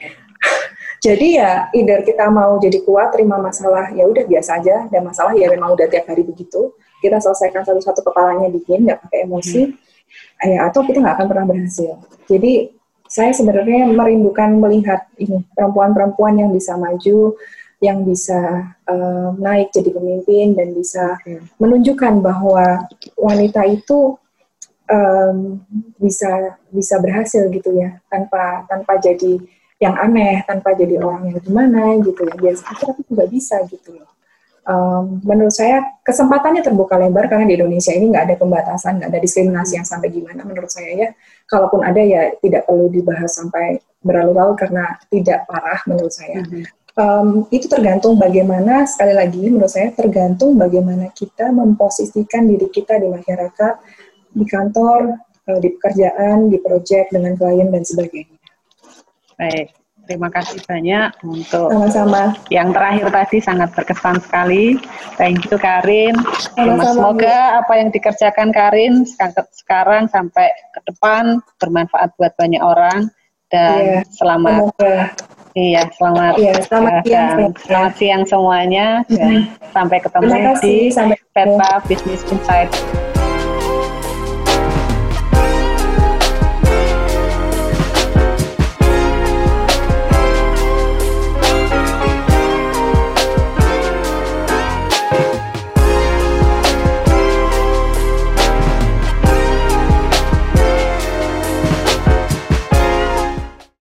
jadi 1.07 1.27
ya 1.39 1.51
either 1.78 2.02
kita 2.02 2.27
mau 2.27 2.59
jadi 2.59 2.82
kuat 2.82 3.15
terima 3.15 3.39
masalah 3.39 3.94
ya 3.94 4.02
udah 4.11 4.27
biasa 4.27 4.59
aja 4.59 4.90
dan 4.90 5.07
masalah 5.07 5.32
ya 5.39 5.47
memang 5.47 5.78
udah 5.78 5.86
tiap 5.86 6.11
hari 6.11 6.27
begitu 6.27 6.74
kita 6.98 7.23
selesaikan 7.23 7.62
satu-satu 7.62 8.02
kepalanya 8.02 8.51
dingin 8.51 8.90
nggak 8.90 9.01
pakai 9.07 9.24
emosi 9.24 9.70
hmm. 9.70 10.51
ya 10.51 10.66
atau 10.66 10.82
kita 10.82 10.98
nggak 10.98 11.15
akan 11.16 11.27
pernah 11.31 11.47
berhasil 11.47 11.94
jadi 12.27 12.74
saya 13.11 13.35
sebenarnya 13.35 13.90
merindukan 13.90 14.55
melihat 14.62 15.11
ini 15.19 15.43
perempuan-perempuan 15.59 16.39
yang 16.39 16.55
bisa 16.55 16.78
maju, 16.78 17.35
yang 17.81 18.05
bisa 18.05 18.73
uh, 18.85 19.32
naik 19.40 19.73
jadi 19.73 19.90
pemimpin 19.93 20.52
dan 20.52 20.77
bisa 20.77 21.16
menunjukkan 21.57 22.20
bahwa 22.20 22.85
wanita 23.16 23.65
itu 23.65 24.20
um, 24.89 25.65
bisa 25.97 26.61
bisa 26.69 27.01
berhasil 27.01 27.48
gitu 27.48 27.73
ya 27.73 27.97
tanpa 28.12 28.69
tanpa 28.69 29.01
jadi 29.01 29.40
yang 29.81 29.97
aneh, 29.97 30.44
tanpa 30.44 30.77
jadi 30.77 31.01
orang 31.01 31.32
yang 31.32 31.40
gimana 31.40 31.97
gitu 32.05 32.28
ya 32.28 32.36
biasa 32.36 32.69
tapi 32.77 33.01
juga 33.09 33.24
bisa 33.24 33.57
gitu 33.65 33.97
loh 33.97 34.11
um, 34.70 35.20
menurut 35.24 35.55
saya 35.55 35.82
kesempatannya 36.05 36.61
terbuka 36.61 37.01
lebar 37.01 37.27
karena 37.31 37.48
di 37.48 37.55
Indonesia 37.57 37.93
ini 37.94 38.12
nggak 38.12 38.24
ada 38.31 38.36
pembatasan, 38.36 39.01
nggak 39.01 39.11
ada 39.11 39.20
diskriminasi 39.20 39.73
yang 39.81 39.86
sampai 39.86 40.09
gimana 40.12 40.43
menurut 40.44 40.70
saya 40.70 40.90
ya. 40.94 41.09
Kalaupun 41.48 41.82
ada 41.82 42.01
ya 42.01 42.35
tidak 42.39 42.66
perlu 42.69 42.86
dibahas 42.93 43.31
sampai 43.31 43.81
berlalu-lalu 44.01 44.55
karena 44.57 44.97
tidak 45.12 45.44
parah 45.44 45.81
menurut 45.85 46.12
saya. 46.12 46.40
Mm-hmm. 46.40 46.65
Um, 46.99 47.47
itu 47.55 47.71
tergantung 47.71 48.19
bagaimana 48.19 48.83
sekali 48.83 49.15
lagi 49.15 49.47
menurut 49.47 49.71
saya 49.71 49.95
tergantung 49.95 50.59
bagaimana 50.59 51.07
kita 51.15 51.55
memposisikan 51.55 52.51
diri 52.51 52.67
kita 52.67 52.99
di 52.99 53.07
masyarakat, 53.07 53.75
di 54.35 54.45
kantor, 54.47 55.15
uh, 55.47 55.59
di 55.62 55.71
pekerjaan, 55.79 56.51
di 56.51 56.59
proyek 56.59 57.15
dengan 57.15 57.39
klien 57.39 57.71
dan 57.71 57.87
sebagainya. 57.87 58.39
Baik. 59.39 59.81
Terima 60.11 60.27
kasih 60.27 60.59
banyak 60.67 61.23
untuk 61.23 61.71
Sama-sama. 61.71 62.35
yang 62.51 62.75
terakhir 62.75 63.15
tadi 63.15 63.39
sangat 63.39 63.71
berkesan 63.79 64.19
sekali. 64.19 64.75
Thank 65.15 65.47
you 65.47 65.55
Karin. 65.55 66.19
Sama-sama, 66.59 67.15
Semoga 67.15 67.62
apa 67.62 67.79
yang 67.79 67.95
dikerjakan 67.95 68.51
Karin 68.51 69.07
sekarang 69.55 70.11
sampai 70.11 70.51
ke 70.75 70.81
depan 70.91 71.39
bermanfaat 71.62 72.11
buat 72.19 72.35
banyak 72.35 72.59
orang 72.59 73.07
dan 73.55 73.79
iya, 73.79 74.01
selamat. 74.11 74.75
Semoga. 74.75 74.95
Iya, 75.59 75.91
selamat. 75.99 76.33
Iya, 76.39 76.55
selamat 76.63 76.93
uh, 76.95 77.03
siang. 77.03 77.39
Selamat 77.59 77.93
siang 77.99 78.23
semuanya 78.23 78.87
dan 79.11 79.51
sampai 79.75 79.99
ketemu 79.99 80.31
di 80.63 80.77
sampai 80.95 81.19
Peta 81.35 81.83
Business 81.91 82.23
Insight 82.31 82.71